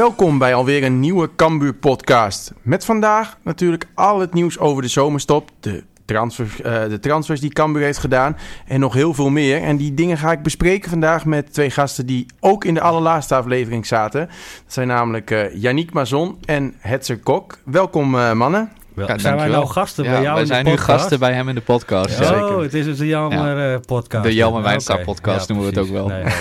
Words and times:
Welkom 0.00 0.38
bij 0.38 0.54
alweer 0.54 0.84
een 0.84 1.00
nieuwe 1.00 1.30
Cambuur 1.36 1.74
podcast. 1.74 2.52
Met 2.62 2.84
vandaag 2.84 3.38
natuurlijk 3.42 3.86
al 3.94 4.20
het 4.20 4.34
nieuws 4.34 4.58
over 4.58 4.82
de 4.82 4.88
zomerstop, 4.88 5.50
de 5.60 5.84
transfers, 6.12 6.60
eh, 6.60 6.88
de 6.88 6.98
transfers 6.98 7.40
die 7.40 7.52
Cambuur 7.52 7.82
heeft 7.82 7.98
gedaan 7.98 8.36
en 8.66 8.80
nog 8.80 8.94
heel 8.94 9.14
veel 9.14 9.30
meer. 9.30 9.62
En 9.62 9.76
die 9.76 9.94
dingen 9.94 10.18
ga 10.18 10.32
ik 10.32 10.42
bespreken 10.42 10.90
vandaag 10.90 11.24
met 11.24 11.52
twee 11.52 11.70
gasten 11.70 12.06
die 12.06 12.26
ook 12.40 12.64
in 12.64 12.74
de 12.74 12.80
allerlaatste 12.80 13.34
aflevering 13.34 13.86
zaten. 13.86 14.26
Dat 14.26 14.72
zijn 14.72 14.88
namelijk 14.88 15.30
eh 15.30 15.54
Yannick 15.54 15.92
Mazon 15.92 16.38
en 16.44 16.74
Hetzer 16.78 17.18
Kok. 17.18 17.58
Welkom 17.64 18.14
eh, 18.14 18.32
mannen. 18.32 18.79
Wel, 19.06 19.08
Ja, 19.08 19.18
zijn 19.18 19.36
wij 19.36 19.48
nou 19.48 19.66
gasten 19.66 20.04
Ja, 20.04 20.10
bij 20.10 20.22
jou 20.22 20.32
wij 20.34 20.42
in 20.42 20.48
de 20.48 20.54
zijn 20.54 20.66
nu 20.66 20.76
gasten 20.76 21.18
bij 21.18 21.32
hem 21.32 21.48
in 21.48 21.54
de 21.54 21.60
podcast. 21.60 22.20
Oh, 22.20 22.26
Zeker. 22.26 22.58
het 22.60 22.74
is 22.74 22.98
een 23.00 23.06
Jammer 23.06 23.72
eh, 23.72 23.80
podcast. 23.86 24.24
De 24.24 24.34
Jelmer 24.34 24.60
Ja, 24.62 24.66
Wijnstra 24.68 24.96
podcast 24.96 25.48
noemen 25.48 25.66
we 25.72 25.80
het 25.80 25.88
ook 25.88 25.92
wel. 25.92 26.06
Nee, 26.10 26.22
nee. 26.22 26.32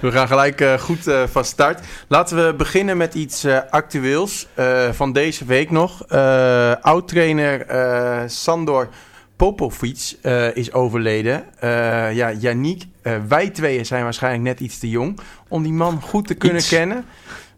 We 0.00 0.10
gaan 0.12 0.26
gelijk 0.26 0.60
eh, 0.60 0.74
goed 0.78 1.06
eh, 1.06 1.22
van 1.30 1.44
start. 1.44 1.80
Laten 2.08 2.46
we 2.46 2.54
beginnen 2.54 2.96
met 2.96 3.14
iets 3.14 3.44
eh, 3.44 3.58
actueels 3.70 4.46
eh, 4.54 4.88
van 4.92 5.12
deze 5.12 5.44
week 5.44 5.70
nog. 5.70 6.02
Eh 6.08 6.72
Oud-trainer 6.80 7.60
eh, 7.66 8.18
Sandor 8.26 8.88
Popovic 9.36 10.16
eh, 10.22 10.56
is 10.56 10.72
overleden. 10.72 11.44
Eh 11.58 11.68
ja, 12.14 12.32
Yannick, 12.32 12.82
wij 13.28 13.50
tweeën 13.50 13.86
zijn 13.86 14.02
waarschijnlijk 14.04 14.42
net 14.44 14.60
iets 14.60 14.78
te 14.78 14.88
jong 14.88 15.18
om 15.48 15.62
die 15.62 15.72
man 15.72 16.00
goed 16.02 16.26
te 16.26 16.34
kunnen 16.34 16.58
Iets. 16.58 16.68
kennen. 16.68 17.04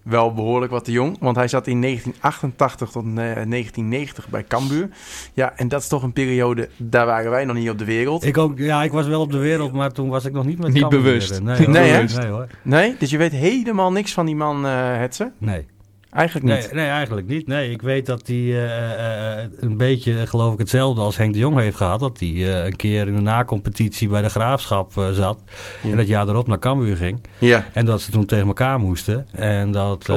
Wel 0.05 0.33
behoorlijk 0.35 0.73
wat 0.73 0.85
te 0.85 0.93
jong, 0.93 1.17
want 1.21 1.37
hij 1.37 1.49
zat 1.49 1.67
in 1.67 1.81
1988 1.81 2.91
tot 2.91 3.05
eh, 3.05 3.13
1990 3.15 4.29
bij 4.29 4.45
Cambuur. 4.45 4.89
Ja, 5.35 5.53
en 5.57 5.69
dat 5.69 5.81
is 5.81 5.89
toch 5.89 6.03
een 6.03 6.13
periode, 6.13 6.69
daar 6.77 7.07
waren 7.07 7.31
wij 7.31 7.45
nog 7.45 7.57
niet 7.57 7.71
op 7.71 7.79
de 7.79 7.85
wereld. 7.85 8.25
Ik 8.25 8.39
ook, 8.39 8.59
ja, 8.59 8.83
ik 8.83 8.93
was 8.93 9.07
wel 9.07 9.21
op 9.21 9.31
de 9.33 9.39
wereld, 9.39 9.73
maar 9.73 9.93
toen 9.93 10.09
was 10.09 10.25
ik 10.25 10.33
nog 10.33 10.45
niet 10.45 10.59
met 10.59 10.73
Niet 10.73 10.81
Cambuur. 10.83 11.03
bewust. 11.03 11.41
Nee, 11.43 11.57
hoor. 11.57 11.69
Nee, 11.71 11.91
hè? 11.91 12.03
Nee 12.03 12.31
hoor. 12.31 12.47
Nee, 12.63 12.97
dus 12.99 13.11
je 13.11 13.19
weet 13.19 13.33
helemaal 13.33 13.93
niks 13.93 14.13
van 14.13 14.27
die 14.27 14.37
man, 14.37 14.67
eh 14.67 14.73
Hetze? 14.97 15.33
Nee. 15.39 15.67
Eigenlijk 16.15 16.47
niet. 16.47 16.73
Nee, 16.73 16.85
nee, 16.85 16.93
eigenlijk 16.93 17.27
niet. 17.27 17.47
Nee, 17.47 17.71
ik 17.71 17.83
weet 17.83 18.07
dat 18.07 18.27
hij 18.27 18.37
eh, 18.37 18.65
eh, 18.65 19.43
eh, 19.43 19.51
een 19.61 19.77
beetje, 19.77 20.27
geloof 20.27 20.53
ik, 20.53 20.59
hetzelfde 20.59 21.01
als 21.01 21.17
Henk 21.17 21.33
de 21.33 21.39
Jong 21.39 21.59
heeft 21.59 21.77
gehad. 21.77 22.01
Dat 22.01 22.21
hij 22.21 22.65
een 22.67 22.77
keer 22.77 23.07
in 23.07 23.15
de 23.15 23.21
nacompetitie 23.21 24.09
bij 24.09 24.23
de 24.23 24.29
Graafschap 24.29 24.93
zat. 25.13 25.43
Ja. 25.83 25.91
En 25.91 25.97
dat 25.97 26.07
jaar 26.07 26.29
erop 26.29 26.47
naar 26.47 26.59
Cambuur 26.59 26.97
ging. 26.97 27.21
Ja, 27.39 27.67
En 27.73 27.85
dat 27.85 28.01
ze 28.01 28.11
toen 28.11 28.27
tegen 28.27 28.47
elkaar 28.47 28.79
moesten. 28.79 29.27
En 29.33 29.73
dat 29.73 30.13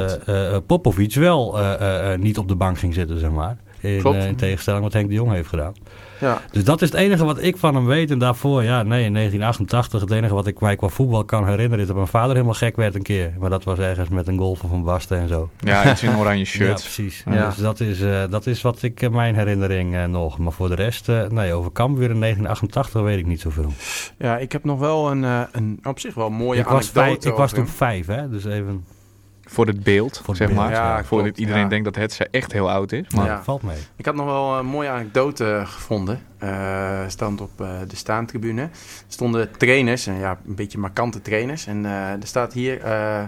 Popovic 0.66 1.14
wel 1.14 1.58
niet 2.16 2.38
op 2.38 2.48
de 2.48 2.56
bank 2.56 2.78
ging 2.78 2.94
zitten, 2.94 3.18
zeg 3.18 3.30
maar. 3.30 3.56
In, 3.80 4.14
in 4.14 4.36
tegenstelling 4.36 4.82
wat 4.82 4.92
Henk 4.92 5.08
de 5.08 5.14
Jong 5.14 5.32
heeft 5.32 5.48
gedaan. 5.48 5.74
Ja. 6.20 6.40
Dus 6.50 6.64
dat 6.64 6.82
is 6.82 6.90
het 6.90 7.00
enige 7.00 7.24
wat 7.24 7.42
ik 7.42 7.56
van 7.56 7.74
hem 7.74 7.86
weet. 7.86 8.10
En 8.10 8.18
daarvoor, 8.18 8.62
ja, 8.62 8.82
nee, 8.82 9.04
in 9.04 9.12
1988, 9.12 10.00
het 10.00 10.10
enige 10.10 10.34
wat 10.34 10.46
ik 10.46 10.60
mij 10.60 10.76
qua 10.76 10.88
voetbal 10.88 11.24
kan 11.24 11.46
herinneren... 11.46 11.78
is 11.80 11.86
dat 11.86 11.96
mijn 11.96 12.08
vader 12.08 12.32
helemaal 12.32 12.54
gek 12.54 12.76
werd 12.76 12.94
een 12.94 13.02
keer. 13.02 13.32
Maar 13.38 13.50
dat 13.50 13.64
was 13.64 13.78
ergens 13.78 14.08
met 14.08 14.28
een 14.28 14.38
golfer 14.38 14.68
van 14.68 14.84
Basten 14.84 15.18
en 15.18 15.28
zo. 15.28 15.50
Ja, 15.60 15.90
iets 15.90 16.02
in 16.02 16.08
een 16.10 16.16
oranje 16.18 16.36
Ja, 16.48 16.50
shirt. 16.50 16.80
precies. 16.80 17.22
Ja. 17.30 17.46
Dus 17.46 17.56
dat 17.56 17.80
is, 17.80 18.00
eh, 18.00 18.22
dat 18.30 18.46
is 18.46 18.62
wat 18.62 18.82
ik 18.82 19.00
in 19.00 19.12
mijn 19.12 19.34
herinnering 19.34 19.94
eh, 19.96 20.04
nog. 20.04 20.38
Maar 20.38 20.52
voor 20.52 20.68
de 20.68 20.74
rest, 20.74 21.08
eh, 21.08 21.26
nee, 21.28 21.52
over 21.52 21.72
Cambuur 21.72 22.10
in 22.10 22.18
1988 22.18 23.02
weet 23.02 23.18
ik 23.18 23.26
niet 23.26 23.40
zoveel. 23.40 23.72
Ja, 24.18 24.38
ik 24.38 24.52
heb 24.52 24.64
nog 24.64 24.78
wel 24.78 25.10
een, 25.10 25.24
eh, 25.24 25.40
een 25.52 25.78
op 25.82 25.98
zich 25.98 26.14
wel 26.14 26.30
mooie 26.30 26.60
ik 26.60 26.66
was, 26.66 26.72
anekdote 26.96 27.20
vijf, 27.20 27.24
ik 27.24 27.38
was 27.38 27.52
toen 27.52 27.68
vijf, 27.68 28.06
hè. 28.06 28.28
Dus 28.28 28.44
even, 28.44 28.84
Voor 29.50 29.66
het 29.66 29.82
beeld, 29.82 30.16
Voor 30.16 30.26
het 30.28 30.36
zeg 30.36 30.46
beeld, 30.46 30.60
maar. 30.60 30.70
ja, 30.70 31.04
Voordat 31.04 31.26
klopt, 31.26 31.38
iedereen 31.38 31.62
ja. 31.62 31.68
denkt 31.68 31.84
dat 31.84 31.94
het 31.96 32.28
echt 32.30 32.52
heel 32.52 32.70
oud 32.70 32.92
is. 32.92 33.08
Maar 33.14 33.24
Ja. 33.26 33.42
valt 33.42 33.62
mee. 33.62 33.76
Ik 33.96 34.04
had 34.04 34.14
nog 34.14 34.26
wel 34.26 34.58
een 34.58 34.66
mooie 34.66 34.88
anekdote 34.88 35.62
gevonden. 35.64 36.20
Eh 36.38 37.00
stand 37.06 37.40
op 37.40 37.50
eh, 37.60 37.68
de 37.88 37.96
staantribune. 37.96 38.62
Er 38.62 38.70
stonden 39.08 39.50
trainers, 39.56 40.06
en 40.06 40.14
ja, 40.18 40.38
een 40.46 40.54
beetje 40.54 40.78
markante 40.78 41.22
trainers. 41.22 41.66
En 41.66 41.86
eh, 41.86 42.10
er 42.10 42.18
staat 42.26 42.52
hier... 42.52 42.80
eh, 42.80 43.22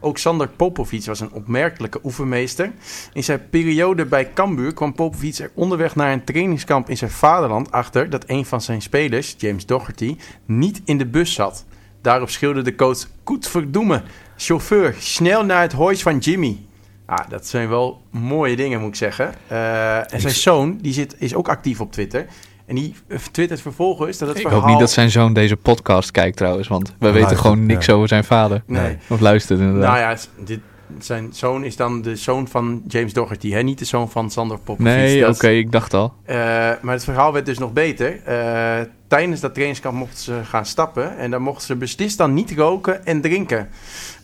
ook 0.00 0.18
Sander 0.18 0.48
Popovic 0.48 1.04
was 1.04 1.20
een 1.20 1.32
opmerkelijke 1.32 2.00
oefenmeester. 2.02 2.72
In 3.12 3.24
zijn 3.24 3.48
periode 3.50 4.04
bij 4.04 4.32
Cambuur 4.34 4.74
kwam 4.74 4.94
Popovic 4.94 5.38
er 5.38 5.50
onderweg 5.54 5.94
naar 5.96 6.12
een 6.12 6.24
trainingskamp 6.24 6.88
in 6.90 6.96
zijn 6.96 7.10
vaderland 7.10 7.72
achter 7.72 8.10
dat 8.10 8.24
een 8.26 8.44
van 8.44 8.60
zijn 8.60 8.82
spelers, 8.82 9.34
James 9.38 9.66
Doherty, 9.66 10.16
niet 10.44 10.80
in 10.84 10.98
de 10.98 11.06
bus 11.06 11.32
zat. 11.34 11.64
Daarop 12.04 12.30
schreeuwde 12.30 12.62
de 12.62 12.74
coach: 12.74 12.98
Goed 13.24 13.48
verdoemen, 13.48 14.02
chauffeur, 14.36 14.94
snel 14.98 15.44
naar 15.44 15.60
het 15.60 15.72
huis 15.72 16.02
van 16.02 16.18
Jimmy. 16.18 16.58
Ah, 17.06 17.28
dat 17.28 17.46
zijn 17.46 17.68
wel 17.68 18.02
mooie 18.10 18.56
dingen, 18.56 18.80
moet 18.80 18.88
ik 18.88 18.94
zeggen. 18.94 19.34
Eh, 19.46 20.12
en 20.12 20.20
zijn 20.20 20.34
zoon, 20.34 20.78
die 20.80 20.92
zit, 20.92 21.16
is 21.18 21.34
ook 21.34 21.48
actief 21.48 21.80
op 21.80 21.92
Twitter. 21.92 22.26
En 22.66 22.74
die 22.74 22.94
twittert 23.32 23.60
vervolgens 23.60 24.18
dat 24.18 24.28
het 24.28 24.36
ik 24.36 24.42
verhaal... 24.42 24.60
hoop 24.60 24.70
niet 24.70 24.78
dat 24.78 24.90
zijn 24.90 25.10
zoon 25.10 25.32
deze 25.32 25.56
podcast 25.56 26.10
kijkt 26.10 26.36
trouwens. 26.36 26.68
Want 26.68 26.94
we 26.98 27.10
weten 27.10 27.36
gewoon 27.38 27.66
niks 27.66 27.86
ja. 27.86 27.92
over 27.92 28.08
zijn 28.08 28.24
vader. 28.24 28.62
Nee. 28.66 28.96
Of 29.08 29.20
luistert 29.20 29.60
inderdaad. 29.60 29.90
Nou 29.90 29.98
ja, 29.98 30.08
het- 30.08 30.30
dit, 30.44 30.60
zijn 30.98 31.28
zoon 31.32 31.64
is 31.64 31.76
dan 31.76 32.02
de 32.02 32.16
zoon 32.16 32.48
van 32.48 32.82
James 32.88 33.12
Doherty, 33.12 33.50
hè? 33.50 33.62
niet 33.62 33.78
de 33.78 33.84
zoon 33.84 34.10
van 34.10 34.30
Sander 34.30 34.58
Popovic. 34.58 34.92
nee, 34.92 35.28
oké, 35.28 35.48
ik 35.48 35.72
dacht 35.72 35.94
al. 35.94 36.12
Eh, 36.24 36.36
maar 36.80 36.94
het 36.94 37.04
verhaal 37.04 37.32
werd 37.32 37.46
dus 37.46 37.58
nog 37.58 37.72
beter. 37.72 38.22
Eh, 38.24 38.80
tijdens 39.08 39.40
dat 39.40 39.52
trainingskamp 39.52 39.96
mochten 39.96 40.18
ze 40.18 40.40
gaan 40.44 40.66
stappen. 40.66 41.16
En 41.18 41.30
dan 41.30 41.42
mochten 41.42 41.66
ze 41.66 41.76
beslist 41.76 42.18
dan 42.18 42.34
niet 42.34 42.52
roken 42.56 43.06
en 43.06 43.20
drinken. 43.20 43.68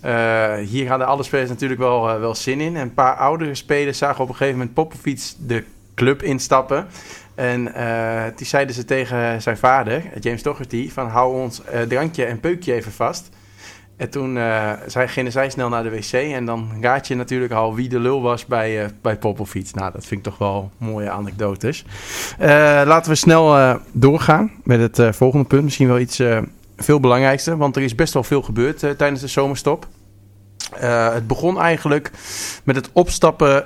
Eh, 0.00 0.54
hier 0.54 0.88
hadden 0.88 1.06
alle 1.06 1.22
spelers 1.22 1.48
natuurlijk 1.48 1.81
wel, 1.81 2.20
wel 2.20 2.34
zin 2.34 2.60
in. 2.60 2.76
En 2.76 2.82
een 2.82 2.94
paar 2.94 3.14
oudere 3.16 3.54
spelers 3.54 3.98
zagen 3.98 4.22
op 4.22 4.28
een 4.28 4.37
gegeven 4.37 4.58
moment 4.58 4.75
Popovic 4.75 5.32
de 5.47 5.64
club 5.94 6.22
instappen. 6.22 6.87
En 7.34 7.64
toen 8.37 8.47
zeiden 8.47 8.75
ze 8.75 8.84
tegen 8.84 9.42
zijn 9.42 9.56
vader, 9.56 10.02
James 10.20 10.42
Doherty, 10.42 10.91
van 10.91 11.08
hou 11.08 11.34
ons 11.34 11.62
drankje 11.88 12.25
en 12.25 12.41
peukje 12.41 12.75
even 12.75 12.92
vast. 12.92 13.31
En 14.00 14.11
toen 14.11 14.37
eh, 14.37 14.71
zij, 14.87 15.09
gingen 15.09 15.33
zij 15.33 15.50
snel 15.50 15.69
naar 15.69 15.83
de 15.83 15.91
wc. 15.91 16.12
En 16.12 16.44
dan 16.44 16.71
raad 16.81 17.09
je 17.09 17.15
natuurlijk 17.15 17.53
al 17.53 17.75
wie 17.75 17.88
de 17.88 17.99
lul 17.99 18.22
was 18.22 18.47
bij, 18.47 18.83
eh 18.83 18.88
bij 19.03 19.16
Popovic. 19.16 19.75
Nou, 19.75 19.93
dat 19.93 20.06
vind 20.06 20.27
ik 20.27 20.33
toch 20.33 20.38
wel 20.38 20.71
mooie 20.77 21.11
anekdotes. 21.11 21.84
Eh, 22.38 22.49
laten 22.84 23.11
we 23.11 23.16
snel 23.16 23.78
doorgaan 23.93 24.50
met 24.65 24.97
het 24.97 25.16
volgende 25.16 25.47
punt. 25.47 25.65
Misschien 25.65 25.88
wel 25.88 25.99
iets 25.99 26.22
veel 26.77 27.00
belangrijkste. 27.00 27.56
Want 27.56 27.77
er 27.77 27.83
is 27.83 27.94
best 27.94 28.15
wel 28.15 28.22
veel 28.22 28.43
gebeurd 28.43 28.78
tijdens 28.78 29.21
de 29.21 29.27
zomerstop. 29.27 29.87
Het 30.75 31.27
begon 31.27 31.61
eigenlijk 31.61 32.11
met 32.65 32.77
het 32.77 32.91
opstappen 32.93 33.65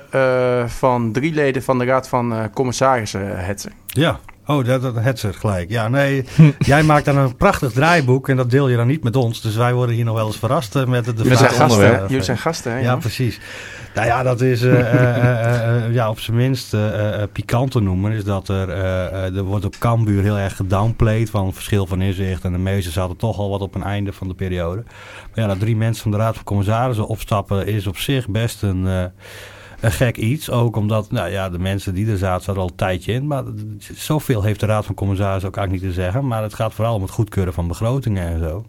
van 0.69 1.11
drie 1.11 1.33
leden 1.33 1.63
van 1.63 1.77
de 1.77 1.85
Raad 1.85 2.07
van 2.07 2.33
eh, 2.33 2.43
Commissarissen, 2.53 3.45
Hetzer. 3.45 3.71
Ja. 3.85 4.19
Oh, 4.47 4.65
dat, 4.65 4.81
dat 4.81 4.95
het 4.99 5.19
ze 5.19 5.33
gelijk. 5.33 5.69
Ja, 5.69 5.87
nee. 5.87 6.25
jij 6.59 6.83
maakt 6.83 7.05
dan 7.05 7.17
een 7.17 7.35
prachtig 7.35 7.71
draaiboek 7.71 8.29
en 8.29 8.35
dat 8.37 8.49
deel 8.51 8.69
je 8.69 8.75
dan 8.75 8.87
niet 8.87 9.03
met 9.03 9.15
ons. 9.15 9.41
Dus 9.41 9.55
wij 9.55 9.73
worden 9.73 9.95
hier 9.95 10.05
nog 10.05 10.15
wel 10.15 10.27
eens 10.27 10.37
verrast 10.37 10.75
eh, 10.75 10.85
met 10.85 11.05
de, 11.05 11.13
de 11.13 11.23
Jullie 11.23 11.37
zijn 11.37 11.49
vraag- 11.51 11.67
gasten, 11.67 11.85
hè? 11.95 12.01
Jullie 12.01 12.21
zijn 12.23 12.37
gasten, 12.37 12.71
hè? 12.71 12.77
Ja, 12.77 12.83
jongens? 12.83 13.05
precies. 13.05 13.39
Nou 13.95 14.07
ja, 14.07 14.23
dat 14.23 14.41
is 14.41 14.61
eh, 14.63 14.79
eh, 14.79 15.05
eh, 15.45 15.85
eh, 15.85 15.93
ja, 15.93 16.09
op 16.09 16.19
zijn 16.19 16.37
minst 16.37 16.73
eh, 16.73 17.21
eh, 17.21 17.29
pikant 17.31 17.71
te 17.71 17.79
noemen. 17.79 18.11
Is 18.11 18.23
dat 18.23 18.47
er, 18.47 18.69
eh, 18.69 19.05
eh, 19.05 19.35
er 19.35 19.43
wordt 19.43 19.65
op 19.65 19.75
Cambuur 19.79 20.21
heel 20.23 20.37
erg 20.37 20.55
gedownplayed 20.55 21.29
van 21.29 21.53
verschil 21.53 21.85
van 21.85 22.01
inzicht. 22.01 22.43
En 22.43 22.51
de 22.51 22.57
meesten 22.57 22.93
zaten 22.93 23.17
toch 23.17 23.37
al 23.37 23.49
wat 23.49 23.61
op 23.61 23.75
een 23.75 23.83
einde 23.83 24.13
van 24.13 24.27
de 24.27 24.33
periode. 24.33 24.83
Maar 24.85 25.43
ja, 25.43 25.47
dat 25.47 25.59
drie 25.59 25.75
mensen 25.75 26.01
van 26.03 26.11
de 26.11 26.17
Raad 26.17 26.35
van 26.35 26.43
Commissarissen 26.43 27.07
opstappen 27.07 27.67
is 27.67 27.87
op 27.87 27.97
zich 27.97 28.27
best 28.27 28.61
een... 28.63 29.11
eh, 29.85 29.91
een 29.91 29.97
gek 29.97 30.17
iets, 30.17 30.49
ook 30.49 30.75
omdat 30.75 31.11
nou 31.11 31.29
ja, 31.29 31.49
de 31.49 31.59
mensen 31.59 31.93
die 31.93 32.11
er 32.11 32.17
zaten, 32.17 32.43
zaten 32.43 32.61
al 32.61 32.67
een 32.67 32.75
tijdje 32.75 33.13
in. 33.13 33.27
Maar 33.27 33.43
zoveel 33.93 34.41
heeft 34.43 34.59
de 34.59 34.65
Raad 34.65 34.85
van 34.85 34.95
Commissarissen 34.95 35.49
ook 35.49 35.57
eigenlijk 35.57 35.85
niet 35.87 35.95
te 35.95 36.01
zeggen. 36.01 36.27
Maar 36.27 36.41
het 36.43 36.53
gaat 36.53 36.73
vooral 36.73 36.95
om 36.95 37.01
het 37.01 37.11
goedkeuren 37.11 37.53
van 37.53 37.67
begrotingen 37.67 38.27
en 38.27 38.39
zo. 38.39 38.65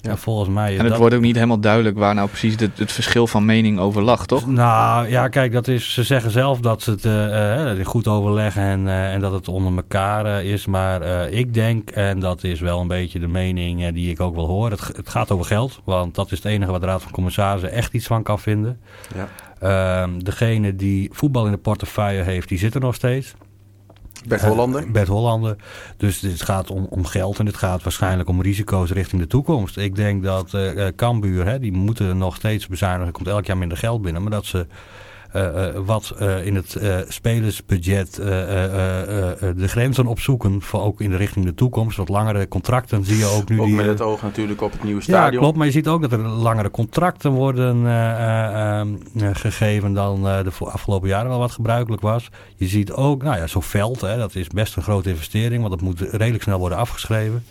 Ja. 0.00 0.10
En 0.10 0.18
volgens 0.18 0.48
mij... 0.48 0.72
En 0.72 0.78
het 0.80 0.88
dat- 0.88 0.98
wordt 0.98 1.14
ook 1.14 1.20
niet 1.20 1.34
helemaal 1.34 1.60
duidelijk 1.60 1.98
waar 1.98 2.14
nou 2.14 2.28
precies 2.28 2.54
het, 2.60 2.78
het 2.78 2.92
verschil 2.92 3.26
van 3.26 3.44
mening 3.44 3.78
over 3.78 4.02
lag, 4.02 4.26
toch? 4.26 4.46
Nou 4.46 5.08
ja, 5.08 5.28
kijk, 5.28 5.52
dat 5.52 5.68
is, 5.68 5.92
ze 5.94 6.02
zeggen 6.02 6.30
zelf 6.30 6.60
dat 6.60 6.82
ze 6.82 6.90
het 6.90 7.04
eh, 7.04 7.70
eh, 7.80 7.86
goed 7.86 8.08
overleggen 8.08 8.62
en, 8.62 8.88
eh, 8.88 9.12
en 9.12 9.20
dat 9.20 9.32
het 9.32 9.48
onder 9.48 9.76
elkaar 9.76 10.26
eh, 10.26 10.52
is. 10.52 10.66
Maar 10.66 11.00
eh, 11.02 11.38
ik 11.38 11.54
denk, 11.54 11.90
en 11.90 12.20
dat 12.20 12.44
is 12.44 12.60
wel 12.60 12.80
een 12.80 12.88
beetje 12.88 13.18
de 13.18 13.28
mening 13.28 13.84
eh, 13.84 13.92
die 13.92 14.10
ik 14.10 14.20
ook 14.20 14.34
wel 14.34 14.46
hoor, 14.46 14.70
het, 14.70 14.80
het 14.96 15.08
gaat 15.08 15.30
over 15.30 15.44
geld. 15.46 15.80
Want 15.84 16.14
dat 16.14 16.30
is 16.32 16.38
het 16.38 16.46
enige 16.46 16.70
wat 16.70 16.80
de 16.80 16.86
Raad 16.86 17.02
van 17.02 17.12
Commissarissen 17.12 17.72
echt 17.72 17.92
iets 17.94 18.06
van 18.06 18.22
kan 18.22 18.38
vinden. 18.40 18.80
Ja. 19.14 19.28
Ehm, 19.64 20.18
degene 20.18 20.76
die 20.76 21.08
voetbal 21.12 21.46
in 21.46 21.52
de 21.52 21.58
portefeuille 21.58 22.22
heeft, 22.22 22.48
die 22.48 22.58
zit 22.58 22.74
er 22.74 22.80
nog 22.80 22.94
steeds. 22.94 23.34
Bert 24.26 24.42
Eh, 24.42 24.48
Hollander. 24.48 24.90
Bert 24.90 25.08
Hollander. 25.08 25.56
Dus 25.96 26.20
dit 26.20 26.42
gaat 26.42 26.70
om, 26.70 26.86
om 26.90 27.04
geld 27.04 27.38
en 27.38 27.46
het 27.46 27.56
gaat 27.56 27.82
waarschijnlijk 27.82 28.28
om 28.28 28.42
risico's 28.42 28.90
richting 28.90 29.22
de 29.22 29.28
toekomst. 29.28 29.76
Ik 29.76 29.94
denk 29.94 30.22
dat 30.22 30.54
eh 30.54 30.86
eh, 30.86 30.94
Cambuur, 30.94 31.46
hè, 31.46 31.58
die 31.58 31.72
moeten 31.72 32.18
nog 32.18 32.36
steeds 32.36 32.66
bezuinigen. 32.66 33.06
Er 33.06 33.12
komt 33.12 33.28
elk 33.28 33.46
jaar 33.46 33.58
minder 33.58 33.78
geld 33.78 34.02
binnen. 34.02 34.22
Maar 34.22 34.30
dat 34.30 34.44
ze 34.44 34.66
wat 35.84 36.14
eh, 36.18 36.46
in 36.46 36.54
het 36.54 36.74
eh, 36.74 36.98
spelersbudget 37.08 38.18
eh, 38.18 38.42
eh, 38.42 38.64
eh, 38.64 39.48
eh, 39.48 39.56
de 39.56 39.68
grenzen 39.68 40.06
opzoeken, 40.06 40.62
voor 40.62 40.82
ook 40.82 41.00
in 41.00 41.10
de 41.10 41.16
richting 41.16 41.44
de 41.44 41.54
toekomst. 41.54 41.96
Wat 41.96 42.08
langere 42.08 42.48
contracten 42.48 43.04
zie 43.04 43.16
je 43.16 43.26
ook 43.26 43.48
nu. 43.48 43.60
Ook 43.60 43.66
die, 43.66 43.74
met 43.74 43.86
het 43.86 44.00
oog 44.00 44.22
natuurlijk 44.22 44.60
op 44.62 44.72
het 44.72 44.82
nieuwe 44.82 45.00
ja, 45.00 45.06
stadion. 45.06 45.40
klopt. 45.40 45.56
Maar 45.56 45.66
je 45.66 45.72
ziet 45.72 45.88
ook 45.88 46.02
dat 46.02 46.12
er 46.12 46.18
langere 46.18 46.70
contracten 46.70 47.30
worden 47.30 47.86
eh, 47.86 48.10
eh, 48.10 48.78
ehm, 48.78 48.88
eh, 49.18 49.28
gegeven 49.32 49.92
dan 49.92 50.22
de 50.22 50.50
afgelopen 50.58 51.08
jaren 51.08 51.28
wel 51.28 51.38
wat 51.38 51.52
gebruikelijk 51.52 52.02
was. 52.02 52.30
Je 52.56 52.66
ziet 52.66 52.92
ook, 52.92 53.22
nou 53.22 53.36
ja, 53.36 53.46
zo'n 53.46 53.62
veld, 53.62 54.00
hè, 54.00 54.16
dat 54.16 54.34
is 54.34 54.48
best 54.48 54.76
een 54.76 54.82
grote 54.82 55.08
investering, 55.08 55.60
want 55.60 55.72
dat 55.72 55.82
moet 55.82 56.00
redelijk 56.00 56.42
snel 56.42 56.58
worden 56.58 56.78
afgeschreven. 56.78 57.44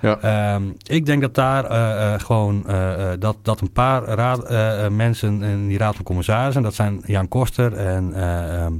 Ja. 0.00 0.18
Ehm, 0.20 0.62
ik 0.82 1.06
denk 1.06 1.20
dat 1.20 1.34
daar 1.34 1.64
eh, 1.64 2.14
eh, 2.14 2.20
gewoon 2.20 2.66
eh, 2.66 3.12
eh, 3.12 3.20
dat, 3.20 3.36
dat 3.42 3.60
een 3.60 3.72
paar 3.72 4.02
raad, 4.02 4.50
mensen 4.90 5.42
in 5.42 5.68
die 5.68 5.78
raad 5.78 5.94
van 5.96 6.04
commissarissen, 6.04 6.62
dat 6.62 6.74
zijn 6.74 7.02
Jan 7.06 7.28
Koster 7.28 7.72
en 7.72 8.12
eh, 8.14 8.62
ehm, 8.64 8.72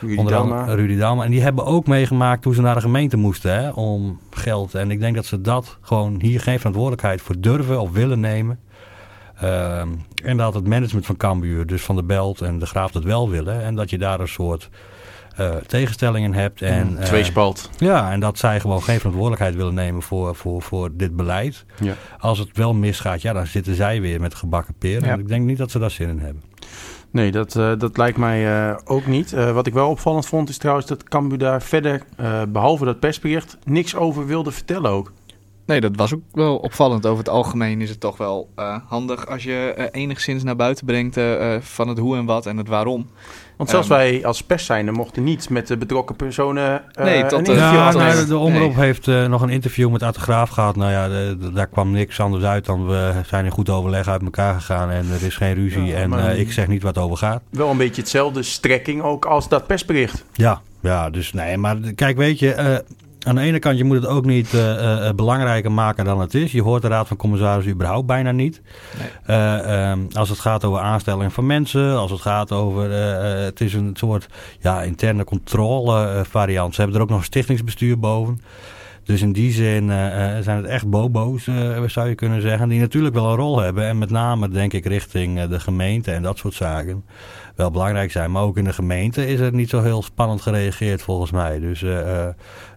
Rudy 0.00 0.16
onder 0.16 0.32
Dalma. 0.32 0.60
andere 0.60 0.76
Rudy 0.76 0.96
Dalma. 0.96 1.24
En 1.24 1.30
die 1.30 1.42
hebben 1.42 1.64
ook 1.64 1.86
meegemaakt 1.86 2.44
hoe 2.44 2.54
ze 2.54 2.60
naar 2.60 2.74
de 2.74 2.80
gemeente 2.80 3.16
moesten 3.16 3.54
hè, 3.54 3.70
om 3.70 4.20
geld. 4.30 4.74
En 4.74 4.90
ik 4.90 5.00
denk 5.00 5.14
dat 5.14 5.26
ze 5.26 5.40
dat 5.40 5.78
gewoon 5.80 6.20
hier 6.20 6.40
geen 6.40 6.58
verantwoordelijkheid 6.58 7.20
voor 7.20 7.40
durven 7.40 7.80
of 7.80 7.92
willen 7.92 8.20
nemen. 8.20 8.58
Ehm, 9.40 9.88
en 10.24 10.36
dat 10.36 10.54
het 10.54 10.66
management 10.66 11.06
van 11.06 11.16
Cambuur, 11.16 11.66
dus 11.66 11.82
van 11.82 11.96
de 11.96 12.04
Belt 12.04 12.40
en 12.40 12.58
de 12.58 12.66
Graaf 12.66 12.90
dat 12.90 13.04
wel 13.04 13.30
willen. 13.30 13.62
En 13.62 13.74
dat 13.74 13.90
je 13.90 13.98
daar 13.98 14.20
een 14.20 14.28
soort 14.28 14.70
eh, 15.38 15.56
tegenstellingen 15.56 16.34
hebt. 16.34 16.62
En, 16.62 16.98
eh, 16.98 17.04
Tweespalt. 17.04 17.70
ja, 17.76 18.10
en 18.12 18.20
dat 18.20 18.38
zij 18.38 18.60
gewoon 18.60 18.82
geen 18.82 18.96
verantwoordelijkheid 18.98 19.54
willen 19.54 19.74
nemen 19.74 20.02
voor, 20.02 20.34
voor, 20.36 20.62
voor 20.62 20.90
dit 20.92 21.16
beleid. 21.16 21.64
Ja. 21.80 21.94
Als 22.18 22.38
het 22.38 22.48
wel 22.56 22.74
misgaat, 22.74 23.22
ja, 23.22 23.32
dan 23.32 23.46
zitten 23.46 23.74
zij 23.74 24.00
weer 24.00 24.20
met 24.20 24.34
gebakken 24.34 24.74
peren. 24.78 25.04
Ja. 25.04 25.12
En 25.12 25.18
ik 25.20 25.28
denk 25.28 25.44
niet 25.46 25.58
dat 25.58 25.70
ze 25.70 25.78
daar 25.78 25.90
zin 25.90 26.08
in 26.08 26.18
hebben. 26.18 26.42
Nee, 27.10 27.30
dat, 27.30 27.56
eh, 27.56 27.72
dat 27.78 27.96
lijkt 27.96 28.18
mij 28.18 28.68
eh, 28.68 28.76
ook 28.84 29.06
niet. 29.06 29.32
Eh, 29.32 29.52
wat 29.52 29.66
ik 29.66 29.72
wel 29.72 29.88
opvallend 29.90 30.26
vond 30.26 30.48
is 30.48 30.58
trouwens 30.58 30.86
dat 30.86 31.02
Cambuur 31.04 31.38
daar 31.38 31.62
verder, 31.62 32.02
eh, 32.16 32.42
behalve 32.48 32.84
dat 32.84 33.00
persbericht, 33.00 33.58
niks 33.64 33.94
over 33.96 34.26
wilde 34.26 34.50
vertellen 34.52 34.90
ook. 34.90 35.12
Nee, 35.66 35.80
dat 35.80 35.96
was 35.96 36.14
ook 36.14 36.22
wel 36.32 36.56
opvallend. 36.56 37.06
Over 37.06 37.18
het 37.18 37.28
algemeen 37.28 37.80
is 37.80 37.90
het 37.90 38.00
toch 38.00 38.16
wel 38.16 38.48
eh, 38.54 38.76
handig 38.86 39.26
als 39.26 39.42
je 39.44 39.88
enigszins 39.92 40.42
naar 40.42 40.56
buiten 40.56 40.86
brengt 40.86 41.20
van 41.60 41.88
het 41.88 41.98
hoe 41.98 42.16
en 42.16 42.24
wat 42.24 42.46
en 42.46 42.56
het 42.56 42.68
waarom. 42.68 43.06
Want 43.58 43.70
zelfs 43.70 43.88
Ehm. 43.88 43.98
wij 43.98 44.24
als 44.26 44.42
pers 44.42 44.64
zijnde 44.66 44.92
mochten 44.92 45.22
niet 45.24 45.50
met 45.50 45.66
de 45.66 45.76
betrokken 45.76 46.16
personen 46.16 46.82
eh, 46.92 47.04
Nee, 47.04 47.22
tot 47.26 47.38
een 47.38 47.44
de- 47.44 47.50
interview 47.50 47.78
Ja, 47.78 47.92
nou, 47.92 48.26
de 48.26 48.36
omroep 48.38 48.74
Nee. 48.76 48.84
heeft 48.84 49.08
eh, 49.08 49.26
nog 49.26 49.42
een 49.42 49.48
interview 49.48 49.90
met 49.90 50.02
Art 50.02 50.14
de 50.14 50.20
Graaf 50.20 50.50
gehad. 50.50 50.76
Nou 50.76 50.90
ja, 50.90 51.08
de- 51.08 51.36
de- 51.40 51.52
daar 51.52 51.66
kwam 51.66 51.90
niks 51.90 52.20
anders 52.20 52.44
uit 52.44 52.64
dan 52.64 52.86
we 52.86 53.12
zijn 53.26 53.44
in 53.44 53.50
goed 53.50 53.70
overleg 53.70 54.08
uit 54.08 54.22
elkaar 54.22 54.54
gegaan 54.54 54.90
en 54.90 55.06
er 55.20 55.26
is 55.26 55.36
geen 55.36 55.54
ruzie 55.54 55.84
Ja, 55.84 55.96
en 55.96 56.12
eh, 56.30 56.38
ik 56.40 56.52
zeg 56.52 56.66
niet 56.66 56.82
wat 56.82 56.98
over 56.98 57.16
gaat. 57.16 57.42
Wel 57.50 57.70
een 57.70 57.76
beetje 57.76 58.00
hetzelfde 58.02 58.42
strekking 58.42 59.02
ook 59.02 59.24
als 59.24 59.48
dat 59.48 59.66
persbericht. 59.66 60.24
Ja, 60.32 60.60
ja, 60.80 61.10
dus 61.10 61.32
nee, 61.32 61.56
maar 61.56 61.76
kijk, 61.94 62.16
weet 62.16 62.38
je, 62.38 62.52
eh, 62.52 62.76
aan 63.28 63.34
de 63.34 63.40
ene 63.40 63.58
kant 63.58 63.78
je 63.78 63.84
moet 63.84 63.96
het 63.96 64.06
ook 64.06 64.24
niet 64.24 64.54
eh, 64.54 64.70
eh, 64.70 65.08
eh, 65.08 65.14
belangrijker 65.14 65.72
maken 65.72 66.04
dan 66.04 66.20
het 66.20 66.34
is. 66.34 66.52
Je 66.52 66.62
hoort 66.62 66.82
de 66.82 66.88
Raad 66.88 67.08
van 67.08 67.16
Commissarissen 67.16 67.72
überhaupt 67.72 68.06
bijna 68.06 68.30
niet. 68.30 68.62
Nee. 68.98 69.08
Eh, 69.24 69.90
ehm, 69.90 70.00
als 70.12 70.28
het 70.28 70.38
gaat 70.38 70.64
over 70.64 70.80
aanstelling 70.80 71.32
van 71.32 71.46
mensen, 71.46 71.96
als 71.96 72.10
het 72.10 72.20
gaat 72.20 72.52
over, 72.52 72.90
het 72.90 73.60
is 73.60 73.74
een 73.74 73.90
soort 73.94 74.28
ja, 74.60 74.82
interne 74.82 75.24
controle 75.24 76.24
variant. 76.28 76.74
Ze 76.74 76.80
hebben 76.80 76.98
er 76.98 77.04
ook 77.04 77.10
nog 77.10 77.18
een 77.18 77.24
stichtingsbestuur 77.24 77.98
boven. 77.98 78.40
Dus 79.04 79.22
in 79.22 79.32
die 79.32 79.52
zin 79.52 79.88
zijn 80.42 80.56
het 80.56 80.66
echt 80.66 80.90
bobo's, 80.90 81.48
zou 81.86 82.08
je 82.08 82.14
kunnen 82.14 82.42
zeggen, 82.42 82.68
die 82.68 82.80
natuurlijk 82.80 83.14
wel 83.14 83.30
een 83.30 83.36
rol 83.36 83.60
hebben. 83.60 83.84
En 83.84 83.98
met 83.98 84.10
name, 84.10 84.48
denk 84.48 84.72
ik, 84.72 84.86
richting 84.86 85.42
de 85.42 85.60
gemeente 85.60 86.12
en 86.12 86.22
dat 86.22 86.38
soort 86.38 86.54
zaken 86.54 87.04
wel 87.56 87.70
belangrijk 87.70 88.10
zijn. 88.10 88.30
Maar 88.30 88.42
ook 88.42 88.56
in 88.56 88.64
de 88.64 88.72
gemeente 88.72 89.26
is 89.26 89.40
er 89.40 89.52
niet 89.52 89.68
zo 89.68 89.82
heel 89.82 90.02
spannend 90.02 90.40
gereageerd 90.40 91.02
volgens 91.02 91.30
mij. 91.30 91.58
Dus 91.58 91.84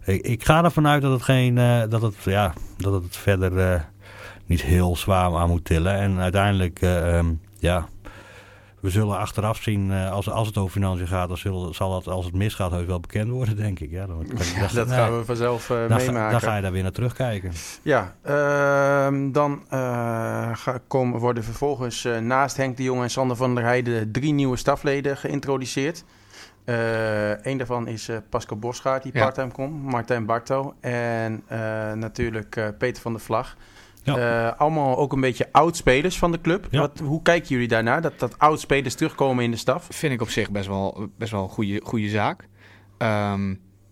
ik, 0.06 0.22
ik 0.22 0.44
ga 0.44 0.64
ervan 0.64 0.88
uit 0.88 1.02
dat 1.02 1.12
het, 1.12 1.22
geen, 1.22 1.58
eh, 1.58 1.82
dat 1.90 2.02
het, 2.02 2.16
ja, 2.24 2.54
dat 2.78 3.04
het 3.04 3.18
verder 3.18 3.60
eh, 3.74 3.82
niet 4.46 4.62
heel 4.62 4.96
zwaar 4.96 5.36
aan 5.36 5.50
moet 5.50 5.66
tillen. 5.66 5.94
En 5.94 6.20
uiteindelijk, 6.20 6.82
eh, 6.82 7.18
ehm, 7.18 7.34
ja, 7.60 7.88
we 8.80 8.90
zullen 8.90 9.18
achteraf 9.18 9.62
zien, 9.62 9.92
als, 9.92 10.30
als 10.30 10.48
het 10.48 10.58
over 10.58 10.72
financiën 10.72 11.08
gaat, 11.08 11.28
dan 11.28 11.38
zullen, 11.38 11.76
zal 11.76 11.92
dat 11.92 12.08
als 12.08 12.26
het 12.26 12.34
misgaat 12.34 12.72
heus 12.72 12.86
wel 12.86 13.00
bekend 13.00 13.30
worden, 13.30 13.56
denk 13.56 13.80
ik. 13.80 13.92
Ja, 13.92 14.06
dan, 14.06 14.26
dat 14.74 14.88
nee, 14.88 14.98
gaan 14.98 15.18
we 15.18 15.26
vanzelf 15.26 15.70
eh, 15.70 15.78
dan, 15.78 16.00
ga- 16.00 16.06
meemaken. 16.06 16.32
dan 16.32 16.42
ga 16.42 16.56
je 16.56 16.62
daar 16.62 16.72
weer 16.72 16.82
naar 16.82 16.92
terugkijken. 16.92 17.52
Ja, 17.82 18.16
ehm, 18.22 19.32
dan 19.32 19.62
ga, 20.54 20.80
komen, 20.88 21.20
worden 21.20 21.44
vervolgens 21.44 22.08
naast 22.22 22.58
Henk 22.58 22.78
de 22.78 22.84
Jong 22.84 23.02
en 23.02 23.10
Sander 23.10 23.36
van 23.36 23.56
der 23.56 23.64
Heijden 23.64 24.12
drie 24.12 24.34
nieuwe 24.34 24.58
stafleden 24.58 25.18
geïntroduceerd. 25.18 26.04
Eén 26.66 27.58
daarvan 27.58 27.88
is 27.88 28.10
eh, 28.10 28.18
Pascal 28.30 28.58
Bosgaard, 28.58 29.04
die 29.04 29.12
parttime 29.12 29.52
komt, 29.52 29.84
Martijn 29.84 30.26
Barto 30.26 30.74
en 30.80 31.44
eh, 31.48 31.58
natuurlijk 31.94 32.56
eh, 32.56 32.68
Peter 32.78 33.02
van 33.02 33.12
der 33.12 33.22
Vlag. 33.22 33.56
Ja. 34.04 34.18
Eh, 34.18 34.60
allemaal 34.60 34.98
ook 34.98 35.14
een 35.14 35.22
beetje 35.22 35.48
oud-spelers 35.52 36.18
van 36.18 36.32
de 36.32 36.42
club. 36.42 36.68
Ja. 36.70 36.80
Wat, 36.80 37.00
hoe 37.00 37.22
kijken 37.22 37.50
jullie 37.50 37.68
daarnaar, 37.68 38.02
dat, 38.02 38.20
dat 38.20 38.40
oud-spelers 38.40 38.96
terugkomen 38.96 39.44
in 39.44 39.52
de 39.52 39.58
staf? 39.58 39.88
Vind 39.90 40.14
ik 40.14 40.22
op 40.22 40.30
zich 40.30 40.52
best 40.52 40.68
wel, 40.68 41.10
best 41.18 41.32
wel 41.32 41.44
een 41.44 41.50
goede, 41.50 41.82
goede 41.84 42.10
zaak. 42.10 42.48
Ehm, 42.98 43.52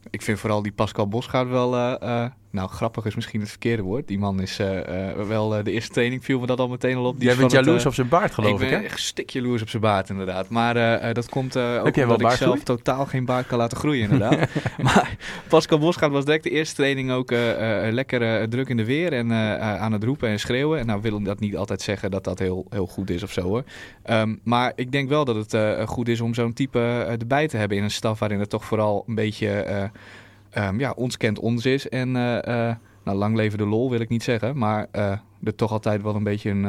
ik 0.09 0.21
vind 0.21 0.39
vooral 0.39 0.61
die 0.61 0.71
Pascal 0.71 1.07
Bosgaard 1.07 1.49
wel... 1.49 1.75
eh, 1.75 2.23
eh, 2.23 2.31
nou, 2.51 2.69
grappig 2.69 3.05
is 3.05 3.15
misschien 3.15 3.39
het 3.39 3.49
verkeerde 3.49 3.81
woord. 3.81 4.07
Die 4.07 4.19
man 4.19 4.41
is 4.41 4.59
eh, 4.59 5.09
eh, 5.09 5.27
wel... 5.27 5.55
eh, 5.55 5.63
de 5.63 5.71
eerste 5.71 5.91
training 5.91 6.25
viel 6.25 6.39
me 6.39 6.45
dat 6.45 6.59
al 6.59 6.67
meteen 6.67 6.95
al 6.95 7.05
op. 7.05 7.19
Die 7.19 7.27
Jij 7.27 7.35
bent 7.37 7.51
het, 7.51 7.65
jaloers 7.65 7.85
op 7.85 7.93
zijn 7.93 8.07
baard, 8.07 8.33
geloof 8.33 8.61
ik, 8.61 8.61
ik 8.61 8.69
ben 8.69 8.79
hè? 8.79 8.85
echt 8.85 8.99
stik 8.99 9.29
jaloers 9.29 9.61
op 9.61 9.69
zijn 9.69 9.81
baard, 9.81 10.09
inderdaad. 10.09 10.49
Maar 10.49 11.13
dat 11.13 11.29
komt 11.29 11.57
ook 11.57 11.97
omdat 11.97 12.21
ik 12.21 12.29
zelf 12.29 12.63
totaal 12.63 13.05
geen 13.05 13.25
baard 13.25 13.47
kan 13.47 13.57
laten 13.57 13.77
groeien, 13.77 14.03
inderdaad. 14.03 14.49
maar 14.83 15.17
Pascal 15.47 15.79
Bosgaard 15.79 16.11
was 16.11 16.25
direct 16.25 16.43
de 16.43 16.49
eerste 16.49 16.75
training 16.75 17.11
ook 17.11 17.31
lekker 17.91 18.49
druk 18.49 18.69
in 18.69 18.77
de 18.77 18.85
weer 18.85 19.13
en 19.13 19.33
aan 19.59 19.91
het 19.91 20.03
roepen 20.03 20.29
en 20.29 20.39
schreeuwen. 20.39 20.79
En 20.79 20.85
nou 20.85 21.01
wil 21.01 21.23
dat 21.23 21.39
niet 21.39 21.57
altijd 21.57 21.81
zeggen 21.81 22.11
dat 22.11 22.23
dat 22.23 22.39
heel, 22.39 22.65
heel 22.69 22.87
goed 22.87 23.09
is 23.09 23.23
of 23.23 23.31
zo 23.31 23.41
hoor. 23.41 23.63
Ehm, 24.03 24.35
maar 24.43 24.71
ik 24.75 24.91
denk 24.91 25.09
wel 25.09 25.25
dat 25.25 25.51
het 25.51 25.87
goed 25.89 26.07
is 26.07 26.21
om 26.21 26.33
zo'n 26.33 26.53
type 26.53 26.79
erbij 27.19 27.47
te 27.47 27.57
hebben 27.57 27.77
in 27.77 27.83
een 27.83 27.91
staf 27.91 28.19
waarin 28.19 28.39
het 28.39 28.49
toch 28.49 28.65
vooral 28.65 29.03
een 29.07 29.15
beetje 29.15 29.91
eh, 30.49 30.67
ehm, 30.67 30.79
ja, 30.79 30.91
ons 30.91 31.17
kent 31.17 31.39
ons 31.39 31.65
is. 31.65 31.89
En 31.89 32.15
eh, 32.15 32.69
eh, 32.69 32.75
nou, 33.03 33.17
lang 33.17 33.35
leven 33.35 33.57
de 33.57 33.65
lol 33.65 33.89
wil 33.89 33.99
ik 33.99 34.09
niet 34.09 34.23
zeggen, 34.23 34.57
maar 34.57 34.87
eh, 34.91 35.11
er 35.43 35.55
toch 35.55 35.71
altijd 35.71 36.01
wel 36.01 36.15
een 36.15 36.23
beetje 36.23 36.49
een, 36.49 36.63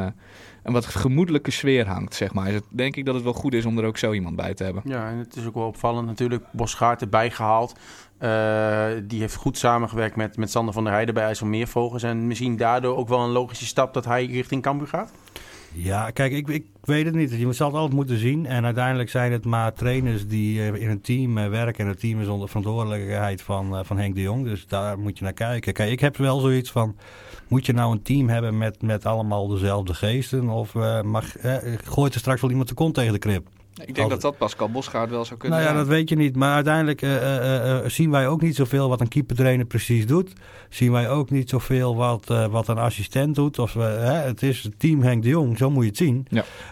een 0.62 0.72
wat 0.72 0.86
gemoedelijke 0.86 1.50
sfeer 1.50 1.86
hangt, 1.86 2.14
zeg 2.14 2.34
maar. 2.34 2.48
Is 2.48 2.54
het, 2.54 2.64
denk 2.68 2.96
ik 2.96 3.04
dat 3.04 3.14
het 3.14 3.24
wel 3.24 3.32
goed 3.32 3.54
is 3.54 3.64
om 3.64 3.78
er 3.78 3.84
ook 3.84 3.98
zo 3.98 4.12
iemand 4.12 4.36
bij 4.36 4.54
te 4.54 4.64
hebben. 4.64 4.82
Ja, 4.84 5.08
en 5.08 5.16
het 5.16 5.36
is 5.36 5.46
ook 5.46 5.54
wel 5.54 5.66
opvallend 5.66 6.06
natuurlijk. 6.06 6.44
Bosgaard 6.52 7.00
erbij 7.00 7.30
gehaald. 7.30 7.74
Eh, 8.18 8.86
die 9.02 9.20
heeft 9.20 9.34
goed 9.34 9.58
samengewerkt 9.58 10.16
met, 10.16 10.36
met 10.36 10.50
Sander 10.50 10.74
van 10.74 10.84
der 10.84 10.92
Heijden 10.92 11.14
bij 11.14 11.24
IJsselmeervogels. 11.24 12.02
En 12.02 12.26
misschien 12.26 12.56
daardoor 12.56 12.96
ook 12.96 13.08
wel 13.08 13.20
een 13.20 13.30
logische 13.30 13.66
stap 13.66 13.94
dat 13.94 14.04
hij 14.04 14.26
richting 14.26 14.62
Cambuur 14.62 14.88
gaat. 14.88 15.12
Ja, 15.72 16.10
kijk, 16.10 16.32
ik, 16.32 16.48
ik 16.48 16.64
weet 16.80 17.04
het 17.04 17.14
niet. 17.14 17.30
Je 17.30 17.52
zal 17.52 17.66
het 17.66 17.76
altijd 17.76 17.94
moeten 17.94 18.18
zien. 18.18 18.46
En 18.46 18.64
uiteindelijk 18.64 19.10
zijn 19.10 19.32
het 19.32 19.44
maar 19.44 19.72
trainers 19.72 20.26
die 20.26 20.60
eh, 20.60 20.82
in 20.82 20.90
een 20.90 21.00
team 21.00 21.38
eh, 21.38 21.48
werken. 21.48 21.84
En 21.84 21.90
het 21.90 22.00
team 22.00 22.20
is 22.20 22.26
onder 22.26 22.48
verantwoordelijkheid 22.48 23.42
van, 23.42 23.76
eh, 23.76 23.84
van 23.84 23.98
Henk 23.98 24.14
de 24.14 24.20
Jong. 24.20 24.44
Dus 24.44 24.66
daar 24.66 24.98
moet 24.98 25.18
je 25.18 25.24
naar 25.24 25.32
kijken. 25.32 25.72
Kijk, 25.72 25.90
ik 25.90 26.00
heb 26.00 26.16
wel 26.16 26.40
zoiets 26.40 26.70
van... 26.70 26.96
Moet 27.48 27.66
je 27.66 27.72
nou 27.72 27.92
een 27.92 28.02
team 28.02 28.28
hebben 28.28 28.58
met, 28.58 28.82
met 28.82 29.06
allemaal 29.06 29.48
dezelfde 29.48 29.94
geesten? 29.94 30.48
Of 30.48 30.74
mag, 31.04 31.36
eh, 31.36 31.56
gooit 31.84 32.14
er 32.14 32.20
straks 32.20 32.40
wel 32.40 32.50
iemand 32.50 32.68
de 32.68 32.74
kont 32.74 32.94
tegen 32.94 33.12
de 33.12 33.18
krip? 33.18 33.48
Ik 33.74 33.94
denk 33.94 34.10
dat 34.10 34.20
dat 34.20 34.38
Pascal 34.38 34.70
Bosgaard 34.70 35.10
wel 35.10 35.24
zou 35.24 35.38
kunnen 35.38 35.58
Nou 35.58 35.70
ja, 35.70 35.74
zijn. 35.76 35.86
dat 35.88 35.96
weet 35.96 36.08
je 36.08 36.16
niet. 36.16 36.36
Maar 36.36 36.54
uiteindelijk 36.54 37.02
eh, 37.02 37.16
eh, 37.16 37.78
eh, 37.78 37.88
zien 37.90 38.10
wij 38.10 38.28
ook 38.28 38.42
niet 38.42 38.56
zoveel 38.56 38.88
wat 38.88 39.00
een 39.00 39.08
keepertrainer 39.08 39.66
precies 39.66 40.06
doet. 40.06 40.32
Zien 40.68 40.92
wij 40.92 41.10
ook 41.10 41.30
niet 41.30 41.48
zoveel 41.50 41.96
wat, 41.96 42.26
wat 42.50 42.68
een 42.68 42.78
assistent 42.78 43.34
doet. 43.34 43.58
Of, 43.58 43.74
hè, 43.74 44.12
het 44.12 44.42
is 44.42 44.68
team 44.78 45.02
Henk 45.02 45.22
de 45.22 45.28
Jong, 45.28 45.58
zo 45.58 45.70
moet 45.70 45.82
je 45.82 45.88
het 45.88 45.98
zien. 45.98 46.26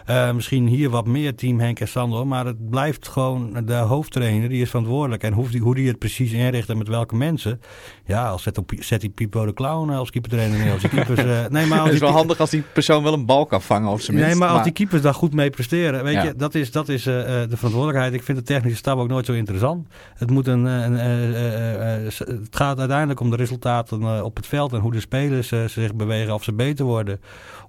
Ja. 0.05 0.33
Misschien 0.33 0.67
hier 0.67 0.89
wat 0.89 1.05
meer 1.05 1.35
team 1.35 1.59
Henk 1.59 1.79
en 1.79 1.87
Sander. 1.87 2.27
Maar 2.27 2.45
het 2.45 2.69
blijft 2.69 3.07
gewoon 3.07 3.65
de 3.65 3.73
hoofdtrainer, 3.73 4.49
die 4.49 4.61
is 4.61 4.69
verantwoordelijk. 4.69 5.23
En 5.23 5.33
hoe 5.33 5.49
die, 5.49 5.61
hoe 5.61 5.75
die 5.75 5.87
het 5.87 5.99
precies 5.99 6.31
inricht 6.31 6.69
en 6.69 6.77
met 6.77 6.87
welke 6.87 7.15
mensen. 7.15 7.61
Ja, 8.05 8.29
als 8.29 8.43
zet, 8.43 8.57
op, 8.57 8.71
zet 8.79 9.01
die 9.01 9.09
Pipo 9.09 9.45
de 9.45 9.53
Clown 9.53 9.89
als 9.89 10.09
keepertrainer 10.09 10.59
neer. 10.59 10.71
Als 10.71 10.81
die 10.81 10.89
keepers, 10.89 11.23
nee, 11.49 11.65
maar 11.65 11.77
als 11.79 11.85
Het 11.87 11.93
is 11.93 11.99
wel 11.99 12.11
handig 12.11 12.39
als 12.39 12.49
die 12.49 12.63
persoon 12.73 13.03
wel 13.03 13.13
een 13.13 13.25
bal 13.25 13.45
kan 13.45 13.61
vangen 13.61 13.89
minst. 13.89 14.09
Nee, 14.11 14.35
maar 14.35 14.49
als 14.49 14.63
die 14.63 14.71
keepers 14.71 15.01
daar 15.01 15.13
goed 15.13 15.33
mee 15.33 15.49
presteren, 15.49 16.03
weet 16.03 16.13
Ja. 16.13 16.23
je, 16.23 16.35
dat 16.35 16.55
is, 16.55 16.71
dat 16.71 16.88
is 16.89 17.05
eh, 17.05 17.41
eh, 17.43 17.49
de 17.49 17.55
verantwoordelijkheid. 17.57 18.13
Ik 18.13 18.23
vind 18.23 18.37
de 18.37 18.43
technische 18.43 18.77
staf 18.77 18.99
ook 18.99 19.07
nooit 19.07 19.25
zo 19.25 19.33
interessant. 19.33 19.87
Het, 20.15 20.29
moet 20.29 20.47
een, 20.47 20.65
een, 20.65 20.97
eh, 20.97 22.09
s- 22.11 22.19
het 22.19 22.47
gaat 22.55 22.79
uiteindelijk 22.79 23.19
om 23.19 23.29
de 23.29 23.35
resultaten 23.35 24.23
op 24.25 24.35
het 24.35 24.47
veld 24.47 24.73
en 24.73 24.79
hoe 24.79 24.91
de 24.91 24.99
spelers 24.99 25.47
zich 25.67 25.95
bewegen, 25.95 26.33
of 26.33 26.43
ze 26.43 26.53
beter 26.53 26.85
worden. 26.85 27.19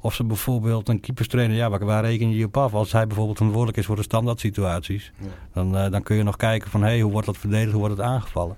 Of 0.01 0.15
ze 0.15 0.25
bijvoorbeeld 0.25 0.89
een 0.89 1.01
keeperstrainer, 1.01 1.57
ja, 1.57 1.71
waar, 1.71 1.85
waar 1.85 2.05
reken 2.05 2.31
je 2.31 2.45
op 2.45 2.57
af? 2.57 2.75
Als 2.75 2.93
hij 2.93 3.07
bijvoorbeeld 3.07 3.37
verantwoordelijk 3.37 3.81
is 3.81 3.87
voor 3.87 3.97
de 3.97 4.03
standaard 4.03 4.41
situaties, 4.41 5.13
dan, 5.53 5.73
dan 5.73 6.03
kun 6.03 6.17
je 6.17 6.23
nog 6.23 6.37
kijken 6.37 6.71
van, 6.71 6.83
hé, 6.83 7.01
hoe 7.01 7.13
wordt 7.13 7.27
dat 7.27 7.37
verdedigd, 7.39 7.71
hoe 7.71 7.81
wordt 7.81 7.97
het 7.97 8.07
aangevallen? 8.07 8.57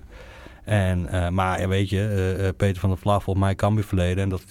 En, 0.63 1.07
maar 1.33 1.61
ja, 1.61 1.67
weet 1.67 1.89
je, 1.89 2.53
Peter 2.57 2.79
van 2.79 2.89
der 2.89 2.97
Vlag, 2.99 3.23
volgens 3.23 3.45
mij 3.45 3.55
kan 3.55 3.75
weer 3.75 3.83
verleden. 3.83 4.23
En 4.23 4.29
dat 4.29 4.43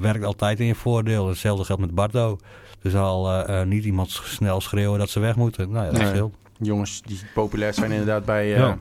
werkt 0.00 0.24
altijd 0.24 0.60
in 0.60 0.66
je 0.66 0.74
voordeel. 0.74 1.28
Hetzelfde 1.28 1.64
geldt 1.64 1.80
met 1.82 1.94
Bardo. 1.94 2.38
Er 2.82 2.90
zal 2.90 3.30
eh, 3.32 3.60
eh, 3.60 3.66
niet 3.66 3.84
iemand 3.84 4.10
snel 4.10 4.60
schreeuwen 4.60 4.98
dat 4.98 5.10
ze 5.10 5.20
weg 5.20 5.36
moeten. 5.36 5.70
Nou 5.70 5.86
ja, 5.86 5.92
dat 5.92 6.12
Nee. 6.12 6.30
Jongens 6.58 7.02
die 7.02 7.20
populair 7.34 7.74
zijn 7.74 7.90
inderdaad 7.90 8.24
bij, 8.24 8.52
eh, 8.52 8.58
Ja. 8.58 8.78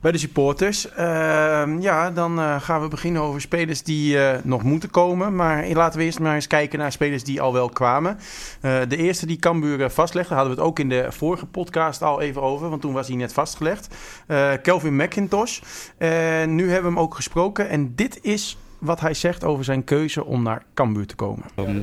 bij 0.00 0.12
de 0.12 0.18
supporters. 0.18 0.88
Ehm, 0.90 1.80
ja, 1.80 2.10
dan 2.10 2.38
eh, 2.38 2.60
gaan 2.60 2.80
we 2.82 2.88
beginnen 2.88 3.22
over 3.22 3.40
spelers 3.40 3.82
die 3.82 4.18
eh, 4.24 4.38
nog 4.44 4.62
moeten 4.62 4.90
komen. 4.90 5.36
Maar 5.36 5.68
laten 5.68 5.98
we 5.98 6.04
eerst 6.04 6.18
maar 6.20 6.34
eens 6.34 6.46
kijken 6.46 6.78
naar 6.78 6.92
spelers 6.92 7.24
die 7.24 7.40
al 7.40 7.52
wel 7.52 7.68
kwamen. 7.68 8.18
Eh, 8.60 8.78
de 8.88 8.96
eerste 8.96 9.26
die 9.26 9.36
Cambuur 9.36 9.90
vastlegde, 9.90 10.34
hadden 10.34 10.54
we 10.54 10.58
het 10.60 10.68
ook 10.68 10.78
in 10.78 10.88
de 10.88 11.06
vorige 11.08 11.46
podcast 11.46 12.02
al 12.02 12.20
even 12.20 12.42
over. 12.42 12.68
Want 12.68 12.80
toen 12.80 12.92
was 12.92 13.06
hij 13.08 13.16
net 13.16 13.32
vastgelegd. 13.32 13.94
Eh, 14.26 14.52
Kelvin 14.62 14.96
McIntosh. 14.96 15.60
En 15.98 16.54
nu 16.54 16.64
hebben 16.70 16.90
we 16.90 16.96
hem 16.96 17.04
ook 17.06 17.14
gesproken. 17.14 17.68
En 17.68 17.92
dit 17.94 18.18
is 18.22 18.56
wat 18.78 19.00
hij 19.00 19.14
zegt 19.14 19.44
over 19.44 19.64
zijn 19.64 19.84
keuze 19.84 20.24
om 20.24 20.42
naar 20.42 20.62
Cambuur 20.74 21.06
te 21.06 21.14
komen. 21.14 21.44
Ehm, 21.54 21.80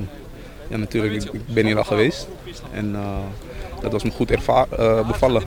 ja, 0.70 0.76
natuurlijk, 0.76 1.14
ik, 1.24 1.32
ik 1.32 1.46
ben 1.54 1.66
hier 1.66 1.76
al 1.76 1.84
geweest. 1.84 2.28
En 2.72 2.94
eh, 2.94 3.16
dat 3.80 3.92
was 3.92 4.02
me 4.04 4.10
goed 4.10 4.30
erva- 4.30 4.66
eh, 4.78 5.06
bevallen. 5.06 5.42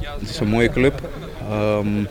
Het 0.00 0.30
is 0.30 0.38
een 0.40 0.48
mooie 0.48 0.68
club. 0.70 1.08
Ehm 1.50 2.04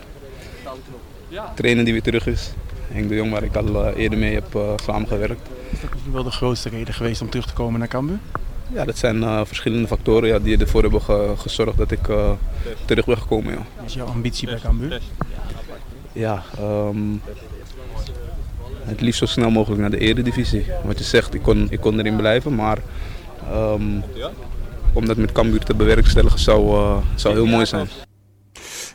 trainer 1.54 1.84
die 1.84 1.92
weer 1.92 2.02
terug 2.02 2.26
is. 2.26 2.50
Henk 2.92 3.08
de 3.08 3.14
Jong, 3.14 3.30
waar 3.32 3.42
ik 3.42 3.56
al 3.56 3.86
eh, 3.86 4.02
eerder 4.02 4.18
mee 4.18 4.34
heb 4.34 4.78
samengewerkt. 4.84 5.48
Is 5.70 5.80
dat 5.80 5.90
misschien 5.90 6.12
wel 6.12 6.22
de 6.24 6.30
grootste 6.30 6.68
reden 6.68 6.94
geweest 6.94 7.20
om 7.20 7.28
terug 7.30 7.46
te 7.46 7.52
komen 7.52 7.78
naar 7.78 7.88
Cambuur? 7.88 8.18
Ja, 8.72 8.84
dat 8.84 8.98
zijn 8.98 9.46
verschillende 9.46 9.86
factoren 9.88 10.28
ja, 10.28 10.38
die 10.38 10.58
ervoor 10.58 10.82
hebben 10.82 11.02
ge- 11.02 11.32
gezorgd 11.36 11.78
dat 11.78 11.90
ik 11.90 12.00
terug 12.84 13.04
ben 13.04 13.18
gekomen. 13.18 13.52
Ja, 13.52 13.58
Wat 13.76 13.86
is 13.86 13.94
jouw 13.94 14.06
ambitie 14.06 14.46
bij 14.48 14.58
Cambuur? 14.58 15.00
ja 16.12 16.42
ehm, 16.58 16.96
het 18.84 19.00
liefst 19.00 19.18
zo 19.18 19.26
snel 19.26 19.50
mogelijk 19.50 19.80
naar 19.80 19.90
de 19.90 19.98
eredivisie. 19.98 20.64
Wat 20.84 20.98
je 20.98 21.04
zegt, 21.04 21.34
ik 21.34 21.42
kon, 21.42 21.66
ik 21.70 21.80
kon 21.80 21.98
erin 21.98 22.16
blijven, 22.16 22.54
maar 22.54 22.78
ehm, 23.50 24.00
om 24.92 25.06
dat 25.06 25.16
met 25.16 25.32
Cambuur 25.32 25.64
te 25.64 25.74
bewerkstelligen 25.74 26.38
zou, 26.38 26.68
eh, 26.68 26.96
zou 27.14 27.34
heel 27.34 27.46
mooi 27.46 27.66
zijn. 27.66 27.88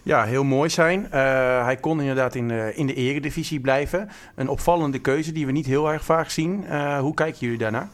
Ja, 0.03 0.23
heel 0.23 0.43
mooi 0.43 0.69
zijn. 0.69 1.11
Eh, 1.11 1.63
hij 1.63 1.75
kon 1.75 1.99
inderdaad 1.99 2.35
in 2.35 2.47
de, 2.47 2.71
in 2.75 2.87
de 2.87 2.93
eredivisie 2.93 3.59
blijven. 3.59 4.09
Een 4.35 4.47
opvallende 4.47 4.99
keuze 4.99 5.31
die 5.31 5.45
we 5.45 5.51
niet 5.51 5.65
heel 5.65 5.91
erg 5.91 6.03
vaak 6.03 6.29
zien. 6.29 6.65
Eh, 6.65 6.99
hoe 6.99 7.13
kijken 7.13 7.39
jullie 7.39 7.57
daarnaar? 7.57 7.89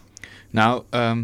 Nou, 0.49 0.83
ehm, 0.89 1.23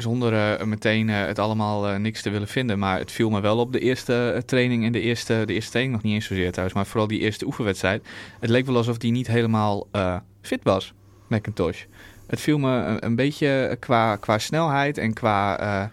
zonder 0.00 0.58
eh, 0.58 0.66
meteen 0.66 1.08
eh, 1.08 1.26
het 1.26 1.38
allemaal 1.38 1.88
eh, 1.88 1.96
niks 1.96 2.22
te 2.22 2.30
willen 2.30 2.48
vinden. 2.48 2.78
Maar 2.78 2.98
het 2.98 3.12
viel 3.12 3.30
me 3.30 3.40
wel 3.40 3.58
op 3.58 3.72
de 3.72 3.80
eerste 3.80 4.42
training 4.46 4.84
en 4.84 4.92
de 4.92 5.00
eerste, 5.00 5.42
de 5.46 5.52
eerste 5.52 5.70
training 5.70 5.96
nog 5.96 6.04
niet 6.04 6.14
eens 6.14 6.26
zozeer 6.26 6.52
thuis. 6.52 6.72
Maar 6.72 6.86
vooral 6.86 7.06
die 7.06 7.20
eerste 7.20 7.46
oefenwedstrijd. 7.46 8.06
Het 8.40 8.50
leek 8.50 8.66
wel 8.66 8.76
alsof 8.76 8.98
die 8.98 9.12
niet 9.12 9.26
helemaal 9.26 9.88
fit 10.42 10.60
was, 10.62 10.94
Macintosh. 11.26 11.84
Het 12.26 12.40
viel 12.40 12.58
me 12.58 12.70
een, 12.70 13.04
een 13.04 13.14
beetje 13.14 13.76
qua, 13.80 14.16
qua 14.16 14.38
snelheid 14.38 14.98
en 14.98 15.12
qua 15.12 15.90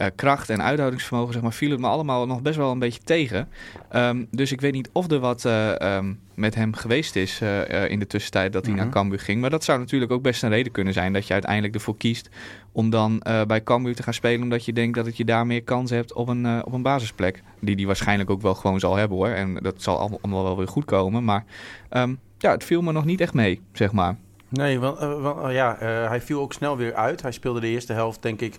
eh, 0.00 0.06
kracht 0.14 0.50
en 0.50 0.62
uithoudingsvermogen, 0.62 1.32
zeg 1.32 1.42
maar, 1.42 1.52
viel 1.52 1.70
het 1.70 1.80
me 1.80 1.86
allemaal 1.86 2.26
nog 2.26 2.42
best 2.42 2.56
wel 2.56 2.70
een 2.70 2.78
beetje 2.78 3.00
tegen. 3.04 3.48
Ehm, 3.88 4.24
dus 4.30 4.52
ik 4.52 4.60
weet 4.60 4.72
niet 4.72 4.90
of 4.92 5.10
er 5.10 5.18
wat 5.18 5.44
eh, 5.44 5.80
ehm, 5.80 6.12
met 6.34 6.54
hem 6.54 6.74
geweest 6.74 7.16
is 7.16 7.40
eh, 7.40 7.90
in 7.90 7.98
de 7.98 8.06
tussentijd 8.06 8.52
dat 8.52 8.64
hij 8.64 8.74
Mhm. 8.74 8.82
naar 8.82 8.92
Cambuur 8.92 9.18
ging. 9.20 9.40
Maar 9.40 9.50
dat 9.50 9.64
zou 9.64 9.78
natuurlijk 9.78 10.12
ook 10.12 10.22
best 10.22 10.42
een 10.42 10.48
reden 10.48 10.72
kunnen 10.72 10.92
zijn 10.92 11.12
dat 11.12 11.26
je 11.26 11.32
uiteindelijk 11.32 11.74
ervoor 11.74 11.96
kiest 11.96 12.28
om 12.72 12.90
dan 12.90 13.22
bij 13.46 13.62
Cambuur 13.62 13.94
te 13.94 14.02
gaan 14.02 14.14
spelen. 14.14 14.42
Omdat 14.42 14.64
je 14.64 14.72
denkt 14.72 14.96
dat 14.96 15.06
het 15.06 15.16
je 15.16 15.24
daar 15.24 15.46
meer 15.46 15.62
kans 15.62 15.90
hebt 15.90 16.12
op 16.12 16.28
een, 16.28 16.64
op 16.64 16.72
een 16.72 16.82
basisplek. 16.82 17.42
Die 17.60 17.76
die 17.76 17.86
waarschijnlijk 17.86 18.30
ook 18.30 18.42
wel 18.42 18.54
gewoon 18.54 18.80
zal 18.80 18.96
hebben 18.96 19.16
hoor. 19.16 19.28
En 19.28 19.54
dat 19.54 19.82
zal 19.82 19.98
allemaal, 19.98 20.44
wel 20.44 20.56
weer 20.56 20.68
goed 20.68 20.84
komen. 20.84 21.24
Maar 21.24 21.44
ehm, 21.88 22.14
ja, 22.38 22.50
het 22.50 22.64
viel 22.64 22.82
me 22.82 22.92
nog 22.92 23.04
niet 23.04 23.20
echt 23.20 23.34
mee, 23.34 23.60
zeg 23.72 23.92
maar. 23.92 24.16
Nee, 24.48 24.78
want, 24.78 24.98
want, 24.98 25.52
ja, 25.52 25.76
hij 26.08 26.20
viel 26.20 26.40
ook 26.40 26.52
snel 26.52 26.76
weer 26.76 26.94
uit. 26.94 27.22
Hij 27.22 27.32
speelde 27.32 27.60
de 27.60 27.68
eerste 27.68 27.92
helft, 27.92 28.22
denk 28.22 28.40
ik, 28.40 28.58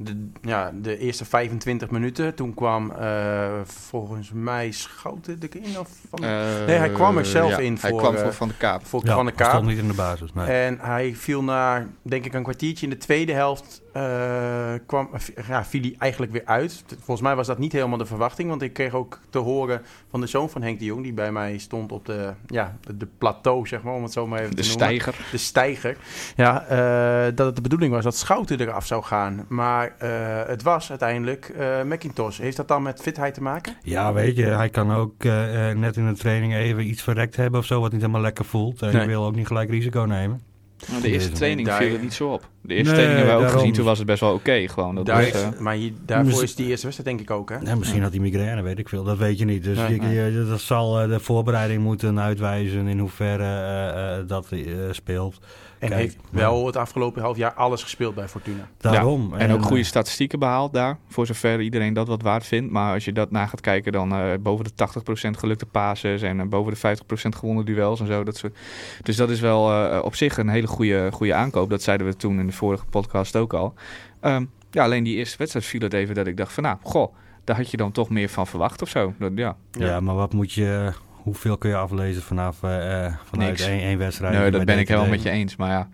de, 0.00 0.28
ja, 0.42 0.72
de 0.82 0.98
eerste 0.98 1.24
25 1.24 1.90
minuten. 1.90 2.34
Toen 2.34 2.54
kwam 2.54 2.90
eh, 2.90 3.48
volgens 3.64 4.30
mij 4.34 4.70
Schouten 4.70 5.38
erin. 5.50 5.78
Of 5.78 5.88
van, 6.10 6.20
Nee, 6.20 6.76
hij 6.76 6.90
kwam 6.90 7.18
er 7.18 7.26
zelf 7.26 7.50
Ja, 7.50 7.58
in 7.58 7.76
Hij 7.80 7.90
voor, 7.90 7.98
kwam 8.00 8.14
eh, 8.14 8.22
voor 8.22 8.32
Van 8.32 8.48
de 8.48 8.54
Kaap. 8.56 8.86
voor 8.86 9.00
Ja, 9.04 9.14
Van 9.14 9.26
de 9.26 9.32
hij 9.36 9.44
stond 9.46 9.60
Kaap. 9.60 9.70
niet 9.70 9.78
in 9.82 9.88
de 9.88 9.94
basis. 9.94 10.32
Nee. 10.32 10.46
En 10.46 10.78
hij 10.80 11.14
viel 11.14 11.42
na, 11.42 11.86
denk 12.02 12.24
ik, 12.24 12.34
een 12.34 12.42
kwartiertje 12.42 12.84
in 12.86 12.90
de 12.92 12.98
tweede 12.98 13.32
helft. 13.32 13.82
eh, 13.92 14.72
kwam, 14.86 15.08
ja, 15.48 15.64
viel 15.64 15.80
hij 15.80 15.94
eigenlijk 15.98 16.32
weer 16.32 16.42
uit. 16.44 16.84
Volgens 16.96 17.20
mij 17.20 17.36
was 17.36 17.46
dat 17.46 17.58
niet 17.58 17.72
helemaal 17.72 17.98
de 17.98 18.06
verwachting. 18.06 18.48
Want 18.48 18.62
ik 18.62 18.72
kreeg 18.72 18.92
ook 18.94 19.20
te 19.30 19.38
horen 19.38 19.82
van 20.10 20.20
de 20.20 20.26
zoon 20.26 20.50
van 20.50 20.62
Henk 20.62 20.78
de 20.78 20.84
Jong. 20.84 21.02
Die 21.02 21.12
bij 21.12 21.32
mij 21.32 21.58
stond 21.58 21.92
op 21.92 22.06
de, 22.06 22.32
ja, 22.46 22.76
de, 22.80 22.96
de 22.96 23.08
plateau, 23.18 23.66
zeg 23.66 23.82
maar, 23.82 23.94
om 23.94 24.02
het 24.02 24.12
zo 24.12 24.26
maar 24.26 24.38
even 24.40 24.56
De 24.56 24.62
te 24.62 24.68
noemen 24.68 24.86
stijger. 25.00 25.26
de 25.30 25.36
stijger. 25.38 25.96
Ja, 26.36 26.64
eh, 26.66 27.32
dat 27.34 27.46
het 27.46 27.56
de 27.56 27.62
bedoeling 27.62 27.92
was 27.92 28.04
dat 28.04 28.16
Schouten 28.16 28.60
eraf 28.60 28.86
zou 28.86 29.02
gaan. 29.02 29.44
Maar 29.48 29.87
eh, 29.98 30.42
het 30.46 30.62
was 30.62 30.90
uiteindelijk 30.90 31.48
eh 31.58 31.82
McIntosh. 31.82 32.38
Heeft 32.38 32.56
dat 32.56 32.68
dan 32.68 32.82
met 32.82 33.00
fitheid 33.00 33.34
te 33.34 33.42
maken? 33.42 33.76
Ja, 33.82 34.12
weet 34.12 34.36
je, 34.36 34.44
hij 34.44 34.68
kan 34.68 34.92
ook 34.92 35.24
eh, 35.24 35.70
net 35.70 35.96
in 35.96 36.06
de 36.06 36.14
training 36.14 36.54
even 36.54 36.86
iets 36.88 37.02
verrekt 37.02 37.36
hebben 37.36 37.60
of 37.60 37.66
zo, 37.66 37.80
wat 37.80 37.92
niet 37.92 38.00
helemaal 38.00 38.20
lekker 38.22 38.44
voelt. 38.44 38.82
En 38.82 38.92
Nee. 38.92 39.00
je 39.02 39.06
wil 39.08 39.24
ook 39.24 39.34
niet 39.34 39.46
gelijk 39.46 39.70
risico 39.70 40.00
nemen. 40.00 40.42
Nou, 40.88 41.02
de 41.02 41.08
eerste 41.10 41.32
training 41.32 41.72
viel 41.72 41.92
het 41.92 42.02
niet 42.02 42.14
zo 42.14 42.32
op. 42.32 42.48
De 42.68 42.74
eerste 42.74 42.94
Nee, 42.94 43.04
hebben 43.06 43.24
we 43.26 43.32
ook 43.32 43.38
daarom. 43.40 43.58
gezien, 43.58 43.72
toen 43.72 43.84
was 43.84 43.98
het 43.98 44.06
best 44.06 44.20
wel 44.20 44.32
oké. 44.34 44.68
gewoon. 44.68 44.94
Dat 44.94 45.06
Daar, 45.06 45.22
was, 45.32 45.42
eh, 45.42 45.58
maar 45.58 45.74
hier, 45.74 45.92
daarvoor 46.06 46.42
is 46.42 46.54
die 46.54 46.66
eerste 46.66 46.86
wedstrijd 46.86 47.16
denk 47.18 47.28
ik 47.30 47.36
ook, 47.36 47.50
hè? 47.50 47.56
Ja, 47.70 47.74
misschien 47.74 48.02
had 48.02 48.10
hij 48.10 48.20
migraine, 48.20 48.62
weet 48.62 48.78
ik 48.78 48.88
veel. 48.88 49.04
Dat 49.04 49.18
weet 49.18 49.38
je 49.38 49.44
niet. 49.44 49.64
Dus 49.64 49.76
Nee, 49.76 49.94
je- 49.94 50.00
nee. 50.00 50.32
je- 50.32 50.46
dat 50.48 50.60
zal 50.60 51.00
eh, 51.00 51.08
de 51.08 51.20
voorbereiding 51.20 51.82
moeten 51.82 52.20
uitwijzen 52.20 52.86
in 52.86 52.98
hoeverre 52.98 53.42
eh, 53.44 54.18
eh, 54.18 54.26
dat 54.28 54.46
eh, 54.50 54.60
speelt. 54.90 55.38
En 55.78 55.88
Kijk, 55.88 56.00
heeft 56.00 56.16
wel 56.30 56.66
het 56.66 56.76
afgelopen 56.76 57.22
half 57.22 57.36
jaar 57.36 57.52
alles 57.52 57.82
gespeeld 57.82 58.14
bij 58.14 58.28
Fortuna. 58.28 58.68
Daarom. 58.78 59.34
En 59.34 59.52
ook 59.52 59.62
goede 59.62 59.82
statistieken 59.82 60.38
behaald 60.38 60.72
daar, 60.72 60.98
voor 61.08 61.26
zover 61.26 61.60
iedereen 61.60 61.92
dat 61.92 62.08
wat 62.08 62.22
waard 62.22 62.46
vindt. 62.46 62.70
Maar 62.72 62.94
als 62.94 63.04
je 63.04 63.12
dat 63.12 63.30
na 63.30 63.46
gaat 63.46 63.60
kijken, 63.60 63.92
dan 63.92 64.12
eh, 64.12 64.20
boven 64.40 64.64
de 64.64 64.70
80% 64.74 65.38
gelukte 65.38 65.66
passes 65.66 66.22
en 66.22 66.48
boven 66.48 66.72
de 66.72 66.78
50% 66.78 67.36
gewonnen 67.36 67.64
duels 67.64 68.00
en 68.00 68.06
zo. 68.06 68.24
Dat 68.24 68.36
soort. 68.36 68.56
Dus 69.02 69.16
dat 69.16 69.30
is 69.30 69.40
wel 69.40 69.70
eh, 69.72 70.04
op 70.04 70.14
zich 70.14 70.36
een 70.38 70.48
hele 70.48 70.66
goede, 70.66 71.08
goede 71.12 71.34
aankoop. 71.34 71.70
Dat 71.70 71.82
zeiden 71.82 72.06
we 72.06 72.16
toen 72.16 72.38
in 72.40 72.46
de 72.46 72.52
vorige 72.58 72.84
podcast 72.86 73.36
ook 73.36 73.52
al. 73.54 73.74
Ehm, 74.20 74.44
ja, 74.70 74.84
alleen 74.84 75.04
die 75.04 75.16
eerste 75.16 75.36
wedstrijd 75.38 75.66
viel 75.66 75.80
het 75.80 75.92
even 75.92 76.14
dat 76.14 76.26
ik 76.26 76.36
dacht 76.36 76.52
van 76.52 76.62
nou, 76.62 76.76
goh, 76.82 77.14
daar 77.44 77.56
had 77.56 77.70
je 77.70 77.76
dan 77.76 77.92
toch 77.92 78.10
meer 78.10 78.28
van 78.28 78.46
verwacht 78.46 78.82
of 78.82 78.88
zo. 78.88 79.14
Dat, 79.18 79.32
ja. 79.34 79.56
ja. 79.70 80.00
maar 80.00 80.14
wat 80.14 80.32
moet 80.32 80.52
je... 80.52 80.92
Hoeveel 81.22 81.58
kun 81.58 81.70
je 81.70 81.76
aflezen 81.76 82.22
vanaf 82.22 82.62
eh, 82.62 83.14
vanuit 83.24 83.60
één, 83.60 83.80
één 83.80 83.98
wedstrijd? 83.98 84.34
Nee, 84.34 84.50
dat 84.50 84.64
ben 84.64 84.78
ik 84.78 84.88
helemaal 84.88 85.08
met 85.10 85.22
je 85.22 85.30
eens. 85.30 85.56
Maar 85.56 85.70
ja, 85.70 85.88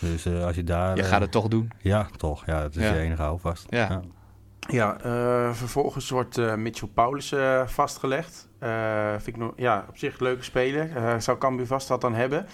Dus 0.00 0.26
eh, 0.26 0.44
als 0.44 0.56
je 0.56 0.64
daar... 0.64 0.96
je 0.96 1.02
eh, 1.02 1.08
gaat 1.08 1.20
het 1.20 1.30
toch 1.30 1.48
doen. 1.48 1.70
Ja, 1.80 2.06
toch. 2.16 2.46
Ja, 2.46 2.62
dat 2.62 2.76
is 2.76 2.82
Ja. 2.82 2.92
je 2.92 3.00
enige 3.00 3.22
houvast. 3.22 3.66
Ja. 3.68 4.00
Ja, 4.68 4.96
eh, 5.00 5.52
vervolgens 5.52 6.10
wordt 6.10 6.38
eh, 6.38 6.54
Mitchell 6.54 6.88
Paulus 6.94 7.34
vastgelegd. 7.66 8.48
Eh, 8.58 9.10
vind 9.10 9.26
ik 9.26 9.36
nog, 9.36 9.52
ja, 9.56 9.84
op 9.88 9.96
zich 9.98 10.18
een 10.18 10.26
leuke 10.26 10.42
speler. 10.42 10.96
Eh, 10.96 11.18
zou 11.18 11.38
Cambuur 11.38 11.66
vast 11.66 11.88
wat 11.88 12.00
dan 12.00 12.14
hebben. 12.14 12.46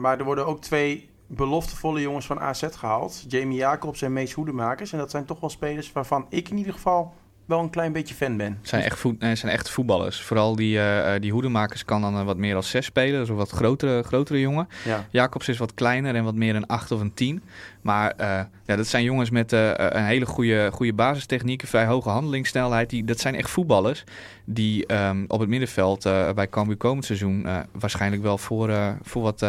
Maar 0.00 0.18
er 0.18 0.24
worden 0.24 0.46
ook 0.46 0.60
twee 0.60 1.10
beloftevolle 1.28 2.00
jongens 2.00 2.26
van 2.26 2.40
AZ 2.40 2.64
gehaald. 2.70 3.24
Jamie 3.28 3.58
Jacobs 3.58 4.02
en 4.02 4.12
Mees 4.12 4.32
Hoedemakers. 4.32 4.92
En 4.92 4.98
dat 4.98 5.10
zijn 5.10 5.24
toch 5.24 5.40
wel 5.40 5.50
spelers 5.50 5.92
waarvan 5.92 6.26
ik 6.28 6.48
in 6.48 6.56
ieder 6.56 6.72
geval 6.72 7.14
wel 7.48 7.60
een 7.60 7.70
klein 7.70 7.92
beetje 7.92 8.14
fan 8.14 8.36
ben. 8.36 8.58
zijn 8.62 8.82
echt, 8.82 8.98
voet, 8.98 9.16
zijn 9.18 9.52
echt 9.52 9.70
voetballers. 9.70 10.20
Vooral 10.20 10.56
die, 10.56 10.80
eh, 10.80 11.20
die 11.20 11.32
hoedemakers 11.32 11.84
kan 11.84 12.00
dan 12.00 12.24
wat 12.24 12.36
meer 12.36 12.56
als 12.56 12.70
zes 12.70 12.84
spelen. 12.84 13.22
Is 13.22 13.28
een 13.28 13.34
wat 13.34 13.50
grotere, 13.50 14.02
grotere 14.02 14.40
jongen. 14.40 14.68
Ja. 14.84 15.06
Jacobs 15.10 15.48
is 15.48 15.58
wat 15.58 15.74
kleiner 15.74 16.14
en 16.14 16.24
wat 16.24 16.34
meer 16.34 16.56
een 16.56 16.66
8 16.66 16.90
of 16.90 17.00
een 17.00 17.14
10. 17.14 17.42
Maar 17.80 18.10
eh, 18.10 18.40
ja, 18.64 18.76
dat 18.76 18.86
zijn 18.86 19.04
jongens 19.04 19.30
met 19.30 19.52
een 19.52 20.04
hele 20.04 20.26
goede, 20.26 20.70
goede 20.72 20.92
basistechniek, 20.92 21.62
vrij 21.66 21.86
hoge 21.86 22.08
handelingssnelheid. 22.08 22.90
Die, 22.90 23.04
dat 23.04 23.20
zijn 23.20 23.34
echt 23.34 23.50
voetballers 23.50 24.04
die 24.44 24.86
ehm, 24.86 25.24
op 25.26 25.40
het 25.40 25.48
middenveld 25.48 26.02
bij 26.34 26.48
Cambuur 26.48 26.76
komend 26.76 27.04
seizoen 27.04 27.46
waarschijnlijk 27.72 28.22
wel 28.22 28.38
voor, 28.38 28.96
voor 29.02 29.22
wat 29.22 29.46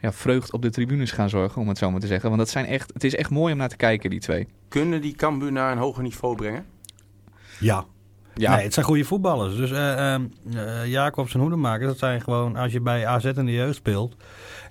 ja, 0.00 0.12
vreugd 0.12 0.52
op 0.52 0.62
de 0.62 0.70
tribunes 0.70 1.10
gaan 1.10 1.28
zorgen, 1.28 1.60
om 1.60 1.68
het 1.68 1.78
zo 1.78 1.90
maar 1.90 2.00
te 2.00 2.06
zeggen. 2.06 2.28
Want 2.28 2.40
dat 2.40 2.50
zijn 2.50 2.66
echt, 2.66 2.92
het 2.94 3.04
is 3.04 3.14
echt 3.14 3.30
mooi 3.30 3.52
om 3.52 3.58
naar 3.58 3.68
te 3.68 3.76
kijken, 3.76 4.10
die 4.10 4.20
twee. 4.20 4.46
Kunnen 4.68 5.00
die 5.00 5.14
Cambuur 5.14 5.52
naar 5.52 5.72
een 5.72 5.78
hoger 5.78 6.02
niveau 6.02 6.36
brengen? 6.36 6.64
Ja. 7.60 7.84
Ja, 8.34 8.54
Nee, 8.54 8.64
het 8.64 8.74
zijn 8.74 8.86
goede 8.86 9.04
voetballers. 9.04 9.56
Dus 9.56 9.70
eh 9.70 10.12
ehm, 10.14 10.24
eh, 10.54 10.86
Jacobs 10.86 11.34
en 11.34 11.40
Hoedemakers, 11.40 11.86
dat 11.86 11.98
zijn 11.98 12.20
gewoon... 12.20 12.56
Als 12.56 12.72
je 12.72 12.80
bij 12.80 13.06
AZ 13.06 13.24
in 13.24 13.44
de 13.46 13.52
jeugd 13.52 13.74
speelt 13.76 14.16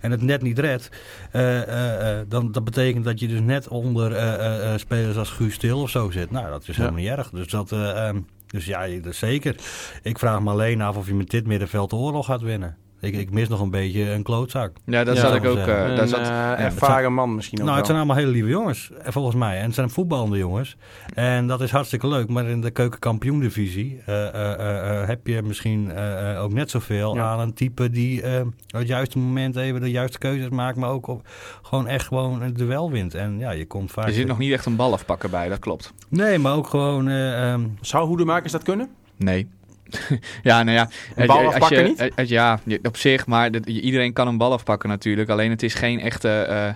en 0.02 0.12
het 0.12 0.22
net 0.22 0.42
niet 0.42 0.60
redt... 0.60 0.90
eh, 1.32 1.62
eh, 1.62 2.20
eh, 2.20 2.26
dan 2.30 2.52
dat 2.52 2.64
betekent 2.64 3.04
dat 3.06 3.20
je 3.20 3.28
dus 3.28 3.40
net 3.40 3.68
onder 3.68 4.14
eh, 4.16 4.34
eh, 4.34 4.74
eh, 4.74 4.80
spelers 4.80 5.18
als 5.18 5.30
Guus 5.30 5.54
Stil 5.54 5.82
of 5.82 5.90
zo 5.90 6.10
zit. 6.12 6.32
Nou, 6.32 6.50
dat 6.50 6.62
is 6.62 6.68
Ja. 6.68 6.74
helemaal 6.74 7.00
niet 7.00 7.10
erg. 7.10 7.30
Dus, 7.30 7.48
dat, 7.48 7.72
eh, 7.72 8.08
ehm, 8.08 8.20
dus 8.48 8.66
ja, 8.66 8.88
zeker. 9.10 9.56
Ik 10.02 10.20
vraag 10.20 10.42
me 10.42 10.50
alleen 10.50 10.82
af 10.82 10.98
of 10.98 11.08
je 11.08 11.14
met 11.16 11.30
dit 11.30 11.48
middenveld 11.48 11.90
de 11.90 11.96
oorlog 11.96 12.26
gaat 12.26 12.42
winnen. 12.42 12.78
Ik, 13.00 13.16
ik 13.16 13.32
mis 13.32 13.48
nog 13.48 13.62
een 13.62 13.70
beetje 13.70 14.12
een 14.12 14.24
klootzak. 14.24 14.72
Ja, 14.86 15.04
dat 15.04 15.16
Ja, 15.16 15.22
zat 15.22 15.36
ik 15.36 15.46
ook. 15.46 15.58
eh, 15.58 15.63
een 15.89 15.96
daar 15.96 16.08
zat, 16.08 16.20
eh, 16.20 16.60
ervaren 16.60 17.13
man 17.13 17.36
misschien 17.36 17.60
ook 17.60 17.66
Nou, 17.66 17.77
het 17.77 17.88
wel. 17.88 17.96
zijn 17.96 18.08
allemaal 18.08 18.24
hele 18.25 18.38
lieve 18.38 18.50
jongens, 18.50 18.92
eh, 19.01 19.12
volgens 19.12 19.36
mij. 19.36 19.58
En 19.58 19.63
het 19.66 19.74
zijn 19.74 19.89
voetballende 19.89 20.38
jongens. 20.38 20.77
En 21.13 21.48
dat 21.48 21.62
is 21.62 21.72
hartstikke 21.72 22.08
leuk. 22.08 22.30
Maar 22.30 22.46
in 22.46 22.62
de 22.62 22.72
keukenkampioendivisie 22.72 24.01
eh, 24.06 24.27
eh, 24.27 24.54
eh, 24.60 25.01
eh, 25.01 25.08
heb 25.08 25.27
je 25.27 25.42
misschien 25.42 25.98
ook 26.38 26.54
net 26.54 26.70
zoveel 26.70 27.16
Ja. 27.16 27.24
aan 27.24 27.39
een 27.39 27.54
type 27.54 27.89
die 27.89 28.22
eh, 28.22 28.39
op 28.46 28.54
het 28.80 28.88
juiste 28.88 29.18
moment 29.20 29.56
even 29.56 29.82
de 29.82 29.92
juiste 29.92 30.18
keuzes 30.18 30.50
maakt. 30.50 30.77
Maar 30.77 30.89
ook 30.89 31.08
op, 31.08 31.27
gewoon 31.62 31.88
echt 31.88 32.08
gewoon 32.08 32.42
een 32.42 32.54
duel 32.54 32.92
wint. 32.92 33.13
En 33.16 33.39
ja, 33.39 33.51
je 33.51 33.66
komt 33.66 33.92
vaak... 33.92 34.06
er 34.08 34.13
zit 34.13 34.27
nog 34.27 34.38
niet 34.38 34.51
echt 34.51 34.66
een 34.66 34.75
bal 34.75 34.94
afpakken 34.94 35.30
bij, 35.30 35.50
dat 35.50 35.60
klopt. 35.60 35.94
Nee, 36.10 36.38
maar 36.39 36.54
ook 36.56 36.68
gewoon... 36.68 37.08
eh, 37.08 37.51
ehm, 37.51 37.62
Zou 37.82 38.08
hoedemakers 38.08 38.51
dat 38.51 38.63
kunnen? 38.63 38.89
Nee. 39.18 39.48
ja, 40.44 40.63
nou 40.63 40.77
ja. 40.77 40.89
Een 41.15 41.27
bal 41.27 41.38
als 41.46 41.53
afpakken 41.53 41.77
je, 41.82 41.88
niet? 41.88 42.00
eh, 42.00 42.08
eh, 42.15 42.27
ja, 42.27 42.60
op 42.84 42.98
zich, 42.98 43.25
maar 43.27 43.51
dat- 43.51 43.65
iedereen 43.65 44.13
kan 44.13 44.27
een 44.27 44.38
bal 44.38 44.51
afpakken 44.51 44.89
natuurlijk. 44.89 45.29
Alleen 45.29 45.50
het 45.50 45.63
is 45.63 45.74
geen 45.74 46.00
echte, 46.00 46.29
eh, 46.29 46.74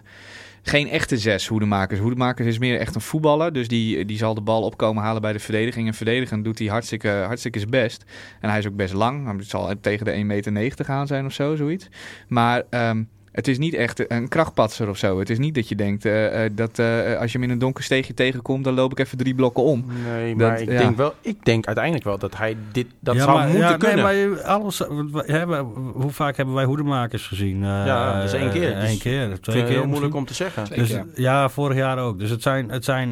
geen 0.61 0.89
echte 0.89 1.17
zes 1.17 1.47
hoedemakers. 1.47 1.99
Hoedemakers 1.99 2.47
is 2.47 2.57
meer 2.59 2.79
echt 2.79 2.95
een 2.95 3.01
voetballer. 3.01 3.53
Dus 3.53 3.67
die, 3.67 4.05
die 4.05 4.17
zal 4.17 4.33
de 4.33 4.41
bal 4.41 4.61
opkomen 4.61 5.03
halen 5.03 5.21
bij 5.21 5.33
de 5.33 5.39
verdediging. 5.39 5.87
En 5.87 5.93
verdedigen 5.93 6.43
doet 6.43 6.59
hij 6.59 6.67
hartstikke, 6.67 7.09
hartstikke 7.09 7.59
zijn 7.59 7.71
best. 7.71 8.03
En 8.39 8.49
hij 8.49 8.59
is 8.59 8.67
ook 8.67 8.75
best 8.75 8.93
lang. 8.93 9.37
Het 9.37 9.49
zal 9.49 9.73
tegen 9.81 10.05
de 10.05 10.11
1,90 10.45 10.51
meter 10.51 10.85
gaan 10.85 11.07
zijn 11.07 11.25
of 11.25 11.33
zo, 11.33 11.55
zoiets. 11.55 11.87
Maar... 12.27 12.63
ehm, 12.69 13.03
het 13.31 13.47
is 13.47 13.57
niet 13.57 13.73
echt 13.73 14.11
een 14.11 14.27
krachtpatser 14.27 14.89
of 14.89 14.97
zo. 14.97 15.19
Het 15.19 15.29
is 15.29 15.37
niet 15.39 15.55
dat 15.55 15.69
je 15.69 15.75
denkt 15.75 16.05
eh, 16.05 16.45
eh, 16.45 16.51
dat 16.55 16.79
eh, 16.79 17.17
als 17.19 17.31
je 17.31 17.37
hem 17.37 17.43
in 17.47 17.49
een 17.53 17.59
donker 17.59 17.83
steegje 17.83 18.13
tegenkomt, 18.13 18.63
dan 18.63 18.73
loop 18.73 18.91
ik 18.91 18.99
even 18.99 19.17
drie 19.17 19.35
blokken 19.35 19.63
om. 19.63 19.85
Nee, 20.05 20.35
Dat- 20.35 20.47
maar 20.47 20.61
ik, 20.61 20.71
ja. 20.71 20.77
denk 20.77 20.97
wel, 20.97 21.13
ik 21.21 21.45
denk 21.45 21.65
uiteindelijk 21.65 22.05
wel 22.05 22.17
dat 22.17 22.37
hij 22.37 22.57
dit 22.71 22.87
dat 22.99 23.15
ja, 23.15 23.21
zou 23.23 23.37
maar- 23.37 23.47
moeten 23.47 23.67
ja, 23.69 23.77
kunnen. 23.77 24.05
Nee, 24.05 24.27
maar 24.27 24.41
alles, 24.41 24.77
we 25.11 25.23
hebben, 25.25 25.59
hoe 25.93 26.11
vaak 26.11 26.37
hebben 26.37 26.55
wij 26.55 26.65
hoedemakers 26.65 27.27
gezien? 27.27 27.55
Eh, 27.63 27.69
Ja, 27.69 28.15
dat 28.15 28.23
is 28.23 28.33
één 28.39 28.51
keer. 28.51 28.75
Eén 28.75 28.79
Dus 28.89 28.97
keer, 28.97 29.29
Ik 29.31 29.41
twee 29.41 29.63
keer. 29.63 29.71
heel 29.71 29.87
moeilijk 29.87 30.13
misschien. 30.13 30.19
om 30.19 30.25
te 30.25 30.33
zeggen. 30.33 30.63
Twee 30.63 30.79
Dus, 30.79 30.89
keer. 30.89 31.05
ja, 31.15 31.49
vorig 31.49 31.77
jaar 31.77 31.97
ook. 31.99 32.19
Dus 32.19 32.29
het 32.29 32.41
zijn, 32.41 32.69
het 32.69 32.85
zijn 32.85 33.11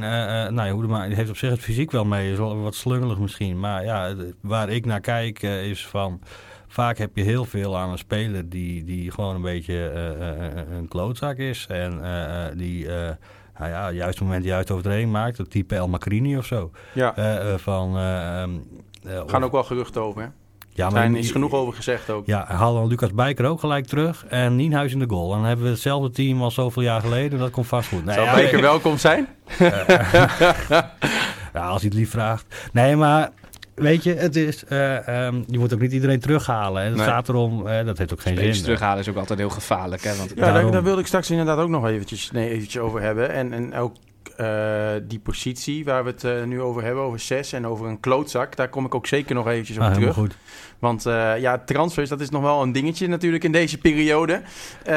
nou 0.54 0.68
ja, 0.68 0.72
Hoedema 0.72 1.06
die 1.08 1.16
heeft 1.16 1.30
op 1.30 1.38
zich 1.38 1.50
het 1.50 1.60
fysiek 1.60 1.92
wel 1.92 2.06
mee. 2.06 2.32
Is 2.32 2.38
wel 2.38 2.58
wat 2.62 2.76
slungelig 2.76 3.18
misschien. 3.20 3.60
Maar 3.60 3.84
ja, 3.84 4.14
waar 4.42 4.70
ik 4.70 4.86
naar 4.86 5.02
kijk 5.02 5.42
is 5.42 5.88
van... 5.88 6.22
Vaak 6.72 6.98
heb 6.98 7.16
je 7.16 7.24
heel 7.24 7.46
veel 7.46 7.78
aan 7.78 7.90
een 7.90 7.98
speler 7.98 8.50
die, 8.50 8.84
die 8.84 9.12
gewoon 9.12 9.36
een 9.36 9.42
beetje 9.42 9.90
eh, 9.90 10.10
eh, 10.10 10.46
eh, 10.46 10.52
een 10.78 10.88
klootzak 10.88 11.38
is. 11.38 11.66
En 11.70 12.02
die, 12.58 12.86
nou 13.60 13.72
ja, 13.72 13.92
juist 13.92 14.22
moment 14.22 14.44
juist 14.44 14.72
overheen 14.72 15.12
maakt. 15.12 15.38
Het 15.38 15.50
type 15.52 15.76
El 15.76 15.88
Macrini 15.88 16.38
of 16.38 16.46
zo. 16.46 16.72
Ja, 16.94 17.14
van, 17.58 17.98
eh, 17.98 18.42
ehm, 18.42 18.50
eh, 19.04 19.16
er 19.16 19.30
gaan 19.30 19.44
ook 19.44 19.52
wel 19.52 19.64
geruchten 19.64 20.02
over. 20.02 20.22
Hè? 20.22 20.28
ja, 20.70 20.86
Er 20.86 20.92
maar 20.92 21.02
zijn, 21.02 21.14
die- 21.14 21.22
is 21.24 21.32
genoeg 21.32 21.52
over 21.54 21.74
gezegd 21.74 22.10
ook. 22.10 22.26
ja, 22.26 22.46
haal 22.48 22.74
dan 22.74 22.88
Lucas 22.88 23.14
Bijker 23.14 23.46
ook 23.46 23.60
gelijk 23.60 23.86
terug. 23.86 24.26
En 24.26 24.56
Nienhuis 24.56 24.94
in 24.94 25.00
de 25.00 25.10
goal. 25.10 25.30
Dan 25.30 25.46
hebben 25.46 25.66
we 25.66 25.72
hetzelfde 25.72 26.10
team 26.10 26.42
als 26.42 26.54
zoveel 26.54 26.84
jaar 26.84 27.02
geleden. 27.02 27.40
Dat 27.40 27.52
komt 27.52 27.68
vast 27.68 27.90
goed. 27.90 28.06
Nee, 28.06 28.16
Zou 28.16 28.28
ja, 28.28 28.36
Beker 28.36 28.62
welkom 28.72 28.98
zijn? 28.98 29.28
Ja, 31.54 31.68
als 31.68 31.82
hij 31.82 31.90
het 31.90 31.94
lief 32.00 32.10
vraagt. 32.10 32.46
Nee, 32.74 32.96
maar 32.96 33.30
weet 33.80 34.04
je, 34.04 34.14
het 34.14 34.36
is, 34.36 34.64
eh, 34.66 35.08
ehm, 35.28 35.42
je 35.48 35.60
moet 35.60 35.74
ook 35.74 35.80
niet 35.80 35.92
iedereen 35.92 36.20
terughalen. 36.20 36.82
En 36.82 36.88
het 36.88 36.98
Nee. 36.98 37.06
gaat 37.08 37.30
erom, 37.30 37.64
dat 37.86 37.98
heeft 37.98 38.14
ook 38.14 38.22
geen 38.22 38.54
zin. 38.54 38.64
terughalen 38.64 39.00
is 39.00 39.10
ook 39.10 39.16
altijd 39.16 39.40
heel 39.40 39.50
gevaarlijk. 39.50 40.04
Hè? 40.04 40.16
Want 40.16 40.30
Ja, 40.30 40.36
daar, 40.36 40.54
Daarom. 40.54 40.72
daar 40.72 40.84
wilde 40.84 41.02
ik 41.02 41.08
straks 41.08 41.30
inderdaad 41.32 41.58
ook 41.58 41.70
nog 41.70 41.88
eventjes, 41.88 42.32
nee, 42.32 42.50
eventjes 42.50 42.82
over 42.82 43.02
hebben. 43.02 43.30
En, 43.32 43.54
en 43.54 43.76
ook 43.76 43.96
eh, 44.38 44.88
die 45.04 45.20
positie 45.20 45.86
waar 45.86 46.04
we 46.04 46.10
het 46.10 46.24
eh, 46.24 46.44
nu 46.44 46.62
over 46.62 46.84
hebben, 46.84 47.04
over 47.04 47.20
zes 47.20 47.54
en 47.54 47.68
over 47.68 47.88
een 47.88 48.00
klootzak. 48.00 48.56
Daar 48.56 48.70
kom 48.70 48.86
ik 48.86 48.96
ook 48.96 49.08
zeker 49.08 49.36
nog 49.36 49.48
eventjes 49.48 49.78
op 49.78 49.84
Ah, 49.84 49.94
terug. 49.94 50.14
goed. 50.14 50.36
Want 50.80 51.06
eh, 51.06 51.40
ja, 51.40 51.58
transfers, 51.66 52.10
dat 52.10 52.20
is 52.22 52.30
nog 52.30 52.42
wel 52.42 52.62
een 52.62 52.72
dingetje 52.72 53.08
natuurlijk 53.08 53.44
in 53.44 53.52
deze 53.52 53.78
periode. 53.78 54.42
Eh, 54.86 54.96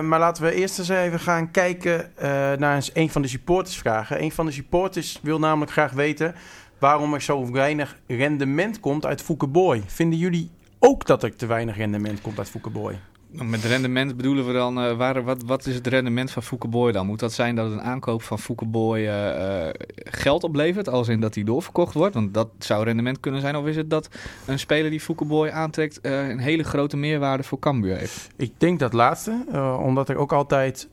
maar 0.00 0.18
laten 0.18 0.42
we 0.44 0.54
eerst 0.54 0.78
eens 0.78 0.88
even 0.88 1.20
gaan 1.20 1.50
kijken 1.50 2.16
eh, 2.16 2.28
naar 2.58 2.74
eens 2.74 2.90
een 2.94 3.10
van 3.10 3.22
de 3.22 3.28
supportersvragen. 3.28 4.22
Een 4.22 4.32
van 4.32 4.46
de 4.46 4.52
supporters 4.52 5.18
wil 5.22 5.38
namelijk 5.38 5.72
graag 5.72 5.92
weten 5.92 6.34
waarom 6.78 7.14
er 7.14 7.22
zo 7.22 7.52
weinig 7.52 7.96
rendement 8.06 8.80
komt 8.80 9.06
uit 9.06 9.22
Foukeboy. 9.22 9.82
Vinden 9.86 10.18
jullie 10.18 10.50
ook 10.78 11.06
dat 11.06 11.22
er 11.22 11.36
te 11.36 11.46
weinig 11.46 11.76
rendement 11.76 12.20
komt 12.20 12.38
uit 12.38 12.50
Foukeboy? 12.50 12.98
Met 13.42 13.64
rendement 13.64 14.16
bedoelen 14.16 14.46
we 14.46 14.52
dan, 14.52 14.80
eh, 14.80 14.96
waar, 14.96 15.24
wat, 15.24 15.42
wat 15.42 15.66
is 15.66 15.74
het 15.74 15.86
rendement 15.86 16.30
van 16.30 16.42
Foukeboy 16.42 16.92
dan? 16.92 17.06
Moet 17.06 17.18
dat 17.18 17.32
zijn 17.32 17.54
dat 17.54 17.72
een 17.72 17.82
aankoop 17.82 18.22
van 18.22 18.38
Foukeboy 18.38 18.98
eh, 18.98 19.68
eh, 19.68 19.74
geld 19.96 20.44
oplevert, 20.44 20.88
als 20.88 21.08
in 21.08 21.20
dat 21.20 21.34
hij 21.34 21.44
doorverkocht 21.44 21.94
wordt? 21.94 22.14
Want 22.14 22.34
dat 22.34 22.48
zou 22.58 22.84
rendement 22.84 23.20
kunnen 23.20 23.40
zijn. 23.40 23.56
Of 23.56 23.66
is 23.66 23.76
het 23.76 23.90
dat 23.90 24.08
een 24.46 24.58
speler 24.58 24.90
die 24.90 25.00
Foukeboy 25.00 25.48
aantrekt 25.48 25.98
een 26.02 26.38
hele 26.38 26.64
grote 26.64 26.96
meerwaarde 26.96 27.42
voor 27.42 27.58
Cambuur 27.58 27.96
heeft? 27.96 28.28
Ik 28.36 28.52
denk 28.58 28.78
dat 28.78 28.92
laatste, 28.92 29.44
omdat 29.80 30.08
er 30.08 30.16
ook 30.16 30.32
altijd 30.32 30.88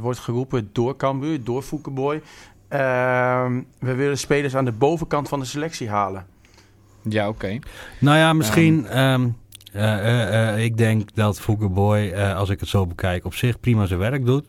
wordt 0.00 0.18
geroepen 0.18 0.70
door 0.72 0.96
Cambuur, 0.96 1.44
door 1.44 1.62
Foukeboy. 1.62 2.22
Ehm, 2.68 3.60
we 3.78 3.94
willen 3.94 4.18
spelers 4.18 4.56
aan 4.56 4.64
de 4.64 4.72
bovenkant 4.72 5.28
van 5.28 5.40
de 5.40 5.46
selectie 5.46 5.88
halen. 5.88 6.26
Ja, 7.02 7.28
oké. 7.28 7.58
Nou 7.98 8.16
ja, 8.18 8.32
misschien. 8.32 8.86
ehm, 8.86 9.28
eh, 9.72 9.98
eh, 9.98 10.52
eh, 10.54 10.64
ik 10.64 10.76
denk 10.76 11.08
dat 11.14 11.40
Foukeboy, 11.40 12.10
eh 12.10 12.36
als 12.36 12.50
ik 12.50 12.60
het 12.60 12.68
zo 12.68 12.86
bekijk, 12.86 13.24
op 13.24 13.34
zich 13.34 13.60
prima 13.60 13.86
zijn 13.86 13.98
werk 14.00 14.26
doet. 14.26 14.44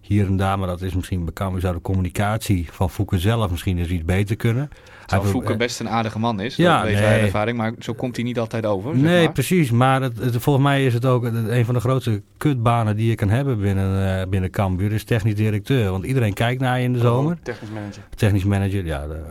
Hier 0.00 0.26
en 0.26 0.36
daar, 0.36 0.58
maar 0.58 0.68
dat 0.68 0.80
is 0.82 0.94
misschien 0.94 1.24
bekend. 1.24 1.60
Zou 1.60 1.74
de 1.74 1.80
communicatie 1.80 2.68
van 2.72 2.90
Fouke 2.90 3.18
zelf 3.18 3.50
misschien 3.50 3.78
eens 3.78 3.88
iets 3.88 4.04
beter 4.04 4.36
kunnen. 4.36 4.70
Terwijl 5.06 5.30
Fouke 5.30 5.56
best 5.56 5.80
een 5.80 5.88
aardige 5.88 6.18
man 6.18 6.40
is, 6.40 6.56
Ja, 6.56 6.76
dat 6.76 6.84
weet 6.86 6.94
nee. 7.00 7.04
ervaring. 7.20 7.56
Maar 7.56 7.72
zo 7.78 7.92
komt 7.92 8.16
hij 8.16 8.24
niet 8.24 8.38
altijd 8.38 8.66
over, 8.66 8.92
zeg 8.94 9.02
Nee, 9.02 9.24
maar. 9.24 9.32
precies. 9.32 9.70
Maar 9.70 10.02
het, 10.02 10.18
het- 10.18 10.36
volgens 10.36 10.64
mij 10.64 10.86
is 10.86 10.94
het 10.94 11.04
ook 11.04 11.24
een 11.24 11.64
van 11.64 11.74
de 11.74 11.80
grootste 11.80 12.22
kutbanen 12.36 12.96
die 12.96 13.08
je 13.08 13.14
kan 13.14 13.28
hebben 13.28 13.60
binnen, 13.60 14.18
eh 14.20 14.26
binnen 14.28 14.50
Cambuur. 14.50 14.92
Is 14.92 15.04
technisch 15.04 15.34
directeur. 15.34 15.90
Want 15.90 16.04
iedereen 16.04 16.32
kijkt 16.32 16.60
naar 16.60 16.78
je 16.78 16.84
in 16.84 16.92
de 16.92 16.98
zomer. 16.98 17.38
Technisch 17.42 17.70
manager. 17.70 18.02
Technisch 18.16 18.44
manager, 18.44 18.84
ja. 18.84 19.06
de- 19.06 19.12
eh, 19.14 19.18
eh, 19.20 19.24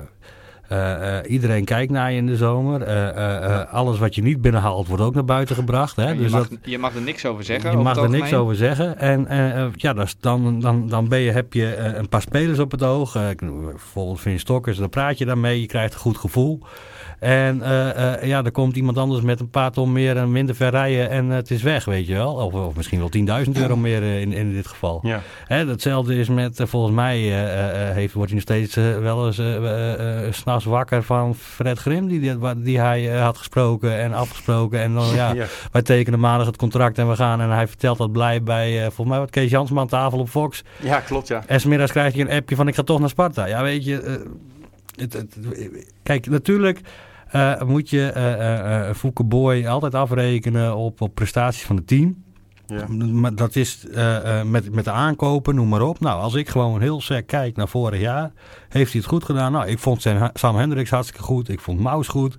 iedereen 1.27 1.65
kijkt 1.65 1.91
naar 1.91 2.11
je 2.11 2.17
in 2.17 2.25
de 2.25 2.35
zomer. 2.35 2.81
Eh, 2.81 3.09
eh, 3.09 3.43
eh, 3.61 3.73
alles 3.73 3.99
wat 3.99 4.15
je 4.15 4.21
niet 4.21 4.41
binnenhaalt 4.41 4.87
wordt 4.87 5.03
ook 5.03 5.13
naar 5.13 5.25
buiten 5.25 5.55
gebracht. 5.55 5.95
Hè? 5.95 6.09
je, 6.09 6.17
Dus 6.17 6.31
mag, 6.31 6.47
dat, 6.49 6.57
je 6.63 6.77
mag 6.77 6.95
er 6.95 7.01
niks 7.01 7.25
over 7.25 7.43
zeggen. 7.43 7.71
je 7.71 7.77
mag 7.77 7.97
er 7.97 8.09
niks 8.09 8.33
over 8.33 8.55
zeggen. 8.55 8.97
En 8.99 9.27
eh, 9.27 9.61
eh, 9.63 9.69
ja, 9.75 9.93
dat 9.93 10.05
is 10.05 10.15
dan, 10.19 10.59
dan, 10.59 10.89
dan 10.89 11.07
ben 11.07 11.19
je, 11.19 11.31
heb 11.31 11.53
je 11.53 11.73
eh, 11.73 11.97
een 11.97 12.09
paar 12.09 12.21
spelers 12.21 12.59
op 12.59 12.71
het 12.71 12.83
oog. 12.83 13.15
Eh, 13.15 13.21
bijvoorbeeld 13.39 14.21
Vin 14.21 14.39
Stokkers, 14.39 14.77
dan 14.77 14.89
praat 14.89 15.17
je 15.17 15.25
daarmee. 15.25 15.61
Je 15.61 15.67
krijgt 15.67 15.93
een 15.93 15.99
goed 15.99 16.17
gevoel. 16.17 16.59
En 17.19 17.61
eh, 17.61 18.13
eh, 18.13 18.23
ja, 18.23 18.43
er 18.43 18.51
komt 18.51 18.75
iemand 18.75 18.97
anders 18.97 19.21
met 19.21 19.39
een 19.39 19.49
paar 19.49 19.71
ton 19.71 19.91
meer 19.91 20.17
en 20.17 20.31
minder 20.31 20.55
ver 20.55 20.69
rijden 20.69 21.09
en 21.09 21.25
het 21.29 21.51
is 21.51 21.61
weg, 21.61 21.85
weet 21.85 22.07
je 22.07 22.13
wel. 22.13 22.33
Of, 22.33 22.53
of 22.53 22.75
misschien 22.75 22.99
wel 22.99 23.43
10.000 23.45 23.51
euro 23.51 23.75
meer 23.75 24.01
eh, 24.01 24.21
in, 24.21 24.33
in 24.33 24.53
dit 24.53 24.67
geval. 24.67 24.99
Ja. 25.03 25.21
Hè, 25.47 25.65
datzelfde 25.65 26.15
is 26.15 26.29
met, 26.29 26.59
eh, 26.59 26.67
volgens 26.67 26.95
mij 26.95 27.17
eh, 27.17 27.89
eh, 27.89 27.95
heeft, 27.95 28.13
wordt 28.13 28.31
hij 28.31 28.39
nog 28.39 28.49
steeds 28.49 28.75
eh, 28.75 28.97
wel 28.99 29.25
eens 29.27 29.37
eh, 29.37 29.55
eh, 29.55 30.25
eh, 30.25 30.33
s'nachts 30.61 30.79
wakker 30.79 31.03
van 31.03 31.35
Fred 31.35 31.79
Grim, 31.79 32.07
die, 32.07 32.37
die, 32.57 32.79
hij 32.79 33.13
eh, 33.15 33.21
had 33.23 33.37
gesproken 33.37 33.97
en 33.99 34.13
afgesproken. 34.13 34.79
En 34.79 34.93
dan 34.93 35.15
ja, 35.15 35.33
Ja. 35.33 35.45
wij 35.71 35.81
tekenen 35.81 36.19
maandag 36.19 36.47
het 36.47 36.57
contract 36.57 36.97
en 36.97 37.09
we 37.09 37.15
gaan. 37.15 37.41
En 37.41 37.49
hij 37.49 37.67
vertelt 37.67 37.97
dat 37.97 38.11
blij 38.11 38.43
bij, 38.43 38.75
eh, 38.77 38.81
volgens 38.83 39.07
mij, 39.07 39.19
wat 39.19 39.29
Kees 39.29 39.49
Jansman 39.51 39.81
aan 39.81 39.87
tafel 39.87 40.19
op 40.19 40.29
Fox. 40.29 40.63
ja, 40.81 40.99
klopt 40.99 41.27
ja. 41.27 41.43
En 41.47 41.59
's 41.59 41.65
middags 41.65 41.91
krijgt 41.91 42.15
hij 42.15 42.25
een 42.25 42.31
appje 42.37 42.55
van 42.55 42.67
ik 42.67 42.75
ga 42.75 42.83
toch 42.83 42.99
naar 42.99 43.09
Sparta. 43.09 43.45
Ja, 43.45 43.61
weet 43.63 43.85
je, 43.85 44.01
eh, 44.01 44.13
het, 44.95 45.13
het- 45.13 45.37
kijk, 46.03 46.27
natuurlijk 46.29 46.79
moet 47.65 47.89
je 47.89 48.91
Fouke 48.95 49.23
Boy 49.23 49.65
altijd 49.65 49.95
afrekenen 49.95 50.75
op, 50.75 51.01
op 51.01 51.15
prestaties 51.15 51.63
van 51.63 51.75
het 51.75 51.87
team. 51.87 52.23
Ja. 52.71 52.87
Maar 53.11 53.35
dat 53.35 53.55
is 53.55 53.87
eh, 53.87 54.39
eh, 54.39 54.45
met, 54.45 54.73
met 54.73 54.83
de 54.83 54.91
aankopen, 54.91 55.55
noem 55.55 55.69
maar 55.69 55.81
op. 55.81 55.99
Nou, 55.99 56.21
als 56.21 56.33
ik 56.33 56.49
gewoon 56.49 56.81
heel 56.81 57.01
sec 57.01 57.27
kijk 57.27 57.55
naar 57.55 57.67
vorig 57.67 57.99
jaar, 57.99 58.31
heeft 58.69 58.91
hij 58.91 59.01
het 59.01 59.09
goed 59.09 59.23
gedaan. 59.23 59.51
Nou, 59.51 59.67
ik 59.67 59.79
vond 59.79 60.07
Sam, 60.33 60.55
Hendricks 60.55 60.89
hartstikke 60.89 61.23
goed. 61.23 61.49
Ik 61.49 61.59
vond 61.59 61.79
Maus 61.79 62.07
goed. 62.07 62.37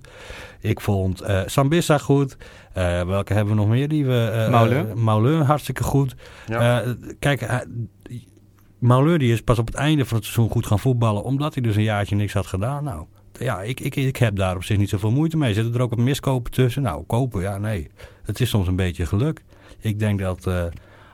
Ik 0.59 0.81
vond 0.81 1.21
eh 1.21 1.41
Sambissa 1.45 1.97
goed. 1.97 2.37
Welke 3.05 3.33
hebben 3.33 3.53
we 3.53 3.59
nog 3.59 3.69
meer? 3.69 3.87
Die 3.87 4.05
we, 4.05 4.47
Mauleur. 4.51 4.97
Mauleur 4.97 5.43
hartstikke 5.43 5.83
goed. 5.83 6.15
Ja. 6.47 6.83
Kijk, 7.19 7.65
Mauleur 8.79 9.19
die 9.19 9.33
is 9.33 9.41
pas 9.41 9.59
op 9.59 9.67
het 9.67 9.75
einde 9.75 10.05
van 10.05 10.17
het 10.17 10.25
seizoen 10.25 10.49
goed 10.49 10.65
gaan 10.65 10.79
voetballen, 10.79 11.23
omdat 11.23 11.53
hij 11.53 11.63
dus 11.63 11.75
een 11.75 11.83
jaartje 11.83 12.15
niks 12.15 12.33
had 12.33 12.47
gedaan. 12.47 12.83
Nou, 12.83 13.05
ja, 13.39 13.61
ik, 13.61 13.79
ik, 13.79 13.95
ik 13.95 14.17
heb 14.17 14.35
daar 14.35 14.55
op 14.55 14.63
zich 14.63 14.77
niet 14.77 14.89
zoveel 14.89 15.11
moeite 15.11 15.37
mee. 15.37 15.53
Zitten 15.53 15.73
er 15.73 15.81
ook 15.81 15.89
wat 15.89 15.99
miskopen 15.99 16.51
tussen? 16.51 16.81
Nou, 16.81 17.03
kopen, 17.03 17.41
ja, 17.41 17.57
nee. 17.57 17.89
Het 18.23 18.39
is 18.39 18.49
soms 18.49 18.67
een 18.67 18.75
beetje 18.75 19.05
geluk. 19.05 19.43
Ik 19.83 19.99
denk 19.99 20.19
dat 20.19 20.47
eh, 20.47 20.63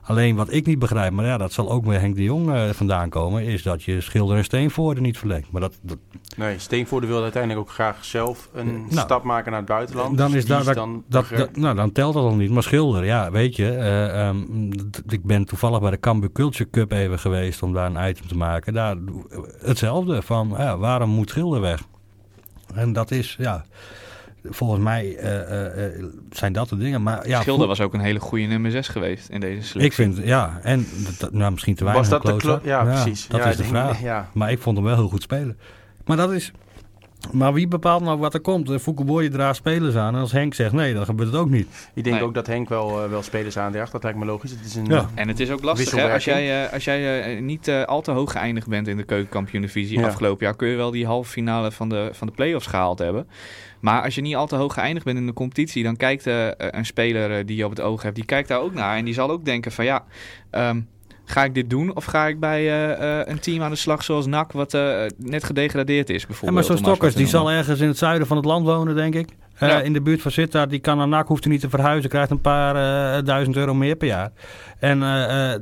alleen 0.01 0.35
wat 0.35 0.53
ik 0.53 0.65
niet 0.65 0.79
begrijp, 0.79 1.11
maar 1.11 1.25
ja, 1.25 1.37
dat 1.37 1.53
zal 1.53 1.71
ook 1.71 1.85
met 1.85 1.99
Henk 1.99 2.15
de 2.15 2.23
Jong 2.23 2.51
eh, 2.53 2.69
vandaan 2.69 3.09
komen, 3.09 3.43
is 3.43 3.63
dat 3.63 3.83
je 3.83 4.01
Schilder 4.01 4.37
en 4.37 4.43
Steenvoorde 4.43 5.01
niet 5.01 5.17
verlengt. 5.17 5.51
Maar 5.51 5.61
dat, 5.61 5.79
dat, 5.81 5.97
Nee, 6.37 6.59
Steenvoorde 6.59 7.07
wil 7.07 7.21
uiteindelijk 7.21 7.61
ook 7.61 7.69
graag 7.69 8.05
zelf 8.05 8.49
een 8.53 8.85
Nou, 8.89 8.99
stap 8.99 9.23
maken 9.23 9.51
naar 9.51 9.59
het 9.59 9.69
buitenland. 9.69 10.17
dan 10.17 10.27
Dus 10.27 10.37
is 10.37 10.45
die 10.45 10.63
daar, 10.63 10.75
dan 10.75 11.03
dat, 11.07 11.29
nou, 11.53 11.75
dan 11.75 11.91
telt 11.91 12.13
dat 12.13 12.23
al 12.23 12.35
niet. 12.35 12.51
Maar 12.51 12.63
Schilder, 12.63 13.05
ja, 13.05 13.31
weet 13.31 13.55
je, 13.55 13.69
eh, 13.71 14.27
ehm, 14.27 14.71
ik 15.07 15.23
ben 15.23 15.45
toevallig 15.45 15.79
bij 15.79 15.91
de 15.91 15.99
Cambuur 15.99 16.31
Culture 16.31 16.69
Cup 16.69 16.91
even 16.91 17.19
geweest 17.19 17.63
om 17.63 17.73
daar 17.73 17.95
een 17.95 18.09
item 18.09 18.27
te 18.27 18.37
maken. 18.37 18.73
Daar 18.73 18.95
hetzelfde 19.59 20.21
van, 20.21 20.49
waarom 20.79 21.09
moet 21.09 21.29
Schilder 21.29 21.61
weg? 21.61 21.81
En 22.73 22.93
dat 22.93 23.11
is, 23.11 23.35
ja, 23.39 23.65
volgens 24.43 24.83
mij 24.83 25.15
eh, 25.17 25.39
eh, 25.41 25.85
eh, 25.85 26.03
zijn 26.31 26.53
dat 26.53 26.69
de 26.69 26.77
dingen. 26.77 27.03
Maar 27.03 27.27
ja, 27.27 27.41
Schilder 27.41 27.67
was 27.67 27.81
ook 27.81 27.93
een 27.93 27.99
hele 27.99 28.19
goede 28.19 28.45
nummer 28.45 28.71
6 28.71 28.87
geweest 28.87 29.29
in 29.29 29.39
deze 29.39 29.61
selectie. 29.67 29.81
Ik 29.81 29.93
vind, 29.93 30.27
ja, 30.27 30.59
en 30.63 30.85
dat- 31.19 31.31
nou, 31.33 31.51
misschien 31.51 31.75
te 31.75 31.83
weinig. 31.83 32.09
Was 32.09 32.21
dat 32.21 32.31
de 32.31 32.37
klootzak? 32.41 32.65
Ja, 32.65 32.83
precies. 32.83 33.27
Dat 33.27 33.39
Ja, 33.39 33.45
is 33.49 33.55
de 33.55 33.61
denk- 33.61 33.73
vraag. 33.75 34.01
Ja. 34.01 34.29
Maar 34.33 34.51
ik 34.51 34.59
vond 34.59 34.77
hem 34.77 34.85
wel 34.85 34.95
heel 34.95 35.09
goed 35.09 35.21
spelen. 35.21 35.57
Maar 36.05 36.17
dat 36.17 36.31
is. 36.31 36.51
Maar 37.31 37.53
wie 37.53 37.67
bepaalt 37.67 38.03
nou 38.03 38.17
wat 38.19 38.33
er 38.33 38.39
komt? 38.39 38.81
Foucault 38.81 39.31
draagt 39.31 39.55
spelers 39.55 39.95
aan. 39.95 40.13
En 40.15 40.19
als 40.19 40.31
Henk 40.31 40.53
zegt 40.53 40.71
nee, 40.73 40.93
dan 40.93 41.05
gebeurt 41.05 41.31
het 41.31 41.37
ook 41.39 41.49
niet. 41.49 41.89
Ik 41.93 42.03
denk 42.03 42.15
Nee. 42.15 42.25
ook 42.25 42.33
dat 42.33 42.47
Henk 42.47 42.69
wel, 42.69 43.03
eh, 43.03 43.09
wel 43.09 43.21
spelers 43.21 43.57
aandraagt. 43.57 43.91
Dat 43.91 44.03
lijkt 44.03 44.17
me 44.17 44.25
logisch. 44.25 44.51
Het 44.51 44.65
is 44.65 44.75
een, 44.75 44.85
Ja. 44.85 45.09
En 45.15 45.27
het 45.27 45.39
is 45.39 45.51
ook 45.51 45.63
lastig, 45.63 45.91
hè? 45.91 46.13
Als 46.13 46.25
jij, 46.25 46.65
eh, 46.65 46.73
als 46.73 46.83
jij 46.83 47.21
eh, 47.21 47.41
niet 47.41 47.67
eh, 47.67 47.83
al 47.83 48.01
te 48.01 48.11
hoog 48.11 48.31
geëindigd 48.31 48.67
bent 48.67 48.87
in 48.87 48.97
de 48.97 49.03
keukenkampioen-divisie 49.03 49.99
Ja. 49.99 50.07
afgelopen 50.07 50.45
jaar, 50.45 50.55
kun 50.55 50.67
je 50.67 50.75
wel 50.75 50.91
die 50.91 51.05
halve 51.05 51.31
finale 51.31 51.71
van 51.71 51.89
de, 51.89 52.09
van 52.11 52.27
de 52.27 52.33
play-offs 52.33 52.67
gehaald 52.67 52.99
hebben. 52.99 53.27
Maar 53.79 54.03
als 54.03 54.15
je 54.15 54.21
niet 54.21 54.35
al 54.35 54.47
te 54.47 54.55
hoog 54.55 54.73
geëindigd 54.73 55.05
bent 55.05 55.17
in 55.17 55.25
de 55.25 55.33
competitie, 55.33 55.83
dan 55.83 55.95
kijkt 55.97 56.27
eh, 56.27 56.47
een 56.57 56.85
speler 56.85 57.31
eh, 57.37 57.45
die 57.45 57.55
je 57.57 57.63
op 57.65 57.69
het 57.69 57.81
oog 57.81 58.01
hebt, 58.01 58.15
die 58.15 58.25
kijkt 58.25 58.47
daar 58.47 58.59
ook 58.61 58.73
naar. 58.73 58.97
En 58.97 59.05
die 59.05 59.13
zal 59.13 59.29
ook 59.29 59.45
denken 59.45 59.71
van 59.71 59.85
ja, 59.85 60.03
ehm, 60.49 60.81
ga 61.29 61.43
ik 61.43 61.53
dit 61.53 61.69
doen 61.69 61.95
of 61.95 62.05
ga 62.05 62.27
ik 62.27 62.39
bij 62.39 62.59
eh, 62.67 63.19
eh, 63.19 63.27
een 63.27 63.39
team 63.39 63.61
aan 63.63 63.69
de 63.69 63.75
slag 63.75 64.03
zoals 64.03 64.25
NAC, 64.25 64.51
wat 64.51 64.73
eh, 64.73 65.05
net 65.17 65.43
gedegradeerd 65.43 66.09
is 66.09 66.21
Ja, 66.21 66.27
bijvoorbeeld. 66.27 66.53
maar 66.55 66.63
zo'n 66.63 66.75
om 66.75 66.81
maar 66.81 66.89
eens 66.89 66.97
Stokkers, 66.99 67.15
die 67.15 67.27
zal 67.39 67.51
ergens 67.51 67.79
in 67.79 67.87
het 67.87 67.97
zuiden 67.97 68.27
van 68.27 68.37
het 68.37 68.45
land 68.45 68.65
wonen, 68.65 68.95
denk 68.95 69.15
ik. 69.15 69.29
Eh, 69.55 69.69
Ja. 69.69 69.79
In 69.81 69.93
de 69.93 70.01
buurt 70.01 70.21
van 70.21 70.31
Sittard, 70.31 70.69
die 70.69 70.79
kan 70.79 70.97
naar 70.97 71.07
NAC, 71.07 71.27
hoeft 71.27 71.43
er 71.43 71.49
niet 71.49 71.61
te 71.61 71.69
verhuizen, 71.69 72.09
krijgt 72.09 72.31
een 72.31 72.41
paar 72.41 72.75
eh, 73.17 73.23
duizend 73.25 73.55
euro 73.55 73.73
meer 73.73 73.95
per 73.95 74.07
jaar. 74.07 74.31
En 74.79 75.03
eh, 75.03 75.53
eh, 75.53 75.59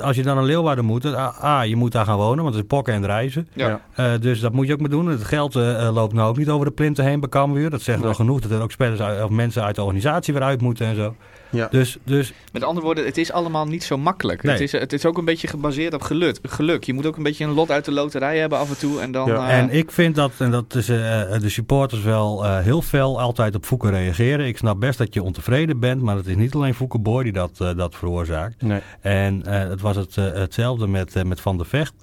als 0.00 0.16
je 0.16 0.22
dan 0.22 0.34
naar 0.36 0.44
Leeuwarden 0.44 0.84
moet, 0.84 1.04
A, 1.44 1.62
je 1.62 1.76
moet 1.76 1.92
daar 1.92 2.04
gaan 2.04 2.16
wonen, 2.16 2.42
want 2.42 2.54
het 2.54 2.62
is 2.64 2.68
pokken 2.68 2.94
en 2.94 3.06
reizen. 3.06 3.48
Ja. 3.52 3.80
Eh, 3.94 4.12
dus 4.20 4.40
dat 4.40 4.52
moet 4.52 4.66
je 4.66 4.72
ook 4.72 4.80
maar 4.80 4.90
doen. 4.90 5.06
Het 5.06 5.24
geld 5.24 5.54
loopt 5.54 6.12
nou 6.12 6.28
ook 6.28 6.36
niet 6.36 6.48
over 6.48 6.66
de 6.66 6.72
plinten 6.72 7.04
heen 7.04 7.20
bij 7.20 7.28
Cambuur. 7.28 7.70
Dat 7.70 7.82
zegt 7.82 8.00
wel 8.00 8.14
genoeg 8.14 8.40
dat 8.40 8.50
er 8.50 8.62
ook 8.62 8.70
spelers 8.70 9.00
uit, 9.00 9.22
of 9.22 9.30
mensen 9.30 9.62
uit 9.62 9.74
de 9.74 9.82
organisatie 9.82 10.34
weer 10.34 10.42
uit 10.42 10.60
moeten 10.60 10.86
en 10.86 10.94
zo. 10.96 11.14
Ja. 11.50 11.68
Dus, 11.70 11.96
dus 12.04 12.32
Met 12.52 12.62
andere 12.64 12.86
woorden, 12.86 13.04
het 13.04 13.16
is 13.18 13.32
allemaal 13.32 13.66
niet 13.66 13.84
zo 13.84 13.98
makkelijk. 13.98 14.42
Nee. 14.42 14.52
Het, 14.52 14.62
is, 14.62 14.72
het 14.72 14.92
is 14.92 15.06
ook 15.06 15.18
een 15.18 15.24
beetje 15.24 15.48
gebaseerd 15.48 15.94
op 15.94 16.02
geluk. 16.02 16.38
geluk. 16.42 16.84
Je 16.84 16.92
moet 16.92 17.06
ook 17.06 17.16
een 17.16 17.22
beetje 17.22 17.44
een 17.44 17.50
lot 17.52 17.70
uit 17.70 17.84
de 17.84 17.92
loterij 17.92 18.38
hebben 18.38 18.58
af 18.58 18.68
en 18.68 18.78
toe. 18.78 19.00
En 19.00 19.12
dan, 19.12 19.28
Ja. 19.28 19.48
eh, 19.48 19.58
En 19.58 19.70
ik 19.70 19.90
vind 19.92 20.14
dat, 20.14 20.32
en 20.38 20.50
dat 20.50 20.74
is, 20.74 20.88
eh, 20.88 20.96
de 21.40 21.48
supporters 21.48 22.02
wel 22.02 22.44
eh, 22.44 22.58
heel 22.58 22.82
fel 22.82 23.20
altijd 23.20 23.54
op 23.54 23.64
Fouke 23.64 23.90
reageren. 23.90 24.46
Ik 24.46 24.56
snap 24.56 24.80
best 24.80 24.98
dat 24.98 25.14
je 25.14 25.22
ontevreden 25.22 25.80
bent, 25.80 26.02
maar 26.02 26.16
het 26.16 26.26
is 26.26 26.36
niet 26.36 26.54
alleen 26.54 26.74
Fouke 26.74 26.98
Boy 26.98 27.22
die 27.22 27.32
dat, 27.32 27.50
eh, 27.60 27.76
dat 27.76 27.94
veroorzaakt. 27.94 28.62
Nee. 28.62 28.80
En 29.00 29.42
eh, 29.46 29.68
het 29.68 29.80
was 29.80 29.96
het, 29.96 30.16
eh, 30.16 30.32
hetzelfde 30.32 30.86
met, 30.86 31.16
eh, 31.16 31.22
met 31.22 31.40
Van 31.40 31.56
der 31.56 31.66
Vecht. 31.66 31.94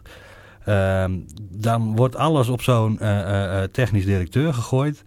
Ehm, 0.66 1.12
dan 1.52 1.96
wordt 1.96 2.16
alles 2.16 2.48
op 2.48 2.62
zo'n 2.62 3.00
eh, 3.00 3.20
eh, 3.20 3.64
eh, 3.64 3.70
technisch 3.72 4.06
directeur 4.06 4.54
gegooid. 4.54 5.04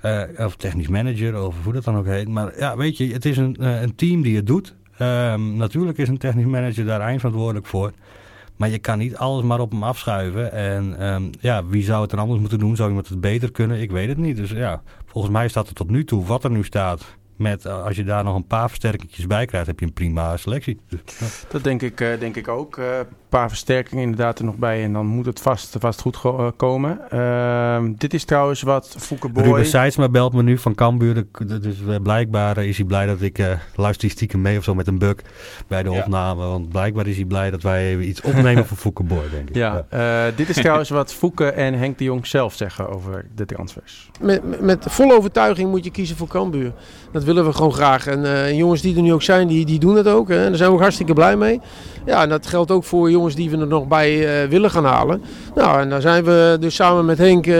Eh, 0.00 0.22
of 0.36 0.56
technisch 0.56 0.88
manager, 0.88 1.42
of 1.42 1.54
hoe 1.64 1.72
dat 1.72 1.84
dan 1.84 1.96
ook 1.96 2.06
heet. 2.06 2.28
Maar 2.28 2.58
ja, 2.58 2.76
weet 2.76 2.96
je, 2.96 3.12
het 3.12 3.24
is 3.24 3.36
een, 3.36 3.56
eh, 3.56 3.82
een 3.82 3.94
team 3.94 4.22
die 4.22 4.36
het 4.36 4.46
doet. 4.46 4.74
Ehm, 4.98 5.56
natuurlijk 5.56 5.98
is 5.98 6.08
een 6.08 6.18
technisch 6.18 6.44
manager 6.44 6.84
daar 6.84 7.00
eindverantwoordelijk 7.00 7.66
voor. 7.66 7.92
Maar 8.56 8.68
je 8.68 8.78
kan 8.78 8.98
niet 8.98 9.16
alles 9.16 9.44
maar 9.44 9.60
op 9.60 9.70
hem 9.70 9.82
afschuiven. 9.82 10.52
En 10.52 10.98
ehm, 10.98 11.22
ja, 11.40 11.66
wie 11.66 11.82
zou 11.82 12.00
het 12.00 12.10
dan 12.10 12.18
anders 12.18 12.40
moeten 12.40 12.58
doen? 12.58 12.76
Zou 12.76 12.88
iemand 12.88 13.08
het 13.08 13.20
beter 13.20 13.52
kunnen? 13.52 13.80
Ik 13.80 13.90
weet 13.90 14.08
het 14.08 14.18
niet. 14.18 14.36
Dus 14.36 14.50
ja, 14.50 14.82
volgens 15.06 15.32
mij 15.32 15.48
staat 15.48 15.68
er 15.68 15.74
tot 15.74 15.90
nu 15.90 16.04
toe, 16.04 16.24
wat 16.24 16.44
er 16.44 16.50
nu 16.50 16.64
staat... 16.64 17.18
Met, 17.40 17.64
eh, 17.64 17.84
als 17.84 17.96
je 17.96 18.04
daar 18.04 18.24
nog 18.24 18.34
een 18.36 18.46
paar 18.46 18.68
versterkingjes 18.68 19.26
bij 19.26 19.44
krijgt, 19.44 19.66
heb 19.66 19.80
je 19.80 19.86
een 19.86 19.92
prima 19.92 20.36
selectie. 20.36 20.80
Dat 21.48 21.64
denk 21.64 21.82
ik, 21.82 22.00
eh, 22.00 22.08
denk 22.18 22.36
ik 22.36 22.48
ook. 22.48 22.76
Eh, 22.78 22.84
Een 22.98 23.36
paar 23.38 23.48
versterkingen 23.48 24.02
inderdaad 24.02 24.38
er 24.38 24.44
nog 24.44 24.56
bij. 24.56 24.82
En 24.84 24.92
dan 24.92 25.06
moet 25.06 25.26
het 25.26 25.40
vast, 25.40 25.76
vast 25.78 26.00
goed 26.00 26.16
go- 26.16 26.52
komen. 26.56 27.10
Ehm, 27.10 27.92
dit 27.96 28.14
is 28.14 28.24
trouwens 28.24 28.62
wat 28.62 28.94
Fouke 28.98 29.28
Boy... 29.28 29.42
Ruben 29.44 29.66
Seidsma 29.66 30.08
belt 30.08 30.32
me 30.32 30.42
nu 30.42 30.58
van 30.58 30.74
Cambuur. 30.74 31.14
De- 31.14 31.58
Dus 31.58 31.76
blijkbaar 32.02 32.58
is 32.64 32.76
hij 32.76 32.86
blij 32.86 33.06
dat 33.06 33.20
ik 33.20 33.38
eh 33.38 33.46
luister 33.74 34.00
die 34.08 34.16
stiekem 34.16 34.40
mee 34.40 34.58
of 34.58 34.64
zo 34.64 34.74
met 34.74 34.86
een 34.86 34.98
bug 34.98 35.14
bij 35.66 35.82
de 35.82 35.90
Ja. 35.90 35.98
opname. 36.00 36.46
Want 36.46 36.68
blijkbaar 36.68 37.06
is 37.06 37.16
hij 37.16 37.24
blij 37.24 37.50
dat 37.50 37.62
wij 37.62 37.86
even 37.88 38.08
iets 38.08 38.20
opnemen 38.20 38.66
voor 38.66 38.76
Fouke 38.76 39.02
Boy, 39.02 39.30
denk 39.30 39.48
ik. 39.48 39.54
Ja, 39.54 39.86
eh, 39.88 40.36
dit 40.36 40.48
is 40.48 40.56
trouwens 40.56 40.88
wat 40.90 41.12
Fouke 41.14 41.50
en 41.50 41.74
Henk 41.74 41.98
de 41.98 42.04
Jong 42.04 42.26
zelf 42.26 42.54
zeggen 42.54 42.88
over 42.88 43.26
de 43.34 43.44
transfers. 43.46 44.10
Met, 44.20 44.44
met- 44.44 44.60
met 44.60 44.84
volle 44.88 45.14
overtuiging 45.16 45.70
moet 45.70 45.84
je 45.84 45.90
kiezen 45.90 46.16
voor 46.16 46.28
Cambuur. 46.28 46.72
Dat 47.12 47.24
willen 47.34 47.50
we 47.50 47.56
gewoon 47.56 47.72
graag. 47.72 48.06
En 48.06 48.24
eh, 48.24 48.56
jongens 48.56 48.80
die 48.80 48.96
er 48.96 49.02
nu 49.02 49.12
ook 49.12 49.22
zijn, 49.22 49.48
die, 49.48 49.66
die 49.66 49.78
doen 49.78 49.96
het 49.96 50.08
ook. 50.08 50.28
Hè. 50.28 50.36
En 50.36 50.48
daar 50.48 50.56
zijn 50.56 50.68
we 50.68 50.74
ook 50.74 50.80
hartstikke 50.80 51.12
blij 51.12 51.36
mee. 51.36 51.60
Ja, 52.06 52.22
en 52.22 52.28
dat 52.28 52.46
geldt 52.46 52.70
ook 52.70 52.84
voor 52.84 53.10
jongens 53.10 53.34
die 53.34 53.50
we 53.50 53.58
er 53.58 53.66
nog 53.66 53.88
bij 53.88 54.42
eh, 54.42 54.48
willen 54.48 54.70
gaan 54.70 54.84
halen. 54.84 55.22
Nou, 55.54 55.80
en 55.80 55.90
daar 55.90 56.00
zijn 56.00 56.24
we 56.24 56.56
dus 56.60 56.74
samen 56.74 57.04
met 57.04 57.18
Henk 57.18 57.46
eh, 57.46 57.54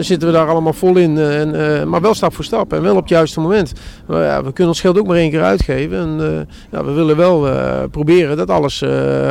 zitten 0.00 0.28
we 0.28 0.34
daar 0.34 0.48
allemaal 0.48 0.72
vol 0.72 0.96
in. 0.96 1.18
en, 1.18 1.88
maar 1.88 2.00
wel 2.00 2.14
stap 2.14 2.34
voor 2.34 2.44
stap 2.44 2.72
en 2.72 2.82
wel 2.82 2.94
op 2.94 3.00
het 3.00 3.08
juiste 3.08 3.40
moment. 3.40 3.72
Maar, 4.06 4.44
we 4.44 4.52
kunnen 4.52 4.68
ons 4.68 4.80
geld 4.80 4.98
ook 4.98 5.06
maar 5.06 5.16
één 5.16 5.30
keer 5.30 5.42
uitgeven. 5.42 5.98
En 5.98 6.48
ja, 6.70 6.84
we 6.84 6.92
willen 6.92 7.16
wel 7.16 7.48
proberen 7.90 8.36
dat 8.36 8.50
alles 8.50 8.80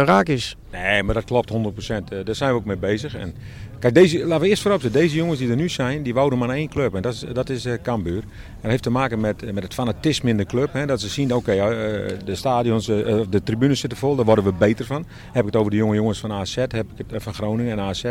raak 0.06 0.28
is. 0.28 0.56
Nee, 0.82 1.04
maar 1.04 1.14
dat 1.14 1.24
klopt 1.24 1.52
100%. 1.52 1.56
Eh, 1.56 2.26
daar 2.26 2.36
zijn 2.36 2.52
we 2.52 2.56
ook 2.56 2.66
mee 2.66 2.78
bezig. 2.78 3.16
En 3.16 3.36
kijk, 3.80 3.94
deze, 3.94 4.26
laten 4.26 4.42
we 4.42 4.50
eerst 4.50 4.62
voorop 4.62 4.82
zetten. 4.82 5.02
Deze 5.02 5.16
jongens 5.16 5.40
die 5.40 5.50
er 5.50 5.56
nu 5.56 5.70
zijn, 5.70 6.04
die 6.04 6.14
wouden 6.14 6.40
maar 6.40 6.50
één 6.50 6.70
club. 6.70 6.96
En 6.96 7.02
dat 7.02 7.14
is, 7.14 7.24
dat 7.34 7.50
is 7.50 7.66
eh, 7.66 7.74
Cambuur. 7.84 8.22
En 8.22 8.62
dat 8.62 8.72
heeft 8.72 8.84
te 8.84 8.90
maken 8.90 9.20
met, 9.20 9.54
met 9.54 9.64
het 9.64 9.74
fanatisme 9.74 10.30
in 10.30 10.38
de 10.38 10.46
club. 10.46 10.74
Hè, 10.74 10.86
dat 10.86 11.02
ze 11.02 11.10
zien, 11.10 11.36
oké, 11.36 11.52
eh, 11.52 12.18
de 12.26 12.36
stadions, 12.36 12.88
eh, 12.88 13.20
de 13.30 13.44
tribunes 13.44 13.80
zitten 13.80 13.98
vol. 13.98 14.16
Daar 14.16 14.26
worden 14.26 14.44
we 14.44 14.54
beter 14.54 14.86
van. 14.86 15.06
Heb 15.32 15.46
ik 15.46 15.46
het 15.46 15.56
over 15.56 15.72
de 15.72 15.78
jonge 15.78 15.96
jongens 15.96 16.20
van 16.20 16.32
AZ, 16.32 16.56
heb 16.56 16.74
ik 16.74 16.98
het 16.98 17.14
eh, 17.14 17.20
van 17.20 17.34
Groningen 17.34 17.72
en 17.72 17.80
AZ. 17.80 18.04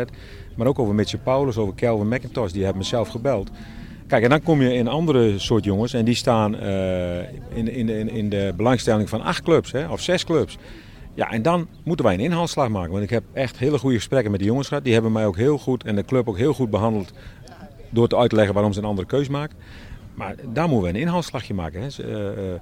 Maar 0.55 0.67
ook 0.67 0.79
over 0.79 0.95
Mitchell 0.95 1.19
Paulus, 1.23 1.57
over 1.57 1.73
Kelvin 1.73 2.07
McIntosh. 2.07 2.51
Die 2.51 2.63
hebben 2.63 2.81
me 2.81 2.87
zelf 2.87 3.07
gebeld. 3.07 3.49
Kijk, 4.07 4.23
en 4.23 4.29
dan 4.29 4.43
kom 4.43 4.61
je 4.61 4.73
in 4.73 4.87
andere 4.87 5.39
soort 5.39 5.63
jongens. 5.63 5.93
En 5.93 6.05
die 6.05 6.15
staan 6.15 6.59
eh, 6.59 7.17
in, 7.53 7.67
in, 7.71 7.89
in, 7.89 8.09
in 8.09 8.29
de 8.29 8.53
belangstelling 8.57 9.09
van 9.09 9.21
acht 9.21 9.43
clubs, 9.43 9.71
hè, 9.71 9.87
of 9.87 10.01
zes 10.01 10.23
clubs. 10.23 10.57
Ja, 11.15 11.31
en 11.31 11.41
dan 11.41 11.67
moeten 11.83 12.05
wij 12.05 12.13
een 12.13 12.19
inhaalslag 12.19 12.69
maken. 12.69 12.91
Want 12.91 13.03
ik 13.03 13.09
heb 13.09 13.23
echt 13.33 13.57
hele 13.57 13.77
goede 13.77 13.95
gesprekken 13.95 14.31
met 14.31 14.39
die 14.39 14.49
jongens 14.49 14.67
gehad. 14.67 14.83
Die 14.83 14.93
hebben 14.93 15.11
mij 15.11 15.25
ook 15.25 15.37
heel 15.37 15.57
goed 15.57 15.83
en 15.83 15.95
de 15.95 16.05
club 16.05 16.27
ook 16.29 16.37
heel 16.37 16.53
goed 16.53 16.69
behandeld. 16.69 17.13
Door 17.89 18.07
te 18.07 18.17
uit 18.17 18.29
te 18.29 18.35
leggen 18.35 18.53
waarom 18.53 18.73
ze 18.73 18.79
een 18.79 18.85
andere 18.85 19.07
keus 19.07 19.27
maken. 19.27 19.57
Maar 20.13 20.35
daar 20.53 20.69
moeten 20.69 20.91
we 20.91 20.97
een 20.97 21.05
inhaalslagje 21.05 21.53
maken. 21.53 21.81
Hè. 21.81 21.87
Eh, 22.03 22.53
eh, 22.53 22.59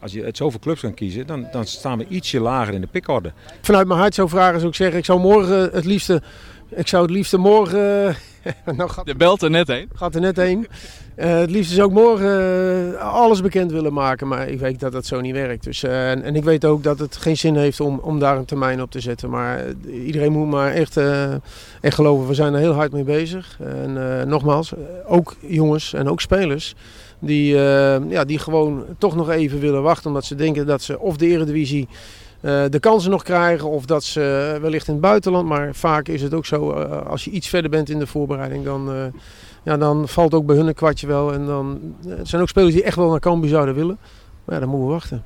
als 0.00 0.12
je 0.12 0.24
uit 0.24 0.36
zoveel 0.36 0.60
clubs 0.60 0.80
kan 0.80 0.94
kiezen, 0.94 1.26
dan, 1.26 1.46
dan 1.52 1.66
staan 1.66 1.98
we 1.98 2.06
ietsje 2.08 2.40
lager 2.40 2.74
in 2.74 2.80
de 2.80 2.86
pikorde. 2.86 3.32
Vanuit 3.60 3.86
mijn 3.86 4.00
hart 4.00 4.14
zou 4.14 4.28
vragen, 4.28 4.56
zou 4.56 4.68
ik 4.68 4.76
zeggen, 4.76 4.98
ik 4.98 5.04
zou 5.04 5.20
morgen 5.20 5.70
het 5.72 5.84
liefste, 5.84 6.22
ik 6.68 6.88
zou 6.88 7.02
het 7.02 7.10
liefste 7.12 7.38
morgen, 7.38 8.16
nou 8.76 8.90
gaat, 8.90 9.06
De 9.06 9.14
belt 9.14 9.42
er 9.42 9.50
net 9.50 9.68
heen. 9.68 9.88
gaat 9.94 10.14
er 10.14 10.20
net 10.20 10.36
heen. 10.36 10.66
Eh, 11.14 11.38
het 11.38 11.50
liefste 11.50 11.74
zou 11.74 11.88
ik 11.88 11.94
morgen 11.94 12.94
eh, 12.98 13.12
alles 13.14 13.40
bekend 13.40 13.72
willen 13.72 13.92
maken, 13.92 14.28
maar 14.28 14.48
ik 14.48 14.58
weet 14.58 14.80
dat 14.80 14.92
dat 14.92 15.06
zo 15.06 15.20
niet 15.20 15.32
werkt. 15.34 15.64
Dus, 15.64 15.82
eh, 15.82 16.10
en, 16.10 16.22
en 16.22 16.36
ik 16.36 16.44
weet 16.44 16.64
ook 16.64 16.82
dat 16.82 16.98
het 16.98 17.16
geen 17.16 17.36
zin 17.36 17.56
heeft 17.56 17.80
om, 17.80 17.98
om 17.98 18.18
daar 18.18 18.36
een 18.36 18.44
termijn 18.44 18.82
op 18.82 18.90
te 18.90 19.00
zetten. 19.00 19.30
Maar 19.30 19.58
eh, 19.58 20.06
iedereen 20.06 20.32
moet 20.32 20.48
maar 20.48 20.72
echt, 20.72 20.96
eh, 20.96 21.34
echt 21.80 21.94
geloven, 21.94 22.26
we 22.28 22.34
zijn 22.34 22.54
er 22.54 22.60
heel 22.60 22.72
hard 22.72 22.92
mee 22.92 23.04
bezig. 23.04 23.58
En 23.60 24.18
eh, 24.20 24.26
nogmaals, 24.26 24.72
eh, 24.74 24.78
ook 25.06 25.34
jongens 25.40 25.92
en 25.92 26.08
ook 26.08 26.20
spelers 26.20 26.74
die, 27.18 27.54
eh, 27.54 28.10
ja, 28.10 28.24
die 28.24 28.38
gewoon 28.38 28.84
toch 28.98 29.16
nog 29.16 29.30
even 29.30 29.60
willen 29.60 29.82
wachten. 29.82 30.06
Omdat 30.06 30.24
ze 30.24 30.34
denken 30.34 30.66
dat 30.66 30.82
ze 30.82 30.98
of 30.98 31.16
de 31.16 31.26
eredivisie 31.26 31.88
eh, 31.90 31.96
de 32.46 32.80
kansen 32.80 33.10
nog 33.10 33.22
krijgen 33.22 33.68
of 33.68 33.86
dat 33.86 34.04
ze 34.04 34.58
wellicht 34.60 34.86
in 34.86 34.92
het 34.92 35.02
buitenland. 35.02 35.48
Maar 35.48 35.74
vaak 35.74 36.08
is 36.08 36.22
het 36.22 36.34
ook 36.34 36.46
zo, 36.46 36.72
eh, 36.72 37.06
als 37.06 37.24
je 37.24 37.30
iets 37.30 37.48
verder 37.48 37.70
bent 37.70 37.90
in 37.90 37.98
de 37.98 38.06
voorbereiding, 38.06 38.64
dan, 38.64 38.92
eh, 38.92 39.04
ja, 39.62 39.76
dan 39.76 40.08
valt 40.08 40.34
ook 40.34 40.46
bij 40.46 40.56
hun 40.56 40.66
een 40.66 40.74
kwartje 40.74 41.06
wel. 41.06 41.32
En 41.32 41.46
dan 41.46 41.94
eh, 42.08 42.16
het 42.16 42.28
zijn 42.28 42.42
ook 42.42 42.48
spelers 42.48 42.74
die 42.74 42.82
echt 42.82 42.96
wel 42.96 43.10
naar 43.10 43.20
Cambuur 43.20 43.50
zouden 43.50 43.74
willen. 43.74 43.98
Maar 44.44 44.54
ja, 44.54 44.60
dan 44.60 44.68
moeten 44.68 44.86
we 44.86 44.92
wachten. 44.92 45.24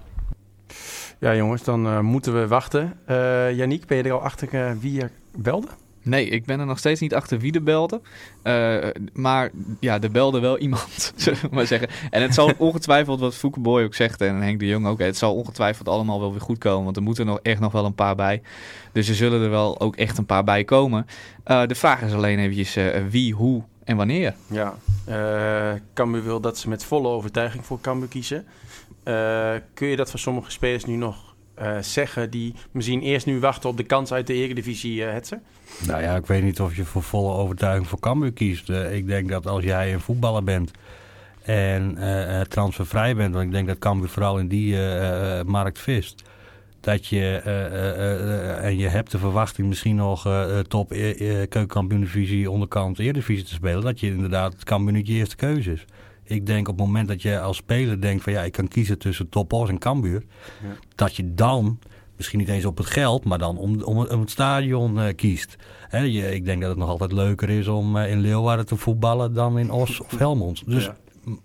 Ja 1.21 1.35
jongens, 1.35 1.63
dan 1.63 1.87
eh, 1.87 2.01
moeten 2.01 2.41
we 2.41 2.49
wachten. 2.49 2.93
Eh 3.05 3.57
Yannick, 3.57 3.87
ben 3.87 3.97
je 3.97 4.03
er 4.03 4.13
al 4.13 4.23
achter 4.23 4.49
eh, 4.55 4.71
wie 4.81 5.03
er 5.03 5.11
belde? 5.37 5.67
Nee, 6.03 6.29
ik 6.29 6.45
ben 6.45 6.61
er 6.61 6.67
nog 6.67 6.79
steeds 6.79 7.01
niet 7.01 7.15
achter 7.15 7.39
wie 7.39 7.53
er 7.53 7.63
belde. 7.63 8.01
Eh, 8.43 8.89
maar 9.13 9.51
ja, 9.81 10.01
er 10.01 10.11
belde 10.11 10.41
wel 10.41 10.59
iemand, 10.59 11.13
zullen 11.17 11.41
we 11.41 11.49
maar 11.51 11.67
zeggen. 11.67 11.89
En 12.11 12.23
het 12.23 12.35
zal 12.35 12.53
ongetwijfeld, 12.59 13.21
wat 13.21 13.35
Fouke 13.35 13.61
Boy 13.61 13.83
ook 13.83 13.95
zegt 13.95 14.21
en 14.21 14.43
Henk 14.43 14.59
de 14.59 14.67
Jong 14.67 14.87
ook, 14.87 14.99
het 14.99 15.17
zal 15.17 15.35
ongetwijfeld 15.35 15.89
allemaal 15.89 16.21
wel 16.21 16.31
weer 16.31 16.41
goed 16.41 16.59
komen. 16.59 16.85
Want 16.85 16.97
er 16.97 17.03
moeten 17.03 17.27
nog 17.27 17.39
echt 17.43 17.61
nog 17.61 17.73
wel 17.73 17.85
een 17.85 17.95
paar 17.95 18.15
bij. 18.15 18.43
Dus 18.93 19.09
er 19.09 19.15
zullen 19.15 19.43
er 19.43 19.51
wel 19.51 19.81
ook 19.81 19.97
echt 19.97 20.19
een 20.19 20.27
paar 20.27 20.45
bij 20.45 20.65
komen. 20.65 21.07
Eh, 21.45 21.67
de 21.67 21.75
vraag 21.75 22.03
is 22.03 22.13
alleen 22.13 22.39
eventjes 22.39 22.77
eh, 22.77 23.03
wie, 23.11 23.35
hoe 23.35 23.63
en 23.85 23.97
wanneer. 23.97 24.35
Ja, 24.47 24.75
Cambuur 25.95 26.23
wil 26.23 26.41
dat 26.41 26.59
ze 26.59 26.69
met 26.69 26.85
volle 26.85 27.09
overtuiging 27.09 27.65
voor 27.65 27.81
Cambuur 27.81 28.09
kiezen. 28.09 28.47
Kun 29.75 29.89
je 29.89 29.97
dat 29.97 30.11
van 30.11 30.19
sommige 30.19 30.51
spelers 30.51 30.85
nu 30.85 30.97
nog 30.97 31.30
eh, 31.61 31.79
zeggen 31.81 32.31
die 32.31 32.55
misschien 32.71 33.01
eerst 33.01 33.27
nu 33.27 33.41
wachten 33.41 33.69
op 33.69 33.77
de 33.77 33.83
kans 33.83 34.13
uit 34.13 34.27
de 34.27 34.35
Eredivisie, 34.35 35.05
eh 35.05 35.13
Hetzer? 35.13 35.41
Nou 35.87 36.03
ja, 36.03 36.17
ik 36.17 36.27
weet 36.27 36.43
niet 36.43 36.61
of 36.61 36.77
je 36.77 36.85
voor 36.85 37.03
volle 37.03 37.33
overtuiging 37.33 37.87
voor 37.87 38.01
Cambuur 38.01 38.33
kiest. 38.33 38.71
Eh, 38.71 38.97
ik 38.97 39.07
denk 39.07 39.29
dat 39.29 39.47
als 39.47 39.65
jij 39.65 39.93
een 39.93 40.01
voetballer 40.01 40.45
bent 40.45 40.71
en 41.43 41.99
transfervrij 42.49 43.17
bent, 43.17 43.35
want 43.35 43.47
ik 43.47 43.53
denk 43.53 43.67
dat 43.67 43.79
Cambuur 43.79 44.09
vooral 44.09 44.39
in 44.39 44.49
die 44.49 44.77
markt 45.45 45.79
vist, 45.79 46.23
dat 46.81 47.07
je 47.07 47.41
en 48.63 48.79
je 48.79 48.89
hebt 48.89 49.11
de 49.11 49.19
verwachting 49.19 49.69
misschien 49.69 49.97
nog 49.97 50.27
top 50.69 50.93
eh, 50.93 51.11
eh, 51.11 51.49
keukenkampioen-divisie 51.49 52.51
onderkant 52.51 52.99
Eredivisie 52.99 53.45
te 53.45 53.55
spelen, 53.55 53.83
dat 53.83 54.01
je 54.01 54.07
inderdaad 54.07 54.53
het 54.53 55.07
je 55.07 55.13
eerste 55.13 55.37
keuze 55.37 55.73
is. 55.73 55.85
Ik 56.31 56.47
denk 56.47 56.69
op 56.69 56.77
het 56.77 56.87
moment 56.87 57.09
dat 57.09 57.23
je 57.23 57.41
als 57.41 57.57
speler 57.57 58.01
denkt 58.01 58.23
van 58.23 58.33
ja, 58.33 58.43
ik 58.43 58.53
kan 58.53 58.69
kiezen 58.69 58.99
tussen 58.99 59.29
Topos 59.29 59.69
en 59.69 59.79
Cambuur. 59.79 60.23
Ja. 60.63 60.69
Dat 60.95 61.17
je 61.17 61.35
dan, 61.35 61.79
misschien 62.17 62.39
niet 62.39 62.49
eens 62.49 62.65
op 62.65 62.77
het 62.77 62.87
geld, 62.87 63.25
maar 63.25 63.39
dan 63.39 63.59
om, 63.59 63.83
om, 63.83 63.97
om 64.07 64.21
het 64.21 64.31
stadion 64.31 65.01
eh, 65.01 65.15
kiest. 65.15 65.57
Hè, 65.89 65.99
je, 65.99 66.35
ik 66.35 66.45
denk 66.45 66.61
dat 66.61 66.71
het 66.71 66.79
nog 66.79 66.89
altijd 66.89 67.13
leuker 67.13 67.51
is 67.51 67.69
om 67.69 67.97
eh, 67.97 68.11
in 68.11 68.21
Leeuwarden 68.21 68.67
te 68.67 68.77
voetballen 68.77 69.35
dan 69.35 69.59
in 69.59 69.71
Os 69.71 70.01
of 70.01 70.19
Helmond. 70.19 70.63
Dus 70.67 70.85
Ja. 70.85 70.97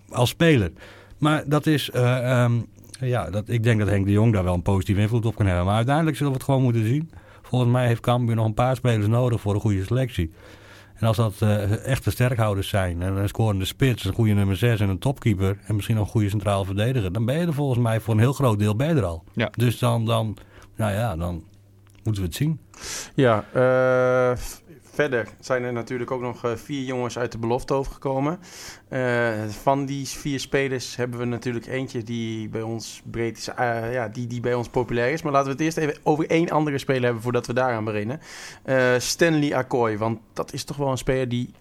als 0.09 0.29
speler. 0.29 0.71
Maar 1.17 1.43
dat 1.47 1.65
is, 1.65 1.89
eh, 1.89 2.31
ehm, 2.43 2.53
ja, 2.99 3.29
dat, 3.29 3.49
ik 3.49 3.63
denk 3.63 3.79
dat 3.79 3.89
Henk 3.89 4.05
de 4.05 4.11
Jong 4.11 4.33
daar 4.33 4.43
wel 4.43 4.53
een 4.53 4.61
positieve 4.61 5.01
invloed 5.01 5.25
op 5.25 5.35
kan 5.35 5.45
hebben. 5.45 5.65
Maar 5.65 5.75
uiteindelijk 5.75 6.17
zullen 6.17 6.31
we 6.31 6.37
het 6.37 6.47
gewoon 6.47 6.63
moeten 6.63 6.85
zien. 6.87 7.09
Volgens 7.41 7.71
mij 7.71 7.87
heeft 7.87 8.01
Cambuur 8.01 8.35
nog 8.35 8.45
een 8.45 8.53
paar 8.53 8.75
spelers 8.75 9.07
nodig 9.07 9.41
voor 9.41 9.53
een 9.53 9.59
goede 9.61 9.83
selectie. 9.83 10.31
En 10.95 11.07
als 11.07 11.17
dat 11.17 11.35
eh, 11.39 11.85
echte 11.85 12.11
sterkhouders 12.11 12.67
zijn, 12.67 13.01
en 13.01 13.15
een 13.15 13.27
scorende 13.27 13.65
spits, 13.65 14.05
een 14.05 14.13
goede 14.13 14.33
nummer 14.33 14.57
6 14.57 14.79
en 14.79 14.89
een 14.89 14.99
topkeeper, 14.99 15.57
en 15.65 15.75
misschien 15.75 15.95
nog 15.95 16.05
een 16.05 16.11
goede 16.11 16.29
centraal 16.29 16.65
verdediger, 16.65 17.11
dan 17.11 17.25
ben 17.25 17.39
je 17.39 17.45
er 17.45 17.53
volgens 17.53 17.79
mij 17.79 17.99
voor 17.99 18.13
een 18.13 18.19
heel 18.19 18.33
groot 18.33 18.59
deel 18.59 18.75
bij 18.75 18.95
er 18.95 19.03
al. 19.03 19.23
Ja. 19.33 19.49
Dus 19.51 19.79
dan, 19.79 20.05
dan, 20.05 20.37
nou 20.75 20.93
ja, 20.93 21.15
dan 21.15 21.43
moeten 22.03 22.21
we 22.21 22.27
het 22.27 22.37
zien. 22.37 22.59
Ja, 23.15 23.45
eh, 23.53 24.37
verder 24.95 25.27
zijn 25.39 25.63
er 25.63 25.73
natuurlijk 25.73 26.11
ook 26.11 26.21
nog 26.21 26.43
eh, 26.43 26.51
vier 26.55 26.83
jongens 26.83 27.17
uit 27.17 27.31
de 27.31 27.37
belofte 27.37 27.73
overgekomen. 27.73 28.39
Eh, 28.87 29.43
van 29.47 29.85
die 29.85 30.07
vier 30.07 30.39
spelers 30.39 30.95
hebben 30.95 31.19
we 31.19 31.25
natuurlijk 31.25 31.65
eentje 31.65 32.03
die 32.03 32.49
bij 32.49 32.61
ons 32.61 33.01
breed 33.11 33.37
is, 33.37 33.47
eh, 33.47 33.93
ja, 33.93 34.07
die, 34.07 34.27
die 34.27 34.39
bij 34.39 34.53
ons 34.53 34.69
populair 34.69 35.11
is. 35.13 35.21
Maar 35.21 35.31
laten 35.31 35.47
we 35.47 35.53
het 35.53 35.63
eerst 35.63 35.77
even 35.77 35.97
over 36.03 36.29
één 36.29 36.49
andere 36.49 36.77
speler 36.77 37.03
hebben 37.03 37.21
voordat 37.21 37.47
we 37.47 37.53
daaraan 37.53 37.83
beginnen. 37.83 38.19
Eh, 38.63 38.93
Stanley 38.97 39.55
Akkoy, 39.55 39.97
want 39.97 40.19
dat 40.33 40.53
is 40.53 40.63
toch 40.63 40.77
wel 40.77 40.91
een 40.91 40.97
speler 40.97 41.29
die 41.29 41.53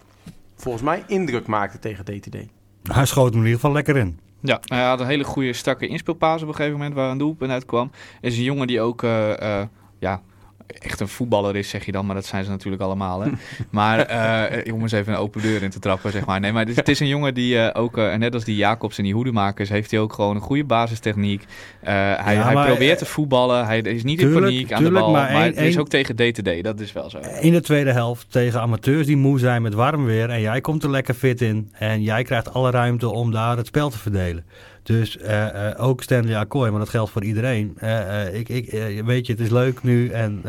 volgens 0.55 0.83
mij 0.83 1.03
indruk 1.07 1.47
maakte 1.47 1.79
tegen 1.79 2.05
DTD. 2.05 2.35
Hij 2.83 3.05
schoot 3.05 3.29
hem 3.29 3.39
in 3.39 3.45
ieder 3.45 3.59
geval 3.59 3.71
lekker 3.71 3.97
in. 3.97 4.19
Ja, 4.45 4.59
hij 4.65 4.83
had 4.83 4.99
een 4.99 5.07
hele 5.07 5.23
goede 5.23 5.53
strakke 5.53 5.87
inspeelpaas 5.87 6.41
op 6.41 6.47
een 6.47 6.55
gegeven 6.55 6.77
moment 6.77 6.95
waar 6.95 7.11
een 7.11 7.17
doelpunt 7.17 7.51
uitkwam. 7.51 7.91
Is 8.21 8.37
een 8.37 8.43
jongen 8.43 8.67
die 8.67 8.81
ook, 8.81 9.03
eh, 9.03 9.59
eh, 9.61 9.67
ja, 9.99 10.21
echt 10.67 10.99
een 10.99 11.07
voetballer 11.07 11.55
is, 11.55 11.69
zeg 11.69 11.85
je 11.85 11.91
dan, 11.91 12.05
maar 12.05 12.15
dat 12.15 12.25
zijn 12.25 12.43
ze 12.43 12.49
natuurlijk 12.49 12.83
allemaal. 12.83 13.21
Hè? 13.21 13.29
maar 13.69 13.99
eh, 13.99 14.73
om 14.73 14.81
eens 14.81 14.91
even 14.91 15.13
een 15.13 15.19
open 15.19 15.41
deur 15.41 15.63
in 15.63 15.69
te 15.69 15.79
trappen, 15.79 16.11
zeg 16.11 16.25
maar. 16.25 16.39
Nee, 16.39 16.51
maar 16.51 16.65
het, 16.65 16.89
is 16.89 16.99
een 16.99 17.07
jongen 17.07 17.33
die 17.33 17.59
eh, 17.59 17.81
ook, 17.81 17.97
eh, 17.97 18.15
net 18.15 18.33
als 18.33 18.43
die 18.43 18.55
Jacobs 18.55 18.97
en 18.97 19.03
die 19.03 19.13
hoedemakers, 19.13 19.69
heeft 19.69 19.91
hij 19.91 19.99
ook 19.99 20.13
gewoon 20.13 20.35
een 20.35 20.41
goede 20.41 20.63
basistechniek. 20.63 21.45
Hij 21.79 22.35
Ja, 22.35 22.43
hij 22.43 22.53
maar, 22.53 22.67
probeert 22.67 22.97
te 22.97 23.05
voetballen, 23.05 23.65
hij 23.65 23.79
is 23.79 24.03
niet 24.03 24.19
tuurlijk, 24.19 24.39
in 24.39 24.51
paniek 24.51 24.71
aan 24.71 24.77
tuurlijk, 24.77 25.05
de 25.05 25.11
bal, 25.11 25.11
maar 25.11 25.31
maar, 25.31 25.53
is 25.53 25.77
ook 25.77 25.89
tegen 25.89 26.15
DTD, 26.15 26.63
dat 26.63 26.79
is 26.79 26.91
wel 26.91 27.09
zo. 27.09 27.19
In 27.39 27.51
de 27.51 27.61
tweede 27.61 27.91
helft 27.91 28.31
tegen 28.31 28.61
amateurs 28.61 29.05
die 29.05 29.17
moe 29.17 29.39
zijn 29.39 29.61
met 29.61 29.73
warm 29.73 30.05
weer. 30.05 30.29
En 30.29 30.41
jij 30.41 30.61
komt 30.61 30.83
er 30.83 30.89
lekker 30.89 31.13
fit 31.13 31.41
in. 31.41 31.69
En 31.71 32.01
jij 32.01 32.23
krijgt 32.23 32.53
alle 32.53 32.71
ruimte 32.71 33.09
om 33.09 33.31
daar 33.31 33.57
het 33.57 33.67
spel 33.67 33.89
te 33.89 33.97
verdelen. 33.97 34.45
Dus 34.85 35.17
eh, 35.17 35.69
eh, 35.69 35.83
ook 35.83 36.03
Stanley 36.03 36.37
Akkoy, 36.37 36.69
maar 36.69 36.79
dat 36.79 36.89
geldt 36.89 37.11
voor 37.11 37.23
iedereen. 37.23 37.73
Eh, 37.77 38.33
ik, 38.33 38.49
ik, 38.49 38.71
weet 39.05 39.25
je, 39.25 39.31
het 39.31 39.41
is 39.41 39.49
leuk 39.49 39.83
nu. 39.83 40.09
En 40.09 40.41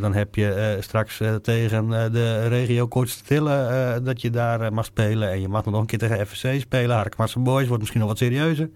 dan 0.00 0.14
heb 0.14 0.34
je 0.34 0.76
straks 0.80 1.20
tegen 1.42 1.88
de 2.12 2.48
regio 2.48 2.86
Kort 2.86 3.08
Stille 3.08 3.50
eh, 3.50 4.04
dat 4.04 4.20
je 4.20 4.30
daar 4.30 4.72
mag 4.72 4.84
spelen. 4.84 5.30
En 5.30 5.40
je 5.40 5.48
mag 5.48 5.64
nog 5.64 5.80
een 5.80 5.86
keer 5.86 5.98
tegen 5.98 6.26
FSC 6.26 6.48
spelen. 6.58 6.96
Harkemasse 6.96 7.38
Boys 7.38 7.66
wordt 7.66 7.78
misschien 7.78 8.00
nog 8.00 8.08
wat 8.08 8.18
serieuzer. 8.18 8.70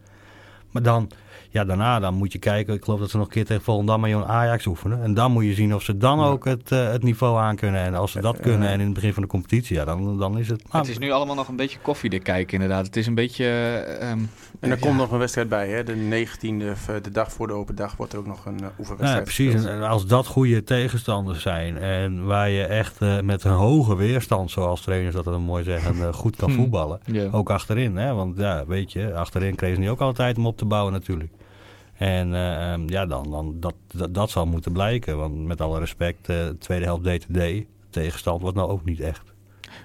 Maar 0.71 0.83
dan, 0.83 1.11
ja, 1.57 1.65
daarna 1.65 2.01
dan 2.01 2.15
moet 2.15 2.33
je 2.33 2.39
kijken. 2.39 2.75
Ik 2.75 2.85
geloof 2.85 3.01
dat 3.01 3.11
ze 3.11 3.17
nog 3.17 3.27
een 3.27 3.33
keer 3.33 3.45
tegen 3.45 3.63
Volendam 3.63 4.05
en 4.05 4.11
Jong 4.11 4.25
Ajax 4.25 4.67
oefenen. 4.67 5.03
En 5.03 5.15
dan 5.15 5.33
moet 5.33 5.45
je 5.45 5.55
zien 5.55 5.75
of 5.75 5.83
ze 5.83 5.97
dan 5.97 6.21
ook 6.21 6.45
het, 6.45 6.73
eh, 6.73 6.91
het 6.91 7.03
niveau 7.03 7.39
aan 7.39 7.57
kunnen. 7.57 7.81
En 7.81 7.95
als 7.95 8.13
ze 8.13 8.21
dat 8.21 8.41
kunnen 8.41 8.69
en 8.69 8.81
in 8.81 8.85
het 8.85 8.95
begin 8.95 9.13
van 9.13 9.23
de 9.23 9.29
competitie, 9.29 9.77
ja, 9.77 9.85
dan, 9.85 10.19
dan 10.19 10.39
is 10.39 10.49
het... 10.49 10.63
Het 10.71 10.89
is 10.89 10.99
nu 10.99 11.11
allemaal 11.11 11.35
nog 11.35 11.49
een 11.49 11.57
beetje 11.57 11.79
koffiedik 11.83 12.23
kijken 12.23 12.53
inderdaad. 12.55 12.87
Het 12.87 12.97
is 12.97 13.07
een 13.07 13.15
beetje... 13.15 13.45
eh, 13.45 14.11
ehm, 14.11 14.19
En 14.61 14.71
er 14.71 14.79
ja. 14.79 14.87
komt 14.87 14.97
nog 14.97 15.11
een 15.13 15.19
wedstrijd 15.19 15.49
bij, 15.49 15.69
hè? 15.69 15.83
de 15.85 15.95
19e, 15.95 16.71
of, 16.71 16.89
eh, 16.89 16.95
de 17.03 17.11
dag 17.11 17.33
voor 17.33 17.47
de 17.47 17.53
open 17.53 17.75
dag, 17.75 17.97
wordt 17.97 18.13
er 18.13 18.19
ook 18.19 18.27
nog 18.27 18.45
een 18.47 18.59
uh, 18.63 18.67
oefenwedstrijd 18.79 19.17
Ja, 19.17 19.23
precies. 19.23 19.53
gespeeld. 19.53 19.75
En 19.77 19.83
als 19.89 20.07
dat 20.07 20.27
goede 20.27 20.63
tegenstanders 20.65 21.43
zijn 21.43 21.79
en 21.79 22.25
waar 22.25 22.51
je 22.51 22.65
echt 22.65 23.01
eh, 23.01 23.21
met 23.21 23.45
een 23.45 23.53
hoge 23.53 23.97
weerstand, 23.97 24.51
zoals 24.51 24.81
trainers 24.81 25.15
dat 25.15 25.25
dan 25.25 25.43
mooi 25.43 25.65
zeggen, 25.65 26.03
eh, 26.07 26.13
goed 26.13 26.37
kan 26.37 26.49
Hmm. 26.51 26.59
voetballen. 26.59 27.01
Ook 27.33 27.51
achterin, 27.51 27.97
hè? 27.97 28.15
want 28.15 28.39
ja, 28.39 28.65
weet 28.67 28.93
je, 28.93 29.15
achterin 29.15 29.55
kregen 29.55 29.75
ze 29.77 29.81
niet 29.83 29.91
ook 29.91 30.01
altijd 30.01 30.37
om 30.39 30.47
op 30.47 30.57
te 30.57 30.65
bouwen 30.65 30.93
natuurlijk. 30.93 31.31
En 31.99 32.35
eh, 32.35 32.73
ehm, 32.73 32.89
ja, 32.89 33.07
dan, 33.07 33.31
dan 33.31 33.57
dat, 33.61 33.75
dat, 33.95 34.15
dat 34.15 34.31
zal 34.31 34.47
moeten 34.47 34.73
blijken. 34.73 35.17
Want 35.17 35.45
met 35.45 35.61
alle 35.61 35.79
respect, 35.79 36.29
eh 36.29 36.47
tweede 36.59 36.85
helft 36.85 37.05
DTD, 37.05 37.65
tegenstand 37.91 38.41
wordt 38.41 38.57
nou 38.57 38.71
ook 38.71 38.85
niet 38.85 39.01
echt. 39.01 39.35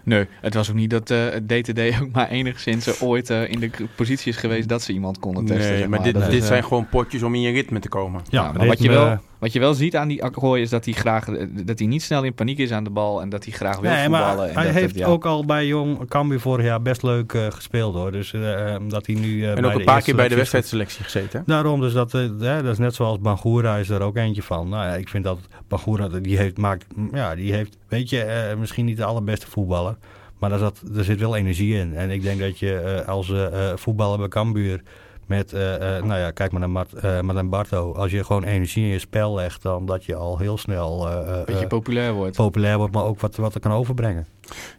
Nee, 0.04 0.28
het 0.42 0.54
was 0.54 0.70
ook 0.70 0.76
niet 0.76 0.90
dat 0.90 1.10
eh, 1.10 1.26
DTD 1.28 2.02
ook 2.02 2.12
maar 2.12 2.30
enigszins 2.30 3.02
ooit 3.02 3.30
eh, 3.30 3.50
in 3.50 3.60
de 3.60 3.72
positie 3.96 4.32
is 4.32 4.38
geweest 4.38 4.70
dat 4.70 4.82
ze 4.82 4.94
iemand 4.94 5.20
konden 5.20 5.46
testen. 5.46 5.70
Nee, 5.70 5.78
zeg 5.80 5.88
maar 5.88 6.04
dit, 6.04 6.14
dit 6.14 6.34
is, 6.34 6.48
zijn 6.48 6.64
gewoon 6.64 6.90
potjes 6.90 7.24
om 7.24 7.36
in 7.36 7.42
je 7.42 7.52
ritme 7.52 7.80
te 7.80 7.90
komen. 7.90 8.22
Ja, 8.30 8.52
maar 8.52 8.68
wat 8.68 8.82
je, 8.82 8.90
wel, 8.90 9.20
wat 9.42 9.54
je 9.54 9.60
wel 9.60 9.74
ziet 9.74 9.96
aan 9.96 10.08
die 10.08 10.24
Akkooi 10.24 10.62
is 10.62 10.70
dat 10.70 10.86
hij 10.86 10.94
graag 10.94 11.26
dat 11.66 11.80
hij 11.80 11.88
niet 11.88 12.02
snel 12.04 12.24
in 12.24 12.34
paniek 12.34 12.58
is 12.58 12.72
aan 12.72 12.84
de 12.84 12.90
bal 12.90 13.22
en 13.22 13.30
dat 13.30 13.44
hij 13.44 13.54
graag 13.54 13.80
wil 13.80 13.92
Nee, 13.92 14.04
voetballen. 14.04 14.36
maar 14.38 14.48
en 14.48 14.54
hij 14.56 14.64
dat 14.66 14.74
heeft 14.74 14.88
het, 14.96 14.98
ja. 14.98 15.06
ook 15.08 15.26
al 15.26 15.46
bij 15.46 15.66
Jong 15.66 16.08
Cambuur 16.08 16.40
vorig 16.40 16.66
jaar 16.66 16.82
best 16.82 17.04
leuk 17.04 17.34
eh, 17.34 17.46
gespeeld 17.50 17.94
hoor. 17.96 18.12
Dus 18.12 18.34
eh, 18.34 18.74
ehm, 18.74 18.88
dat 18.90 19.06
hij 19.06 19.16
nu 19.16 19.44
eh, 19.44 19.50
En 19.56 19.62
bij 19.62 19.72
ook 19.74 19.80
een 19.80 19.86
paar 19.86 20.02
keer 20.02 20.16
bij 20.16 20.28
de 20.28 20.34
selectie- 20.34 20.36
wedstrijdselectie 20.58 21.04
gezeten. 21.04 21.44
Daarom, 21.46 21.80
dus 21.82 21.94
dat, 21.94 22.12
hè, 22.12 22.38
dat 22.38 22.66
is 22.66 22.78
net 22.78 22.96
zoals 22.96 23.20
Bangura 23.20 23.78
is 23.78 23.90
er 23.90 24.02
ook 24.02 24.18
eentje 24.18 24.44
van. 24.44 24.70
Nou 24.70 24.86
ja, 24.86 24.94
ik 24.96 25.10
vind 25.10 25.24
dat 25.24 25.40
Bangura, 25.68 26.08
die 26.08 26.38
heeft, 26.38 26.58
maakt, 26.58 26.86
ja, 27.14 27.36
die 27.36 27.54
heeft, 27.54 27.78
weet 27.88 28.10
je, 28.10 28.22
eh, 28.22 28.58
misschien 28.58 28.86
niet 28.86 28.98
de 28.98 29.06
allerbeste 29.06 29.48
voetballer. 29.48 29.98
Maar 30.40 30.50
daar, 30.50 30.60
zat, 30.60 30.82
er 30.96 31.04
zit 31.04 31.20
wel 31.20 31.36
energie 31.36 31.76
in. 31.76 31.96
En 31.96 32.10
ik 32.10 32.22
denk 32.22 32.40
dat 32.40 32.60
je 32.60 32.74
eh, 32.76 33.08
als 33.08 33.34
voetballer 33.76 34.18
bij 34.18 34.28
Cambuur 34.28 34.82
met, 35.32 35.54
eh, 35.54 35.98
eh, 35.98 36.04
nou 36.04 36.20
ja, 36.20 36.32
kijk 36.32 36.52
maar 36.52 36.60
naar 36.60 36.70
Mart, 36.70 36.94
eh, 36.94 37.20
Martin 37.22 37.50
Barto. 37.50 37.94
Als 37.94 38.12
je 38.12 38.24
gewoon 38.24 38.44
energie 38.44 38.84
in 38.84 38.90
je 38.90 39.00
spel 39.00 39.34
legt, 39.36 39.62
dan 39.62 39.86
dat 39.86 40.06
je 40.06 40.16
al 40.16 40.38
heel 40.38 40.58
snel 40.58 41.10
eh, 41.10 41.40
eh, 41.40 41.46
beetje 41.46 41.68
populair 41.68 42.14
wordt. 42.14 42.36
populair 42.36 42.78
wordt, 42.78 42.94
maar 42.94 43.04
ook 43.04 43.20
wat, 43.20 43.36
wat 43.36 43.54
er 43.54 43.60
kan 43.60 43.72
overbrengen. 43.72 44.28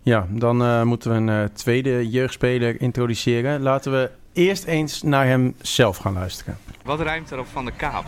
Ja, 0.02 0.26
dan 0.30 0.62
eh, 0.62 0.82
moeten 0.82 1.10
we 1.10 1.16
een 1.16 1.28
eh, 1.28 1.48
tweede 1.54 2.08
jeugdspeler 2.10 2.80
introduceren. 2.80 3.62
Laten 3.62 3.92
we 3.92 4.10
eerst 4.32 4.64
eens 4.64 5.02
naar 5.02 5.26
hem 5.26 5.54
zelf 5.60 5.96
gaan 5.96 6.12
luisteren. 6.12 6.58
Wat 6.84 7.00
ruimt 7.00 7.30
er 7.30 7.38
op 7.38 7.46
Van 7.46 7.64
de 7.64 7.72
Kaap? 7.72 8.04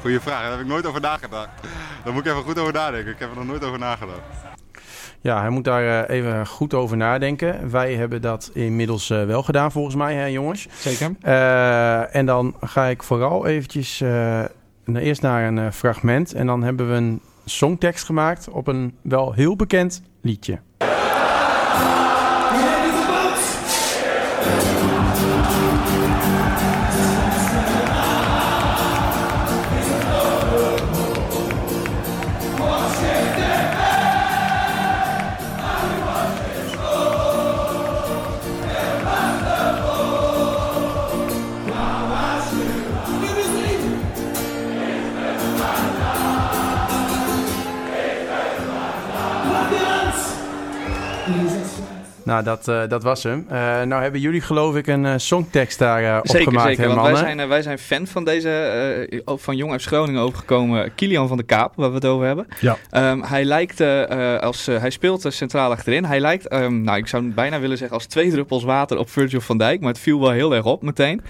Goeie 0.00 0.20
vraag, 0.20 0.40
daar 0.42 0.50
heb 0.50 0.60
ik 0.60 0.66
nooit 0.66 0.86
over 0.86 1.00
nagedacht. 1.00 1.48
Daar 2.04 2.12
moet 2.12 2.26
ik 2.26 2.30
even 2.32 2.42
goed 2.44 2.58
over 2.58 2.72
nadenken. 2.72 3.12
Ik 3.12 3.18
heb 3.18 3.30
er 3.30 3.36
nog 3.36 3.46
nooit 3.46 3.64
over 3.64 3.78
nagedacht. 3.78 4.45
Ja, 5.26 5.40
hij 5.40 5.50
moet 5.50 5.64
daar 5.64 6.04
eh, 6.08 6.16
even 6.16 6.46
goed 6.46 6.74
over 6.74 6.96
nadenken. 6.96 7.70
Wij 7.70 7.94
hebben 7.94 8.22
dat 8.22 8.50
inmiddels 8.54 9.10
eh, 9.10 9.24
wel 9.24 9.42
gedaan 9.42 9.72
volgens 9.72 9.94
mij, 9.94 10.14
hè, 10.14 10.24
jongens. 10.24 10.68
Zeker. 10.78 11.10
Eh, 11.20 12.14
en 12.14 12.26
dan 12.26 12.54
ga 12.60 12.84
ik 12.84 13.02
vooral 13.02 13.46
eventjes 13.46 13.98
naar- 14.00 14.50
eerst 14.94 15.22
naar 15.22 15.46
een 15.46 15.72
fragment. 15.72 16.32
En 16.34 16.46
dan 16.46 16.62
hebben 16.62 16.88
we 16.88 16.94
een 16.94 17.20
songtekst 17.44 18.04
gemaakt 18.04 18.48
op 18.48 18.66
een 18.66 18.94
wel 19.02 19.32
heel 19.32 19.56
bekend 19.56 20.02
liedje. 20.20 20.58
Nou, 52.36 52.48
dat, 52.48 52.68
eh, 52.68 52.88
dat 52.88 53.02
was 53.02 53.22
hem. 53.22 53.46
Eh, 53.48 53.58
nou 53.82 54.02
hebben 54.02 54.20
jullie 54.20 54.40
geloof 54.40 54.76
ik 54.76 54.86
een 54.86 55.06
eh, 55.06 55.14
songtekst 55.16 55.78
daar 55.78 56.02
eh 56.02 56.18
Zeker, 56.22 56.46
opgemaakt, 56.46 56.68
zeker. 56.68 56.88
hè, 56.88 56.94
Want 56.94 57.06
wij 57.06 57.16
zijn, 57.16 57.48
wij 57.48 57.62
zijn 57.62 57.78
fan 57.78 58.06
van 58.06 58.24
deze, 58.24 58.50
eh, 59.10 59.20
ook 59.24 59.40
van 59.40 59.56
Jong 59.56 59.72
uit 59.72 59.82
Groningen 59.84 60.20
overgekomen, 60.20 60.94
Kilian 60.94 61.28
van 61.28 61.36
de 61.36 61.42
Kaap, 61.42 61.72
waar 61.76 61.88
we 61.88 61.94
het 61.94 62.04
over 62.04 62.26
hebben. 62.26 62.46
Ja. 62.60 62.76
Ehm, 62.90 63.20
hij 63.22 63.44
lijkt, 63.44 63.80
als, 64.40 64.66
hij 64.66 64.90
speelt 64.90 65.24
centraal 65.28 65.70
achterin. 65.70 66.04
Hij 66.04 66.20
lijkt, 66.20 66.48
ehm, 66.48 66.82
nou 66.82 66.98
ik 66.98 67.06
zou 67.06 67.32
bijna 67.32 67.60
willen 67.60 67.78
zeggen 67.78 67.96
als 67.96 68.06
twee 68.06 68.30
druppels 68.30 68.64
water 68.64 68.98
op 68.98 69.10
Virgil 69.10 69.40
van 69.40 69.58
Dijk, 69.58 69.80
maar 69.80 69.92
het 69.92 69.98
viel 69.98 70.20
wel 70.20 70.30
heel 70.30 70.54
erg 70.54 70.64
op 70.64 70.82
meteen. 70.82 71.22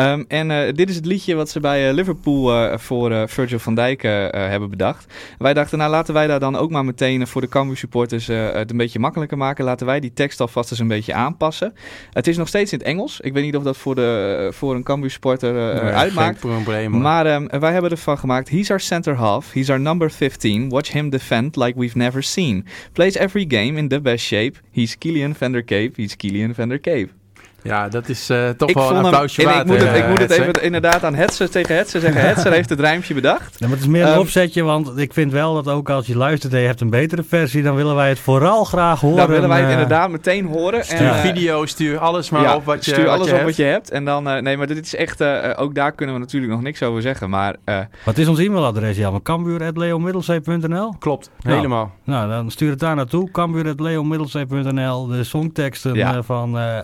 Ehm, 0.00 0.22
en 0.28 0.50
eh, 0.50 0.74
dit 0.74 0.88
is 0.88 0.96
het 0.96 1.06
liedje 1.06 1.34
wat 1.34 1.48
ze 1.48 1.60
bij 1.60 1.88
eh, 1.88 1.94
Liverpool 1.94 2.52
eh, 2.52 2.78
voor 2.78 3.28
Virgil 3.28 3.58
van 3.58 3.74
Dijk 3.74 4.02
hebben 4.02 4.70
bedacht. 4.70 5.06
Wij 5.38 5.54
dachten, 5.54 5.78
nou 5.78 5.90
laten 5.90 6.14
wij 6.14 6.26
daar 6.26 6.40
dan 6.40 6.56
ook 6.56 6.70
maar 6.70 6.84
meteen 6.84 7.26
voor 7.26 7.40
de 7.40 7.48
Cambuur 7.48 7.76
supporters 7.76 8.28
eh, 8.28 8.52
het 8.52 8.70
een 8.70 8.76
beetje 8.76 8.98
makkelijker 8.98 9.38
maken. 9.38 9.64
Laten 9.64 9.86
wij 9.86 10.00
die 10.00 10.12
tekst 10.12 10.40
alvast 10.40 10.70
eens 10.70 10.80
een 10.80 10.88
beetje 10.88 11.14
aanpassen. 11.14 11.74
Het 12.10 12.26
is 12.26 12.36
nog 12.36 12.48
steeds 12.48 12.72
in 12.72 12.78
het 12.78 12.86
Engels. 12.86 13.20
Ik 13.20 13.32
weet 13.32 13.44
niet 13.44 13.56
of 13.56 13.62
dat 13.62 13.76
voor, 13.76 13.94
de, 13.94 14.48
voor 14.52 14.74
een 14.74 14.82
Cambuur 14.82 15.10
supporter 15.10 15.74
uh, 15.74 15.82
Nee, 15.82 15.92
uitmaakt. 15.92 16.40
Probleem. 16.40 17.00
Maar 17.00 17.26
ehm, 17.26 17.60
wij 17.60 17.72
hebben 17.72 17.90
ervan 17.90 18.18
gemaakt. 18.18 18.48
He's 18.48 18.70
our 18.70 18.80
center 18.80 19.14
half. 19.14 19.52
He's 19.52 19.70
our 19.70 19.80
number 19.80 20.10
15. 20.10 20.68
Watch 20.68 20.92
him 20.92 21.10
defend 21.10 21.56
like 21.56 21.78
we've 21.78 21.98
never 21.98 22.22
seen. 22.22 22.66
Plays 22.92 23.14
every 23.16 23.44
game 23.48 23.78
in 23.78 23.88
the 23.88 24.00
best 24.00 24.24
shape. 24.24 24.52
He's 24.72 24.98
Killian 24.98 25.34
van 25.34 25.52
der 25.52 25.64
Cape. 25.64 25.92
He's 25.94 26.16
Killian 26.16 26.54
van 26.54 26.68
der 26.68 26.80
Cape. 26.80 27.19
Ja, 27.62 27.88
dat 27.88 28.08
is 28.08 28.30
eh, 28.30 28.48
toch 28.48 28.68
ik 28.68 28.74
wel 28.74 28.88
een 28.88 28.94
hem, 28.96 29.04
applausje 29.04 29.40
en 29.42 29.46
waard. 29.48 29.60
ik 29.60 29.66
moet 29.66 29.78
het, 29.80 29.88
eh, 29.88 29.96
ik 29.96 30.08
moet 30.08 30.18
het 30.18 30.30
even 30.30 30.62
inderdaad 30.62 31.04
aan 31.04 31.14
Hetzer 31.14 31.50
tegen 31.50 31.76
Hetzer 31.76 32.00
zeggen. 32.00 32.20
Hetzer 32.20 32.52
heeft 32.58 32.68
het 32.70 32.80
rijmpje 32.80 33.14
bedacht. 33.14 33.54
Ja, 33.58 33.66
maar 33.66 33.70
het 33.76 33.80
is 33.80 33.90
meer 33.92 34.02
een 34.02 34.08
Ehm, 34.08 34.18
opzetje, 34.18 34.62
want 34.62 34.98
ik 34.98 35.12
vind 35.12 35.32
wel 35.32 35.54
dat 35.54 35.68
ook 35.74 35.90
als 35.90 36.06
je 36.06 36.16
luistert 36.16 36.52
en 36.52 36.60
je 36.60 36.66
hebt 36.66 36.80
een 36.80 36.90
betere 36.90 37.22
versie, 37.22 37.62
dan 37.62 37.74
willen 37.74 37.94
wij 37.94 38.08
het 38.08 38.18
vooral 38.18 38.64
graag 38.64 39.00
horen. 39.00 39.16
Dan 39.16 39.26
willen 39.28 39.48
wij 39.48 39.58
het 39.58 39.66
eh, 39.66 39.72
inderdaad 39.72 40.10
meteen 40.10 40.46
horen. 40.46 40.84
Stuur 40.84 40.98
en, 40.98 41.06
eh, 41.08 41.20
video, 41.20 41.66
stuur 41.66 41.98
alles 41.98 42.30
maar 42.30 42.42
ja, 42.42 42.54
op 42.54 42.64
wat 42.64 42.84
je 42.84 42.90
stuur 42.90 43.04
wat 43.04 43.14
alles 43.14 43.26
je 43.26 43.32
op 43.32 43.38
hebt. 43.38 43.48
wat 43.50 43.56
je 43.66 43.70
hebt. 43.70 43.90
En 43.90 44.04
dan, 44.04 44.28
eh, 44.28 44.42
nee, 44.42 44.56
maar 44.56 44.66
dit 44.66 44.84
is 44.86 44.94
echt, 44.94 45.20
eh, 45.20 45.50
ook 45.56 45.74
daar 45.74 45.92
kunnen 45.92 46.14
we 46.14 46.20
natuurlijk 46.20 46.52
nog 46.52 46.62
niks 46.62 46.82
over 46.82 47.02
zeggen. 47.02 47.30
Maar 47.30 47.56
eh, 47.64 47.78
Wat 48.04 48.18
is 48.18 48.28
ons 48.28 48.38
e-mailadres? 48.38 48.96
Ja, 48.96 49.10
maar 49.10 49.22
cambuur.leomiddelsee.nl 49.22 50.94
Klopt, 50.98 51.30
helemaal. 51.42 51.90
Nou, 52.04 52.28
dan 52.30 52.50
stuur 52.50 52.70
het 52.70 52.78
daar 52.78 52.96
naartoe. 52.96 53.30
Cambuur.leomiddelsee.nl 53.30 55.06
De 55.06 55.24
songteksten 55.24 55.94
Ja. 55.94 56.14
eh, 56.14 56.18
van 56.22 56.58
eh 56.58 56.78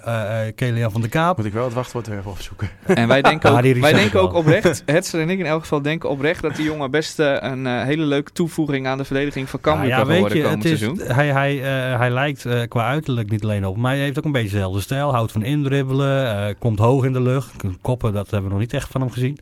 eh, 0.47 0.55
Kelian 0.67 0.91
van 0.91 1.01
de 1.01 1.09
Kaap. 1.09 1.37
Moet 1.37 1.47
ik 1.47 1.53
wel 1.53 1.65
het 1.65 1.75
wachtwoord 1.75 2.07
weer 2.07 2.19
even 2.19 2.31
opzoeken. 2.31 2.69
En 2.95 3.09
wij 3.09 3.23
denken 3.23 3.51
Ja, 3.51 3.57
ook, 3.57 3.63
die 3.63 3.81
wij 3.81 3.93
denken 3.93 4.21
ook 4.21 4.35
oprecht, 4.35 4.83
Hetzer 4.87 5.21
en 5.21 5.31
ik 5.31 5.39
in 5.39 5.47
elk 5.47 5.61
geval 5.61 5.83
denken 5.83 6.09
oprecht 6.11 6.43
dat 6.43 6.57
die 6.57 6.65
jongen 6.65 6.91
best 6.91 7.19
eh, 7.19 7.37
een 7.41 7.67
eh, 7.67 7.83
hele 7.83 8.05
leuke 8.05 8.33
toevoeging 8.33 8.87
aan 8.87 8.99
de 8.99 9.05
verdediging 9.05 9.49
van 9.49 9.61
Cambuur 9.61 9.89
ja, 9.89 9.97
kan 9.97 10.07
weet 10.07 10.19
worden 10.21 10.39
je, 10.39 10.43
komend 10.45 10.63
het 10.63 10.73
is, 10.73 10.79
seizoen. 10.79 11.07
hij, 11.17 11.27
hij, 11.29 11.57
eh, 11.93 11.99
hij 11.99 12.11
lijkt 12.11 12.47
qua 12.69 12.87
uiterlijk 12.87 13.31
niet 13.31 13.43
alleen 13.43 13.67
op, 13.67 13.77
maar 13.77 13.93
hij 13.93 14.01
heeft 14.01 14.19
ook 14.19 14.25
een 14.25 14.33
beetje 14.33 14.51
dezelfde 14.51 14.81
stijl. 14.81 15.13
Houdt 15.13 15.33
van 15.33 15.43
indribbelen, 15.43 16.47
eh, 16.49 16.55
komt 16.59 16.79
hoog 16.79 17.05
in 17.05 17.13
de 17.13 17.21
lucht. 17.23 17.55
Koppen, 17.83 18.13
dat 18.13 18.31
hebben 18.31 18.45
we 18.49 18.51
nog 18.51 18.59
niet 18.65 18.73
echt 18.75 18.89
van 18.91 19.01
hem 19.01 19.11
gezien. 19.11 19.39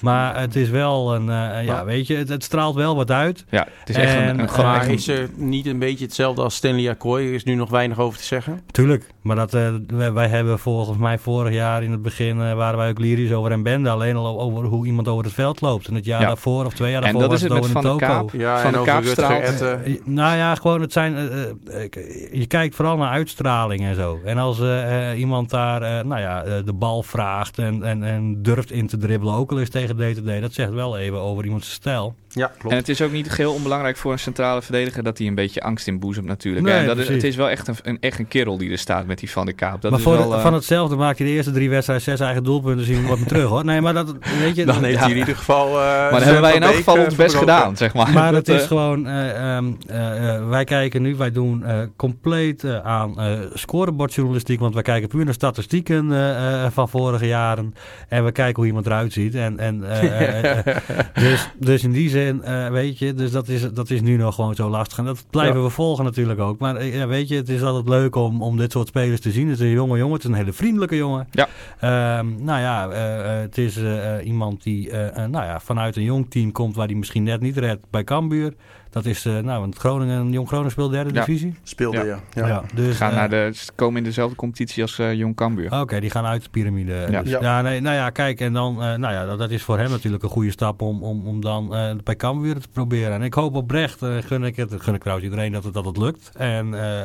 Maar 0.00 0.40
het 0.40 0.56
is 0.56 0.68
wel 0.70 1.14
een, 1.14 1.28
eh, 1.28 1.64
ja, 1.64 1.72
Maar- 1.74 1.84
weet 1.86 2.06
je, 2.06 2.14
het, 2.16 2.28
het 2.28 2.44
straalt 2.44 2.74
wel 2.74 2.96
wat 2.96 3.10
uit. 3.10 3.44
Ja, 3.50 3.66
het 3.78 3.88
is 3.88 3.96
echt 3.96 4.14
een, 4.14 4.20
En, 4.20 4.38
een, 4.38 4.48
Maar 4.56 4.88
is 4.90 5.08
er 5.08 5.28
niet 5.34 5.66
een 5.66 5.78
beetje 5.78 6.04
hetzelfde 6.04 6.42
als 6.42 6.54
Stanley 6.54 6.90
Akkoy? 6.90 7.20
Er 7.26 7.34
is 7.34 7.44
nu 7.44 7.54
nog 7.54 7.70
weinig 7.70 7.98
over 7.98 8.18
te 8.18 8.24
zeggen. 8.24 8.60
Tuurlijk, 8.70 9.04
maar 9.22 9.36
dat, 9.36 9.50
wij, 9.86 10.12
wij 10.12 10.28
hebben 10.28 10.58
volgens 10.74 10.98
mij 10.98 11.18
vorig 11.18 11.52
jaar 11.54 11.82
in 11.82 11.90
het 11.90 12.02
begin 12.02 12.40
eh, 12.42 12.54
waren 12.54 12.78
wij 12.78 12.88
ook 12.90 12.98
lyrisch 12.98 13.32
over 13.32 13.52
een 13.52 13.62
bende. 13.62 13.90
Alleen 13.90 14.16
al 14.16 14.40
over 14.40 14.64
hoe 14.64 14.86
iemand 14.86 15.08
over 15.08 15.24
het 15.24 15.32
veld 15.34 15.60
loopt. 15.60 15.88
En 15.88 15.94
het 15.94 16.04
jaar 16.04 16.20
Ja. 16.20 16.26
daarvoor 16.26 16.64
of 16.64 16.74
twee 16.74 16.90
jaar 16.92 17.02
en 17.02 17.12
daarvoor 17.12 17.20
dat 17.20 17.30
was 17.30 17.38
is 17.42 17.44
het 17.44 17.52
met 17.52 17.62
over 17.62 17.82
Van 17.82 17.90
een 17.90 17.98
de 17.98 18.04
toko. 18.06 18.12
Kaap. 18.12 18.40
Ja, 18.40 18.56
Van 18.56 18.66
en 18.66 18.72
de 18.72 18.78
over 18.78 18.92
Kaap 18.92 19.02
Rutger 19.02 19.24
straalt. 19.24 19.42
Etten. 19.42 19.84
Eh, 19.84 19.94
Nou 20.04 20.36
ja, 20.36 20.54
gewoon 20.54 20.80
het 20.80 20.92
zijn. 20.92 21.16
eh, 21.16 21.48
eh, 21.82 21.88
je 22.32 22.46
kijkt 22.46 22.74
vooral 22.74 22.96
naar 22.96 23.10
uitstraling 23.10 23.80
en 23.82 23.94
zo. 23.94 24.18
En 24.24 24.38
als 24.38 24.60
eh, 24.60 25.10
eh, 25.12 25.18
iemand 25.18 25.50
daar, 25.50 25.82
eh, 25.82 26.04
nou 26.04 26.20
ja, 26.20 26.42
eh, 26.42 26.52
de 26.64 26.72
bal 26.72 27.02
vraagt 27.02 27.58
en, 27.58 27.82
en, 27.82 28.02
en 28.02 28.42
durft 28.42 28.70
in 28.70 28.86
te 28.86 28.96
dribbelen, 28.96 29.34
ook 29.34 29.50
al 29.50 29.58
is 29.58 29.70
tegen 29.70 29.96
DTD, 29.96 30.40
dat 30.40 30.52
zegt 30.52 30.72
wel 30.72 30.98
even 30.98 31.18
over 31.20 31.44
iemands 31.44 31.70
stijl. 31.72 32.14
Ja, 32.30 32.46
En 32.48 32.58
klopt. 32.58 32.74
het 32.76 32.88
is 32.88 33.02
ook 33.02 33.12
niet 33.12 33.30
geheel 33.30 33.52
onbelangrijk 33.54 33.96
voor 33.96 34.12
een 34.12 34.18
centrale 34.18 34.62
verdediger 34.62 35.02
dat 35.02 35.18
hij 35.18 35.26
een 35.26 35.34
beetje 35.34 35.60
angst 35.62 35.86
inboezemt 35.86 36.26
natuurlijk. 36.26 36.66
Nee, 36.66 36.74
en 36.74 36.86
dat 36.86 36.98
is, 36.98 37.08
het 37.08 37.24
is 37.24 37.36
wel 37.36 37.48
echt 37.50 37.68
een, 37.68 37.74
een, 37.82 37.96
echt 38.00 38.18
een 38.18 38.28
kerel 38.28 38.58
die 38.58 38.70
er 38.70 38.78
staat 38.78 39.06
met 39.06 39.18
die 39.18 39.30
Van 39.30 39.46
de 39.46 39.52
Kaap. 39.52 39.80
Dat 39.82 39.90
maar 39.90 40.00
is 40.00 40.06
voor 40.06 40.16
wel, 40.16 40.34
eh, 40.34 40.42
van 40.42 40.54
hetzelfde 40.54 40.96
maak 40.96 41.18
je 41.18 41.24
de 41.24 41.30
eerste 41.30 41.50
drie 41.52 41.70
wedstrijden 41.70 42.04
zes 42.04 42.20
eigen 42.20 42.44
doelpunten, 42.44 42.84
zien 42.86 43.02
we 43.02 43.08
wat 43.08 43.18
meer 43.18 43.26
terug 43.28 43.48
hoor. 43.48 43.64
Nee, 43.64 43.80
maar 43.80 43.94
dat, 43.94 44.14
weet 44.38 44.56
je, 44.56 44.64
Dan 44.64 44.84
heeft 44.84 44.94
Ja. 44.98 45.00
hij 45.02 45.10
in 45.10 45.16
ieder 45.16 45.36
geval... 45.36 45.66
eh, 45.68 45.74
maar 45.74 46.10
dan 46.10 46.22
hebben 46.22 46.40
wij 46.42 46.54
in 46.54 46.62
elk 46.62 46.74
geval 46.74 46.94
Beek, 46.94 47.04
ons 47.04 47.12
eh, 47.12 47.18
best 47.18 47.32
verbroken. 47.34 47.58
gedaan, 47.60 47.76
zeg 47.76 47.94
maar. 47.94 48.10
Maar 48.12 48.34
het 48.34 48.46
Dat, 48.46 48.54
is 48.56 48.62
eh, 48.62 48.68
gewoon, 48.68 49.06
eh, 49.06 49.56
ehm, 49.56 49.66
eh, 49.86 50.34
eh, 50.36 50.48
wij 50.48 50.64
kijken 50.64 51.02
nu, 51.02 51.16
wij 51.16 51.30
doen 51.32 51.64
eh, 51.64 51.78
compleet 51.96 52.64
eh, 52.64 52.78
aan 52.78 53.20
eh 53.20 53.32
scorebordjournalistiek, 53.54 54.60
want 54.60 54.74
wij 54.74 54.82
kijken 54.82 55.08
puur 55.08 55.24
naar 55.24 55.34
statistieken 55.34 56.12
eh, 56.12 56.64
eh, 56.64 56.70
van 56.72 56.88
vorige 56.88 57.26
jaren 57.26 57.74
en 58.08 58.24
we 58.24 58.32
kijken 58.32 58.56
hoe 58.56 58.66
iemand 58.66 58.86
eruit 58.86 59.12
ziet. 59.12 59.34
En, 59.34 59.58
en, 59.58 59.90
eh, 59.90 60.02
eh, 60.44 60.58
eh, 60.66 60.76
dus, 61.24 61.50
dus 61.58 61.82
in 61.82 61.92
die 61.92 62.08
zin, 62.08 62.27
eh, 62.28 62.68
weet 62.70 62.98
je, 62.98 63.14
dus 63.14 63.30
dat 63.30 63.48
is, 63.48 63.72
dat 63.72 63.90
is 63.90 64.00
nu 64.00 64.16
nog 64.16 64.34
gewoon 64.34 64.54
zo 64.54 64.68
lastig. 64.68 64.98
En 64.98 65.04
dat 65.04 65.24
blijven 65.30 65.62
we 65.62 65.70
volgen 65.70 66.04
natuurlijk 66.04 66.40
ook. 66.40 66.58
Maar 66.58 66.76
eh, 66.76 66.94
ja, 66.94 67.06
weet 67.06 67.28
je, 67.28 67.36
het 67.36 67.48
is 67.48 67.62
altijd 67.62 67.88
leuk 67.88 68.14
om, 68.14 68.42
om 68.42 68.56
dit 68.56 68.72
soort 68.72 68.88
spelers 68.88 69.20
te 69.20 69.30
zien. 69.30 69.48
Het 69.48 69.58
is 69.58 69.64
een 69.64 69.72
jonge 69.72 69.98
jongen, 69.98 70.14
het 70.14 70.22
is 70.22 70.28
een 70.28 70.36
hele 70.36 70.52
vriendelijke 70.52 70.96
jongen. 70.96 71.28
Ja. 71.30 71.48
Ehm, 71.80 72.44
nou 72.44 72.60
ja, 72.60 72.88
eh, 72.88 73.40
het 73.40 73.58
is 73.58 73.78
iemand 74.24 74.62
die 74.62 74.92
nou 75.14 75.44
ja, 75.44 75.60
vanuit 75.60 75.96
een 75.96 76.02
jong 76.02 76.30
team 76.30 76.52
komt 76.52 76.76
waar 76.76 76.86
hij 76.86 76.96
misschien 76.96 77.22
net 77.22 77.40
niet 77.40 77.56
redt 77.56 77.90
bij 77.90 78.04
Cambuur. 78.04 78.54
Dat 78.90 79.04
is, 79.06 79.24
eh, 79.24 79.38
nou, 79.38 79.60
want 79.60 79.76
Groningen, 79.76 80.30
Jong 80.32 80.46
Groningen 80.46 80.70
speelt 80.72 80.90
derde 80.92 81.12
Ja. 81.14 81.24
divisie. 81.24 81.54
Speelde, 81.62 82.04
Ja. 82.04 82.18
ja. 82.34 82.46
ja. 82.46 82.62
dus, 82.74 82.96
gaan 82.96 83.10
eh, 83.10 83.16
naar 83.16 83.28
de, 83.30 83.50
ze 83.54 83.70
komen 83.74 83.96
in 83.98 84.04
dezelfde 84.04 84.36
competitie 84.36 84.82
als 84.82 84.98
eh, 84.98 85.14
Jong 85.14 85.36
Cambuur. 85.36 85.80
Oké, 85.80 86.00
die 86.00 86.10
gaan 86.10 86.24
uit 86.24 86.42
de 86.42 86.50
piramide. 86.50 87.06
Ja. 87.10 87.22
Dus, 87.22 87.30
Ja. 87.30 87.40
ja. 87.40 87.62
nee, 87.62 87.80
nou 87.80 87.96
ja, 87.96 88.10
kijk, 88.10 88.40
en 88.40 88.52
dan, 88.52 88.72
eh, 88.82 88.94
nou 88.94 89.14
ja, 89.14 89.26
dat, 89.26 89.38
dat 89.38 89.50
is 89.50 89.62
voor 89.62 89.78
hem 89.78 89.90
natuurlijk 89.90 90.22
een 90.22 90.28
goede 90.28 90.50
stap 90.50 90.82
om, 90.82 91.02
om, 91.02 91.26
om 91.26 91.40
dan 91.40 91.74
eh, 91.74 91.90
bij 92.04 92.16
Cambuur 92.16 92.60
te 92.60 92.68
proberen. 92.72 93.12
En 93.12 93.22
ik 93.22 93.34
hoop 93.34 93.54
oprecht, 93.54 94.02
eh, 94.02 94.16
gun 94.20 94.44
ik 94.44 94.56
het, 94.56 94.74
gun 94.78 94.94
ik 94.94 95.00
trouwens 95.00 95.28
iedereen 95.28 95.52
dat 95.52 95.64
het, 95.64 95.74
dat 95.74 95.84
het 95.84 95.96
lukt. 95.96 96.30
En 96.36 96.74
eh, 96.74 97.02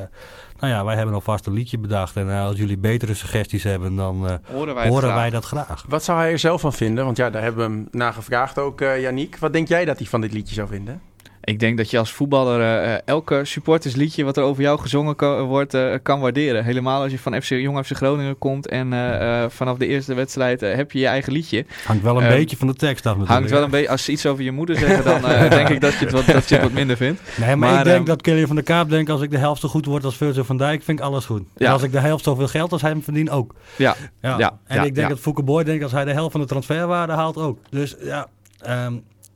nou 0.60 0.74
ja, 0.76 0.86
wij 0.86 0.96
hebben 0.96 1.14
alvast 1.14 1.46
een 1.46 1.54
liedje 1.54 1.78
bedacht. 1.78 2.16
En 2.16 2.30
als 2.30 2.58
jullie 2.58 2.78
betere 2.78 3.14
suggesties 3.14 3.64
hebben, 3.64 3.96
dan 3.96 4.28
eh, 4.28 4.36
Horen 4.52 4.76
wij 4.76 4.88
horen 4.88 5.32
dat 5.32 5.46
graag. 5.46 5.86
Wat 5.88 6.04
zou 6.04 6.20
hij 6.20 6.32
er 6.32 6.40
zelf 6.40 6.62
van 6.62 6.74
vinden? 6.74 7.06
Want 7.06 7.18
ja, 7.18 7.30
daar 7.30 7.42
hebben 7.42 7.70
we 7.70 7.76
hem 7.76 7.88
naar 7.92 8.14
gevraagd 8.14 8.60
ook, 8.60 8.82
eh 8.82 9.02
Yannick. 9.02 9.38
Wat 9.38 9.54
denk 9.54 9.68
jij 9.68 9.86
dat 9.86 9.98
hij 9.98 10.08
van 10.08 10.22
dit 10.22 10.34
liedje 10.34 10.54
zou 10.56 10.68
vinden? 10.68 11.02
Ik 11.46 11.60
denk 11.60 11.78
dat 11.78 11.90
je 11.90 11.98
als 11.98 12.12
voetballer 12.12 12.60
eh, 12.62 12.94
eh, 12.94 13.00
elke 13.06 13.46
supportersliedje 13.46 14.24
wat 14.24 14.38
er 14.38 14.44
over 14.44 14.64
jou 14.64 14.80
gezongen 14.80 15.16
ko- 15.16 15.44
wordt 15.46 15.74
eh, 15.74 15.94
kan 16.04 16.20
waarderen. 16.20 16.64
Helemaal 16.64 17.02
als 17.02 17.12
je 17.12 17.20
van 17.20 17.42
FC, 17.42 17.50
Jong 17.50 17.86
FC 17.86 17.96
Groningen 17.96 18.38
komt 18.38 18.68
en 18.68 18.94
eh, 18.94 19.44
eh, 19.44 19.50
vanaf 19.50 19.78
de 19.78 19.88
eerste 19.88 20.14
wedstrijd 20.14 20.62
eh, 20.62 20.76
heb 20.76 20.92
je 20.92 21.00
je 21.00 21.08
eigen 21.08 21.34
liedje. 21.34 21.66
Hangt 21.86 22.04
wel 22.04 22.18
een 22.18 22.24
Ehm, 22.24 22.32
beetje 22.36 22.58
van 22.58 22.68
de 22.68 22.74
tekst 22.74 23.06
af 23.06 23.12
natuurlijk. 23.18 23.38
Hangt 23.40 23.50
wel 23.50 23.64
een 23.64 23.70
beetje, 23.70 23.90
als 23.90 24.04
ze 24.04 24.12
iets 24.12 24.26
over 24.26 24.44
je 24.44 24.52
moeder 24.52 24.76
zeggen, 24.78 25.04
dan 25.04 25.26
eh, 25.26 25.50
denk 25.50 25.70
ik 25.70 25.82
dat 25.82 25.94
je, 25.94 26.00
het 26.06 26.12
wat, 26.12 26.26
dat 26.26 26.50
je 26.50 26.56
het 26.56 26.64
wat 26.64 26.74
minder 26.74 26.98
vindt. 26.98 27.22
Nee, 27.38 27.48
maar, 27.48 27.58
Maar, 27.58 27.78
ik 27.78 27.84
denk 27.84 27.98
ehm, 27.98 28.06
dat 28.06 28.22
Kelly 28.22 28.46
van 28.48 28.56
der 28.56 28.66
Kaap 28.66 28.90
denkt... 28.90 29.10
als 29.10 29.22
ik 29.22 29.32
de 29.32 29.38
helft 29.38 29.62
zo 29.62 29.68
goed 29.70 29.86
word 29.86 30.04
als 30.06 30.18
Virgil 30.18 30.44
van 30.44 30.58
Dijk, 30.58 30.84
vind 30.84 31.00
ik 31.00 31.06
alles 31.06 31.26
goed. 31.26 31.44
Ja. 31.58 31.66
En 31.68 31.72
als 31.74 31.84
ik 31.84 31.92
de 31.92 32.00
helft 32.00 32.24
zoveel 32.24 32.48
geld 32.48 32.72
als 32.72 32.82
hij 32.82 32.92
hem 32.92 33.04
verdient, 33.04 33.30
ook. 33.30 33.56
Ja, 33.76 33.96
Ja. 34.22 34.38
Ja, 34.38 34.60
en 34.68 34.76
ja, 34.76 34.84
ik 34.84 34.96
denk 34.96 35.10
dat 35.10 35.20
Fouke 35.20 35.44
Boy 35.44 35.64
denkt 35.64 35.84
als 35.84 35.92
hij 35.92 36.06
de 36.06 36.12
helft 36.14 36.32
van 36.32 36.42
de 36.42 36.48
transferwaarde 36.48 37.14
haalt, 37.14 37.38
ook. 37.38 37.60
Dus 37.70 37.96
ja, 38.04 38.28
ehm, 38.60 38.94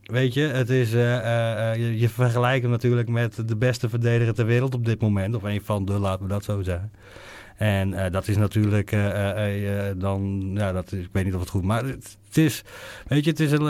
weet 0.08 0.34
je, 0.34 0.42
het 0.42 0.70
is, 0.70 0.94
eh, 0.94 1.18
eh, 1.18 1.72
eh, 1.72 1.80
je, 1.80 2.00
je 2.00 2.10
vergelijkt 2.10 2.62
hem 2.62 2.72
natuurlijk 2.72 3.10
met 3.10 3.48
de 3.48 3.56
beste 3.56 3.90
verdediger 3.90 4.34
ter 4.34 4.46
wereld 4.46 4.74
op 4.74 4.86
dit 4.86 5.02
moment. 5.02 5.36
Of 5.36 5.44
een 5.44 5.62
van 5.64 5.86
de, 5.86 5.94
laten 5.94 6.24
we 6.24 6.30
dat 6.30 6.44
zo 6.44 6.62
zeggen. 6.62 6.92
En 7.58 8.12
dat 8.12 8.28
is 8.28 8.38
natuurlijk 8.38 8.92
dan, 9.98 10.52
ja, 10.54 10.72
dat 10.72 10.92
is, 10.92 11.00
ik 11.00 11.10
weet 11.12 11.26
niet 11.26 11.34
of 11.34 11.40
het 11.40 11.50
goed, 11.50 11.64
maar 11.64 11.84
het, 11.86 12.18
het 12.28 12.38
is, 12.38 12.64
weet 13.08 13.24
je, 13.24 13.30
het 13.30 13.40
is 13.40 13.52
een, 13.52 13.66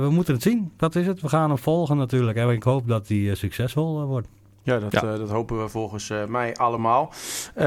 we 0.00 0.08
moeten 0.10 0.34
het 0.34 0.42
zien. 0.42 0.72
Dat 0.76 0.96
is 0.96 1.06
het. 1.06 1.20
We 1.20 1.28
gaan 1.28 1.48
hem 1.48 1.58
volgen 1.58 1.96
natuurlijk. 1.96 2.38
En 2.38 2.50
ik 2.50 2.62
hoop 2.62 2.88
dat 2.88 3.08
hij 3.08 3.34
succesvol 3.34 4.06
wordt. 4.06 4.28
Ja, 4.68 4.78
dat, 4.78 4.92
Ja. 4.92 5.02
eh, 5.02 5.18
dat 5.18 5.30
hopen 5.30 5.62
we 5.62 5.68
volgens 5.68 6.10
eh, 6.10 6.24
mij 6.24 6.56
allemaal. 6.56 7.12
Eh, 7.54 7.66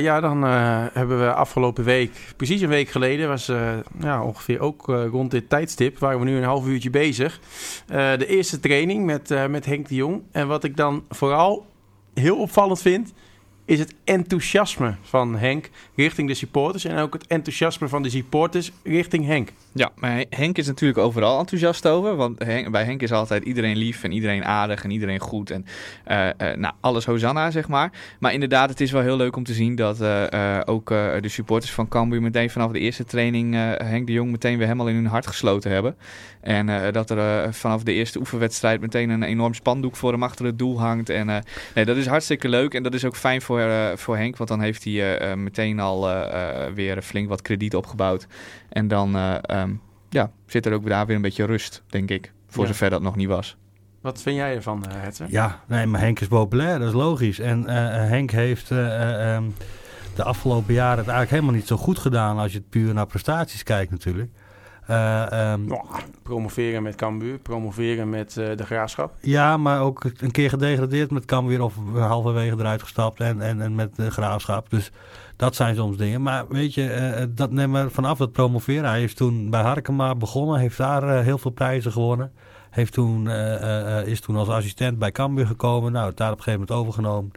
ja, 0.00 0.20
dan 0.20 0.42
hebben 0.92 1.20
we 1.20 1.32
afgelopen 1.32 1.84
week, 1.84 2.34
precies 2.36 2.60
een 2.60 2.68
week 2.68 2.88
geleden, 2.88 3.28
was 3.28 3.46
ja, 4.00 4.22
ongeveer 4.22 4.60
ook 4.60 4.86
rond 4.86 5.30
dit 5.30 5.48
tijdstip, 5.48 5.98
waren 5.98 6.18
we 6.18 6.24
nu 6.24 6.36
een 6.36 6.44
half 6.44 6.66
uurtje 6.66 6.90
bezig. 6.90 7.40
De 7.86 8.26
eerste 8.26 8.60
training 8.60 9.04
met, 9.04 9.48
met 9.48 9.66
Henk 9.66 9.88
de 9.88 9.94
Jong. 9.94 10.22
En 10.32 10.48
wat 10.48 10.64
ik 10.64 10.76
dan 10.76 11.04
vooral 11.08 11.66
heel 12.14 12.36
opvallend 12.36 12.80
vind, 12.80 13.12
is 13.64 13.78
het 13.78 13.94
enthousiasme 14.04 14.94
van 15.02 15.36
Henk 15.36 15.70
richting 16.02 16.28
de 16.28 16.34
supporters. 16.34 16.84
En 16.84 16.98
ook 16.98 17.12
het 17.12 17.26
enthousiasme 17.26 17.88
van 17.88 18.02
de 18.02 18.10
supporters 18.10 18.72
richting 18.82 19.26
Henk. 19.26 19.48
Ja, 19.72 19.90
maar 19.94 20.24
Henk 20.30 20.58
is 20.58 20.66
natuurlijk 20.66 20.98
overal 20.98 21.38
enthousiast 21.38 21.86
over. 21.86 22.16
Want 22.16 22.38
bij 22.70 22.84
Henk 22.84 23.02
is 23.02 23.12
altijd 23.12 23.44
iedereen 23.44 23.76
lief 23.76 24.04
en 24.04 24.12
iedereen 24.12 24.44
aardig 24.44 24.84
en 24.84 24.90
iedereen 24.90 25.18
goed. 25.18 25.50
En 25.50 25.66
eh, 26.04 26.28
eh, 26.28 26.58
nou, 26.58 26.74
alles 26.80 27.04
Hosanna, 27.04 27.50
zeg 27.50 27.68
maar. 27.68 27.92
Maar 28.18 28.32
inderdaad, 28.32 28.68
het 28.68 28.80
is 28.80 28.90
wel 28.90 29.02
heel 29.02 29.16
leuk 29.16 29.36
om 29.36 29.44
te 29.44 29.54
zien 29.54 29.74
dat 29.74 30.00
eh, 30.00 30.60
ook 30.64 30.88
de 31.20 31.28
supporters 31.28 31.72
van 31.72 31.88
Cambuur 31.88 32.22
meteen 32.22 32.50
vanaf 32.50 32.72
de 32.72 32.78
eerste 32.78 33.04
training 33.04 33.54
Henk 33.78 34.06
de 34.06 34.12
Jong 34.12 34.30
meteen 34.30 34.56
weer 34.56 34.66
helemaal 34.66 34.88
in 34.88 34.94
hun 34.94 35.06
hart 35.06 35.26
gesloten 35.26 35.70
hebben. 35.70 35.96
En 36.40 36.92
dat 36.92 37.10
er 37.10 37.54
vanaf 37.54 37.82
de 37.82 37.92
eerste 37.92 38.18
oefenwedstrijd 38.18 38.80
meteen 38.80 39.10
een 39.10 39.22
enorm 39.22 39.54
spandoek 39.54 39.96
voor 39.96 40.12
hem 40.12 40.22
achter 40.22 40.44
het 40.44 40.58
doel 40.58 40.80
hangt. 40.80 41.08
En 41.08 41.26
nee, 41.74 41.84
dat 41.84 41.96
is 41.96 42.06
hartstikke 42.06 42.48
leuk 42.48 42.74
en 42.74 42.82
dat 42.82 42.94
is 42.94 43.04
ook 43.04 43.16
fijn 43.16 43.42
voor, 43.42 43.62
voor 43.94 44.16
Henk. 44.16 44.36
Want 44.36 44.48
dan 44.48 44.60
heeft 44.60 44.84
hij 44.84 45.36
meteen 45.36 45.80
al 45.80 45.91
eh, 46.00 46.66
eh, 46.66 46.72
weer 46.74 47.02
flink 47.02 47.28
wat 47.28 47.42
krediet 47.42 47.74
opgebouwd. 47.76 48.26
En 48.68 48.88
dan 48.88 49.16
eh, 49.16 49.34
ehm, 49.42 49.74
ja, 50.08 50.30
zit 50.46 50.66
er 50.66 50.72
ook 50.72 50.88
daar 50.88 51.06
weer 51.06 51.16
een 51.16 51.22
beetje 51.22 51.44
rust, 51.44 51.82
denk 51.88 52.10
ik. 52.10 52.32
Voor 52.48 52.62
Ja. 52.64 52.68
zover 52.70 52.90
dat 52.90 53.02
nog 53.02 53.16
niet 53.16 53.28
was. 53.28 53.56
Wat 54.00 54.22
vind 54.22 54.36
jij 54.36 54.54
ervan, 54.54 54.84
eh 54.86 55.02
Hetzer? 55.02 55.26
Ja, 55.30 55.60
nee, 55.66 55.86
maar 55.86 56.00
Henk 56.00 56.20
is 56.20 56.26
populair, 56.26 56.78
dat 56.78 56.88
is 56.88 56.94
logisch. 56.94 57.38
En 57.38 57.68
Henk 58.08 58.30
heeft 58.30 58.70
eh, 58.70 58.78
eh, 59.02 59.34
ehm, 59.34 59.44
de 60.14 60.22
afgelopen 60.24 60.74
jaren 60.74 60.98
het 60.98 61.08
eigenlijk 61.08 61.30
helemaal 61.30 61.54
niet 61.54 61.66
zo 61.66 61.76
goed 61.76 61.98
gedaan 61.98 62.38
als 62.38 62.52
je 62.52 62.58
het 62.58 62.68
puur 62.68 62.94
naar 62.94 63.06
prestaties 63.06 63.62
kijkt 63.62 63.90
natuurlijk. 63.90 64.30
Eh, 64.86 65.32
ehm, 65.52 65.60
promoveren 66.22 66.82
met 66.82 66.94
Cambuur, 66.94 67.38
promoveren 67.38 68.10
met 68.10 68.36
eh, 68.36 68.56
de 68.56 68.64
Graafschap. 68.64 69.14
Ja, 69.20 69.56
maar 69.56 69.80
ook 69.80 70.04
een 70.16 70.30
keer 70.30 70.48
gedegradeerd 70.48 71.10
met 71.10 71.24
Cambuur 71.24 71.62
of 71.62 71.74
halverwege 71.94 72.56
eruit 72.58 72.82
gestapt 72.82 73.20
en, 73.20 73.40
en, 73.40 73.60
en 73.60 73.74
met 73.74 73.96
de 73.96 74.10
graafschap. 74.10 74.70
Dus 74.70 74.90
dat 75.42 75.54
zijn 75.54 75.74
soms 75.76 75.96
dingen. 75.96 76.22
Maar 76.22 76.48
weet 76.48 76.74
je, 76.74 76.88
eh, 76.90 77.24
dat 77.28 77.50
neem 77.50 77.70
maar 77.70 77.90
vanaf 77.90 78.18
dat 78.18 78.32
promoveren. 78.32 78.88
Hij 78.88 79.02
is 79.02 79.14
toen 79.14 79.50
bij 79.50 79.62
Harkema 79.62 80.14
begonnen, 80.14 80.60
heeft 80.60 80.76
daar 80.76 81.02
eh, 81.02 81.24
heel 81.24 81.38
veel 81.38 81.50
prijzen 81.50 81.92
gewonnen. 81.92 82.32
Heeft 82.70 82.92
toen, 82.92 83.28
eh, 83.28 83.54
eh, 83.54 83.98
eh, 83.98 84.06
is 84.06 84.20
toen 84.20 84.36
als 84.36 84.48
assistent 84.48 84.98
bij 84.98 85.12
Cambuur 85.12 85.46
gekomen. 85.46 85.92
Nou, 85.92 86.08
het 86.08 86.16
daar 86.16 86.32
op 86.32 86.38
een 86.38 86.42
gegeven 86.42 86.66
moment 86.68 86.80
overgenomen. 86.80 87.30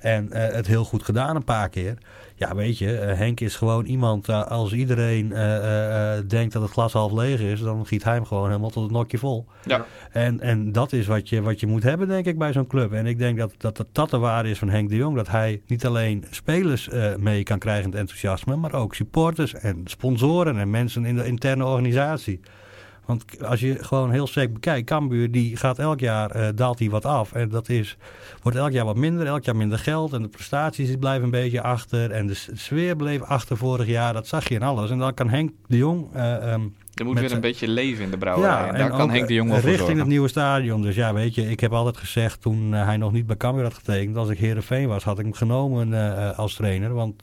En 0.00 0.32
eh, 0.32 0.54
het 0.54 0.66
heel 0.66 0.84
goed 0.84 1.02
gedaan 1.02 1.36
een 1.36 1.44
paar 1.44 1.68
keer. 1.68 1.98
Ja, 2.40 2.54
weet 2.54 2.78
je, 2.78 2.96
eh, 2.96 3.16
Henk 3.16 3.40
is 3.40 3.56
gewoon 3.56 3.84
iemand, 3.84 4.28
eh, 4.28 4.46
als 4.46 4.72
iedereen 4.72 5.32
eh, 5.32 6.18
denkt 6.26 6.52
dat 6.52 6.62
het 6.62 6.70
glas 6.70 6.92
half 6.92 7.12
leeg 7.12 7.40
is, 7.40 7.60
dan 7.60 7.86
giet 7.86 8.04
hij 8.04 8.14
hem 8.14 8.24
gewoon 8.24 8.46
helemaal 8.46 8.70
tot 8.70 8.82
het 8.82 8.92
nokje 8.92 9.18
vol. 9.18 9.46
Ja. 9.64 9.84
En, 10.10 10.40
en 10.40 10.72
dat 10.72 10.92
is 10.92 11.06
wat 11.06 11.28
je, 11.28 11.42
wat 11.42 11.60
je 11.60 11.66
moet 11.66 11.82
hebben, 11.82 12.08
denk 12.08 12.26
ik, 12.26 12.38
bij 12.38 12.52
zo'n 12.52 12.66
club. 12.66 12.92
En 12.92 13.06
ik 13.06 13.18
denk 13.18 13.38
dat 13.38 13.54
dat, 13.58 13.76
dat, 13.76 13.86
dat 13.92 14.10
de 14.10 14.18
waarde 14.18 14.50
is 14.50 14.58
van 14.58 14.68
Henk 14.68 14.88
de 14.88 14.96
Jong. 14.96 15.16
Dat 15.16 15.28
hij 15.28 15.62
niet 15.66 15.86
alleen 15.86 16.24
spelers 16.30 16.88
mee 17.16 17.42
kan 17.42 17.58
krijgen 17.58 17.84
in 17.84 17.90
het 17.90 17.98
enthousiasme, 17.98 18.56
maar 18.56 18.72
ook 18.72 18.94
supporters 18.94 19.54
en 19.54 19.80
sponsoren 19.84 20.58
en 20.58 20.70
mensen 20.70 21.04
in 21.04 21.16
de 21.16 21.26
interne 21.26 21.64
organisatie. 21.64 22.40
Want 23.10 23.44
als 23.44 23.60
je 23.60 23.84
gewoon 23.84 24.10
heel 24.10 24.26
sec 24.26 24.52
bekijkt, 24.52 24.86
Cambuur 24.86 25.30
die 25.30 25.56
gaat 25.56 25.78
elk 25.78 26.00
jaar, 26.00 26.30
eh, 26.30 26.48
daalt 26.54 26.78
hij 26.78 26.90
wat 26.90 27.04
af. 27.04 27.32
En 27.32 27.48
dat 27.48 27.68
is, 27.68 27.96
wordt 28.42 28.58
elk 28.58 28.72
jaar 28.72 28.84
wat 28.84 28.96
minder, 28.96 29.26
elk 29.26 29.44
jaar 29.44 29.56
minder 29.56 29.78
geld. 29.78 30.12
En 30.12 30.22
de 30.22 30.28
prestaties 30.28 30.96
blijven 30.98 31.24
een 31.24 31.30
beetje 31.30 31.62
achter. 31.62 32.10
En 32.10 32.26
de 32.26 32.34
sfeer 32.54 32.96
bleef 32.96 33.22
achter 33.22 33.56
vorig 33.56 33.86
jaar, 33.86 34.12
dat 34.12 34.26
zag 34.26 34.48
je 34.48 34.54
in 34.54 34.62
alles. 34.62 34.90
En 34.90 34.98
dan 34.98 35.14
kan 35.14 35.28
Henk 35.28 35.50
de 35.66 35.76
Jong... 35.76 36.06
eh, 36.12 36.52
ehm, 36.52 36.60
Er 36.94 37.04
moet 37.04 37.18
weer 37.18 37.32
een 37.32 37.40
beetje 37.40 37.68
leven 37.68 38.04
in 38.04 38.10
de 38.10 38.18
brouwerij. 38.18 38.68
en 38.68 38.74
daar 38.74 38.90
en 38.90 38.96
kan 38.96 39.10
Henk 39.10 39.28
de 39.28 39.34
Jong 39.34 39.48
wel 39.48 39.58
eh, 39.58 39.64
Richting 39.64 39.86
zorgen. 39.86 39.98
het 39.98 40.08
nieuwe 40.08 40.28
stadion. 40.28 40.82
Dus 40.82 40.94
ja, 40.94 41.12
weet 41.14 41.34
je, 41.34 41.50
ik 41.50 41.60
heb 41.60 41.72
altijd 41.72 41.96
gezegd 41.96 42.42
toen 42.42 42.72
hij 42.72 42.96
nog 42.96 43.12
niet 43.12 43.26
bij 43.26 43.36
Cambuur 43.36 43.64
had 43.64 43.74
getekend. 43.74 44.16
Als 44.16 44.28
ik 44.28 44.38
Heerenveen 44.38 44.88
was, 44.88 45.04
had 45.04 45.18
ik 45.18 45.24
hem 45.24 45.34
genomen 45.34 46.36
als 46.36 46.54
trainer. 46.54 46.94
Want 46.94 47.22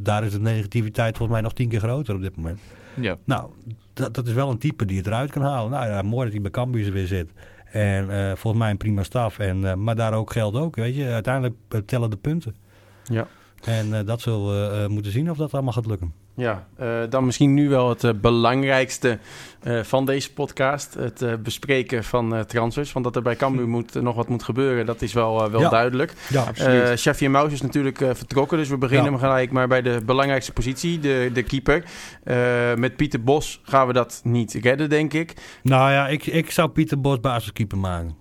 daar 0.00 0.24
is 0.24 0.32
de 0.32 0.40
negativiteit 0.40 1.16
volgens 1.16 1.38
mij 1.38 1.40
nog 1.40 1.52
tien 1.52 1.68
keer 1.68 1.80
groter 1.80 2.14
op 2.14 2.22
dit 2.22 2.36
moment. 2.36 2.60
Ja. 2.94 3.16
Nou, 3.24 3.50
dat, 3.94 4.14
dat 4.14 4.26
is 4.26 4.32
wel 4.32 4.50
een 4.50 4.58
type 4.58 4.84
die 4.84 4.96
het 4.96 5.06
eruit 5.06 5.30
kan 5.30 5.42
halen. 5.42 5.70
Nou 5.70 5.86
ja, 5.86 6.02
mooi 6.02 6.24
dat 6.24 6.32
hij 6.32 6.42
bij 6.42 6.50
Cambuur 6.50 6.92
weer 6.92 7.06
zit. 7.06 7.30
En 7.64 8.10
eh, 8.10 8.26
volgens 8.36 8.62
mij 8.62 8.70
een 8.70 8.76
prima 8.76 9.02
staf. 9.02 9.38
En, 9.38 9.64
eh, 9.64 9.74
maar 9.74 9.96
daar 9.96 10.12
ook 10.12 10.32
geldt 10.32 10.56
ook, 10.56 10.76
weet 10.76 10.96
je. 10.96 11.06
Uiteindelijk 11.06 11.54
eh, 11.68 11.80
tellen 11.80 12.10
de 12.10 12.16
punten. 12.16 12.56
Ja. 13.04 13.26
En 13.64 14.04
dat 14.04 14.20
zullen 14.20 14.82
we 14.82 14.88
moeten 14.88 15.12
zien 15.12 15.30
of 15.30 15.36
dat 15.36 15.52
allemaal 15.52 15.72
gaat 15.72 15.86
lukken. 15.86 16.12
Ja, 16.36 16.66
eh, 16.76 16.98
dan 17.08 17.24
misschien 17.24 17.54
nu 17.54 17.68
wel 17.68 17.88
het 17.88 18.04
eh, 18.04 18.10
belangrijkste 18.20 19.18
eh, 19.62 19.80
van 19.82 20.06
deze 20.06 20.32
podcast. 20.32 20.94
Het 20.94 21.22
eh, 21.22 21.32
bespreken 21.42 22.04
van 22.04 22.34
eh, 22.34 22.40
transfers. 22.40 22.92
Want 22.92 23.04
dat 23.04 23.16
er 23.16 23.22
bij 23.22 23.36
Cambuur 23.36 23.68
moet, 23.76 23.94
nog 23.94 24.16
wat 24.16 24.28
moet 24.28 24.42
gebeuren, 24.42 24.86
dat 24.86 25.02
is 25.02 25.12
wel, 25.12 25.50
wel 25.50 25.60
Ja. 25.60 25.68
duidelijk. 25.68 26.12
Ja, 26.28 26.52
Eh 26.54 26.92
Xavier 26.92 27.30
Maus 27.30 27.52
is 27.52 27.62
natuurlijk 27.62 28.00
eh, 28.00 28.10
vertrokken, 28.14 28.58
dus 28.58 28.68
we 28.68 28.78
beginnen 28.78 29.12
Ja. 29.12 29.18
gelijk 29.18 29.50
maar 29.50 29.68
bij 29.68 29.82
de 29.82 30.00
belangrijkste 30.06 30.52
positie, 30.52 30.98
de, 30.98 31.30
de 31.32 31.42
keeper. 31.42 31.84
Eh, 32.24 32.74
met 32.74 32.96
Pieter 32.96 33.22
Bos 33.22 33.60
gaan 33.64 33.86
we 33.86 33.92
dat 33.92 34.20
niet 34.24 34.52
redden, 34.52 34.88
denk 34.88 35.12
ik. 35.12 35.34
Nou 35.62 35.90
ja, 35.92 36.08
ik, 36.08 36.26
ik 36.26 36.50
zou 36.50 36.68
Pieter 36.68 37.00
Bos 37.00 37.20
basiskeeper 37.20 37.78
maken. 37.78 38.14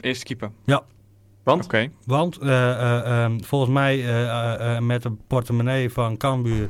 Eerste 0.00 0.24
keeper. 0.24 0.50
Want? 1.44 1.64
Oké. 1.64 1.88
Want 2.06 2.38
eh, 2.38 2.70
eh, 2.70 3.24
ehm, 3.24 3.38
volgens 3.40 3.70
mij 3.72 3.94
eh, 3.98 4.22
eh, 4.22 4.76
eh, 4.76 4.82
met 4.82 5.02
de 5.02 5.12
portemonnee 5.26 5.90
van 5.90 6.16
Cambuur... 6.16 6.68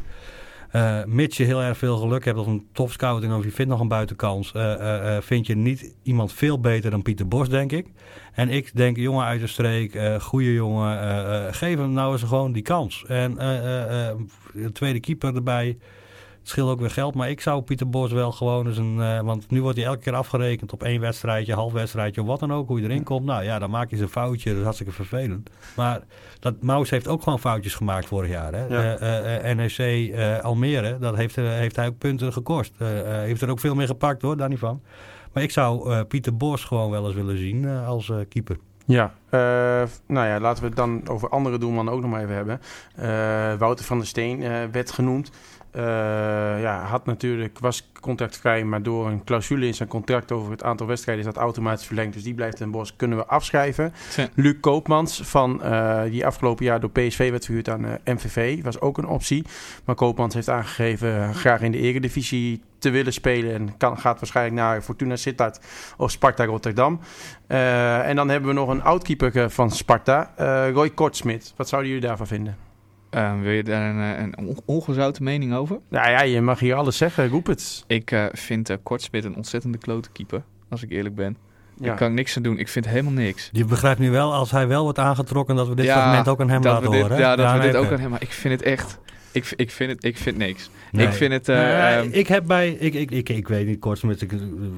eh 0.74 1.04
mits 1.04 1.36
je 1.36 1.44
heel 1.44 1.62
erg 1.62 1.78
veel 1.78 1.96
geluk 1.96 2.24
hebt 2.24 2.38
of 2.38 2.46
een 2.46 2.66
topscouting 2.72 3.34
of 3.34 3.44
je 3.44 3.50
vindt 3.50 3.70
nog 3.70 3.80
een 3.80 3.88
buitenkans... 3.88 4.52
eh, 4.52 5.16
eh, 5.16 5.22
vind 5.22 5.46
je 5.46 5.56
niet 5.56 5.94
iemand 6.02 6.32
veel 6.32 6.60
beter 6.60 6.90
dan 6.90 7.02
Pieter 7.02 7.28
Bos, 7.28 7.48
denk 7.48 7.72
ik. 7.72 7.86
En 8.32 8.48
ik 8.48 8.76
denk, 8.76 8.96
jongen 8.96 9.24
uit 9.24 9.40
de 9.40 9.46
streek, 9.46 10.20
goede 10.20 10.52
jongen, 10.52 11.54
geef 11.54 11.78
hem 11.78 11.92
nou 11.92 12.12
eens 12.12 12.22
gewoon 12.22 12.52
die 12.52 12.62
kans. 12.62 13.04
En 13.06 13.44
een 13.44 14.72
tweede 14.72 15.00
keeper 15.00 15.34
erbij... 15.34 15.78
Het 16.44 16.52
scheelt 16.52 16.70
ook 16.70 16.80
weer 16.80 16.90
geld, 16.90 17.14
maar 17.14 17.30
ik 17.30 17.40
zou 17.40 17.62
Pieter 17.62 17.88
Bos 17.88 18.12
wel 18.12 18.32
gewoon 18.32 18.66
eens 18.66 18.76
een... 18.76 19.00
eh, 19.00 19.20
want 19.20 19.50
nu 19.50 19.62
wordt 19.62 19.76
hij 19.76 19.86
elke 19.86 20.02
keer 20.02 20.14
afgerekend 20.14 20.72
op 20.72 20.82
één 20.82 21.00
wedstrijdje, 21.00 21.54
half 21.54 21.72
wedstrijdje 21.72 22.20
of 22.20 22.26
wat 22.26 22.40
dan 22.40 22.52
ook. 22.52 22.68
Hoe 22.68 22.80
je 22.80 22.84
erin 22.84 23.02
komt. 23.02 23.24
Nou 23.24 23.44
ja, 23.44 23.58
dan 23.58 23.70
maak 23.70 23.90
je 23.90 23.96
eens 23.96 24.04
een 24.04 24.10
foutje. 24.10 24.48
Dat 24.48 24.58
is 24.58 24.64
hartstikke 24.64 24.92
vervelend. 24.92 25.50
Maar 25.76 26.00
dat 26.40 26.62
Maus 26.62 26.90
heeft 26.90 27.08
ook 27.08 27.22
gewoon 27.22 27.38
foutjes 27.38 27.74
gemaakt 27.74 28.06
vorig 28.06 28.30
jaar. 28.30 28.52
Hè? 28.52 28.66
Ja. 28.66 28.96
Eh, 28.96 29.50
eh, 29.50 29.56
NEC 29.56 30.42
Almere, 30.42 30.98
dat 30.98 31.16
heeft, 31.16 31.36
heeft 31.36 31.76
hij 31.76 31.86
ook 31.86 31.98
punten 31.98 32.32
gekost. 32.32 32.72
Heeft 32.78 33.42
er 33.42 33.50
ook 33.50 33.60
veel 33.60 33.74
meer 33.74 33.86
gepakt 33.86 34.22
hoor, 34.22 34.36
daar 34.36 34.48
niet 34.48 34.58
van. 34.58 34.82
Maar 35.32 35.42
ik 35.42 35.50
zou 35.50 36.02
Pieter 36.04 36.36
Bos 36.36 36.64
gewoon 36.64 36.90
wel 36.90 37.06
eens 37.06 37.14
willen 37.14 37.38
zien 37.38 37.66
als 37.68 38.12
keeper. 38.28 38.56
Ja, 38.86 39.14
nou 40.06 40.26
ja, 40.26 40.40
laten 40.40 40.62
we 40.62 40.68
het 40.68 40.76
dan 40.76 41.08
over 41.08 41.28
andere 41.28 41.58
doelmannen 41.58 41.94
ook 41.94 42.00
nog 42.00 42.10
maar 42.10 42.22
even 42.22 42.34
hebben. 42.34 42.60
Wouter 43.58 43.84
van 43.84 43.98
der 43.98 44.06
Steen 44.06 44.38
werd 44.70 44.90
genoemd. 44.90 45.30
Eh, 45.74 45.82
ja, 46.60 46.84
had 46.84 47.06
natuurlijk, 47.06 47.58
was 47.58 47.90
contractvrij, 48.00 48.64
maar 48.64 48.82
door 48.82 49.06
een 49.06 49.24
clausule 49.24 49.66
in 49.66 49.74
zijn 49.74 49.88
contract 49.88 50.32
over 50.32 50.50
het 50.50 50.62
aantal 50.62 50.86
wedstrijden 50.86 51.26
is 51.26 51.32
dat 51.32 51.42
automatisch 51.42 51.86
verlengd. 51.86 52.14
Dus 52.14 52.22
die 52.22 52.34
blijft 52.34 52.60
in 52.60 52.70
Bos, 52.70 52.96
kunnen 52.96 53.18
we 53.18 53.26
afschrijven. 53.26 53.92
Ja. 54.16 54.28
Luc 54.34 54.54
Koopmans, 54.60 55.20
van, 55.24 55.62
eh, 55.62 56.02
die 56.02 56.26
afgelopen 56.26 56.64
jaar 56.64 56.80
door 56.80 56.90
PSV 56.90 57.30
werd 57.30 57.44
verhuurd 57.44 57.68
aan 57.68 57.84
eh, 57.86 58.14
MVV, 58.14 58.62
was 58.62 58.80
ook 58.80 58.98
een 58.98 59.06
optie. 59.06 59.44
Maar 59.84 59.94
Koopmans 59.94 60.34
heeft 60.34 60.48
aangegeven 60.48 61.34
graag 61.34 61.60
in 61.60 61.72
de 61.72 61.78
eredivisie 61.78 62.62
te 62.78 62.90
willen 62.90 63.12
spelen. 63.12 63.54
En 63.54 63.76
kan, 63.76 63.98
gaat 63.98 64.20
waarschijnlijk 64.20 64.56
naar 64.56 64.82
Fortuna 64.82 65.16
Sittard 65.16 65.60
of 65.96 66.10
Sparta 66.10 66.44
Rotterdam. 66.44 67.00
En 67.46 68.16
dan 68.16 68.28
hebben 68.28 68.48
we 68.48 68.54
nog 68.54 68.68
een 68.68 68.82
oudkeeper 68.82 69.36
eh, 69.36 69.48
van 69.48 69.70
Sparta, 69.70 70.30
Roy 70.72 70.90
Kortsmit. 70.90 71.52
Wat 71.56 71.68
zouden 71.68 71.90
jullie 71.90 72.06
daarvan 72.06 72.26
vinden? 72.26 72.56
Eh, 73.14 73.40
wil 73.40 73.50
je 73.52 73.62
daar 73.62 73.90
een, 73.90 74.16
eh, 74.16 74.22
een 74.22 74.38
on- 74.38 74.58
ongezouten 74.64 75.24
mening 75.24 75.54
over? 75.54 75.78
Nou 75.88 76.10
ja, 76.10 76.22
je 76.22 76.40
mag 76.40 76.58
hier 76.58 76.74
alles 76.74 76.96
zeggen. 76.96 77.28
Roep 77.28 77.46
het. 77.46 77.84
Ik 77.86 78.10
eh, 78.10 78.24
vind 78.32 78.70
uh, 78.70 78.76
Kortsmit 78.82 79.24
een 79.24 79.36
ontzettende 79.36 79.78
klote 79.78 80.08
keeper. 80.12 80.42
Als 80.68 80.82
ik 80.82 80.90
eerlijk 80.90 81.14
ben. 81.14 81.36
Ja. 81.80 81.90
Ik 81.90 81.96
kan 81.98 82.14
niks 82.14 82.36
aan 82.36 82.42
doen. 82.42 82.58
Ik 82.58 82.68
vind 82.68 82.88
helemaal 82.88 83.12
niks. 83.12 83.48
Je 83.52 83.64
begrijpt 83.64 84.00
nu 84.00 84.10
wel, 84.10 84.32
als 84.34 84.50
hij 84.50 84.68
wel 84.68 84.82
wordt 84.82 84.98
aangetrokken, 84.98 85.56
dat 85.56 85.68
we 85.68 85.74
dit 85.74 85.84
Ja, 85.84 85.92
fragment 86.00 86.28
ook 86.28 86.40
aan 86.40 86.48
hem 86.50 86.62
dat 86.62 86.72
laten 86.72 86.86
we 86.90 86.92
dit, 86.92 87.00
horen. 87.02 87.16
hè? 87.16 87.22
Ja, 87.22 87.36
dat 87.36 87.52
we 87.52 87.58
nee, 87.58 87.66
dit 87.66 87.76
ook 87.76 87.92
aan 87.92 88.00
hem. 88.00 88.10
Maar 88.10 88.22
ik 88.22 88.30
vind 88.32 88.54
het 88.54 88.62
echt. 88.62 88.98
Ik, 89.32 89.52
ik, 89.56 89.70
vind 89.70 89.90
het, 89.90 90.04
ik 90.04 90.16
vind 90.16 90.36
niks. 90.36 90.70
Nee. 90.92 91.06
Ik 91.06 91.12
vind 91.12 91.32
het. 91.32 91.48
eh, 91.48 91.56
Nee, 91.56 91.66
ehm, 91.72 92.08
ik 92.10 92.26
heb 92.26 92.46
bij, 92.46 92.70
ik, 92.70 92.94
ik, 92.94 93.10
ik, 93.10 93.28
ik 93.28 93.48
weet 93.48 93.66
niet, 93.66 93.78
Kortsmit, 93.78 94.26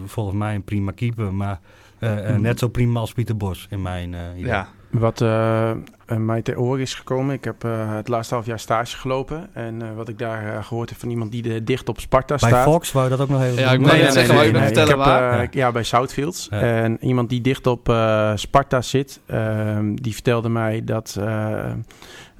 volgens 0.07 0.37
mij 0.37 0.55
een 0.55 0.65
prima 0.65 0.91
keeper, 0.95 1.35
maar 1.35 1.61
eh, 1.99 2.29
eh, 2.31 2.37
net 2.41 2.59
zo 2.59 2.69
prima 2.69 3.01
als 3.01 3.13
Pieter 3.13 3.37
Bos 3.37 3.67
in 3.71 3.83
mijn 3.83 4.15
eh 4.15 4.21
idee. 4.37 4.45
ja. 4.51 4.69
Wat 4.99 5.21
eh, 5.21 5.71
eh, 5.71 5.77
mij 6.17 6.43
ter 6.43 6.59
oren 6.59 6.81
is 6.81 6.95
gekomen, 6.95 7.35
ik 7.35 7.45
heb 7.45 7.65
eh, 7.65 7.95
het 7.95 8.09
laatste 8.09 8.35
half 8.35 8.47
jaar 8.47 8.59
stage 8.59 8.97
gelopen. 8.97 9.49
En 9.53 9.83
eh, 9.83 9.89
wat 9.97 10.09
ik 10.09 10.19
daar 10.19 10.55
eh, 10.57 10.65
gehoord 10.65 10.89
heb 10.89 10.99
van 10.99 11.11
iemand 11.11 11.33
die 11.33 11.43
de, 11.43 11.65
dicht 11.65 11.89
op 11.89 12.01
Sparta 12.01 12.37
Bij 12.37 12.49
staat. 12.49 12.65
Fox 12.65 12.93
wou 12.93 13.05
je 13.05 13.11
dat 13.11 13.21
ook 13.21 13.29
nog 13.29 13.43
even 13.43 13.59
Ja, 13.59 13.71
ik 13.73 13.87
zeggen, 14.13 14.37
vertellen 14.37 14.89
heb, 14.89 14.97
waar? 14.99 15.41
Ja. 15.43 15.49
ja, 15.51 15.73
bij 15.73 15.83
Southfields. 15.83 16.47
Ja. 16.51 16.61
En 16.61 16.99
iemand 17.01 17.29
die 17.29 17.41
dicht 17.41 17.67
op 17.67 17.89
eh, 17.89 18.33
Sparta 18.35 18.83
zit, 18.83 19.21
ehm, 19.27 19.95
die 19.95 20.15
vertelde 20.15 20.49
mij 20.49 20.85
dat 20.85 21.17
eh 21.21 21.71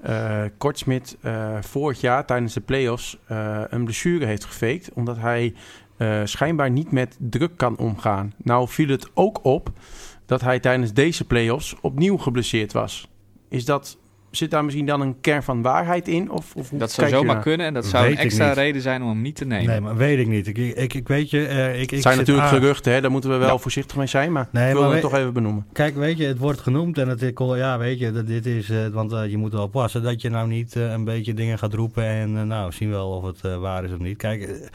eh, 0.07 0.43
Kortsmit 0.59 1.17
eh, 1.21 1.57
vorig 1.61 2.01
jaar 2.01 2.27
tijdens 2.27 2.55
de 2.55 2.61
play-offs 2.61 3.19
eh, 3.27 3.61
een 3.69 3.85
blessure 3.85 4.27
heeft 4.27 4.45
gefaked. 4.45 4.91
Omdat 4.95 5.17
hij 5.19 5.55
eh, 5.97 6.21
schijnbaar 6.25 6.71
niet 6.71 6.93
met 6.93 7.17
druk 7.19 7.57
kan 7.57 7.77
omgaan. 7.79 8.33
Nou 8.43 8.69
viel 8.69 8.89
het 8.89 9.09
ook 9.15 9.45
op 9.45 9.71
dat 10.27 10.41
hij 10.41 10.61
tijdens 10.61 10.93
deze 10.93 11.25
play-offs 11.25 11.75
opnieuw 11.81 12.17
geblesseerd 12.17 12.73
was. 12.73 13.09
Is 13.49 13.65
dat, 13.65 13.99
zit 14.31 14.51
daar 14.51 14.65
misschien 14.65 14.87
dan 14.87 15.01
een 15.01 15.21
kern 15.21 15.43
van 15.43 15.63
waarheid 15.63 16.09
in? 16.09 16.31
Of, 16.31 16.55
of 16.57 16.71
hoe 16.71 16.79
Dat 16.79 16.93
zou 16.93 17.09
zomaar 17.09 17.41
kunnen. 17.41 17.67
En 17.67 17.75
dat 17.75 17.87
zou 17.87 18.05
Weet 18.05 18.13
een 18.13 18.19
extra 18.25 18.53
reden 18.53 18.83
zijn 18.83 19.03
om 19.03 19.09
hem 19.09 19.21
niet 19.23 19.37
te 19.37 19.45
nemen. 19.45 19.67
Nee, 19.67 19.81
maar 19.81 19.97
weet 19.97 20.19
ik 20.19 20.27
niet. 20.27 20.47
Ik, 20.47 20.59
ik, 20.59 20.95
ik 20.95 21.09
weet 21.09 21.31
je, 21.31 21.47
eh, 21.47 21.75
ik, 21.75 21.81
ik 21.83 21.91
Het 21.91 22.03
zijn 22.03 22.17
natuurlijk 22.17 22.47
aan- 22.47 22.53
geruchten, 22.55 22.93
hè? 22.93 23.01
daar 23.01 23.11
moeten 23.11 23.31
we 23.31 23.37
wel 23.37 23.49
Ja. 23.49 23.59
voorzichtig 23.59 23.97
mee 23.97 24.07
zijn. 24.07 24.33
Maar 24.33 24.49
Nee, 24.53 24.67
ik 24.69 24.73
wil 24.73 24.83
maar 24.83 24.93
het 24.93 25.03
we- 25.03 25.09
toch 25.09 25.19
even 25.19 25.33
benoemen. 25.33 25.67
Kijk, 25.73 25.95
weet 25.97 26.19
je, 26.19 26.25
het 26.27 26.39
wordt 26.39 26.61
genoemd 26.61 26.99
en 26.99 27.09
het 27.09 27.33
ja, 27.37 27.79
weet 27.79 27.99
je, 27.99 28.13
dat 28.13 28.27
dit 28.27 28.47
is, 28.47 28.71
eh, 28.71 28.87
want 28.87 29.13
eh, 29.13 29.31
je 29.31 29.37
moet 29.37 29.53
wel 29.53 29.67
passen 29.67 30.03
dat 30.03 30.23
je 30.23 30.29
nou 30.31 30.49
niet 30.49 30.75
een 30.75 31.05
beetje 31.05 31.35
dingen 31.35 31.59
gaat 31.59 31.75
roepen 31.75 32.05
en 32.05 32.47
nou, 32.47 32.73
zien 32.73 32.91
wel 32.91 33.09
of 33.11 33.23
het 33.25 33.41
waar 33.59 33.85
is 33.85 33.93
of 33.93 33.99
niet. 33.99 34.17
Kijk, 34.17 34.71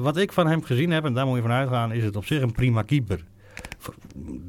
wat 0.00 0.16
ik 0.16 0.32
van 0.32 0.46
hem 0.46 0.62
gezien 0.62 0.90
heb, 0.90 1.04
en 1.04 1.14
daar 1.14 1.26
moet 1.26 1.36
je 1.36 1.42
van 1.42 1.50
uitgaan, 1.50 1.92
is 1.92 2.04
het 2.04 2.16
op 2.16 2.24
zich 2.24 2.42
een 2.42 2.52
prima 2.52 2.82
keeper. 2.82 3.24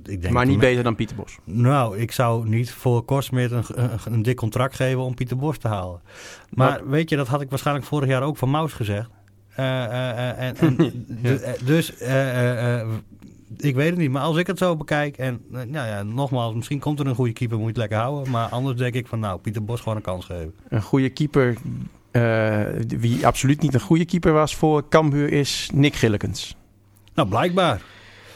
Ik 0.03 0.21
denk 0.21 0.33
Maar 0.33 0.45
niet 0.45 0.59
beter 0.59 0.83
dan 0.83 0.95
Pieter 0.95 1.15
Bos. 1.15 1.37
Nou, 1.43 1.97
ik 1.97 2.11
zou 2.11 2.49
niet 2.49 2.71
voor 2.71 3.03
Korsmit 3.03 3.51
een, 3.51 3.63
een, 3.67 3.99
een 4.05 4.21
dik 4.21 4.35
contract 4.35 4.75
geven 4.75 5.01
om 5.01 5.15
Pieter 5.15 5.37
Bos 5.37 5.57
te 5.57 5.67
halen. 5.67 6.01
Maar 6.49 6.89
weet 6.89 7.09
je, 7.09 7.15
dat 7.15 7.27
had 7.27 7.41
ik 7.41 7.49
waarschijnlijk 7.49 7.85
vorig 7.85 8.09
jaar 8.09 8.23
ook 8.23 8.37
van 8.37 8.49
Maus 8.49 8.73
gezegd. 8.73 9.09
Eh, 9.55 9.83
eh, 9.85 10.47
en, 10.47 10.57
en, 10.57 10.77
eh, 11.43 11.51
dus 11.65 11.91
ik 13.57 13.75
weet 13.75 13.89
het 13.89 13.97
niet. 13.97 14.11
Maar 14.11 14.21
als 14.21 14.37
ik 14.37 14.47
het 14.47 14.57
zo 14.57 14.75
bekijk 14.75 15.17
en 15.17 15.41
nou 15.49 15.87
ja, 15.87 16.03
nogmaals, 16.03 16.55
misschien 16.55 16.79
komt 16.79 16.99
er 16.99 17.07
een 17.07 17.15
goede 17.15 17.33
keeper, 17.33 17.57
moet 17.57 17.65
je 17.65 17.71
het 17.71 17.89
lekker 17.89 17.97
houden. 17.97 18.31
Maar 18.31 18.49
anders 18.49 18.77
denk 18.77 18.93
ik 18.93 19.07
van 19.07 19.19
nou, 19.19 19.39
Pieter 19.39 19.63
Bos 19.63 19.79
gewoon 19.79 19.97
een 19.97 20.03
kans 20.03 20.25
geven. 20.25 20.53
Een 20.69 20.81
goede 20.81 21.09
keeper 21.09 21.57
Eh, 22.11 22.65
wie 22.87 23.25
absoluut 23.27 23.61
niet 23.61 23.73
een 23.73 23.79
goede 23.79 24.05
keeper 24.05 24.33
was 24.33 24.55
voor 24.55 24.89
Cambuur 24.89 25.31
is 25.31 25.69
Nick 25.73 25.95
Gillekens. 25.95 26.55
Nou, 27.13 27.29
blijkbaar. 27.29 27.81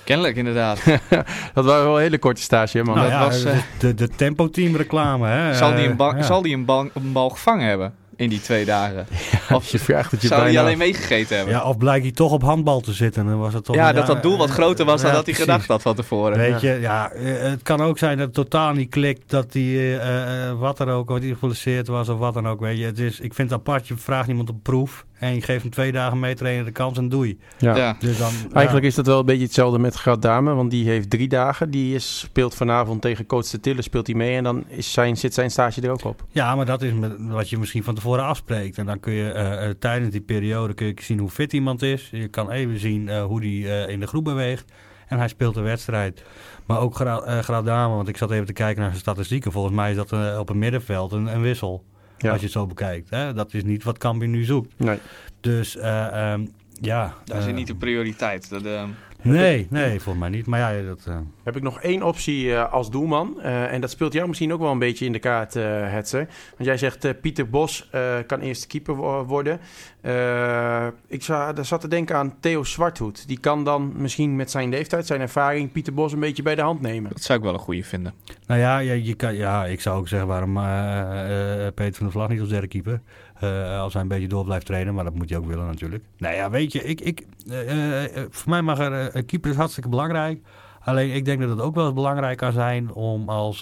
Kennelijk 0.05 0.35
inderdaad. 0.35 0.79
Dat 1.53 1.65
was 1.65 1.83
wel 1.83 1.95
een 1.95 2.01
hele 2.01 2.17
korte 2.17 2.41
stage, 2.41 2.77
hè, 2.77 2.83
man. 2.83 2.95
Nou 2.95 3.09
dat 3.09 3.17
ja, 3.19 3.25
was, 3.25 3.43
eh, 3.43 3.57
de, 3.79 3.93
de 3.93 4.07
Tempo 4.09 4.49
Team 4.49 4.75
reclame. 4.75 5.27
Hè? 5.27 5.53
zal 5.53 5.75
die, 5.75 5.87
een, 5.87 5.95
ba- 5.95 6.11
Eh, 6.11 6.17
ja. 6.17 6.23
zal 6.23 6.41
die 6.41 6.53
een, 6.53 6.65
bal, 6.65 6.89
een 6.93 7.11
bal 7.11 7.29
gevangen 7.29 7.67
hebben 7.67 7.93
in 8.15 8.29
die 8.29 8.41
twee 8.41 8.65
dagen? 8.65 9.07
Of 9.53 9.67
je 9.67 9.79
vraagt 9.79 10.11
het 10.11 10.21
je 10.21 10.27
Zou 10.27 10.41
hij 10.41 10.49
bijna 10.51 10.63
alleen 10.67 10.79
af. 10.81 10.85
meegegeten 10.87 11.35
hebben? 11.35 11.53
Ja, 11.55 11.63
of 11.63 11.77
blijkt 11.77 12.03
hij 12.03 12.13
toch 12.13 12.31
op 12.31 12.41
handbal 12.41 12.79
te 12.81 12.93
zitten. 12.93 13.25
Dan 13.25 13.39
was 13.39 13.53
het 13.53 13.63
toch 13.65 13.75
Ja, 13.75 13.87
ja, 13.87 13.93
dat 13.93 14.07
dat 14.07 14.21
doel 14.23 14.37
wat 14.37 14.49
groter 14.49 14.85
was 14.85 15.01
dan 15.01 15.09
ja, 15.09 15.15
dat 15.15 15.25
hij 15.25 15.35
gedacht 15.35 15.67
had 15.67 15.81
van 15.81 15.95
tevoren. 15.95 16.37
Weet 16.37 16.61
je, 16.61 16.77
ja, 16.81 17.11
eh, 17.11 17.23
het 17.41 17.61
kan 17.63 17.81
ook 17.81 17.97
zijn 17.97 18.17
dat 18.17 18.25
het 18.25 18.35
totaal 18.35 18.73
niet 18.73 18.89
klikt, 18.89 19.29
dat 19.29 19.53
hij 19.53 19.61
eh, 19.63 20.47
eh, 20.49 20.59
wat 20.59 20.79
er 20.79 20.87
ook, 20.87 21.09
wat 21.09 21.21
hij 21.21 21.35
geblesseerd 21.39 21.87
was 21.87 22.09
of 22.09 22.17
wat 22.19 22.33
dan 22.33 22.47
ook. 22.47 22.59
Weet 22.59 22.77
je, 22.77 22.85
het 22.85 22.99
is, 22.99 23.19
ik 23.19 23.33
vind 23.33 23.49
het 23.49 23.59
apart, 23.59 23.87
je 23.87 23.97
vraagt 23.97 24.27
iemand 24.27 24.49
op 24.49 24.63
proef 24.63 25.05
en 25.19 25.33
je 25.33 25.41
geeft 25.41 25.61
hem 25.61 25.71
twee 25.71 25.91
dagen 25.91 26.19
mee 26.19 26.35
trainen 26.35 26.65
de 26.65 26.71
kans 26.71 26.97
en 26.97 27.09
doei. 27.09 27.39
Ja. 27.57 27.75
Ja. 27.75 27.95
Dus 27.99 28.17
dan, 28.17 28.31
Eigenlijk 28.53 28.85
is 28.85 28.95
dat 28.95 29.05
wel 29.05 29.19
een 29.19 29.25
beetje 29.25 29.43
hetzelfde 29.43 29.79
met 29.79 29.95
Gat 29.95 30.21
Dame, 30.21 30.53
want 30.53 30.71
die 30.71 30.87
heeft 30.89 31.09
drie 31.09 31.27
dagen. 31.27 31.69
Die 31.71 31.95
is, 31.95 32.19
speelt 32.19 32.55
vanavond 32.55 33.01
tegen 33.01 33.25
coach 33.25 33.45
de 33.47 33.59
Tille, 33.59 33.81
speelt 33.81 34.07
hij 34.07 34.15
mee 34.15 34.35
en 34.37 34.43
dan 34.43 34.63
is 34.67 34.91
zijn, 34.93 35.17
zit 35.17 35.33
zijn 35.33 35.51
stage 35.51 35.81
er 35.81 35.91
ook 35.91 36.03
op. 36.03 36.23
Ja, 36.31 36.55
maar 36.55 36.65
dat 36.65 36.81
is 36.81 36.93
met- 36.93 37.15
wat 37.19 37.49
je 37.49 37.57
misschien 37.57 37.83
van 37.83 37.95
tevoren 37.95 38.23
afspreekt. 38.25 38.77
En 38.77 38.85
dan 38.85 38.99
kun 38.99 39.13
je 39.13 39.31
eh, 39.31 39.65
eh, 39.69 39.75
tijdens 39.79 40.11
die 40.11 40.21
periode 40.21 40.73
kun 40.73 40.85
je 40.87 40.93
zien 41.01 41.19
hoe 41.19 41.29
fit 41.29 41.53
iemand 41.53 41.81
is. 41.81 42.07
Je 42.11 42.27
kan 42.27 42.51
even 42.51 42.79
zien 42.79 43.09
eh, 43.09 43.23
hoe 43.23 43.41
die 43.41 43.69
eh, 43.71 43.89
in 43.93 43.99
de 43.99 44.07
groep 44.07 44.23
beweegt. 44.23 44.71
En 45.07 45.17
hij 45.17 45.27
speelt 45.27 45.53
de 45.53 45.61
wedstrijd. 45.61 46.23
Maar 46.65 46.79
ook 46.79 46.95
Gra 46.95 47.19
eh, 47.21 47.39
Gradame, 47.39 47.95
want 47.95 48.07
ik 48.07 48.17
zat 48.17 48.31
even 48.31 48.45
te 48.45 48.53
kijken 48.53 48.79
naar 48.81 48.89
zijn 48.89 49.01
statistieken. 49.01 49.51
Volgens 49.51 49.75
mij 49.75 49.89
is 49.91 49.95
dat 49.95 50.37
op 50.39 50.49
een 50.49 50.57
middenveld 50.59 51.11
een, 51.11 51.25
een 51.35 51.41
wissel. 51.41 51.83
Ja. 52.25 52.31
Als 52.31 52.39
je 52.39 52.45
het 52.45 52.55
zo 52.55 52.65
bekijkt. 52.65 53.09
Hè? 53.09 53.33
Dat 53.33 53.53
is 53.53 53.63
niet 53.63 53.83
wat 53.83 53.97
Cambuur 53.97 54.27
nu 54.27 54.43
zoekt. 54.43 54.73
Nee. 54.77 54.97
Dus 55.39 55.77
eh, 55.77 56.31
ehm, 56.31 56.45
ja. 56.81 57.13
Dat 57.25 57.37
is 57.37 57.45
eh, 57.45 57.53
niet 57.53 57.67
de 57.67 57.75
prioriteit. 57.75 58.49
Dat, 58.49 58.65
eh, 58.65 58.83
Nee, 59.31 59.67
nee, 59.69 59.89
volgens 59.89 60.17
mij 60.17 60.29
niet. 60.29 60.45
Maar 60.45 60.59
ja, 60.75 60.81
dat... 60.87 61.03
eh, 61.07 61.17
Heb 61.43 61.55
ik 61.55 61.61
nog 61.63 61.81
één 61.81 62.03
optie 62.03 62.53
eh, 62.55 62.73
als 62.73 62.89
doelman. 62.91 63.41
Eh, 63.41 63.73
en 63.73 63.81
dat 63.81 63.89
speelt 63.91 64.13
jou 64.13 64.27
misschien 64.27 64.53
ook 64.53 64.59
wel 64.59 64.71
een 64.71 64.79
beetje 64.79 65.05
in 65.05 65.11
de 65.11 65.19
kaart, 65.19 65.55
eh 65.55 65.63
Hetzer. 65.91 66.27
Want 66.49 66.65
jij 66.65 66.77
zegt 66.77 67.05
eh, 67.05 67.11
Pieter 67.21 67.49
Bos 67.49 67.87
eh, 67.91 68.01
kan 68.27 68.39
eerste 68.39 68.67
keeper 68.67 68.95
wo- 68.95 69.23
worden. 69.25 69.59
Eh, 70.01 70.87
ik 71.07 71.23
zou, 71.23 71.53
daar 71.53 71.65
zat 71.65 71.81
te 71.81 71.87
denken 71.87 72.15
aan 72.15 72.39
Theo 72.39 72.63
Zwarthoed. 72.63 73.27
Die 73.27 73.39
kan 73.39 73.63
dan 73.63 73.91
misschien 73.95 74.35
met 74.35 74.51
zijn 74.51 74.69
leeftijd, 74.69 75.05
zijn 75.05 75.21
ervaring, 75.21 75.71
Pieter 75.71 75.93
Bos 75.93 76.13
een 76.13 76.19
beetje 76.19 76.43
bij 76.43 76.55
de 76.55 76.61
hand 76.61 76.81
nemen. 76.81 77.09
dat 77.11 77.21
zou 77.21 77.37
ik 77.39 77.43
wel 77.45 77.53
een 77.53 77.59
goede 77.59 77.83
vinden. 77.83 78.13
Nou 78.47 78.59
ja, 78.59 78.77
je, 78.77 79.03
je 79.03 79.13
kan, 79.13 79.35
ja, 79.35 79.65
ik 79.65 79.81
zou 79.81 79.97
ook 79.99 80.07
zeggen 80.07 80.27
waarom 80.27 80.57
eh, 80.57 81.65
eh, 81.65 81.73
Peter 81.73 81.93
van 81.95 82.03
der 82.05 82.11
Vlag 82.11 82.29
niet 82.29 82.39
als 82.39 82.49
derde 82.49 82.67
keeper. 82.67 83.01
Eh, 83.45 83.79
als 83.79 83.93
hij 83.93 84.01
een 84.01 84.07
beetje 84.07 84.27
door 84.27 84.43
blijft 84.43 84.65
trainen, 84.65 84.93
maar 84.93 85.03
dat 85.03 85.13
moet 85.13 85.29
hij 85.29 85.37
ook 85.37 85.45
willen 85.45 85.65
natuurlijk. 85.65 86.03
Nou 86.17 86.35
ja, 86.35 86.49
weet 86.49 86.71
je, 86.71 86.83
ik, 86.83 87.01
ik, 87.01 87.25
eh, 87.49 88.03
eh, 88.03 88.25
voor 88.29 88.49
mij 88.49 88.61
mag 88.61 88.79
er, 88.79 89.15
een 89.15 89.25
keeper 89.25 89.49
is 89.49 89.55
hartstikke 89.55 89.89
belangrijk. 89.89 90.39
Alleen 90.79 91.13
ik 91.13 91.25
denk 91.25 91.41
dat 91.41 91.49
het 91.49 91.61
ook 91.61 91.75
wel 91.75 91.93
belangrijk 91.93 92.37
kan 92.37 92.51
zijn 92.51 92.93
om 92.93 93.29
als 93.29 93.61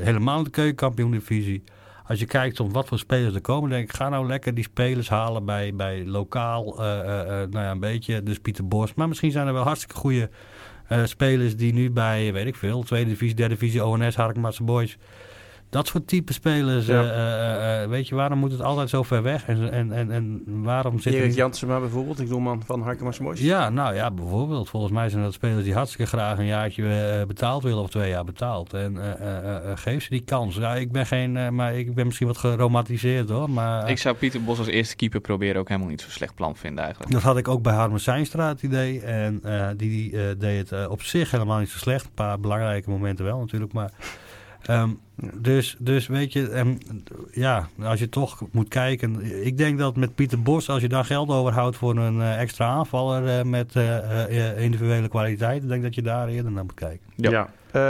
helemaal 0.00 0.42
de 0.42 0.50
keukenkampioen 0.50 1.10
divisie. 1.10 1.62
Als 2.06 2.18
je 2.18 2.26
kijkt 2.26 2.60
om 2.60 2.72
wat 2.72 2.88
voor 2.88 2.98
spelers 2.98 3.34
er 3.34 3.40
komen, 3.40 3.70
denk 3.70 3.88
ik, 3.88 3.96
ga 3.96 4.08
nou 4.08 4.26
lekker 4.26 4.54
die 4.54 4.64
spelers 4.64 5.08
halen 5.08 5.44
bij, 5.44 5.74
bij 5.74 6.04
lokaal, 6.06 6.74
nou 6.76 7.48
ja, 7.50 7.70
een 7.70 7.80
beetje, 7.80 8.22
dus 8.22 8.38
Pieter 8.38 8.68
Bos. 8.68 8.94
Maar 8.94 9.08
misschien 9.08 9.30
zijn 9.30 9.46
er 9.46 9.52
wel 9.52 9.62
hartstikke 9.62 9.94
goede 9.94 10.30
spelers 11.04 11.56
die 11.56 11.72
nu 11.72 11.90
bij, 11.90 12.32
weet 12.32 12.46
ik 12.46 12.56
veel, 12.56 12.82
tweede 12.82 13.10
divisie, 13.10 13.36
derde 13.36 13.54
divisie, 13.54 13.84
ONS, 13.84 14.16
Harkemaatse 14.16 14.62
Boys. 14.62 14.98
Dat 15.74 15.86
soort 15.86 16.06
type 16.06 16.32
spelers, 16.32 16.86
Ja. 16.86 17.02
eh, 17.02 17.08
eh, 17.08 17.82
eh, 17.82 17.88
weet 17.90 18.08
je, 18.08 18.14
waarom 18.14 18.38
moet 18.38 18.50
het 18.52 18.60
altijd 18.60 18.88
zo 18.90 19.02
ver 19.02 19.22
weg? 19.22 19.46
En, 19.46 19.70
en, 19.72 19.92
en, 19.92 20.10
en 20.10 20.42
waarom 20.46 21.00
zit 21.00 21.12
Erik 21.14 21.30
er... 21.30 21.36
Janssema 21.36 21.78
bijvoorbeeld, 21.80 22.20
ik 22.20 22.28
doelman 22.28 22.62
van 22.66 22.82
Harkema's 22.82 23.18
Boys. 23.18 23.40
Ja, 23.40 23.68
nou 23.70 23.94
ja, 23.94 24.10
bijvoorbeeld. 24.10 24.68
Volgens 24.68 24.92
mij 24.92 25.08
zijn 25.08 25.22
dat 25.22 25.32
spelers 25.32 25.64
die 25.64 25.74
hartstikke 25.74 26.06
graag 26.06 26.38
een 26.38 26.46
jaartje 26.46 27.24
betaald 27.26 27.62
willen 27.62 27.82
of 27.82 27.90
twee 27.90 28.08
jaar 28.10 28.24
betaald. 28.24 28.72
En 28.74 28.98
eh, 28.98 29.10
eh, 29.12 29.38
eh, 29.38 29.70
eh, 29.70 29.78
geef 29.78 30.02
ze 30.02 30.10
die 30.10 30.24
kans. 30.24 30.56
Ja, 30.56 30.74
ik 30.74 30.92
ben 30.92 31.06
geen, 31.06 31.54
maar 31.54 31.74
ik 31.74 31.94
ben 31.94 32.04
misschien 32.06 32.26
wat 32.26 32.38
geromantiseerd 32.38 33.28
hoor. 33.28 33.50
Maar 33.50 33.90
Ik 33.90 33.98
zou 33.98 34.16
Pieter 34.16 34.42
Bos 34.44 34.58
als 34.58 34.66
eerste 34.66 34.96
keeper 34.96 35.20
proberen 35.20 35.60
ook 35.60 35.68
helemaal 35.68 35.90
niet 35.90 36.00
zo'n 36.00 36.10
slecht 36.10 36.34
plan 36.34 36.56
vinden 36.56 36.84
eigenlijk. 36.84 37.12
dat 37.12 37.22
had 37.22 37.36
ik 37.36 37.48
ook 37.48 37.62
bij 37.62 37.74
Harmen 37.74 38.00
Seinstra 38.00 38.48
het 38.48 38.62
idee. 38.62 39.00
En 39.00 39.40
eh, 39.42 39.66
die 39.76 40.12
eh, 40.18 40.22
deed 40.38 40.70
het 40.70 40.88
op 40.88 41.02
zich 41.02 41.30
helemaal 41.30 41.58
niet 41.58 41.68
zo 41.70 41.78
slecht. 41.78 42.04
Een 42.04 42.10
paar 42.14 42.40
belangrijke 42.40 42.90
momenten 42.90 43.24
wel 43.24 43.38
natuurlijk, 43.38 43.72
maar... 43.72 43.90
ehm, 44.66 44.88
dus, 45.34 45.76
dus 45.78 46.06
weet 46.06 46.32
je, 46.32 46.48
ehm, 46.48 46.74
ja, 47.32 47.68
als 47.82 47.98
je 47.98 48.08
toch 48.08 48.42
moet 48.52 48.68
kijken. 48.68 49.44
Ik 49.46 49.56
denk 49.58 49.78
dat 49.78 49.96
met 49.96 50.14
Pieter 50.14 50.42
Bos, 50.42 50.68
als 50.70 50.80
je 50.82 50.88
daar 50.88 51.04
geld 51.04 51.28
overhoudt 51.28 51.76
voor 51.76 51.96
een 51.96 52.20
eh, 52.20 52.40
extra 52.40 52.66
aanvaller 52.66 53.38
eh, 53.38 53.44
met 53.44 53.76
eh, 53.76 54.48
eh, 54.56 54.62
individuele 54.62 55.08
kwaliteit, 55.08 55.62
ik 55.62 55.68
denk 55.68 55.82
dat 55.82 55.94
je 55.94 56.02
daar 56.02 56.28
eerder 56.28 56.52
naar 56.52 56.64
moet 56.64 56.74
kijken. 56.74 57.00
Ja. 57.16 57.30
Ja. 57.30 57.48
Eh, 57.72 57.80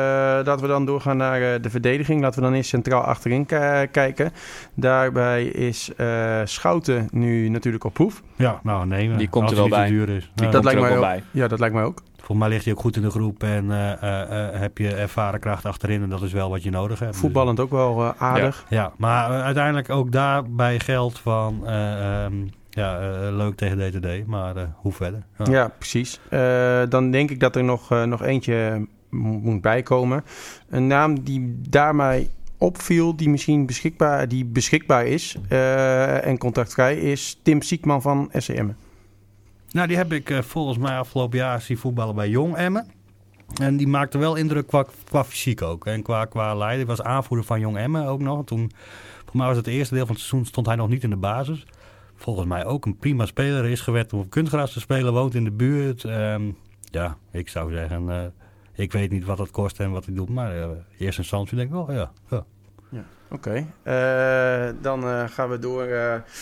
laten 0.46 0.60
we 0.60 0.66
dan 0.66 0.84
doorgaan 0.86 1.16
naar 1.16 1.60
de 1.60 1.70
verdediging. 1.70 2.20
Laten 2.20 2.38
we 2.40 2.44
dan 2.46 2.54
eerst 2.56 2.68
centraal 2.68 3.02
achterin 3.02 3.46
ki- 3.46 3.86
kijken. 3.90 4.32
Daarbij 4.74 5.44
is 5.44 5.90
eh, 5.96 6.40
Schouten 6.44 7.08
nu 7.10 7.48
natuurlijk 7.48 7.84
op 7.84 7.92
proef. 7.94 8.22
Ja, 8.36 8.60
nou 8.62 8.86
nee, 8.86 9.16
Die 9.16 9.28
komt 9.28 9.44
als 9.44 9.52
er 9.52 9.58
wel 9.58 9.68
bij. 9.68 9.88
duur 9.88 10.08
is. 10.08 10.30
Die 10.34 10.48
dat 10.48 10.64
lijkt 10.64 10.80
mij 10.80 10.88
wel 10.88 10.98
ook. 10.98 11.04
bij. 11.04 11.22
Ja, 11.30 11.48
dat 11.48 11.58
lijkt 11.58 11.74
mij 11.74 11.84
ook. 11.84 12.02
Volgens 12.24 12.38
mij 12.38 12.48
ligt 12.48 12.64
hij 12.64 12.74
ook 12.74 12.80
goed 12.80 12.96
in 12.96 13.02
de 13.02 13.10
groep 13.10 13.42
en 13.42 13.70
eh, 13.70 13.92
eh, 14.02 14.48
eh, 14.54 14.60
heb 14.60 14.78
je 14.78 14.94
ervaren 14.94 15.40
kracht 15.40 15.64
achterin 15.64 16.02
en 16.02 16.08
dat 16.08 16.22
is 16.22 16.32
wel 16.32 16.50
wat 16.50 16.62
je 16.62 16.70
nodig 16.70 16.98
hebt. 16.98 17.12
Dus- 17.12 17.20
Voetballend 17.20 17.60
ook 17.60 17.70
wel 17.70 18.14
aardig. 18.18 18.64
Ja, 18.68 18.92
maar 18.96 19.42
uiteindelijk 19.42 19.90
ook 19.90 20.12
daarbij 20.12 20.80
geldt 20.80 21.18
van 21.18 21.66
eh, 21.66 22.24
ehm, 22.24 22.34
ja, 22.70 22.98
leuk 23.30 23.56
tegen 23.56 23.78
DTD, 23.78 24.26
maar 24.26 24.54
hoe 24.76 24.92
verder? 24.92 25.22
Ja, 25.44 25.68
precies. 25.78 26.20
Dan 26.88 27.10
denk 27.10 27.30
ik 27.30 27.40
dat 27.40 27.56
er 27.56 27.64
nog, 27.64 27.88
nog 28.06 28.22
eentje 28.22 28.86
mo- 29.08 29.38
moet 29.42 29.60
bijkomen. 29.60 30.24
Een 30.68 30.86
naam 30.86 31.20
die 31.22 31.60
daar 31.68 31.94
mij 31.94 32.28
opviel, 32.58 33.16
die 33.16 33.28
misschien 33.28 33.66
beschikbaar, 33.66 34.28
die 34.28 34.44
beschikbaar 34.44 35.06
is 35.06 35.36
en 36.22 36.38
contactvrij, 36.38 36.96
is 36.96 37.40
Tim 37.42 37.62
Siekman 37.62 38.02
van 38.02 38.30
SCM. 38.32 38.68
Nou, 39.74 39.86
die 39.86 39.96
heb 39.96 40.12
ik 40.12 40.30
eh, 40.30 40.38
volgens 40.42 40.78
mij 40.78 40.98
afgelopen 40.98 41.38
jaar 41.38 41.60
zien 41.60 41.78
voetballen 41.78 42.14
bij 42.14 42.28
Jong 42.28 42.56
Emmen. 42.56 42.86
En 43.60 43.76
die 43.76 43.86
maakte 43.86 44.18
wel 44.18 44.34
indruk 44.34 44.66
qua, 44.66 44.84
qua 45.04 45.24
fysiek 45.24 45.62
ook. 45.62 45.86
En 45.86 46.02
qua, 46.02 46.24
qua 46.24 46.54
leider. 46.54 46.86
Hij 46.86 46.96
was 46.96 47.02
aanvoerder 47.02 47.46
van 47.46 47.60
Jong 47.60 47.76
Emmen 47.76 48.06
ook 48.06 48.20
nog. 48.20 48.44
Toen, 48.44 48.70
voor 49.24 49.36
mij 49.36 49.46
was 49.46 49.56
het 49.56 49.66
eerste 49.66 49.94
deel 49.94 50.06
van 50.06 50.14
het 50.14 50.24
seizoen 50.24 50.48
stond 50.48 50.66
hij 50.66 50.76
nog 50.76 50.88
niet 50.88 51.02
in 51.02 51.10
de 51.10 51.16
basis. 51.16 51.66
Volgens 52.16 52.46
mij 52.46 52.64
ook 52.64 52.86
een 52.86 52.96
prima 52.96 53.26
speler. 53.26 53.64
Is 53.64 53.80
gewend 53.80 54.12
om 54.12 54.18
op 54.20 54.30
kunstgras 54.30 54.72
te 54.72 54.80
spelen. 54.80 55.12
Woont 55.12 55.34
in 55.34 55.44
de 55.44 55.52
buurt. 55.52 56.04
Ehm, 56.04 56.42
ja, 56.80 57.16
ik 57.30 57.48
zou 57.48 57.72
zeggen... 57.72 58.10
eh, 58.10 58.22
ik 58.72 58.92
weet 58.92 59.10
niet 59.10 59.24
wat 59.24 59.38
het 59.38 59.50
kost 59.50 59.80
en 59.80 59.90
wat 59.90 60.04
hij 60.04 60.14
doet. 60.14 60.28
Maar 60.28 60.56
eh 60.60 60.68
eerst 60.98 61.18
instantie 61.18 61.56
denk 61.56 61.68
ik 61.68 61.74
wel, 61.74 61.92
ja. 61.92 62.12
ja. 62.30 62.44
Oké, 63.30 63.66
dan 64.82 65.28
gaan 65.28 65.48
we 65.48 65.58
door. 65.58 65.86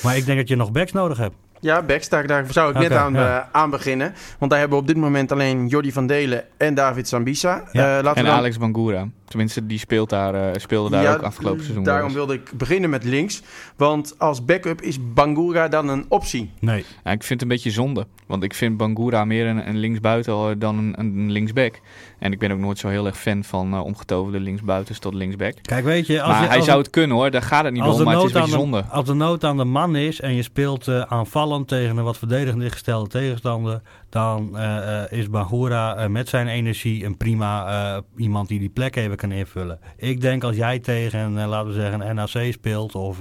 Maar 0.02 0.16
ik 0.16 0.24
denk 0.24 0.38
dat 0.38 0.48
je 0.48 0.56
nog 0.56 0.72
backs 0.72 0.92
nodig 0.92 1.18
hebt. 1.18 1.34
Ja, 1.62 1.82
Bex, 1.82 2.08
daar, 2.08 2.26
daar 2.26 2.44
zou 2.50 2.70
ik 2.72 2.78
net 2.78 2.92
aan, 2.92 3.12
ja. 3.12 3.38
eh, 3.40 3.46
aan 3.52 3.70
beginnen. 3.70 4.14
Want 4.38 4.50
daar 4.50 4.60
hebben 4.60 4.78
we 4.78 4.82
op 4.84 4.88
dit 4.88 4.98
moment 4.98 5.32
alleen 5.32 5.66
Jordi 5.66 5.92
van 5.92 6.06
Delen 6.06 6.44
en 6.56 6.74
David 6.74 7.08
Sambisa. 7.08 7.62
Ja. 7.72 7.98
Eh, 7.98 8.02
laten 8.04 8.16
En 8.16 8.22
we 8.22 8.28
dan- 8.28 8.38
Alex 8.38 8.58
Bangura. 8.58 9.06
Tenminste, 9.32 9.66
die 9.66 9.78
speelt 9.78 10.10
daar, 10.10 10.34
eh, 10.34 10.60
speelde 10.60 10.90
daar 10.90 11.02
Ja, 11.02 11.14
ook 11.14 11.22
afgelopen 11.22 11.60
seizoen. 11.60 11.84
Daarom 11.84 12.12
wilde 12.12 12.34
ik 12.34 12.50
beginnen 12.54 12.90
met 12.90 13.04
links. 13.04 13.42
Want 13.76 14.14
als 14.18 14.44
backup 14.44 14.80
is 14.80 15.12
Bangura 15.14 15.68
dan 15.68 15.88
een 15.88 16.04
optie. 16.08 16.50
Nee. 16.60 16.84
Ja, 17.04 17.10
ik 17.10 17.22
vind 17.22 17.40
het 17.40 17.42
een 17.42 17.48
beetje 17.56 17.70
zonde. 17.70 18.06
Want 18.26 18.42
ik 18.42 18.54
vind 18.54 18.76
Bangura 18.76 19.24
meer 19.24 19.46
een, 19.46 19.68
een 19.68 19.76
linksbuiten 19.76 20.58
dan 20.58 20.78
een, 20.78 20.94
een 20.98 21.30
linksback. 21.30 21.80
En 22.18 22.32
ik 22.32 22.38
ben 22.38 22.52
ook 22.52 22.58
nooit 22.58 22.78
zo 22.78 22.88
heel 22.88 23.06
erg 23.06 23.18
fan 23.18 23.44
van 23.44 23.74
uh, 23.74 23.84
omgetoverde 23.84 24.40
linksbuitens 24.40 24.98
tot 24.98 25.14
linksback. 25.14 25.54
Kijk, 25.62 25.84
weet 25.84 26.06
je... 26.06 26.22
Als 26.22 26.32
maar 26.32 26.42
je, 26.42 26.48
hij 26.48 26.56
als 26.56 26.66
zou 26.66 26.78
het 26.78 26.90
kunnen 26.90 27.16
hoor, 27.16 27.30
daar 27.30 27.42
gaat 27.42 27.64
het 27.64 27.72
niet 27.72 27.82
om. 27.82 28.04
Maar 28.04 28.16
het 28.16 28.24
is 28.24 28.34
een 28.34 28.44
de, 28.44 28.50
zonde. 28.50 28.84
als 28.84 29.04
de 29.04 29.14
nood 29.14 29.44
aan 29.44 29.56
de 29.56 29.64
man 29.64 29.96
is 29.96 30.20
en 30.20 30.34
je 30.34 30.42
speelt 30.42 30.88
eh, 30.88 31.00
aanvallend 31.00 31.68
tegen 31.68 31.96
een 31.96 32.04
wat 32.04 32.18
verdedigend 32.18 32.62
ingestelde 32.62 33.08
tegenstander, 33.08 33.80
dan 34.12 34.58
eh, 34.58 35.02
eh, 35.02 35.12
is 35.12 35.30
Bahura 35.30 35.96
eh, 35.96 36.08
met 36.08 36.28
zijn 36.28 36.48
energie 36.48 37.04
een 37.04 37.16
prima 37.16 38.02
iemand 38.16 38.48
die 38.48 38.58
die 38.58 38.68
plek 38.68 38.96
even 38.96 39.16
kan 39.16 39.32
invullen. 39.32 39.78
Ik 39.96 40.20
denk 40.20 40.44
als 40.44 40.56
jij 40.56 40.78
tegen, 40.78 41.46
laten 41.46 41.68
we 41.68 41.74
zeggen, 41.74 42.14
NAC 42.14 42.52
speelt 42.52 42.94
of 42.94 43.18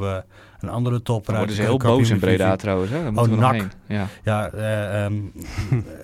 een 0.61 0.69
andere 0.69 1.01
topper 1.01 1.31
worden 1.35 1.55
de 1.55 1.61
ze 1.61 1.67
heel 1.67 1.77
boos 1.77 2.09
in. 2.09 2.19
Breda 2.19 2.55
trouwens. 2.55 2.91
Hè? 2.91 3.03
Daar 3.03 3.13
moeten 3.13 3.31
we 3.31 3.39
nog 3.39 3.51
NAC. 3.51 3.59
heen. 3.61 3.71
Ja. 3.97 4.07
Ja, 4.23 4.49
eh, 4.49 5.05
ehm, 5.05 5.13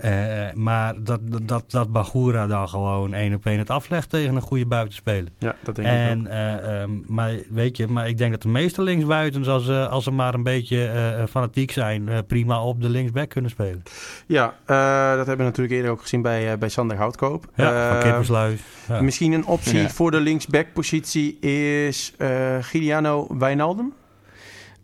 eh, 0.01 0.47
eh, 0.49 0.55
maar 0.55 0.93
dat, 1.03 1.19
dat, 1.41 1.63
dat 1.71 1.91
Bahura 1.91 2.47
dan 2.47 2.69
gewoon 2.69 3.13
één 3.13 3.33
op 3.33 3.45
één 3.45 3.57
het 3.57 3.69
aflegt 3.69 4.09
tegen 4.09 4.35
een 4.35 4.41
goede 4.41 4.65
buitenspeler. 4.65 5.29
Ja, 5.37 5.55
dat 5.63 5.75
denk 5.75 5.87
ik 5.87 5.93
ook. 5.93 5.99
En, 5.99 6.27
eh, 6.27 6.81
ehm, 6.81 6.89
maar 7.05 7.31
weet 7.49 7.77
je, 7.77 7.87
maar 7.87 8.07
ik 8.07 8.17
denk 8.17 8.31
dat 8.31 8.41
de 8.41 8.47
meeste 8.47 8.81
linksbuitens, 8.81 9.47
als, 9.47 9.65
ze 9.65 9.87
als 9.89 10.03
ze 10.03 10.11
maar 10.11 10.33
een 10.33 10.43
beetje 10.43 10.85
eh, 10.87 11.23
fanatiek 11.29 11.71
zijn, 11.71 12.09
eh, 12.09 12.17
prima 12.27 12.63
op 12.63 12.81
de 12.81 12.89
linksback 12.89 13.29
kunnen 13.29 13.51
spelen. 13.51 13.83
Ja, 14.27 14.53
eh, 14.65 15.09
dat 15.17 15.25
hebben 15.27 15.37
we 15.37 15.43
natuurlijk 15.43 15.75
eerder 15.75 15.91
ook 15.91 16.01
gezien 16.01 16.21
bij, 16.21 16.51
eh, 16.51 16.57
bij 16.57 16.69
Sander 16.69 16.97
Houtkoop. 16.97 17.45
Ja, 17.55 17.87
van 17.87 17.97
Eh, 17.97 18.03
Kippersluis. 18.03 18.59
Ja. 18.87 19.01
Misschien 19.01 19.31
een 19.31 19.45
optie 19.45 19.79
Ja. 19.81 19.89
voor 19.89 20.11
de 20.11 20.19
linksback-positie 20.19 21.39
is 21.39 22.13
eh 22.17 22.57
Giuliano 22.61 23.27
Wijnaldum. 23.37 23.93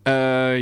Eh, 0.03 0.59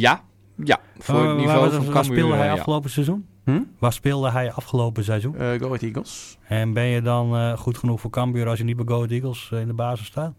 ja. 0.00 0.22
Ja, 0.64 0.78
voor 0.98 1.14
Waar- 1.14 1.22
het 1.24 1.32
waar- 1.32 1.40
niveau 1.44 1.60
waar- 1.60 1.70
van 1.70 1.84
Cambuur. 1.92 2.04
speelde 2.04 2.34
hij 2.36 2.46
eh, 2.46 2.52
afgelopen 2.52 2.90
seizoen? 2.90 3.26
Hm? 3.44 3.60
Waar 3.78 3.92
speelde 3.92 4.30
hij 4.30 4.52
afgelopen 4.52 5.04
seizoen? 5.04 5.36
Eh, 5.36 5.48
Go 5.60 5.66
Ahead 5.66 5.82
Eagles. 5.82 6.38
En 6.48 6.72
ben 6.72 6.84
je 6.84 7.02
dan 7.02 7.36
eh, 7.36 7.52
goed 7.58 7.78
genoeg 7.78 8.00
voor 8.00 8.10
Cambuur 8.10 8.48
als 8.48 8.58
je 8.58 8.64
niet 8.64 8.76
bij 8.76 8.84
Go 8.88 8.94
Ahead 8.94 9.10
Eagles 9.10 9.50
eh, 9.52 9.60
in 9.60 9.66
de 9.66 9.72
basis 9.72 10.06
staat? 10.06 10.32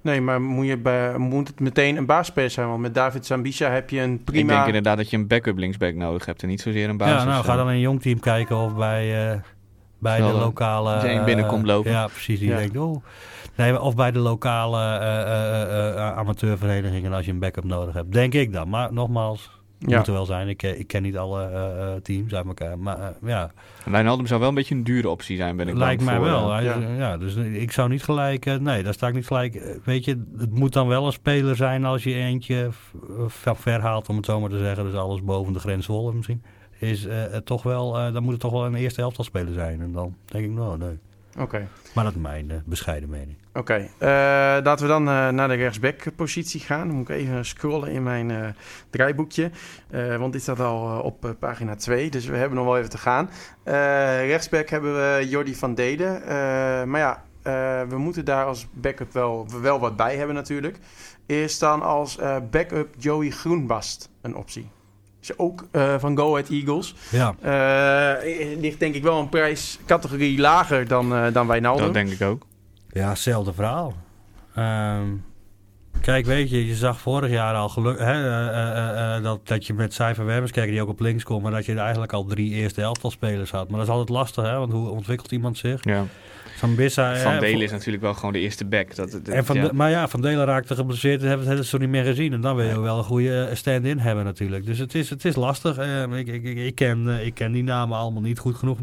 Nee, 0.00 0.20
maar 0.20 0.40
moet, 0.42 0.66
je 0.66 0.76
bij, 0.78 1.18
moet 1.18 1.48
het 1.48 1.60
meteen 1.60 1.96
een 1.96 2.06
baasspeler 2.06 2.50
zijn? 2.50 2.68
Want 2.68 2.80
met 2.80 2.94
David 2.94 3.26
Zambisha 3.26 3.70
heb 3.70 3.90
je 3.90 4.00
een 4.00 4.12
Ik 4.14 4.24
prima... 4.24 4.54
denk 4.54 4.66
inderdaad 4.66 4.96
dat 4.96 5.10
je 5.10 5.16
een 5.16 5.26
backup 5.26 5.56
linksback 5.58 5.94
nodig 5.94 6.26
hebt 6.26 6.42
en 6.42 6.48
niet 6.48 6.60
zozeer 6.60 6.88
een 6.88 6.96
basis. 6.96 7.22
ja, 7.22 7.28
nou 7.28 7.44
ga 7.44 7.50
eh. 7.52 7.56
dan 7.58 7.68
in 7.68 7.74
een 7.74 7.80
jong 7.80 8.02
team 8.02 8.20
kijken 8.20 8.56
of 8.56 8.74
bij, 8.76 9.30
eh, 9.32 9.38
bij 10.04 10.18
Zal 10.18 10.28
de 10.28 10.34
er- 10.34 10.40
lokale... 10.40 10.92
als 10.94 11.02
je 11.02 11.08
één 11.08 11.18
eh, 11.18 11.24
binnenkomt 11.24 11.66
lopen. 11.66 11.90
Ja, 11.90 12.06
precies. 12.06 12.38
Die 12.38 12.48
Ja. 12.48 12.56
denkt, 12.56 12.76
oh... 12.76 13.04
Nee, 13.56 13.80
of 13.80 13.94
bij 13.94 14.10
de 14.12 14.18
lokale 14.18 14.80
eh, 14.98 15.20
eh, 15.20 15.62
eh, 15.62 15.88
eh, 15.96 16.16
amateurverenigingen 16.16 17.12
als 17.12 17.24
je 17.24 17.30
een 17.32 17.38
backup 17.38 17.64
nodig 17.64 17.94
hebt. 17.94 18.12
Denk 18.12 18.34
ik 18.34 18.52
dan. 18.52 18.68
Maar 18.68 18.92
nogmaals, 18.92 19.50
Ja. 19.78 19.96
moet 19.96 20.06
er 20.06 20.12
wel 20.12 20.24
zijn. 20.24 20.48
Ik, 20.48 20.62
eh, 20.62 20.78
ik 20.78 20.86
ken 20.86 21.02
niet 21.02 21.16
alle 21.18 21.42
eh, 21.48 21.82
eh, 21.94 22.00
teams 22.02 22.34
uit 22.34 22.46
elkaar. 22.46 22.78
Maar 22.78 22.98
eh, 23.00 23.06
ja, 23.22 23.50
Wijnaldum 23.84 24.26
zou 24.26 24.40
wel 24.40 24.48
een 24.48 24.54
beetje 24.54 24.74
een 24.74 24.84
dure 24.84 25.08
optie 25.08 25.36
zijn, 25.36 25.56
ben 25.56 25.68
ik 25.68 25.74
lijkt 25.76 26.04
bang 26.04 26.18
mij 26.20 26.30
voor, 26.30 26.38
wel. 26.40 26.54
eh. 26.56 26.64
Ja. 26.64 26.76
ja. 26.98 27.16
dus 27.16 27.34
ik 27.36 27.72
zou 27.72 27.88
niet 27.88 28.02
gelijk... 28.02 28.46
eh, 28.46 28.56
nee, 28.56 28.82
daar 28.82 28.92
sta 28.94 29.08
ik 29.08 29.14
niet 29.14 29.26
gelijk... 29.26 29.54
eh, 29.54 29.76
weet 29.84 30.04
je, 30.04 30.22
het 30.38 30.54
moet 30.58 30.72
dan 30.72 30.88
wel 30.88 31.06
een 31.06 31.12
speler 31.12 31.56
zijn 31.56 31.84
als 31.84 32.02
je 32.04 32.14
eentje 32.14 32.68
verhaalt, 33.28 34.08
om 34.08 34.16
het 34.16 34.26
zo 34.26 34.40
maar 34.40 34.50
te 34.50 34.58
zeggen. 34.58 34.84
Dus 34.84 34.94
alles 34.94 35.22
boven 35.22 35.52
de 35.52 35.58
grens 35.58 35.84
Zwolle 35.84 36.12
misschien. 36.12 36.42
Is 36.84 37.06
eh, 37.06 37.22
toch 37.44 37.62
wel... 37.62 37.98
eh, 37.98 38.12
dan 38.12 38.22
moet 38.22 38.32
het 38.32 38.40
toch 38.40 38.52
wel 38.52 38.66
een 38.66 38.74
eerste 38.74 39.00
helft 39.00 39.24
speler 39.24 39.52
zijn. 39.52 39.80
En 39.80 39.92
dan 39.92 40.14
denk 40.24 40.44
ik, 40.44 40.50
nou, 40.50 40.78
nee. 40.78 40.98
Oké. 41.38 41.68
Maar 41.94 42.04
dat 42.04 42.14
is 42.14 42.20
mijn 42.20 42.50
eh, 42.50 42.56
bescheiden 42.64 43.08
mening. 43.08 43.36
Oké, 43.52 43.74
eh, 43.98 44.08
laten 44.62 44.86
we 44.86 44.86
dan 44.86 45.02
naar 45.34 45.48
de 45.48 45.54
rechtsback-positie 45.54 46.60
gaan. 46.60 46.86
Dan 46.88 46.96
moet 46.96 47.08
ik 47.08 47.16
even 47.16 47.44
scrollen 47.44 47.90
in 47.90 48.02
mijn 48.02 48.56
draaiboekje. 48.90 49.50
Want 50.18 50.32
dit 50.32 50.42
staat 50.42 50.60
al 50.60 51.00
op 51.00 51.34
pagina 51.38 51.74
2, 51.74 52.10
dus 52.10 52.26
we 52.26 52.36
hebben 52.36 52.56
nog 52.58 52.66
wel 52.66 52.78
even 52.78 52.90
te 52.90 52.98
gaan. 52.98 53.30
Rechtsback 54.26 54.68
hebben 54.68 54.94
we 54.94 55.28
Jordi 55.28 55.54
van 55.54 55.74
Deden. 55.74 56.22
Maar 56.90 57.00
ja, 57.00 57.22
we 57.88 57.98
moeten 57.98 58.24
daar 58.24 58.44
als 58.44 58.66
backup 58.72 59.12
wel, 59.12 59.46
wel 59.60 59.80
wat 59.80 59.96
bij 59.96 60.16
hebben 60.16 60.34
natuurlijk. 60.34 60.78
Is 61.26 61.58
dan 61.58 61.82
als 61.82 62.18
eh, 62.18 62.36
backup 62.50 62.94
Joey 62.98 63.30
Groenbast 63.30 64.10
een 64.20 64.36
optie? 64.36 64.70
Is 65.30 65.38
ook 65.38 65.66
eh, 65.70 65.94
van 65.98 66.16
Go 66.16 66.30
Ahead 66.32 66.48
Eagles. 66.48 66.94
Ja, 67.10 67.34
Eh, 67.40 68.58
ligt 68.60 68.78
denk 68.80 68.94
ik 68.94 69.02
wel 69.02 69.18
een 69.20 69.28
prijscategorie 69.28 70.38
lager 70.38 70.88
dan, 70.88 71.14
eh 71.14 71.32
dan 71.32 71.46
Wijnaldum. 71.46 71.84
Dat 71.84 71.94
denk 71.94 72.10
ik 72.10 72.22
ook. 72.22 72.46
Ja, 72.90 73.08
hetzelfde 73.08 73.52
verhaal. 73.52 73.94
Ehm, 74.54 75.06
kijk, 76.00 76.26
weet 76.26 76.50
je, 76.50 76.66
je 76.66 76.74
zag 76.74 77.00
vorig 77.00 77.30
jaar 77.30 77.54
al 77.54 77.68
geluk, 77.68 77.98
hè, 77.98 78.04
eh, 78.04 78.48
eh, 78.48 78.78
eh, 78.78 79.16
eh, 79.16 79.22
dat, 79.22 79.46
dat 79.48 79.66
je 79.66 79.74
met 79.74 79.94
Cijfer 79.94 80.24
Wermers, 80.24 80.52
die 80.52 80.82
ook 80.82 80.88
op 80.88 81.00
links 81.00 81.24
komt, 81.24 81.42
maar 81.42 81.52
dat 81.52 81.64
je 81.66 81.72
er 81.72 81.78
eigenlijk 81.78 82.12
al 82.12 82.24
drie 82.24 82.50
eerste 82.50 82.82
elftalspelers 82.82 83.50
had. 83.50 83.68
Maar 83.68 83.78
dat 83.78 83.86
is 83.88 83.92
altijd 83.92 84.16
lastig, 84.16 84.44
hè, 84.44 84.58
want 84.58 84.72
hoe 84.72 84.88
ontwikkelt 84.88 85.32
iemand 85.32 85.58
zich? 85.58 85.84
Ja. 85.84 86.04
Van 86.54 86.76
Van 87.16 87.38
Delen 87.40 87.60
is 87.62 87.70
natuurlijk 87.70 88.02
wel 88.02 88.14
gewoon 88.14 88.32
de 88.32 88.38
eerste 88.38 88.64
back. 88.64 88.94
Dat, 88.94 89.10
dat, 89.10 89.28
en 89.28 89.44
van 89.44 89.56
ja. 89.56 89.66
de, 89.68 89.72
maar 89.74 89.90
ja, 89.90 90.08
Van 90.08 90.20
Delen 90.20 90.44
raakte 90.44 90.74
geblesseerd 90.74 91.20
en 91.22 91.28
hebben 91.28 91.46
we 91.46 91.52
het 91.52 91.58
hele 91.58 91.68
seizoen 91.68 91.90
niet 91.90 92.02
meer 92.02 92.12
gezien. 92.14 92.32
En 92.32 92.40
dan 92.40 92.56
wil 92.56 92.66
je 92.66 92.80
wel 92.80 92.98
een 92.98 93.04
goede 93.04 93.44
eh, 93.44 93.54
stand-in 93.54 93.98
hebben 93.98 94.24
natuurlijk. 94.24 94.66
Dus 94.66 94.78
het 94.78 94.94
is, 94.94 95.10
het 95.10 95.24
is 95.24 95.34
lastig. 95.34 95.76
Eh, 95.76 96.02
ik, 96.18 96.26
ik, 96.26 96.44
ik, 96.44 96.56
ik 96.56 96.74
ken, 96.74 97.08
eh, 97.08 97.26
ik 97.26 97.34
ken 97.34 97.52
die 97.52 97.62
namen 97.62 97.98
allemaal 97.98 98.22
niet 98.22 98.38
goed 98.38 98.54
genoeg 98.54 98.78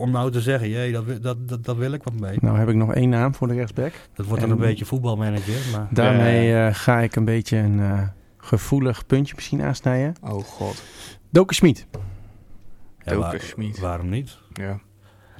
om 0.00 0.10
nou 0.10 0.30
te 0.30 0.40
zeggen, 0.40 0.68
jee, 0.68 0.92
dat, 0.92 1.22
dat, 1.22 1.48
dat, 1.48 1.64
dat 1.64 1.76
wil 1.76 1.92
ik 1.92 2.02
wat 2.02 2.20
mee. 2.20 2.38
Nou 2.40 2.58
heb 2.58 2.68
ik 2.68 2.74
nog 2.74 2.94
één 2.94 3.08
naam 3.08 3.34
voor 3.34 3.48
de 3.48 3.54
rechtsback. 3.54 3.92
Dat 4.14 4.26
wordt 4.26 4.40
dan 4.40 4.50
En- 4.50 4.56
een 4.56 4.62
beetje 4.62 4.84
voetbalmanager, 4.84 5.70
maar... 5.72 5.88
Daarmee 5.90 6.54
eh, 6.54 6.74
ga 6.74 7.00
ik 7.00 7.16
een 7.16 7.24
beetje 7.24 7.56
een 7.56 7.80
eh, 7.80 8.02
gevoelig 8.38 9.06
puntje 9.06 9.34
misschien 9.34 9.62
aansnijden. 9.62 10.14
Oh 10.22 10.44
god. 10.44 10.82
Doken 11.30 11.56
Smit. 11.56 11.86
Ja, 13.04 13.16
waar- 13.16 13.40
Schmid. 13.40 13.78
Waarom 13.78 14.08
niet? 14.08 14.38
Ja. 14.52 14.80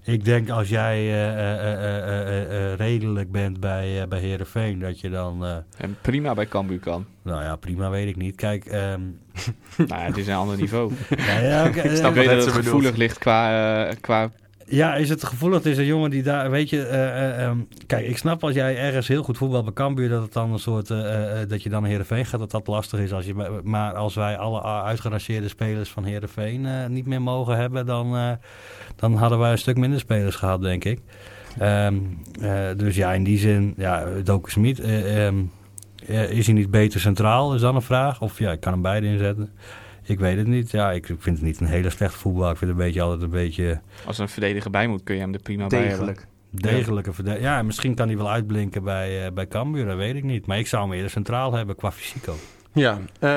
Ik 0.04 0.24
denk 0.24 0.48
als 0.50 0.68
jij 0.68 0.96
eh, 0.96 1.28
eh, 1.28 1.52
eh, 1.60 1.96
eh, 1.98 2.26
eh, 2.26 2.72
eh, 2.72 2.78
redelijk 2.78 3.30
bent 3.32 3.60
bij, 3.60 4.00
uh, 4.02 4.06
bij 4.08 4.20
Herenveen, 4.20 4.78
dat 4.78 5.00
je 5.00 5.10
dan. 5.10 5.44
eh, 5.44 5.56
En 5.76 5.96
prima 6.00 6.34
bij 6.34 6.46
Cambuur 6.46 6.78
kan. 6.78 7.06
nou 7.22 7.42
ja, 7.42 7.56
prima, 7.56 7.90
weet 7.90 8.08
ik 8.08 8.16
niet. 8.16 8.36
Kijk, 8.36 8.64
ehm 8.64 9.00
nou, 9.76 10.00
ja, 10.00 10.06
het 10.06 10.16
is 10.16 10.26
een 10.26 10.34
ander 10.34 10.56
niveau. 10.56 10.92
ja, 11.16 11.38
ja, 11.40 11.66
oké, 11.66 11.80
Ik 11.80 11.96
snap 11.96 12.14
wel 12.14 12.24
dat 12.24 12.32
ze 12.32 12.36
het 12.36 12.44
bedoelt. 12.44 12.64
gevoelig 12.64 12.96
ligt 12.96 13.18
qua, 13.18 13.86
eh, 13.88 13.96
qua 14.00 14.30
Ja, 14.70 14.94
is 14.94 15.08
het 15.08 15.24
gevoelig? 15.24 15.58
Het 15.58 15.66
is 15.66 15.78
een 15.78 15.84
jongen 15.84 16.10
die 16.10 16.22
daar, 16.22 16.50
weet 16.50 16.70
je, 16.70 16.86
eh, 16.86 17.08
eh, 17.08 17.44
ehm, 17.44 17.58
kijk, 17.86 18.06
ik 18.06 18.16
snap 18.16 18.44
als 18.44 18.54
jij 18.54 18.78
ergens 18.78 19.08
heel 19.08 19.22
goed 19.22 19.36
voetbal 19.36 19.62
bij 19.62 19.72
Cambuur, 19.72 20.08
dat 20.08 20.22
het 20.22 20.32
dan 20.32 20.52
een 20.52 20.58
soort, 20.58 20.90
eh, 20.90 21.38
dat 21.48 21.62
je 21.62 21.68
dan 21.68 21.80
naar 21.80 21.90
Heerenveen 21.90 22.26
gaat, 22.26 22.40
dat 22.40 22.50
dat 22.50 22.66
lastig 22.66 23.00
is. 23.00 23.12
Als 23.12 23.26
je, 23.26 23.60
maar 23.62 23.94
als 23.94 24.14
wij 24.14 24.38
alle 24.38 24.62
uitgerangeerde 24.62 25.48
spelers 25.48 25.90
van 25.90 26.04
Heerenveen 26.04 26.92
niet 26.92 27.06
meer 27.06 27.22
mogen 27.22 27.56
hebben, 27.56 27.86
dan, 27.86 28.38
dan 28.96 29.14
hadden 29.14 29.38
wij 29.38 29.50
een 29.50 29.58
stuk 29.58 29.76
minder 29.76 30.00
spelers 30.00 30.36
gehad, 30.36 30.62
denk 30.62 30.84
ik. 30.84 31.00
Ehm, 31.58 31.96
eh, 32.40 32.68
dus 32.76 32.96
ja, 32.96 33.12
in 33.12 33.24
die 33.24 33.38
zin, 33.38 33.74
ja, 33.76 34.04
Doken 34.24 34.52
Smit, 34.52 34.80
eh, 34.80 35.26
ehm, 35.26 35.36
eh, 36.06 36.30
is 36.30 36.46
hij 36.46 36.54
niet 36.54 36.70
beter 36.70 37.00
centraal, 37.00 37.54
is 37.54 37.60
dan 37.60 37.74
een 37.74 37.82
vraag. 37.82 38.20
Of 38.20 38.38
ja, 38.38 38.52
ik 38.52 38.60
kan 38.60 38.72
hem 38.72 38.82
beide 38.82 39.06
inzetten. 39.06 39.52
Ik 40.10 40.18
weet 40.18 40.36
het 40.36 40.46
niet. 40.46 40.70
Ja, 40.70 40.90
ik 40.92 41.06
vind 41.06 41.24
het 41.36 41.42
niet 41.42 41.60
een 41.60 41.66
hele 41.66 41.90
slechte 41.90 42.18
voetbal. 42.18 42.50
Ik 42.50 42.56
vind 42.56 42.70
het 42.70 42.80
een 42.80 42.86
beetje 42.86 43.02
altijd 43.02 43.22
een 43.22 43.30
beetje 43.30 43.80
Als 44.06 44.16
er 44.16 44.22
een 44.22 44.28
verdediger 44.28 44.70
bij 44.70 44.86
moet, 44.86 45.02
kun 45.02 45.14
je 45.14 45.20
hem 45.20 45.32
er 45.34 45.40
prima 45.42 45.66
bij 45.66 45.78
hebben. 45.78 46.06
Degelijk. 46.06 46.26
degelijke 46.50 47.12
verdediger. 47.12 47.44
Ja, 47.46 47.62
misschien 47.62 47.94
kan 47.94 48.08
hij 48.08 48.16
wel 48.16 48.30
uitblinken 48.30 48.82
bij, 48.82 49.24
eh 49.26 49.32
bij 49.32 49.46
Cambuur, 49.48 49.86
dat 49.86 49.96
weet 49.96 50.14
ik 50.16 50.24
niet. 50.24 50.46
Maar 50.46 50.58
ik 50.58 50.66
zou 50.66 50.82
hem 50.82 50.92
eerder 50.92 51.10
centraal 51.10 51.52
hebben 51.54 51.76
qua 51.76 51.92
fysico. 51.92 52.34
Ja, 52.72 52.98
eh, 53.20 53.30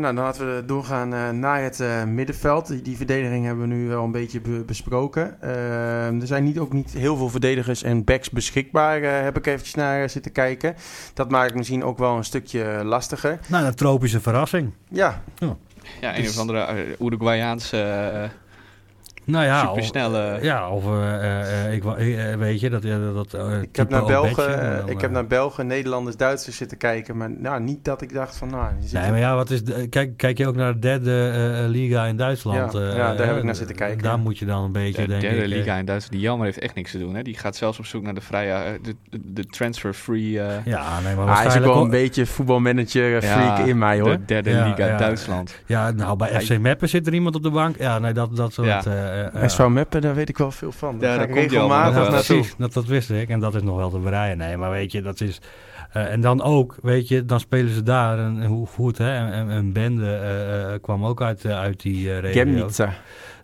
nou 0.00 0.02
dan 0.02 0.14
laten 0.24 0.56
we 0.56 0.62
doorgaan 0.66 1.14
eh, 1.14 1.30
naar 1.30 1.62
het 1.62 1.80
eh, 1.80 2.04
middenveld. 2.04 2.66
Die, 2.66 2.82
die 2.82 2.96
verdediging 2.96 3.44
hebben 3.44 3.68
we 3.68 3.74
nu 3.74 3.88
wel 3.88 4.04
een 4.04 4.10
beetje 4.12 4.40
be- 4.40 4.62
besproken. 4.66 5.42
Er 5.42 6.26
zijn 6.26 6.44
niet, 6.44 6.58
ook 6.58 6.72
niet 6.72 6.92
heel 6.92 7.16
veel 7.16 7.28
verdedigers 7.28 7.82
en 7.82 8.04
backs 8.04 8.30
beschikbaar, 8.30 9.02
eh, 9.02 9.22
heb 9.22 9.36
ik 9.36 9.46
eventjes 9.46 9.74
naar 9.74 10.10
zitten 10.10 10.32
kijken. 10.32 10.74
Dat 11.14 11.30
maakt 11.30 11.46
het 11.48 11.56
misschien 11.56 11.84
ook 11.84 11.98
wel 11.98 12.16
een 12.16 12.24
stukje 12.24 12.80
lastiger. 12.84 13.38
Nou, 13.48 13.64
een 13.66 13.74
tropische 13.74 14.20
verrassing. 14.20 14.72
Ja, 14.88 15.22
Ja, 15.38 15.56
een 16.00 16.22
Dus- 16.22 16.30
of 16.34 16.38
andere 16.38 16.86
uh, 16.86 17.06
Uruguayaanse 17.06 17.76
uh, 18.14 18.22
Nou 19.28 19.44
ja, 19.44 19.66
supersnelle... 19.66 20.34
Of, 20.34 20.42
ja, 20.42 20.70
of 20.70 20.84
uh, 20.84 20.90
uh, 20.90 21.72
ik, 21.72 21.84
uh, 21.84 22.34
weet 22.34 22.60
je, 22.60 22.70
dat... 22.70 22.82
dat 22.82 23.34
uh, 23.34 23.62
ik, 23.62 23.76
heb 23.76 23.88
naar 23.88 24.04
Belgen, 24.04 24.88
ik 24.88 25.00
heb 25.00 25.10
naar 25.10 25.26
Belgen, 25.26 25.66
Nederlanders, 25.66 26.16
Duitsers 26.16 26.56
zitten 26.56 26.78
kijken. 26.78 27.16
Maar 27.16 27.30
nou, 27.30 27.60
niet 27.60 27.84
dat 27.84 28.02
ik 28.02 28.12
dacht 28.12 28.36
van... 28.36 28.50
Nou, 28.50 28.72
nee, 28.92 29.10
maar 29.10 29.18
ja, 29.18 29.34
wat 29.34 29.50
is... 29.50 29.62
Kijk, 29.90 30.16
kijk 30.16 30.38
je 30.38 30.46
ook 30.46 30.56
naar 30.56 30.72
de 30.72 30.78
derde 30.78 31.32
uh, 31.62 31.68
liga 31.68 32.04
in 32.04 32.16
Duitsland? 32.16 32.72
Ja, 32.72 32.80
ja 32.80 33.14
daar 33.14 33.26
heb 33.26 33.36
ik 33.36 33.42
naar 33.42 33.54
zitten 33.54 33.76
kijken. 33.76 34.02
Daar 34.02 34.18
moet 34.18 34.38
je 34.38 34.44
dan 34.44 34.64
een 34.64 34.72
beetje, 34.72 35.02
de 35.02 35.08
denk 35.08 35.20
derde 35.20 35.42
ik... 35.42 35.46
liga 35.46 35.76
in 35.76 35.84
Duitsland, 35.84 36.12
die 36.12 36.22
jammer 36.22 36.46
heeft 36.46 36.58
echt 36.58 36.74
niks 36.74 36.90
te 36.90 36.98
doen. 36.98 37.14
Hè? 37.14 37.22
Die 37.22 37.36
gaat 37.36 37.56
zelfs 37.56 37.78
op 37.78 37.86
zoek 37.86 38.02
naar 38.02 38.14
de 38.14 38.20
vrije... 38.20 38.78
de, 38.82 38.94
de, 39.24 39.46
transfer-free... 39.46 40.30
ja, 40.64 41.00
nee, 41.04 41.14
maar 41.14 41.28
ah, 41.28 41.36
Hij 41.36 41.46
is 41.46 41.56
ook 41.56 41.64
wel 41.64 41.82
een 41.82 41.90
beetje 41.90 42.26
voetbalmanager 42.26 43.22
freak 43.22 43.58
ja, 43.58 43.64
in 43.64 43.78
mij, 43.78 44.00
hoor. 44.00 44.10
De 44.10 44.24
derde 44.24 44.50
ja, 44.50 44.68
liga 44.68 44.86
ja. 44.86 44.96
Duitsland. 44.96 45.62
Ja, 45.66 45.90
nou, 45.90 46.16
bij. 46.16 46.40
FC 46.40 46.58
Meppen 46.58 46.88
zit 46.88 47.06
er 47.06 47.14
iemand 47.14 47.34
op 47.34 47.42
de 47.42 47.50
bank. 47.50 47.78
Ja, 47.78 47.98
nee, 47.98 48.12
dat, 48.12 48.36
dat 48.36 48.52
soort... 48.52 48.86
Ja. 49.34 49.48
SV 49.48 49.66
Meppen, 49.66 50.00
daar 50.00 50.14
weet 50.14 50.28
ik 50.28 50.38
wel 50.38 50.50
veel 50.50 50.72
van. 50.72 50.98
Daar, 50.98 51.18
daar 51.18 51.28
ga 51.28 51.34
ik 51.34 51.50
regelmatig 51.50 52.04
ja, 52.04 52.10
naartoe. 52.10 52.44
Dat, 52.58 52.72
dat 52.72 52.86
wist 52.86 53.10
ik 53.10 53.28
en 53.28 53.40
dat 53.40 53.54
is 53.54 53.62
nog 53.62 53.76
wel 53.76 53.90
te 53.90 53.98
bereiden. 53.98 54.38
Nee, 54.38 54.56
maar 54.56 54.70
weet 54.70 54.92
je, 54.92 55.02
dat 55.02 55.20
is... 55.20 55.40
Uh, 55.96 56.12
en 56.12 56.20
dan 56.20 56.42
ook, 56.42 56.76
weet 56.82 57.08
je, 57.08 57.24
dan 57.24 57.40
spelen 57.40 57.74
ze 57.74 57.82
daar. 57.82 58.18
En 58.18 58.44
hoe 58.44 58.66
goed, 58.66 58.98
hè? 58.98 59.30
En, 59.30 59.48
een 59.48 59.72
bende 59.72 60.20
uh, 60.22 60.72
uh, 60.72 60.78
kwam 60.80 61.04
ook 61.04 61.22
uit, 61.22 61.46
uit 61.46 61.80
die 61.80 62.06
uh, 62.06 62.18
regio. 62.18 62.42
Chemnitsa. 62.42 62.94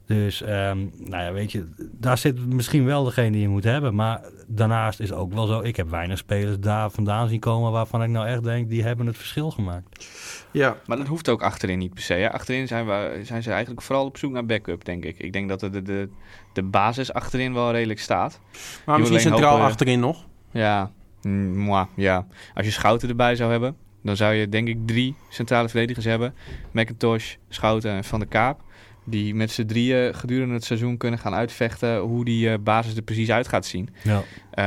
Dus, 0.06 0.40
um, 0.40 0.92
nou 0.98 1.24
ja, 1.24 1.32
weet 1.32 1.52
je, 1.52 1.68
daar 1.92 2.18
zit 2.18 2.46
misschien 2.46 2.84
wel 2.84 3.04
degene 3.04 3.30
die 3.30 3.40
je 3.40 3.48
moet 3.48 3.64
hebben. 3.64 3.94
Maar 3.94 4.20
daarnaast 4.46 5.00
is 5.00 5.12
ook 5.12 5.32
wel 5.32 5.46
zo, 5.46 5.60
ik 5.60 5.76
heb 5.76 5.90
weinig 5.90 6.18
spelers 6.18 6.58
daar 6.58 6.90
vandaan 6.90 7.28
zien 7.28 7.40
komen... 7.40 7.72
waarvan 7.72 8.02
ik 8.02 8.08
nou 8.08 8.26
echt 8.26 8.42
denk, 8.42 8.68
die 8.68 8.82
hebben 8.82 9.06
het 9.06 9.16
verschil 9.16 9.50
gemaakt. 9.50 10.08
Ja. 10.50 10.76
Maar 10.86 10.96
dat 10.96 11.06
hoeft 11.06 11.28
ook 11.28 11.42
achterin 11.42 11.78
niet 11.78 11.94
per 11.94 12.02
se. 12.02 12.14
Hè? 12.14 12.32
Achterin 12.32 12.66
zijn, 12.66 12.86
we, 12.86 13.20
zijn 13.22 13.42
ze 13.42 13.50
eigenlijk 13.50 13.82
vooral 13.82 14.04
op 14.04 14.16
zoek 14.16 14.32
naar 14.32 14.46
backup, 14.46 14.84
denk 14.84 15.04
ik. 15.04 15.18
Ik 15.18 15.32
denk 15.32 15.48
dat 15.48 15.60
de, 15.60 15.82
de, 15.82 16.08
de, 16.52 16.62
basis 16.62 17.12
achterin 17.12 17.54
wel 17.54 17.72
redelijk 17.72 18.00
staat. 18.00 18.40
Maar 18.86 18.98
misschien 18.98 19.20
centraal 19.20 19.50
hopen, 19.50 19.66
achterin 19.66 20.00
nog? 20.00 20.26
Ja, 20.50 20.90
mwah, 21.22 21.86
ja. 21.94 22.26
Als 22.54 22.66
je 22.66 22.72
Schouten 22.72 23.08
erbij 23.08 23.36
zou 23.36 23.50
hebben, 23.50 23.76
dan 24.02 24.16
zou 24.16 24.34
je 24.34 24.48
denk 24.48 24.68
ik 24.68 24.86
drie 24.86 25.14
centrale 25.28 25.68
verdedigers 25.68 26.04
hebben. 26.04 26.34
McIntosh, 26.72 27.34
Schouten 27.48 27.90
en 27.90 28.04
Van 28.04 28.18
der 28.18 28.28
Kaap. 28.28 28.63
Die 29.06 29.34
met 29.34 29.50
z'n 29.50 29.66
drieën 29.66 30.14
gedurende 30.14 30.54
het 30.54 30.64
seizoen 30.64 30.96
kunnen 30.96 31.18
gaan 31.18 31.34
uitvechten 31.34 31.98
hoe 31.98 32.24
die 32.24 32.48
uh, 32.48 32.54
basis 32.60 32.96
er 32.96 33.02
precies 33.02 33.30
uit 33.30 33.48
gaat 33.48 33.66
zien. 33.66 33.88
Ja. 34.02 34.16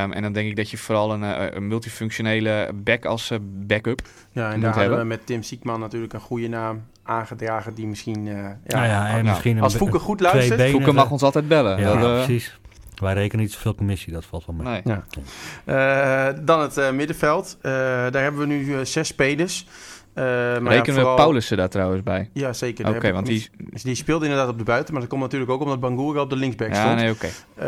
Um, 0.03 0.11
en 0.11 0.21
dan 0.21 0.33
denk 0.33 0.49
ik 0.49 0.55
dat 0.55 0.69
je 0.69 0.77
vooral 0.77 1.13
een, 1.13 1.21
uh, 1.21 1.45
een 1.49 1.67
multifunctionele 1.67 2.71
back 2.75 3.05
als 3.05 3.31
uh, 3.31 3.37
backup 3.41 4.01
Ja, 4.31 4.51
en 4.51 4.61
daar 4.61 4.75
hebben 4.75 4.97
we 4.97 5.03
met 5.03 5.25
Tim 5.25 5.43
Siekman 5.43 5.79
natuurlijk 5.79 6.13
een 6.13 6.19
goede 6.19 6.47
naam 6.47 6.83
aangedragen 7.03 7.73
die 7.73 7.87
misschien... 7.87 8.25
Uh, 8.25 8.33
ja, 8.33 8.57
nou 8.65 8.85
ja, 8.85 9.07
en 9.07 9.13
nou, 9.13 9.23
misschien 9.23 9.61
als 9.61 9.75
Voeken 9.75 9.99
goed 9.99 10.19
luistert... 10.19 10.69
Voeken 10.71 10.95
mag 10.95 11.11
ons 11.11 11.21
altijd 11.21 11.47
bellen. 11.47 11.79
Ja, 11.79 11.95
dat, 11.95 12.25
precies. 12.25 12.59
Wij 12.95 13.13
rekenen 13.13 13.43
niet 13.43 13.53
zoveel 13.53 13.75
commissie, 13.75 14.13
dat 14.13 14.25
valt 14.25 14.45
wel 14.45 14.55
mee. 14.55 14.81
Nee. 14.83 14.95
Ja. 15.65 16.29
Uh, 16.29 16.39
dan 16.45 16.61
het 16.61 16.77
uh, 16.77 16.91
middenveld. 16.91 17.57
Uh, 17.57 17.71
daar 17.71 18.21
hebben 18.21 18.39
we 18.41 18.47
nu 18.47 18.85
zes 18.85 19.07
spelers. 19.07 19.67
Eh, 20.17 20.23
maar 20.23 20.61
ja, 20.63 20.69
Rekenen 20.69 20.93
vooral- 20.95 21.15
we 21.15 21.21
Paulussen 21.21 21.57
daar 21.57 21.69
trouwens 21.69 22.03
bij? 22.03 22.29
Ja, 22.33 22.53
zeker. 22.53 22.87
Oké, 22.95 23.11
want 23.11 23.25
die... 23.25 23.47
niet- 23.57 23.83
die 23.83 23.95
speelde 23.95 24.25
inderdaad 24.25 24.49
op 24.49 24.57
de 24.57 24.63
buiten, 24.63 24.91
maar 24.93 25.01
dat 25.01 25.09
komt 25.11 25.21
natuurlijk 25.21 25.51
ook 25.51 25.61
omdat 25.61 25.79
Bangura 25.79 26.21
op 26.21 26.29
de 26.29 26.35
linksback 26.35 26.67
Ja, 26.73 26.81
stond. 26.81 26.95
nee, 26.95 27.11
oké. 27.11 27.27
Eh, 27.55 27.65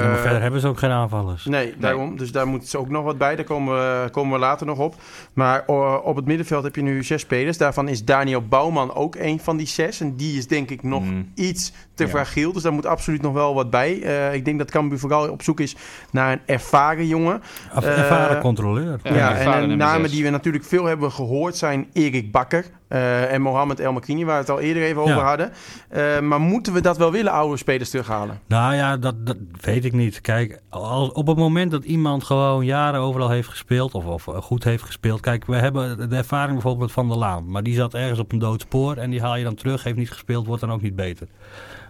Ja, 0.00 0.08
maar 0.08 0.18
verder 0.18 0.40
hebben 0.42 0.60
ze 0.60 0.66
ook 0.68 0.78
geen 0.78 0.90
aanvallers. 0.90 1.44
Nee, 1.44 1.74
daarom. 1.78 2.16
Dus 2.16 2.32
daar 2.32 2.46
moet 2.46 2.66
ze 2.68 2.78
ook 2.78 2.88
nog 2.88 3.04
wat 3.04 3.18
bij. 3.18 3.36
Daar 3.36 3.44
komen 3.44 3.74
we, 3.74 4.10
komen 4.10 4.32
we 4.32 4.38
later 4.38 4.66
nog 4.66 4.78
op. 4.78 4.94
Maar 5.32 5.64
eh, 5.66 5.96
op 6.02 6.16
het 6.16 6.24
middenveld 6.26 6.64
heb 6.64 6.74
je 6.76 6.82
nu 6.82 7.04
zes 7.04 7.20
spelers. 7.20 7.58
Daarvan 7.58 7.88
is 7.88 8.04
Daniel 8.04 8.42
Bouwman 8.42 8.94
ook 8.94 9.14
een 9.14 9.40
van 9.40 9.56
die 9.56 9.66
zes. 9.66 10.00
En 10.00 10.16
die 10.16 10.38
is 10.38 10.46
denk 10.46 10.70
ik 10.70 10.82
nog 10.82 11.02
Mm. 11.02 11.32
iets 11.34 11.72
te 11.98 12.04
Ja. 12.04 12.10
fragiel. 12.10 12.52
Dus 12.52 12.62
daar 12.62 12.72
moet 12.72 12.86
absoluut 12.86 13.22
nog 13.22 13.32
wel 13.32 13.54
wat 13.54 13.70
bij. 13.70 14.02
Eh, 14.02 14.34
ik 14.34 14.44
denk 14.44 14.58
dat 14.58 14.70
Cambuur 14.70 14.98
vooral 14.98 15.30
op 15.30 15.42
zoek 15.42 15.60
is 15.60 15.76
naar 16.10 16.32
een 16.32 16.40
ervaren 16.46 17.06
jongen. 17.06 17.42
Af- 17.74 17.84
Eh, 17.84 17.98
Ervaren 17.98 18.40
controleur. 18.40 18.98
Ja, 19.02 19.14
Ja, 19.14 19.36
ervaren 19.36 19.70
en 19.70 19.78
namen 19.78 20.10
die 20.10 20.22
we 20.24 20.30
natuurlijk 20.30 20.64
veel 20.64 20.84
hebben 20.84 21.12
gehoord 21.12 21.56
zijn 21.56 21.86
Erik 21.92 22.32
Bakker 22.32 22.64
eh, 22.88 23.32
en 23.32 23.40
Mohamed 23.42 23.80
El 23.80 23.92
Makrini, 23.92 24.24
waar 24.24 24.34
we 24.34 24.40
het 24.40 24.50
al 24.50 24.60
eerder 24.60 24.82
even 24.82 25.02
over 25.02 25.14
hadden. 25.14 25.52
Eh, 25.88 26.20
maar 26.20 26.40
moeten 26.40 26.72
we 26.72 26.80
dat 26.80 26.96
wel 26.96 27.12
willen, 27.12 27.32
oude 27.32 27.56
spelers 27.56 27.90
terughalen? 27.90 28.40
Nou 28.46 28.74
ja, 28.74 28.96
dat, 28.96 29.26
dat 29.26 29.36
weet 29.60 29.84
ik 29.84 29.92
niet. 29.92 30.20
Kijk, 30.20 30.60
als, 30.68 31.12
op 31.12 31.26
het 31.26 31.36
moment 31.36 31.70
dat 31.70 31.84
iemand 31.84 32.24
gewoon 32.24 32.64
jaren 32.64 33.00
overal 33.00 33.30
heeft 33.30 33.48
gespeeld, 33.48 33.94
of, 33.94 34.06
of 34.06 34.24
goed 34.44 34.64
heeft 34.64 34.82
gespeeld. 34.82 35.20
Kijk, 35.20 35.44
we 35.46 35.56
hebben 35.56 36.10
de 36.10 36.16
ervaring 36.16 36.52
bijvoorbeeld 36.52 36.92
van 36.92 37.08
de 37.08 37.16
Laan. 37.16 37.50
Maar 37.50 37.62
die 37.62 37.74
zat 37.74 37.94
ergens 37.94 38.18
op 38.18 38.32
een 38.32 38.38
dood 38.38 38.60
spoor 38.60 38.96
en 38.96 39.10
die 39.10 39.20
haal 39.20 39.36
je 39.36 39.44
dan 39.44 39.54
terug, 39.54 39.82
heeft 39.84 39.96
niet 39.96 40.10
gespeeld, 40.10 40.46
wordt 40.46 40.60
dan 40.60 40.72
ook 40.72 40.82
niet 40.82 40.96
beter. 40.96 41.26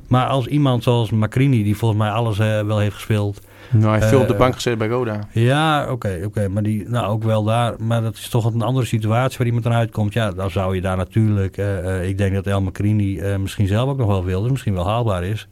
Maar 0.09 0.27
als 0.27 0.47
iemand 0.47 0.83
zoals 0.83 1.11
Macrini, 1.11 1.63
die 1.63 1.77
volgens 1.77 2.01
mij 2.01 2.11
alles 2.11 2.39
eh, 2.39 2.61
wel 2.63 2.79
heeft 2.79 2.95
gespeeld. 2.95 3.41
Nou, 3.71 3.85
hij 3.85 3.95
heeft 3.95 4.09
veel 4.09 4.21
op 4.21 4.27
de 4.27 4.33
Eh, 4.33 4.39
bank 4.39 4.55
gezeten 4.55 4.79
bij 4.79 4.89
Roda. 4.89 5.21
Ja, 5.33 5.91
oké, 5.93 6.21
oké, 6.25 6.49
maar 6.49 6.63
die, 6.63 6.89
nou 6.89 7.07
ook 7.07 7.23
wel 7.23 7.45
daar. 7.45 7.75
Maar 7.83 8.03
dat 8.03 8.15
is 8.15 8.29
toch 8.29 8.45
een 8.45 8.63
andere 8.63 8.87
situatie 8.87 9.39
waar 9.39 9.47
iemand 9.47 9.65
dan 9.65 9.73
uitkomt. 9.75 10.13
Ja, 10.13 10.31
dan 10.33 10.51
zou 10.51 10.75
je 10.75 10.81
daar 10.81 10.97
natuurlijk. 10.97 11.57
eh, 11.57 11.97
eh, 12.01 12.09
ik 12.09 12.19
denk 12.19 12.35
dat 12.35 12.47
El 12.47 12.63
Macrini 12.63 13.19
eh, 13.19 13.37
misschien 13.37 13.67
zelf 13.67 13.91
ook 13.91 13.99
nog 13.99 14.07
wel 14.09 14.25
wil, 14.25 14.43
dus 14.43 14.51
misschien 14.51 14.75
wel 14.75 14.87
haalbaar 14.87 15.25
is. 15.25 15.49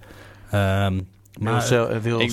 Ehm, 0.51 1.01
Maar, 1.41 1.63
ik 1.63 1.69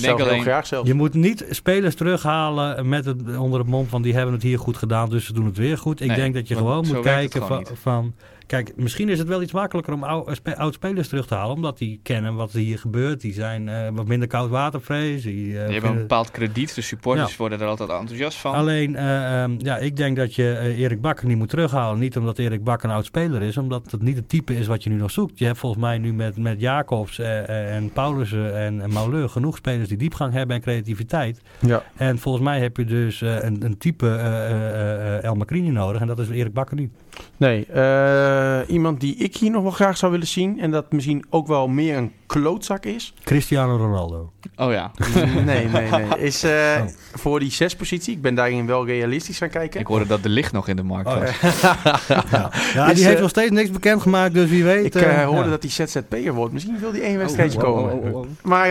heel 0.00 0.20
alleen- 0.20 0.42
graag 0.42 0.66
zelf. 0.66 0.86
je 0.86 0.94
moet 0.94 1.14
niet 1.14 1.46
spelers 1.50 1.94
terughalen 1.94 2.88
met 2.88 3.04
het 3.04 3.36
onder 3.38 3.58
het 3.58 3.68
mond 3.68 3.88
van 3.88 4.02
die 4.02 4.14
hebben 4.14 4.32
het 4.34 4.42
hier 4.42 4.58
goed 4.58 4.76
gedaan, 4.76 5.08
dus 5.10 5.24
ze 5.26 5.32
doen 5.32 5.44
het 5.46 5.56
weer 5.56 5.78
goed. 5.78 6.00
Ik 6.00 6.06
Nee, 6.06 6.16
denk 6.16 6.34
dat 6.34 6.48
je 6.48 6.56
gewoon 6.56 6.86
moet 6.86 7.00
kijken 7.00 7.42
gewoon 7.42 7.64
van, 7.66 7.76
van. 7.76 8.14
Kijk, 8.46 8.72
misschien 8.76 9.08
is 9.08 9.18
het 9.18 9.28
wel 9.28 9.42
iets 9.42 9.52
makkelijker 9.52 9.92
om 9.94 10.02
ou- 10.04 10.34
spe- 10.34 10.56
oud-spelers 10.56 11.08
terug 11.08 11.26
te 11.26 11.34
halen, 11.34 11.54
omdat 11.54 11.78
die 11.78 12.00
kennen 12.02 12.34
wat 12.34 12.52
er 12.52 12.58
hier 12.58 12.78
gebeurt. 12.78 13.20
Die 13.20 13.32
zijn 13.32 13.68
eh, 13.68 13.88
wat 13.92 14.06
minder 14.06 14.28
koudwatervrees. 14.28 15.22
Die, 15.22 15.58
eh, 15.58 15.64
Die 15.64 15.72
hebben 15.72 15.90
een 15.90 15.96
bepaald 15.98 16.30
krediet. 16.30 16.74
De 16.74 16.80
supporters 16.80 17.30
Ja. 17.30 17.36
worden 17.36 17.60
er 17.60 17.66
altijd 17.66 17.90
enthousiast 17.90 18.38
van. 18.38 18.54
Alleen, 18.54 18.96
eh, 18.96 19.42
ehm, 19.42 19.54
ja, 19.58 19.76
ik 19.78 19.96
denk 19.96 20.16
dat 20.16 20.34
je 20.34 20.74
Erik 20.76 21.00
Bakker 21.00 21.26
niet 21.26 21.36
moet 21.36 21.48
terughalen. 21.48 21.98
Niet 21.98 22.16
omdat 22.16 22.38
Erik 22.38 22.64
Bakker 22.64 22.88
een 22.88 22.94
oud 22.94 23.04
speler 23.04 23.42
is, 23.42 23.56
omdat 23.56 23.90
het 23.90 24.02
niet 24.02 24.16
het 24.16 24.28
type 24.28 24.56
is 24.56 24.66
wat 24.66 24.82
je 24.84 24.90
nu 24.90 24.96
nog 24.96 25.10
zoekt. 25.10 25.38
Je 25.38 25.44
hebt 25.44 25.58
volgens 25.58 25.82
mij 25.82 25.98
nu 25.98 26.12
met, 26.14 26.36
met 26.38 26.60
Jacobs 26.60 27.18
eh, 27.18 27.38
eh, 27.48 27.74
en 27.76 27.90
Paulussen 27.92 28.56
en, 28.56 28.80
en 28.80 28.92
Mauleur 28.92 29.28
genoeg 29.28 29.56
spelers 29.56 29.88
die 29.88 29.98
diepgang 29.98 30.32
hebben 30.32 30.56
en 30.56 30.62
creativiteit. 30.62 31.40
Ja. 31.60 31.82
En 31.96 32.18
volgens 32.18 32.44
mij 32.44 32.60
heb 32.60 32.76
je 32.76 32.84
dus 32.84 33.22
eh, 33.22 33.42
een, 33.42 33.64
een 33.64 33.78
type 33.78 34.06
eh, 34.08 34.50
eh, 34.50 35.16
eh, 35.16 35.24
El 35.24 35.34
Macrini 35.34 35.70
nodig 35.70 36.00
en 36.00 36.06
dat 36.06 36.18
is 36.18 36.28
Erik 36.28 36.52
Bakker 36.52 36.76
niet. 36.76 36.90
Nee, 37.36 37.66
eh, 37.66 38.60
iemand 38.68 39.00
die 39.00 39.16
ik 39.16 39.36
hier 39.36 39.50
nog 39.50 39.62
wel 39.62 39.70
graag 39.70 39.96
zou 39.96 40.12
willen 40.12 40.26
zien... 40.26 40.60
en 40.60 40.70
dat 40.70 40.92
misschien 40.92 41.24
ook 41.30 41.46
wel 41.46 41.68
meer 41.68 41.96
een 41.96 42.12
klootzak 42.26 42.84
is... 42.84 43.14
Cristiano 43.24 43.76
Ronaldo. 43.76 44.32
Oh 44.56 44.72
ja. 44.72 44.90
nee, 45.44 45.68
nee, 45.68 45.90
nee. 45.90 46.18
Is 46.18 46.42
eh, 46.42 46.52
Oh. 46.80 46.86
voor 47.14 47.40
die 47.40 47.50
zespositie. 47.50 48.14
Ik 48.14 48.22
ben 48.22 48.34
daarin 48.34 48.66
wel 48.66 48.86
realistisch 48.86 49.38
gaan 49.38 49.48
kijken. 49.48 49.80
Ik 49.80 49.86
hoorde 49.86 50.06
dat 50.06 50.22
de 50.22 50.28
licht 50.28 50.52
nog 50.52 50.68
in 50.68 50.76
de 50.76 50.82
markt 50.82 51.08
Oh, 51.08 51.18
was. 51.18 51.40
Ja, 51.40 51.78
ja 52.74 52.88
Is, 52.88 52.94
die 52.94 53.02
eh, 53.02 53.08
heeft 53.08 53.20
nog 53.20 53.30
steeds 53.30 53.50
niks 53.50 53.70
bekendgemaakt, 53.70 54.34
dus 54.34 54.50
wie 54.50 54.64
weet. 54.64 54.84
Ik 54.84 54.94
eh, 54.94 55.22
eh, 55.22 55.26
hoorde 55.26 55.44
ja. 55.44 55.50
dat 55.50 55.62
hij 55.62 55.86
ZZP'er 55.86 56.32
wordt. 56.32 56.52
Misschien 56.52 56.78
wil 56.78 56.92
hij 56.92 57.00
één 57.02 57.18
wedstrijdje 57.18 57.58
oh, 57.58 57.64
komen. 57.64 58.36
Maar 58.42 58.68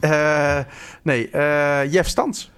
eh, 0.00 0.58
eh, 0.58 0.64
nee, 1.02 1.28
eh 1.30 1.92
Jeff 1.92 2.08
Stans. 2.08 2.50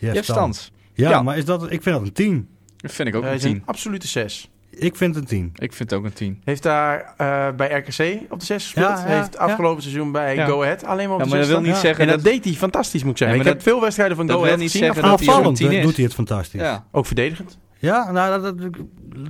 Jeff 0.00 0.14
Jeff 0.14 0.26
Stans. 0.26 0.72
Ja, 0.94 1.10
Ja. 1.10 1.22
maar 1.22 1.36
is 1.36 1.44
dat, 1.44 1.62
ik 1.62 1.82
vind 1.82 1.96
dat 1.96 2.04
een 2.04 2.12
10. 2.12 2.48
Dat 2.76 2.92
vind 2.92 3.08
ik 3.08 3.14
ook 3.14 3.24
een 3.24 3.32
is 3.32 3.44
een 3.44 3.52
10. 3.52 3.62
absolute 3.64 4.06
zes. 4.06 4.50
Ik 4.70 4.96
vind 4.96 5.14
het 5.14 5.24
een 5.24 5.30
10. 5.30 5.52
Ik 5.54 5.72
vind 5.72 5.90
het 5.90 5.98
ook 5.98 6.04
een 6.04 6.12
10. 6.12 6.40
Heeft 6.44 6.62
daar 6.62 7.14
eh, 7.16 7.48
bij 7.56 7.70
RKC 7.72 8.20
op 8.32 8.40
de 8.40 8.46
zes 8.46 8.62
gespeeld. 8.64 8.98
Ja, 8.98 9.08
ja, 9.08 9.16
heeft 9.20 9.38
afgelopen 9.38 9.82
seizoen 9.82 10.12
bij 10.12 10.34
Ja. 10.34 10.46
Go 10.46 10.62
Ahead 10.62 10.84
alleen 10.84 11.06
maar 11.08 11.14
op 11.14 11.18
Ja, 11.18 11.24
de 11.24 11.30
maar 11.34 11.44
zes 11.44 11.52
dat 11.52 11.62
wil 11.62 11.70
niet 11.72 11.80
zeggen 11.80 12.04
En 12.04 12.10
dat, 12.10 12.22
deed 12.24 12.44
hij 12.44 12.54
fantastisch, 12.54 13.02
moet 13.02 13.12
ik 13.12 13.18
zeggen. 13.18 13.36
Ja, 13.36 13.42
ik 13.42 13.48
maar 13.48 13.58
heb 13.62 13.68
veel 13.72 13.80
wedstrijden 13.80 14.16
van 14.16 14.26
dat 14.26 14.36
Go 14.36 14.42
wil 14.42 14.50
Ahead 14.52 14.64
niet 14.64 14.72
gezien. 14.72 14.86
zeggen 14.94 15.10
dat 15.10 15.18
hij 15.20 15.28
Aanvallend 15.28 15.58
zo'n 15.58 15.68
10 15.68 15.78
is. 15.78 15.84
doet 15.84 15.94
hij 15.96 16.04
het 16.04 16.14
fantastisch. 16.14 16.60
Ja. 16.60 16.84
Ook 16.92 17.06
verdedigend. 17.06 17.58
Ja, 17.80 18.10
nou, 18.10 18.40
dat, 18.42 18.58
dat- 18.58 18.70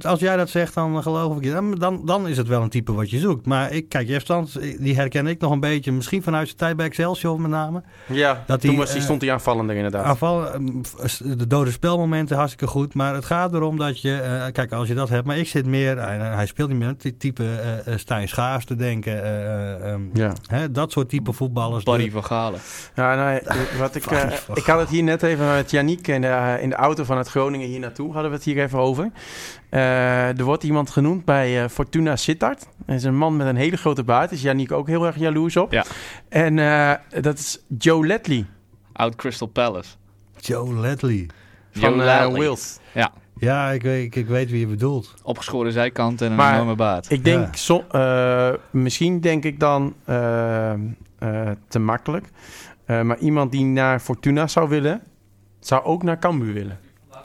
als 0.05 0.21
jij 0.21 0.37
dat 0.37 0.51
zegt, 0.51 0.75
dan 0.75 1.03
geloof 1.03 1.37
ik 1.37 1.45
je. 1.45 1.51
Dan, 1.53 1.75
dan, 1.75 2.03
dan 2.07 2.29
is 2.29 2.37
het 2.37 2.47
wel 2.49 2.63
een 2.63 2.69
type 2.69 2.93
wat 2.93 3.11
je 3.11 3.19
zoekt. 3.19 3.47
Maar 3.47 3.73
ik, 3.73 3.89
kijk, 3.89 4.09
Jeff 4.09 4.25
Stans, 4.25 4.53
die 4.79 4.95
herken 4.95 5.27
ik 5.27 5.41
nog 5.41 5.51
een 5.53 5.61
beetje. 5.61 5.93
Misschien 5.93 6.23
vanuit 6.23 6.47
zijn 6.47 6.59
tijd 6.59 6.77
bij 6.77 6.87
Excelsior 6.87 7.41
met 7.41 7.51
name. 7.51 7.83
Ja, 8.07 8.45
Dat 8.47 8.61
toen 8.61 8.71
hij, 8.71 8.79
was, 8.79 8.89
die 8.89 8.99
eh, 8.99 9.05
stond 9.05 9.21
hij 9.23 9.33
aanvallender 9.33 9.77
inderdaad. 9.77 10.05
Aanval, 10.05 10.47
eh, 10.53 10.61
de 11.37 11.47
dode 11.47 11.71
spelmomenten 11.71 12.37
hartstikke 12.37 12.67
goed. 12.67 12.95
Maar 12.95 13.15
het 13.15 13.25
gaat 13.25 13.55
erom 13.55 13.77
dat 13.79 14.01
je, 14.01 14.15
eh, 14.21 14.53
kijk, 14.53 14.73
als 14.73 14.89
je 14.89 14.95
dat 14.95 15.09
hebt. 15.09 15.27
Maar 15.27 15.39
ik 15.39 15.49
zit 15.49 15.67
meer, 15.67 15.99
hij, 15.99 16.17
hij 16.19 16.47
speelt 16.47 16.69
niet 16.69 16.79
meer 16.79 16.89
met 16.89 17.03
die 17.03 17.17
type 17.17 17.45
eh, 17.45 17.93
eh, 17.93 17.99
Stijn 17.99 18.29
Schaars 18.29 18.65
te 18.65 18.77
denken. 18.77 19.23
eh, 19.23 19.73
eh, 19.75 19.93
ehm, 19.93 20.01
ja. 20.13 20.33
hè, 20.47 20.71
dat 20.71 20.93
soort 20.93 21.09
type 21.09 21.33
voetballers. 21.33 21.85
Barry 21.85 22.05
De- 22.05 22.11
van 22.11 22.25
Galen. 22.25 22.61
Ja, 22.95 23.15
nou, 23.15 23.41
wat 23.79 23.95
ik, 23.95 24.07
eh, 24.07 24.23
ik 24.55 24.65
had 24.65 24.79
het 24.81 24.89
hier 24.89 25.03
net 25.03 25.23
even 25.23 25.47
met 25.47 25.71
Yannick 25.71 26.09
in 26.09 26.21
de, 26.21 26.59
in 26.61 26.69
de 26.69 26.75
auto 26.77 27.05
vanuit 27.05 27.29
Groningen 27.29 27.69
hier 27.69 27.81
naartoe. 27.81 28.13
Hadden 28.13 28.31
we 28.31 28.39
het 28.45 28.55
hier 28.55 28.65
even 28.65 28.79
over. 28.79 29.11
Eh, 29.69 30.39
er 30.39 30.45
wordt 30.45 30.63
iemand 30.65 30.91
genoemd 30.91 31.25
bij 31.25 31.63
eh, 31.63 31.69
Fortuna 31.69 32.17
Sittard. 32.17 32.67
Dat 32.87 32.97
is 32.97 33.05
een 33.05 33.17
man 33.17 33.37
met 33.37 33.47
een 33.47 33.57
hele 33.57 33.77
grote 33.77 34.05
baard. 34.05 34.33
Is 34.33 34.43
Yannick 34.43 34.73
ook 34.73 34.87
heel 34.87 35.07
erg 35.07 35.17
jaloers 35.19 35.57
op. 35.57 35.73
Ja. 35.73 35.85
En 36.29 36.59
eh, 36.59 36.93
dat 37.23 37.39
is 37.39 37.59
Joe 37.79 38.07
Ledley 38.07 38.47
Oud 38.93 39.15
Crystal 39.17 39.49
Palace. 39.49 39.91
Joe 40.37 40.75
Ledley. 40.81 41.29
van 41.71 41.97
Joe. 41.97 42.31
Wales. 42.33 42.79
Ja, 43.39 43.71
ik 43.71 43.83
weet, 43.83 44.05
ik, 44.05 44.15
ik 44.17 44.27
weet 44.27 44.51
wie 44.51 44.61
je 44.61 44.67
bedoelt. 44.67 45.15
Opgeschoren 45.23 45.73
zijkant 45.73 46.21
en 46.23 46.31
een 46.31 46.37
Maar- 46.37 46.55
enorme 46.55 46.75
baard. 46.75 47.11
Ik 47.11 47.25
denk, 47.25 47.45
Ja. 47.45 47.53
so- 47.53 47.85
eh, 47.91 48.53
misschien 48.71 49.21
denk 49.21 49.45
ik 49.45 49.61
dan 49.61 49.95
te 51.69 51.79
makkelijk. 51.79 52.27
Eh, 52.85 53.03
maar 53.03 53.19
iemand 53.19 53.53
die 53.53 53.65
naar 53.65 54.01
Fortuna 54.01 54.47
zou 54.47 54.69
willen, 54.69 55.03
zou 55.61 55.85
ook 55.85 56.03
naar 56.03 56.19
Cambuur 56.19 56.53
willen. 56.53 56.79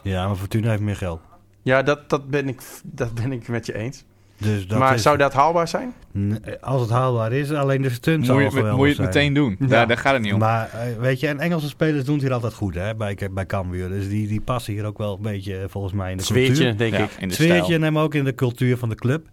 Ja, 0.06 0.26
maar 0.26 0.36
Fortuna 0.36 0.70
heeft 0.70 0.82
meer 0.82 0.96
geld. 0.96 1.20
Ja, 1.62 1.82
dat, 1.82 2.08
dat, 2.10 2.30
ben, 2.30 2.48
ik, 2.48 2.60
dat 2.84 3.14
ben 3.14 3.32
ik 3.32 3.48
met 3.48 3.66
je 3.66 3.74
eens. 3.74 4.04
Dus 4.38 4.66
dat 4.66 4.78
maar 4.78 4.94
is- 4.94 5.02
zou 5.02 5.16
dat 5.16 5.32
haalbaar 5.32 5.68
zijn? 5.68 5.92
Nee, 6.12 6.38
Als 6.60 6.80
het 6.80 6.90
haalbaar 6.90 7.32
is, 7.32 7.52
alleen 7.52 7.82
de 7.82 7.90
stunt 7.90 8.16
Moet 8.18 8.26
zou 8.26 8.42
je, 8.42 8.62
wel 8.62 8.76
moet 8.76 8.96
je 8.96 9.02
het 9.02 9.12
zijn. 9.12 9.32
meteen 9.32 9.34
doen. 9.34 9.56
Ja. 9.60 9.66
Daar, 9.66 9.86
daar 9.86 9.96
gaat 9.98 10.12
het 10.12 10.22
niet 10.22 10.32
om. 10.32 10.38
Maar 10.38 10.70
eh, 10.72 10.98
weet 11.00 11.20
je, 11.20 11.26
en 11.28 11.40
Engelse 11.40 11.68
spelers 11.68 12.04
doen 12.04 12.14
het 12.14 12.22
hier 12.24 12.32
altijd 12.32 12.54
goed 12.54 12.74
hè, 12.74 12.94
bij, 12.94 13.18
bij 13.30 13.46
Cambuur. 13.46 13.88
Dus 13.88 14.08
die, 14.08 14.28
die 14.28 14.40
passen 14.40 14.72
hier 14.72 14.84
ook 14.84 14.98
wel 14.98 15.14
een 15.16 15.22
beetje 15.22 15.56
eh, 15.58 15.64
volgens 15.68 15.92
mij 15.92 16.10
in 16.10 16.16
de 16.16 16.22
Zweertje, 16.22 16.52
cultuur. 16.54 16.76
denk 16.78 16.92
ja, 16.92 17.04
ik. 17.04 17.10
in 17.18 17.28
de 17.28 17.34
Zweertje 17.34 17.78
hem 17.78 17.98
ook 17.98 18.14
in 18.14 18.24
de 18.24 18.34
cultuur 18.34 18.76
van 18.76 18.88
de 18.88 18.94
club. 18.94 19.26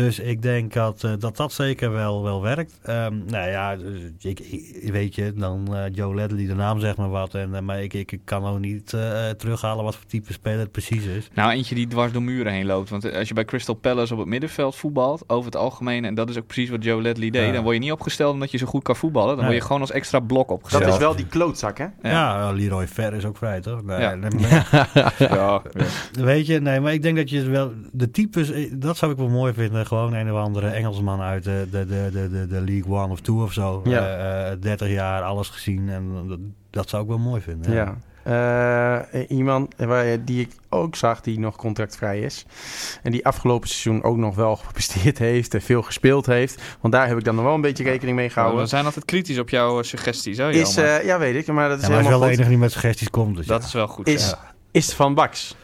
Dus 0.00 0.18
ik 0.18 0.42
denk 0.42 0.72
dat 0.72 1.04
eh, 1.04 1.12
dat, 1.18 1.36
dat 1.36 1.52
zeker 1.52 1.92
wel, 1.92 2.22
wel 2.22 2.42
werkt. 2.42 2.78
Ehm, 2.82 3.18
nou 3.26 3.48
ja, 3.50 3.76
dus 3.76 4.00
ik, 4.20 4.40
ik- 4.40 4.92
weet 4.92 5.14
je, 5.14 5.32
dan 5.32 5.74
eh, 5.76 5.82
Joe 5.92 6.14
Ledley, 6.14 6.46
de 6.46 6.54
naam 6.54 6.80
zegt 6.80 6.96
maar 6.96 7.08
wat. 7.10 7.34
En, 7.34 7.54
eh, 7.54 7.60
maar 7.60 7.82
ik, 7.82 7.94
ik, 7.94 8.18
kan 8.24 8.44
ook 8.44 8.58
niet 8.58 8.92
eh, 8.92 9.28
terughalen 9.28 9.84
wat 9.84 9.96
voor 9.96 10.06
type 10.06 10.32
speler 10.32 10.58
het 10.58 10.70
precies 10.72 11.04
is. 11.04 11.28
Nou, 11.34 11.50
eentje 11.52 11.74
die 11.74 11.86
dwars 11.86 12.12
door 12.12 12.22
muren 12.22 12.52
heen 12.52 12.66
loopt. 12.66 12.88
Want 12.90 13.14
als 13.14 13.28
je 13.28 13.34
bij 13.34 13.44
Crystal 13.44 13.74
Palace 13.74 14.12
op 14.12 14.18
het 14.18 14.28
middenveld 14.28 14.76
voetbalt, 14.76 15.24
over 15.26 15.44
het 15.44 15.56
algemeen, 15.56 16.04
en 16.04 16.14
dat 16.14 16.28
is 16.30 16.38
ook 16.38 16.46
precies 16.46 16.70
wat 16.70 16.84
Joe 16.84 17.02
Ledley 17.02 17.30
deed, 17.30 17.46
Ja. 17.46 17.52
dan 17.52 17.62
word 17.62 17.74
je 17.74 17.80
niet 17.82 17.92
opgesteld 17.92 18.32
omdat 18.32 18.50
je 18.50 18.58
zo 18.58 18.66
goed 18.66 18.82
kan 18.82 18.96
voetballen. 18.96 19.36
Dan 19.36 19.44
word 19.44 19.56
je 19.56 19.62
gewoon 19.64 19.80
als 19.80 19.90
extra 19.90 20.20
blok 20.20 20.50
opgesteld. 20.50 20.84
Dat 20.84 20.92
is 20.92 20.98
wel 20.98 21.16
die 21.16 21.26
klootzak, 21.26 21.78
hè? 21.78 21.84
Ja. 21.84 22.10
Ja, 22.10 22.52
Leroy 22.52 22.86
Fer 22.86 23.14
is 23.14 23.24
ook 23.24 23.36
vrij, 23.36 23.60
toch? 23.60 23.82
Nee, 23.82 24.00
Ja. 24.00 24.14
nee, 24.14 24.30
maar- 24.40 25.14
Ja. 25.18 25.62
Weet 26.12 26.46
je, 26.46 26.60
nee, 26.60 26.80
maar 26.80 26.92
ik 26.92 27.02
denk 27.02 27.16
dat 27.16 27.30
je 27.30 27.42
wel... 27.50 27.72
De 27.92 28.10
types, 28.10 28.52
dat 28.72 28.96
zou 28.96 29.12
ik 29.12 29.18
wel 29.18 29.28
mooi 29.28 29.52
vinden. 29.52 29.86
Gewoon 29.90 30.14
een 30.14 30.32
of 30.32 30.38
andere 30.38 30.68
Engelsman 30.68 31.20
uit 31.20 31.44
de, 31.44 31.66
de, 31.70 31.86
de, 31.86 32.08
de, 32.12 32.30
de, 32.30 32.46
de 32.46 32.60
League 32.60 32.92
One 32.92 33.12
of 33.12 33.20
Two 33.20 33.42
of 33.42 33.52
zo. 33.52 33.80
Ja. 33.84 34.00
Eh, 34.00 34.52
eh, 34.52 34.60
30 34.60 34.88
jaar, 34.88 35.22
alles 35.22 35.48
gezien. 35.48 35.88
En 35.88 36.26
dat, 36.28 36.38
dat 36.70 36.88
zou 36.88 37.02
ik 37.02 37.08
wel 37.08 37.18
mooi 37.18 37.40
vinden. 37.40 37.72
Ja. 37.72 37.96
Eh, 38.22 39.20
iemand 39.28 39.74
waar, 39.76 40.24
die 40.24 40.40
ik 40.40 40.50
ook 40.68 40.96
zag 40.96 41.20
die 41.20 41.38
nog 41.38 41.56
contractvrij 41.56 42.20
is. 42.20 42.44
En 43.02 43.12
die 43.12 43.26
afgelopen 43.26 43.68
seizoen 43.68 44.02
ook 44.02 44.16
nog 44.16 44.34
wel 44.34 44.56
gepresteerd 44.66 45.18
heeft 45.18 45.54
en 45.54 45.62
veel 45.62 45.82
gespeeld 45.82 46.26
heeft. 46.26 46.62
Want 46.80 46.94
daar 46.94 47.08
heb 47.08 47.18
ik 47.18 47.24
dan 47.24 47.34
nog 47.34 47.44
wel 47.44 47.54
een 47.54 47.60
beetje 47.60 47.84
rekening 47.84 48.16
mee 48.16 48.26
we 48.26 48.32
gehouden. 48.32 48.68
zijn 48.68 48.84
altijd 48.84 49.04
kritisch 49.04 49.38
op 49.38 49.48
jouw 49.48 49.82
suggesties, 49.82 50.36
hè, 50.36 50.50
Is, 50.50 50.76
eh, 50.76 51.04
ja, 51.04 51.18
weet 51.18 51.34
ik, 51.34 51.46
maar 51.46 51.68
dat 51.68 51.78
is 51.78 51.84
Ja, 51.84 51.90
maar 51.90 51.98
is 51.98 52.04
helemaal 52.04 52.20
wel 52.20 52.28
de 52.28 52.34
enige 52.34 52.48
die 52.48 52.58
met 52.58 52.72
suggesties 52.72 53.10
komt. 53.10 53.36
Dus 53.36 53.46
Dat 53.46 53.60
ja. 53.60 53.66
is 53.66 53.72
wel 53.72 53.88
goed. 53.88 54.08
Is, 54.08 54.30
ja. 54.30 54.52
is 54.70 54.92
van 54.92 55.14
Baks. 55.14 55.56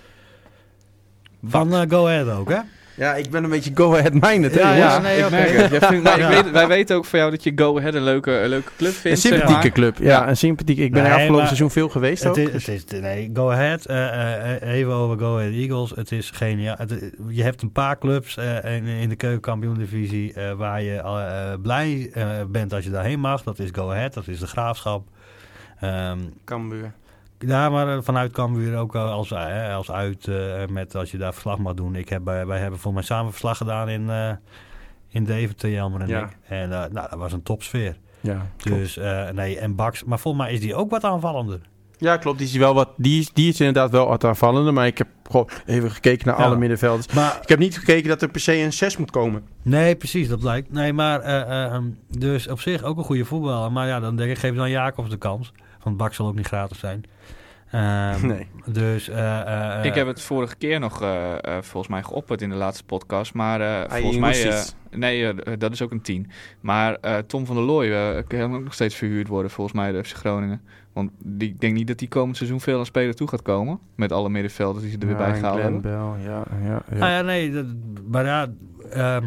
Van 1.45 1.91
Go 1.91 2.07
Ahead 2.07 2.29
ook, 2.29 2.49
hè? 2.49 2.59
Ja, 2.97 3.14
ik 3.14 3.30
ben 3.30 3.44
een 3.44 3.51
beetje 3.51 3.70
go-ahead-minded. 3.74 4.55
Ja, 4.55 4.72
ja, 4.74 4.99
nee, 4.99 5.18
ik 5.18 5.24
oké. 5.24 5.34
merk 5.34 5.51
het. 5.57 5.70
Jij 5.70 5.80
vindt- 5.80 6.05
maar 6.05 6.14
ik 6.14 6.20
Ja. 6.20 6.28
weet, 6.42 6.51
wij 6.51 6.66
weten 6.66 6.97
ook 6.97 7.05
van 7.05 7.18
jou 7.18 7.30
dat 7.30 7.42
je 7.44 7.53
Go 7.57 7.78
Ahead 7.78 7.94
een 7.94 8.03
leuke, 8.03 8.30
een 8.32 8.49
leuke 8.49 8.70
club 8.76 8.90
Een 8.90 8.97
vindt. 8.97 9.20
zeg 9.20 9.32
sympathieke 9.32 9.62
maar. 9.80 9.90
club. 9.92 9.99
Ja, 10.07 10.28
een 10.28 10.36
sympathieke. 10.36 10.82
Ik 10.82 10.92
ben 10.92 11.03
Nee, 11.03 11.11
er 11.11 11.16
afgelopen 11.16 11.44
seizoen 11.47 11.70
veel 11.70 11.88
geweest 11.88 12.26
ook. 12.26 12.36
Het 12.36 12.47
is, 12.55 12.64
dus- 12.64 12.80
het 12.80 12.92
is, 12.92 13.01
nee, 13.01 13.30
go 13.34 13.51
ahead. 13.51 13.84
eh, 13.86 14.62
eh, 14.62 14.74
even 14.74 14.92
over 14.92 15.18
Go 15.18 15.36
Ahead 15.38 15.53
Eagles. 15.53 15.90
Het 15.94 16.12
is 16.12 16.30
geniaal. 16.30 16.74
Het- 16.78 17.11
je 17.28 17.42
hebt 17.42 17.62
een 17.62 17.72
paar 17.72 17.99
clubs 17.99 18.36
eh, 18.36 18.76
in, 18.76 18.84
in 18.86 19.09
de 19.09 19.16
keukenkampioen-divisie 19.16 20.32
eh, 20.32 20.53
waar 20.53 20.82
je 20.82 20.94
eh, 20.97 21.53
eh, 21.53 21.61
blij 21.62 22.11
eh, 22.12 22.26
bent 22.49 22.72
als 22.72 22.84
je 22.84 22.90
daarheen 22.90 23.20
mag. 23.20 23.42
Dat 23.42 23.59
is 23.59 23.68
Go 23.72 23.90
Ahead, 23.90 24.14
dat 24.14 24.28
is 24.28 24.38
de 24.38 24.47
Graafschap. 24.47 25.07
Ehm, 25.80 26.18
Cambuur. 26.44 26.92
Ja, 27.39 27.68
maar 27.68 27.97
eh, 27.97 28.03
vanuit 28.03 28.32
Cambuur 28.32 28.76
ook 28.78 28.95
eh, 28.95 29.11
als, 29.11 29.30
eh, 29.30 29.74
als 29.74 29.91
uit, 29.91 30.28
met 30.70 30.95
als 30.95 31.11
je 31.11 31.18
daar 31.18 31.32
verslag 31.32 31.59
mag 31.59 31.74
doen. 31.74 31.95
Ik 31.95 32.09
heb, 32.09 32.24
wij 32.24 32.59
hebben 32.59 32.78
voor 32.80 32.93
mij 32.95 33.03
samen 33.03 33.30
verslag 33.30 33.57
gedaan 33.57 33.89
in, 33.89 34.11
in 35.09 35.24
Deventer, 35.24 35.70
Jammer 35.70 36.01
en 36.01 36.09
Ja. 36.09 36.24
ik. 36.24 36.37
En 36.49 36.68
nou, 36.68 36.91
dat 36.93 37.14
was 37.14 37.32
een 37.32 37.43
topsfeer. 37.43 37.97
Ja, 38.20 38.47
Dus 38.62 38.99
nee, 39.32 39.59
en 39.59 39.74
Bax. 39.74 40.05
Maar 40.05 40.18
volgens 40.18 40.45
mij 40.45 40.53
is 40.53 40.61
die 40.61 40.74
ook 40.74 40.91
wat 40.91 41.05
aanvallender. 41.05 41.61
Ja, 41.99 42.16
klopt. 42.16 42.39
Die 42.39 42.47
is, 42.47 42.57
wel 42.57 42.74
wat, 42.74 42.89
die, 42.97 43.20
is, 43.20 43.32
die 43.32 43.49
is 43.49 43.59
inderdaad 43.61 43.91
wel 43.91 44.09
wat 44.09 44.24
aanvallender. 44.24 44.72
Maar 44.72 44.87
ik 44.87 44.99
heb 44.99 45.09
gewoon 45.30 45.49
even 45.66 45.91
gekeken 45.91 46.26
naar 46.26 46.39
Ja. 46.39 46.45
alle 46.45 46.57
middenvelders. 46.57 47.14
Maar 47.14 47.39
Ik 47.43 47.49
heb 47.49 47.59
niet 47.59 47.78
gekeken 47.78 48.09
dat 48.09 48.22
er 48.22 48.28
per 48.28 48.41
se 48.41 48.57
een 48.57 48.72
6 48.72 48.97
moet 48.97 49.11
komen. 49.11 49.45
Nee, 49.62 49.97
precies, 49.97 50.28
dat 50.28 50.41
blijkt. 50.41 50.72
Nee, 50.72 50.93
maar 50.93 51.20
eh, 51.20 51.41
eh, 51.41 51.72
ehm, 51.74 51.84
dus 52.18 52.49
op 52.49 52.61
zich 52.61 52.82
ook 52.82 52.99
een 52.99 53.05
goede 53.05 53.24
voetballer. 53.24 53.72
Maar 53.72 53.87
ja, 53.87 54.01
dan 54.01 54.16
denk 54.16 54.30
ik, 54.30 54.39
geef 54.39 54.55
dan 54.55 54.70
Jacobs 54.70 55.11
de 55.11 55.16
kans. 55.16 55.53
Want 55.82 55.97
Bak 55.97 56.14
zal 56.14 56.26
ook 56.26 56.34
niet 56.37 56.47
gratis 56.47 56.78
zijn. 56.78 57.05
Ehm, 57.77 58.27
Nee. 58.27 58.47
Dus, 58.66 59.09
eh, 59.09 59.41
eh, 59.41 59.79
eh, 59.79 59.85
Ik 59.85 59.95
heb 59.95 60.07
het 60.07 60.20
vorige 60.22 60.57
keer 60.57 60.81
nog 60.81 61.03
eh, 61.03 61.33
eh, 61.33 61.39
volgens 61.61 61.89
mij 61.89 62.03
geopperd 62.03 62.43
in 62.43 62.49
de 62.51 62.55
laatste 62.57 62.85
podcast. 62.85 63.35
Maar 63.35 63.61
eh, 63.61 63.91
volgens 64.01 64.18
mij... 64.18 64.49
eh, 64.91 64.99
nee, 64.99 65.33
eh, 65.33 65.53
dat 65.59 65.72
is 65.72 65.83
ook 65.83 65.91
een 65.91 66.01
10. 66.01 66.31
Maar 66.61 66.95
eh, 66.95 67.16
Tom 67.18 67.47
van 67.47 67.57
der 67.57 67.64
Looy 67.64 67.93
eh, 67.93 68.22
kan 68.27 68.55
ook 68.55 68.62
nog 68.64 68.74
steeds 68.74 68.95
verhuurd 68.95 69.29
worden 69.29 69.51
volgens 69.51 69.77
mij 69.77 69.93
de 69.93 70.05
FC 70.05 70.16
Groningen. 70.16 70.61
Want 70.93 71.11
die, 71.18 71.49
ik 71.49 71.61
denk 71.61 71.74
niet 71.74 71.87
dat 71.87 71.99
die 71.99 72.09
komend 72.09 72.37
seizoen 72.37 72.61
veel 72.61 72.79
aan 72.79 72.87
spelen 72.87 73.16
toe 73.16 73.29
gaat 73.29 73.43
komen. 73.43 73.79
Met 73.95 74.12
alle 74.12 74.29
middenvelders 74.29 74.83
die 74.83 74.93
ze 74.93 74.99
er 74.99 75.07
weer 75.07 75.16
bij 75.16 75.35
gehaald 75.35 75.61
Glenn 75.61 75.72
hebben. 75.72 75.91
Bell, 76.14 76.24
ja, 76.31 76.45
ja, 76.64 76.83
ja. 76.91 76.97
Nou 76.99 77.11
ja, 77.11 77.20
nee, 77.22 77.53
dat, 77.53 77.66
maar 78.11 78.24
ja, 78.24 78.47
ehm, 78.91 79.27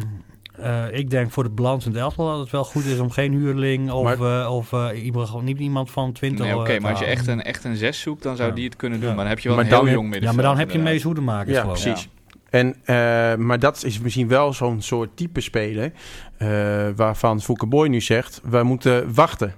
eh, 0.62 0.98
ik 0.98 1.10
denk 1.10 1.30
voor 1.30 1.42
de 1.42 1.50
balans 1.50 1.84
in 1.86 1.90
het 1.92 2.00
elftal 2.00 2.26
dat 2.26 2.38
het 2.38 2.50
wel 2.50 2.64
goed 2.64 2.84
is 2.84 2.98
om 2.98 3.10
geen 3.10 3.32
huurling 3.32 3.90
of, 3.90 4.02
Maar- 4.18 4.40
eh, 4.42 4.52
of 4.54 4.72
eh, 4.72 5.04
iemand, 5.04 5.42
niet 5.42 5.58
iemand 5.58 5.90
van 5.90 6.12
20 6.12 6.46
Nee, 6.46 6.56
oké, 6.56 6.78
maar 6.78 6.90
als 6.90 7.00
je 7.00 7.04
echt 7.06 7.26
een, 7.26 7.42
echt 7.42 7.64
een 7.64 7.76
6 7.76 8.00
zoekt, 8.00 8.22
dan 8.22 8.36
zou 8.36 8.48
Ja. 8.48 8.54
die 8.54 8.64
het 8.64 8.76
kunnen 8.76 9.00
doen. 9.00 9.08
Ja. 9.08 9.14
Maar 9.14 9.24
dan 9.24 9.32
heb 9.34 9.42
je 9.42 9.48
wel 9.48 9.56
Maar 9.56 9.66
een 9.66 9.86
heel 9.86 9.88
jong 9.94 10.14
Ja, 10.20 10.32
maar 10.32 10.42
dan 10.42 10.56
heb 10.58 10.70
je 10.70 10.78
inderdaad. 10.78 10.84
mee 10.92 10.98
zoedemakers 10.98 11.54
Ja, 11.56 11.60
geloof 11.60 11.82
precies. 11.82 12.08
En, 12.50 12.76
eh, 12.84 12.94
maar 13.34 13.58
dat 13.58 13.84
is 13.84 14.00
misschien 14.00 14.28
wel 14.28 14.52
zo'n 14.52 14.80
soort 14.82 15.16
type 15.16 15.40
speler 15.40 15.92
eh, 16.36 16.48
waarvan 16.96 17.40
Fouke 17.40 17.66
Boy 17.66 17.88
nu 17.88 18.00
zegt, 18.00 18.40
wij 18.50 18.62
moeten 18.62 19.14
wachten. 19.14 19.54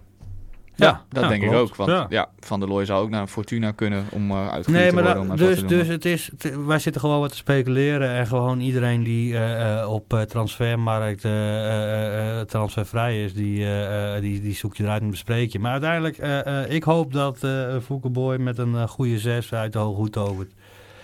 Ja, 0.77 1.03
dat 1.09 1.23
ja, 1.23 1.29
denk 1.29 1.43
ik 1.43 1.53
ook. 1.53 1.77
Want 1.77 1.91
Ja. 1.91 2.07
ja. 2.09 2.29
Van 2.41 2.61
der 2.61 2.69
Looy 2.69 2.85
zou 2.85 3.03
ook 3.03 3.11
naar 3.11 3.21
een 3.21 3.29
Fortuna 3.29 3.71
kunnen 3.71 4.05
om 4.11 4.31
uh, 4.31 4.37
uitgevoerd 4.49 4.83
Nee, 4.83 4.89
te 4.89 5.03
worden. 5.03 5.29
dat- 5.29 5.39
dus, 5.39 5.67
dus 5.67 5.87
het 5.89 6.05
is, 6.05 6.31
wij 6.67 6.79
zitten 6.79 7.01
gewoon 7.01 7.21
wat 7.21 7.31
te 7.31 7.37
speculeren 7.37 8.11
en 8.11 8.27
gewoon 8.27 8.61
iedereen 8.61 9.03
die 9.03 9.35
eh, 9.35 9.81
eh, 9.81 9.91
op 9.93 10.13
eh, 10.13 10.21
transfermarkt 10.21 11.25
eh, 11.25 11.31
eh, 11.33 12.41
eh, 12.41 12.47
transfervrij 12.47 13.25
is, 13.25 13.35
die, 13.35 13.65
eh, 13.65 14.17
eh, 14.17 14.21
die, 14.23 14.41
die 14.41 14.55
zoek 14.55 14.77
je 14.77 14.83
eruit 14.85 15.03
en 15.03 15.11
bespreek 15.11 15.53
je. 15.53 15.59
Maar 15.59 15.73
uiteindelijk, 15.73 16.19
eh, 16.19 16.47
eh, 16.63 16.71
ik 16.71 16.83
hoop 16.83 17.13
dat 17.13 17.45
eh 17.45 17.77
Boy 18.11 18.37
met 18.37 18.59
een 18.59 18.75
eh, 18.75 18.89
goede 18.89 19.19
zes 19.19 19.53
uit 19.55 19.73
de 19.73 19.79
hoge 19.79 19.97
hoed 19.97 20.13
tovert. 20.13 20.53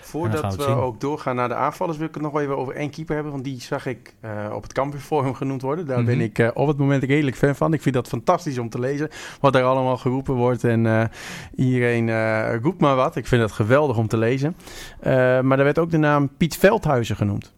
Voordat 0.09 0.57
we 0.57 0.67
ook 0.67 1.01
doorgaan 1.01 1.37
naar 1.37 1.49
de 1.49 1.55
aanvallers, 1.55 1.99
wil 1.99 2.07
ik 2.07 2.15
het 2.15 2.23
nog 2.23 2.39
even 2.41 2.57
over 2.57 2.75
één 2.75 2.91
keeper 2.91 3.15
hebben. 3.15 3.33
Want 3.33 3.45
die 3.45 3.61
zag 3.61 3.87
ik 3.87 4.15
eh, 4.21 4.31
op 4.55 4.63
het 4.63 4.73
Campusforum 4.73 5.35
genoemd 5.35 5.63
worden. 5.63 5.87
Daar 5.87 6.05
ben 6.05 6.15
Mhm. 6.15 6.25
ik 6.25 6.39
eh, 6.39 6.49
op 6.55 6.67
het 6.67 6.77
moment 6.79 7.03
redelijk 7.03 7.37
fan 7.37 7.55
van. 7.55 7.73
Ik 7.73 7.83
vind 7.83 7.95
dat 7.95 8.09
fantastisch 8.09 8.59
om 8.59 8.69
te 8.69 8.81
lezen. 8.81 9.09
Wat 9.41 9.55
er 9.55 9.63
allemaal 9.63 9.97
geroepen 9.97 10.35
wordt. 10.35 10.65
En 10.65 10.87
eh, 10.87 11.05
iedereen 11.55 12.11
roept 12.63 12.81
maar 12.81 12.97
wat. 12.97 13.17
Ik 13.17 13.27
vind 13.27 13.43
het 13.43 13.53
geweldig 13.53 13.97
om 13.97 14.09
te 14.09 14.17
lezen. 14.17 14.57
Maar 15.03 15.57
daar 15.57 15.65
werd 15.65 15.79
ook 15.79 15.91
de 15.91 15.97
naam 15.99 16.29
Piet 16.37 16.57
Veldhuizen 16.57 17.17
genoemd. 17.17 17.57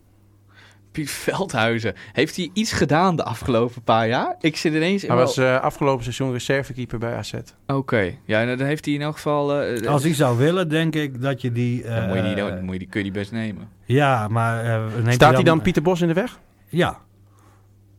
Piet 0.93 1.11
Veldhuizen. 1.11 1.95
Heeft 2.13 2.37
hij 2.37 2.51
iets 2.53 2.73
gedaan 2.73 3.17
de 3.17 3.25
afgelopen 3.25 3.83
paar 3.83 4.09
jaar? 4.09 4.37
Ik 4.41 4.57
zit 4.57 4.75
ineens 4.75 5.03
in... 5.03 5.09
Hij 5.09 5.17
wel- 5.17 5.27
was 5.27 5.37
eh, 5.37 5.61
afgelopen 5.61 6.03
seizoen 6.03 6.33
reservekeeper 6.33 6.99
bij 6.99 7.15
AZ. 7.15 7.33
Oké, 7.67 8.15
ja, 8.25 8.57
dan 8.57 8.67
heeft 8.67 8.85
hij 8.85 8.95
in 8.95 9.03
elk 9.03 9.15
geval... 9.15 9.61
eh, 9.63 9.87
Als 9.89 10.03
hij 10.03 10.15
zou 10.15 10.39
willen, 10.39 10.69
denk 10.69 10.95
ik 10.95 11.23
dat 11.23 11.41
je 11.41 11.53
die... 11.53 11.83
dan 11.83 12.07
moet 12.09 12.17
je 12.17 12.23
die, 12.23 12.35
eh, 12.35 12.49
dan 12.49 12.65
moet 12.65 12.73
je 12.73 12.79
die, 12.79 12.89
kun 12.89 13.05
je 13.05 13.11
die 13.11 13.19
best 13.21 13.33
nemen. 13.33 13.69
Ja, 13.85 14.29
maar... 14.29 14.65
eh, 14.65 14.83
neemt 15.03 15.15
Staat 15.15 15.35
hij 15.35 15.43
dan 15.43 15.61
Pieter 15.63 15.83
Bos 15.83 16.01
in 16.01 16.09
de 16.09 16.15
weg? 16.15 16.39
Ja. 16.69 16.99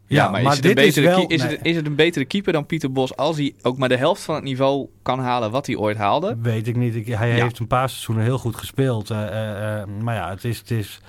Ja, 0.07 0.29
maar, 0.29 0.41
is, 0.41 0.47
het 0.47 0.55
een 0.55 0.61
dit 0.61 0.75
betere 0.75 1.07
wel- 1.07 1.27
is, 1.27 1.41
nee, 1.43 1.51
het, 1.51 1.59
is 1.65 1.75
het 1.75 1.85
een 1.85 1.95
betere 1.95 2.25
keeper 2.25 2.53
dan 2.53 2.65
Pieter 2.65 2.91
Bos 2.91 3.15
als 3.15 3.37
hij 3.37 3.53
ook 3.61 3.77
maar 3.77 3.89
de 3.89 3.97
helft 3.97 4.21
van 4.21 4.35
het 4.35 4.43
niveau 4.43 4.87
kan 5.01 5.19
halen 5.19 5.51
wat 5.51 5.65
hij 5.67 5.75
ooit 5.75 5.97
haalde? 5.97 6.37
Weet 6.41 6.67
ik 6.67 6.75
niet. 6.75 6.95
Ik, 6.95 7.07
hij 7.07 7.35
Ja. 7.35 7.43
heeft 7.43 7.59
een 7.59 7.67
paar 7.67 7.89
seizoenen 7.89 8.23
heel 8.23 8.37
goed 8.37 8.55
gespeeld. 8.55 9.09
eh, 9.09 9.27
eh, 9.27 9.81
eh, 9.81 9.87
maar 10.01 10.15
ja, 10.15 10.29
het 10.29 10.43
is, 10.43 10.57
het 10.57 10.71
is 10.71 11.01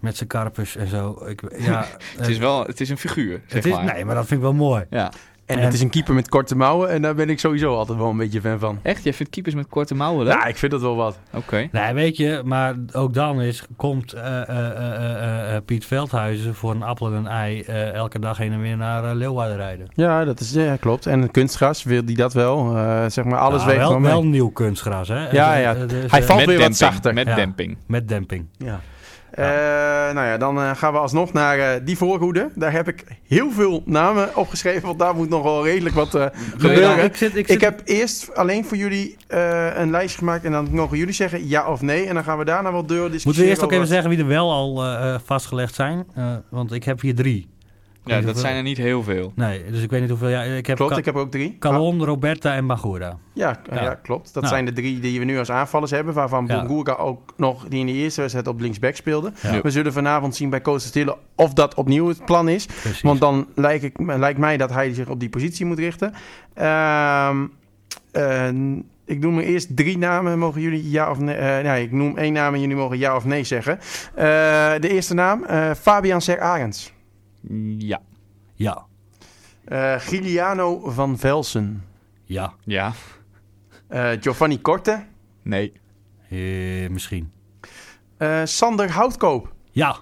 met 0.00 0.16
zijn 0.16 0.28
karpers 0.28 0.76
en 0.76 0.86
zo. 0.88 1.22
Ik, 1.26 1.42
ja, 1.58 1.86
Het 2.18 2.28
is 2.28 2.38
wel 2.38 2.64
het 2.66 2.80
is 2.80 2.88
een 2.88 2.98
figuur, 2.98 3.40
zeg 3.46 3.54
het 3.56 3.64
is, 3.66 3.72
maar. 3.72 3.84
Nee, 3.94 4.04
maar 4.04 4.14
dat 4.14 4.26
vind 4.26 4.40
ik 4.40 4.46
wel 4.46 4.54
mooi. 4.54 4.84
Ja. 4.90 5.10
En, 5.46 5.58
En- 5.58 5.64
het 5.64 5.74
is 5.74 5.80
een 5.80 5.90
keeper 5.90 6.14
met 6.14 6.28
korte 6.28 6.56
mouwen. 6.56 6.90
En 6.90 7.02
daar 7.02 7.14
ben 7.14 7.30
ik 7.30 7.38
sowieso 7.38 7.74
altijd 7.76 7.98
wel 7.98 8.08
een 8.10 8.16
beetje 8.16 8.40
fan 8.40 8.58
van. 8.58 8.78
Echt? 8.82 9.04
Jij 9.04 9.12
vindt 9.12 9.32
keepers 9.32 9.54
met 9.54 9.66
korte 9.68 9.94
mouwen 9.94 10.24
leuk? 10.24 10.32
Ja, 10.34 10.44
ik 10.46 10.56
vind 10.56 10.72
dat 10.72 10.80
wel 10.80 10.96
wat. 10.96 11.18
Oké. 11.34 11.68
Nee, 11.72 11.92
weet 11.94 12.16
je, 12.16 12.40
maar 12.44 12.74
ook 12.92 13.14
dan 13.14 13.40
is, 13.40 13.64
komt 13.76 14.12
eh, 14.12 14.42
eh, 14.42 14.48
eh, 14.48 14.70
eh, 14.76 15.54
eh, 15.56 15.62
Piet 15.64 15.84
Veldhuizen 15.84 16.54
voor 16.54 16.70
een 16.70 16.82
appel 16.82 17.06
en 17.06 17.12
een 17.12 17.26
ei 17.26 17.60
eh, 17.60 17.92
elke 17.92 18.18
dag 18.18 18.38
heen 18.38 18.52
en 18.52 18.60
weer 18.60 18.76
naar 18.76 19.04
eh, 19.04 19.14
Leeuwarden 19.14 19.56
rijden. 19.56 19.86
Ja, 19.94 20.24
dat 20.24 20.40
is, 20.40 20.52
ja, 20.52 20.76
klopt. 20.76 21.06
En 21.06 21.22
een 21.22 21.30
kunstgras 21.30 21.82
wil 21.82 22.04
die 22.04 22.16
dat 22.16 22.32
wel. 22.32 22.76
Eh, 22.76 23.04
zeg 23.08 23.24
maar, 23.24 23.38
alles 23.38 23.56
Nou, 23.64 23.66
weegt 23.66 23.80
wel, 23.80 23.90
wel 23.90 24.00
mee. 24.00 24.10
wel 24.10 24.24
nieuw 24.24 24.48
kunstgras, 24.50 25.08
hè? 25.08 25.30
Ja, 25.30 25.54
Eh, 25.54 25.62
ja. 25.62 25.74
eh, 25.74 25.80
dus, 25.88 26.10
Hij 26.10 26.20
eh, 26.20 26.26
valt 26.26 26.38
Met 26.38 26.46
weer 26.46 26.46
wat 26.46 26.46
demping. 26.58 26.76
zachter. 26.76 27.14
Met 27.14 27.26
Ja. 27.26 27.34
demping. 27.34 27.76
Met 27.86 28.08
demping. 28.08 28.46
Ja. 28.58 28.80
Eh, 29.36 29.44
nou 30.14 30.26
ja, 30.26 30.36
dan 30.36 30.58
eh, 30.60 30.70
gaan 30.74 30.92
we 30.92 30.98
alsnog 30.98 31.32
naar 31.32 31.58
eh, 31.58 31.80
die 31.84 31.96
voorhoede. 31.96 32.50
Daar 32.54 32.72
heb 32.72 32.88
ik 32.88 33.04
heel 33.26 33.50
veel 33.50 33.82
namen 33.84 34.36
opgeschreven, 34.36 34.82
want 34.86 34.98
daar 34.98 35.14
moet 35.14 35.28
nog 35.28 35.42
wel 35.42 35.64
redelijk 35.64 35.94
wat 35.94 36.14
eh, 36.14 36.26
gebeuren. 36.56 37.04
ik 37.04 37.16
zit, 37.16 37.30
ik 37.30 37.36
Ik 37.36 37.46
zit, 37.46 37.60
heb 37.60 37.80
eerst 37.84 38.34
alleen 38.34 38.64
voor 38.64 38.76
jullie 38.76 39.16
een 39.74 39.90
lijstje 39.90 40.18
gemaakt 40.18 40.44
en 40.44 40.52
dan 40.52 40.68
mogen 40.70 40.98
jullie 40.98 41.14
zeggen 41.14 41.48
ja 41.48 41.68
of 41.70 41.80
nee. 41.80 42.06
En 42.06 42.14
dan 42.14 42.24
gaan 42.24 42.38
we 42.38 42.44
daarna 42.44 42.72
wel 42.72 42.86
deur 42.86 43.10
discussiëren. 43.10 43.22
Moeten 43.24 43.42
we 43.42 43.48
eerst 43.48 43.60
ook 43.60 43.66
over 43.66 43.76
even 43.76 43.92
zeggen 43.92 44.10
wie 44.10 44.18
er 44.18 44.26
wel 44.26 44.52
al 44.52 44.84
vastgelegd 45.24 45.74
zijn? 45.74 46.06
Want 46.48 46.72
ik 46.72 46.84
heb 46.84 47.00
hier 47.00 47.14
drie. 47.14 47.55
Ja, 48.06 48.14
dat 48.14 48.24
hoeveel- 48.24 48.40
zijn 48.42 48.56
er 48.56 48.62
niet 48.62 48.76
heel 48.76 49.02
veel. 49.02 49.32
Nee, 49.34 49.64
dus 49.70 49.82
ik 49.82 49.90
weet 49.90 50.00
niet 50.00 50.10
hoeveel. 50.10 50.28
Ja, 50.28 50.42
ik 50.42 50.66
heb 50.66 50.76
Klopt, 50.76 50.92
Ka- 50.92 50.98
ik 50.98 51.04
heb 51.04 51.14
er 51.14 51.20
ook 51.20 51.30
drie. 51.30 51.56
Calon, 51.58 52.04
Roberta 52.04 52.54
en 52.54 52.66
Bagura. 52.66 53.18
Ja, 53.32 53.60
ja. 53.72 53.82
Ja. 53.82 53.94
klopt. 53.94 54.24
Dat 54.34 54.42
Nou. 54.42 54.54
zijn 54.54 54.64
de 54.66 54.72
drie 54.72 55.00
die 55.00 55.18
we 55.18 55.24
nu 55.24 55.38
als 55.38 55.50
aanvallers 55.50 55.90
hebben. 55.90 56.14
Waarvan 56.14 56.44
Ja. 56.46 56.60
Bongurka 56.66 56.92
ook 56.92 57.32
nog 57.36 57.64
die 57.68 57.80
in 57.80 57.86
de 57.86 57.92
eerste 57.92 58.20
wedstrijd 58.20 58.46
op 58.48 58.60
linksback 58.60 58.94
speelde. 58.94 59.32
Ja. 59.42 59.60
We 59.60 59.70
zullen 59.70 59.92
vanavond 59.92 60.34
zien 60.36 60.50
bij 60.50 60.60
Coach 60.60 60.80
Stille 60.80 61.16
of 61.34 61.52
dat 61.52 61.74
opnieuw 61.74 62.08
het 62.08 62.24
plan 62.24 62.48
is. 62.48 62.66
Precies. 62.66 63.02
Want 63.02 63.20
dan 63.20 63.46
lijkt, 63.54 63.84
ik, 63.84 63.94
lijkt 63.98 64.38
mij 64.38 64.56
dat 64.56 64.72
hij 64.72 64.94
zich 64.94 65.08
op 65.08 65.20
die 65.20 65.28
positie 65.28 65.66
moet 65.66 65.78
richten. 65.78 66.12
Ehm, 66.54 67.46
eh, 68.12 68.48
ik 69.04 69.18
noem 69.20 69.38
er 69.38 69.44
eerst 69.44 69.76
drie 69.76 69.98
namen. 69.98 70.38
Mogen 70.38 70.60
jullie 70.60 70.90
ja 70.90 71.10
of 71.10 71.18
nee? 71.18 71.34
eh, 71.34 71.64
nee, 71.64 71.82
ik 71.82 71.92
noem 71.92 72.16
één 72.18 72.32
naam 72.32 72.54
en 72.54 72.60
jullie 72.60 72.76
mogen 72.76 72.98
ja 72.98 73.16
of 73.16 73.24
nee 73.24 73.44
zeggen. 73.44 73.78
Eh, 74.14 74.24
de 74.80 74.88
eerste 74.88 75.14
naam, 75.14 75.44
eh, 75.44 75.70
Fabian 75.80 76.20
Ser 76.20 76.40
Arends. 76.40 76.92
Ja. 77.78 78.00
Ja, 78.54 78.86
Eh 79.64 79.94
Giliano 79.98 80.90
van 80.94 81.18
Velsen. 81.18 81.84
ja, 82.24 82.54
Ja. 82.64 82.92
Eh, 83.88 84.10
Giovanni 84.20 84.60
Korte. 84.60 85.04
Nee. 85.42 85.72
Eh, 86.28 86.88
misschien. 86.90 87.32
Eh, 88.16 88.44
Sander 88.44 88.92
Houtkoop. 88.92 89.54
Ja. 89.70 89.96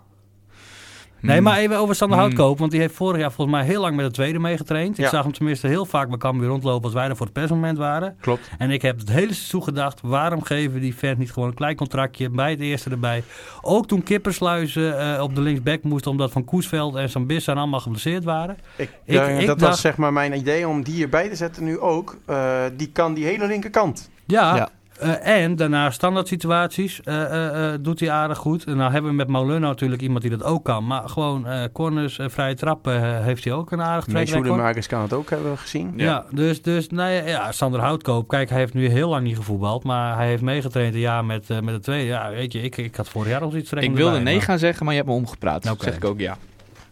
Nee, 1.25 1.35
Hmm. 1.37 1.45
maar 1.45 1.59
even 1.59 1.77
over 1.79 1.95
Sander 1.95 2.18
Hmm. 2.18 2.27
Houtkoop. 2.27 2.59
Want 2.59 2.70
die 2.70 2.81
heeft 2.81 2.95
vorig 2.95 3.20
jaar 3.20 3.33
volgens 3.33 3.57
mij 3.57 3.66
heel 3.66 3.81
lang 3.81 3.97
met 3.97 4.05
de 4.07 4.11
tweede 4.12 4.39
meegetraind. 4.39 4.99
Ik 4.99 5.05
Ja. 5.05 5.11
zag 5.11 5.22
hem 5.22 5.33
tenminste 5.33 5.66
heel 5.66 5.87
vaak 5.87 6.09
bij 6.09 6.18
Cambuur 6.18 6.49
rondlopen 6.49 6.85
als 6.85 6.93
wij 6.93 7.09
er 7.09 7.16
voor 7.16 7.27
het 7.27 7.35
persmoment 7.35 7.79
waren. 7.79 8.16
Klopt. 8.20 8.51
En 8.59 8.70
ik 8.70 8.83
heb 8.83 8.99
het 8.99 9.09
hele 9.11 9.33
seizoen 9.35 9.62
gedacht, 9.62 10.01
waarom 10.03 10.43
geven 10.43 10.81
die 10.81 10.95
vent 10.97 11.18
niet 11.18 11.33
gewoon 11.33 11.49
een 11.49 11.55
klein 11.55 11.77
contractje 11.77 12.31
bij 12.31 12.51
het 12.51 12.61
eerste 12.61 12.91
erbij? 12.91 13.22
Ook 13.62 13.87
toen 13.87 14.03
Kippersluizen 14.03 14.99
eh, 15.16 15.22
op 15.22 15.35
de 15.35 15.41
linksback 15.41 15.83
moest, 15.83 16.07
omdat 16.07 16.31
Van 16.33 16.45
Koesveld 16.45 16.95
en 16.95 17.11
Sambissa 17.11 17.53
allemaal 17.53 17.81
geblesseerd 17.81 18.25
waren. 18.25 18.57
Ik, 18.77 18.91
Ik- 19.05 19.18
eh, 19.18 19.41
ik 19.41 19.47
dat 19.47 19.59
dacht- 19.59 19.70
was 19.70 19.81
zeg 19.81 19.97
maar 19.97 20.12
mijn 20.12 20.37
idee 20.37 20.68
om 20.68 20.83
die 20.83 21.03
erbij 21.03 21.29
te 21.29 21.37
zetten 21.37 21.64
nu 21.64 21.79
ook. 21.79 22.16
Eh, 22.27 22.62
die 22.77 22.91
kan 22.93 23.14
die 23.14 23.25
hele 23.25 23.47
linkerkant. 23.47 24.11
Ja, 24.27 24.57
Ja. 24.57 24.68
Eh, 25.01 25.43
en 25.43 25.57
daarna 25.57 25.91
standaard 25.91 26.29
situaties 26.29 27.01
eh, 27.03 27.23
eh, 27.23 27.73
eh, 27.73 27.79
doet 27.81 28.01
hij 28.01 28.11
aardig 28.11 28.39
goed. 28.39 28.65
En 28.65 28.77
nou 28.77 28.93
hebben 28.93 29.11
we 29.11 29.17
met 29.17 29.29
Moulin 29.29 29.61
natuurlijk 29.61 30.03
iemand 30.03 30.23
die 30.23 30.31
dat 30.31 30.43
ook 30.43 30.65
kan. 30.65 30.87
Maar 30.87 31.09
gewoon 31.09 31.47
eh, 31.47 31.65
corners, 31.73 32.19
vrije 32.23 32.55
trappen 32.55 33.03
eh, 33.03 33.25
heeft 33.25 33.45
hij 33.45 33.53
ook 33.53 33.71
een 33.73 33.83
aardig 33.83 34.05
track. 34.05 34.17
Meeshoedemakers 34.17 34.87
kan 34.87 35.03
het 35.03 35.13
ook, 35.13 35.31
hebben 35.31 35.51
we 35.51 35.57
gezien. 35.57 35.93
Ja, 35.97 36.25
dus, 36.31 36.63
dus 36.63 36.89
nou 36.89 37.11
ja, 37.11 37.27
ja, 37.27 37.53
Sander 37.53 37.81
Houtkoop, 37.81 38.29
kijk, 38.29 38.49
hij 38.51 38.59
heeft 38.59 38.75
nu 38.75 38.89
heel 38.89 39.09
lang 39.09 39.25
niet 39.25 39.37
gevoetbald. 39.37 39.85
Maar 39.85 40.17
hij 40.17 40.27
heeft 40.29 40.43
meegetraind 40.43 40.95
een 40.95 41.01
jaar 41.01 41.25
met, 41.25 41.51
eh, 41.51 41.61
met 41.61 41.75
de 41.75 41.81
tweede. 41.81 42.07
Ja, 42.07 42.31
weet 42.31 42.53
je, 42.53 42.61
ik, 42.61 42.77
ik 42.77 42.97
had 42.97 43.09
vorig 43.09 43.29
jaar 43.29 43.41
al 43.41 43.57
iets 43.57 43.73
Ik 43.73 43.79
wilde 43.81 44.03
erbij, 44.05 44.23
nee 44.23 44.35
maar- 44.35 44.43
gaan 44.45 44.59
zeggen, 44.59 44.85
maar 44.85 44.95
je 44.95 45.01
hebt 45.01 45.13
me 45.13 45.19
omgepraat. 45.19 45.71
Oké. 45.71 45.85
zeg 45.85 45.97
ik 45.97 46.05
ook 46.05 46.21
ja. 46.21 46.37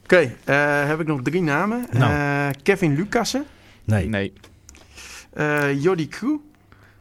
Oké, 0.05 0.33
eh, 0.45 0.87
heb 0.87 1.01
ik 1.01 1.07
nog 1.07 1.23
drie 1.23 1.43
namen. 1.43 1.87
Nou. 1.91 2.13
Eh, 2.13 2.47
Kevin 2.63 2.95
Lucassen, 2.95 3.45
Nee. 3.85 4.09
Nee. 4.09 4.33
eh 5.33 5.83
Jordi 5.83 6.09
Crew, 6.09 6.37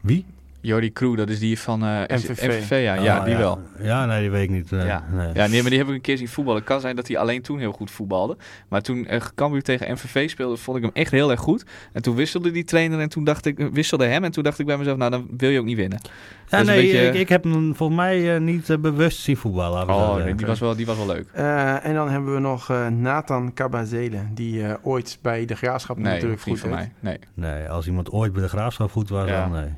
Wie? 0.00 0.26
Jordi 0.64 0.92
Crew, 0.92 1.16
dat 1.16 1.28
is 1.28 1.38
die 1.38 1.58
van 1.58 1.84
eh, 1.84 2.00
MVV. 2.16 2.46
MVV. 2.46 2.70
Ja, 2.70 2.94
ja 2.94 3.18
Oh, 3.18 3.24
die 3.24 3.36
wel. 3.36 3.60
Ja, 3.80 4.06
nee, 4.06 4.20
die 4.20 4.30
weet 4.30 4.42
ik 4.42 4.50
niet. 4.50 4.70
Nee, 4.70 4.86
Ja. 4.86 5.04
nee. 5.12 5.30
Ja, 5.34 5.46
nee, 5.46 5.60
maar 5.60 5.70
die 5.70 5.78
heb 5.78 5.88
ik 5.88 5.94
een 5.94 6.00
keer 6.00 6.16
zien 6.16 6.28
voetballen. 6.28 6.60
Het 6.60 6.68
kan 6.70 6.80
zijn 6.80 6.96
dat 6.96 7.08
hij 7.08 7.18
alleen 7.18 7.42
toen 7.42 7.58
heel 7.58 7.72
goed 7.72 7.90
voetbalde. 7.90 8.36
Maar 8.68 8.82
toen 8.82 9.06
uh, 9.14 9.20
Cambuur 9.34 9.62
tegen 9.62 9.92
MVV 9.92 10.30
speelde, 10.30 10.56
vond 10.56 10.76
ik 10.76 10.82
hem 10.82 10.92
echt 10.94 11.10
heel 11.10 11.30
erg 11.30 11.40
goed. 11.40 11.64
En 11.92 12.02
toen 12.02 12.14
wisselde 12.16 12.50
die 12.50 12.64
trainer 12.64 13.00
en 13.00 13.08
toen 13.08 13.24
dacht 13.24 13.46
ik, 13.46 13.68
wisselde 13.72 14.04
hem. 14.06 14.24
En 14.24 14.30
toen 14.32 14.42
dacht 14.42 14.58
ik 14.58 14.66
bij 14.66 14.76
mezelf, 14.76 14.96
nou 14.96 15.10
dan 15.10 15.26
wil 15.36 15.50
je 15.50 15.58
ook 15.58 15.64
niet 15.64 15.76
winnen. 15.76 16.00
Ja, 16.48 16.60
een 16.60 16.66
nee, 16.66 16.82
beetje- 16.82 17.06
ik, 17.06 17.14
ik 17.14 17.28
heb 17.28 17.44
hem 17.44 17.74
volgens 17.74 17.98
mij 17.98 18.34
eh, 18.34 18.40
niet 18.40 18.70
eh, 18.70 18.78
bewust 18.78 19.18
zien 19.20 19.36
voetballen. 19.36 19.88
Oh, 19.88 20.16
nee, 20.16 20.34
die, 20.34 20.46
was 20.46 20.58
wel, 20.60 20.76
die 20.76 20.86
was 20.86 20.96
wel 20.96 21.06
leuk. 21.06 21.28
Eh, 21.32 21.84
en 21.84 21.94
dan 21.94 22.10
hebben 22.10 22.34
we 22.34 22.40
nog 22.40 22.70
eh, 22.70 22.86
Nathan 22.86 23.52
Cabazele, 23.54 24.18
die 24.34 24.66
eh, 24.66 24.74
ooit 24.82 25.18
bij 25.22 25.44
de 25.44 25.54
Graafschap 25.54 25.96
Nee, 25.98 26.12
natuurlijk 26.12 26.40
goed 26.42 26.64
mij. 26.70 26.92
Nee. 27.00 27.18
Nee, 27.34 27.68
als 27.68 27.86
iemand 27.86 28.10
ooit 28.10 28.32
bij 28.32 28.42
de 28.42 28.48
Graafschap 28.48 28.90
goed 28.92 29.08
was, 29.08 29.28
Ja. 29.28 29.40
dan 29.48 29.52
nee. 29.60 29.70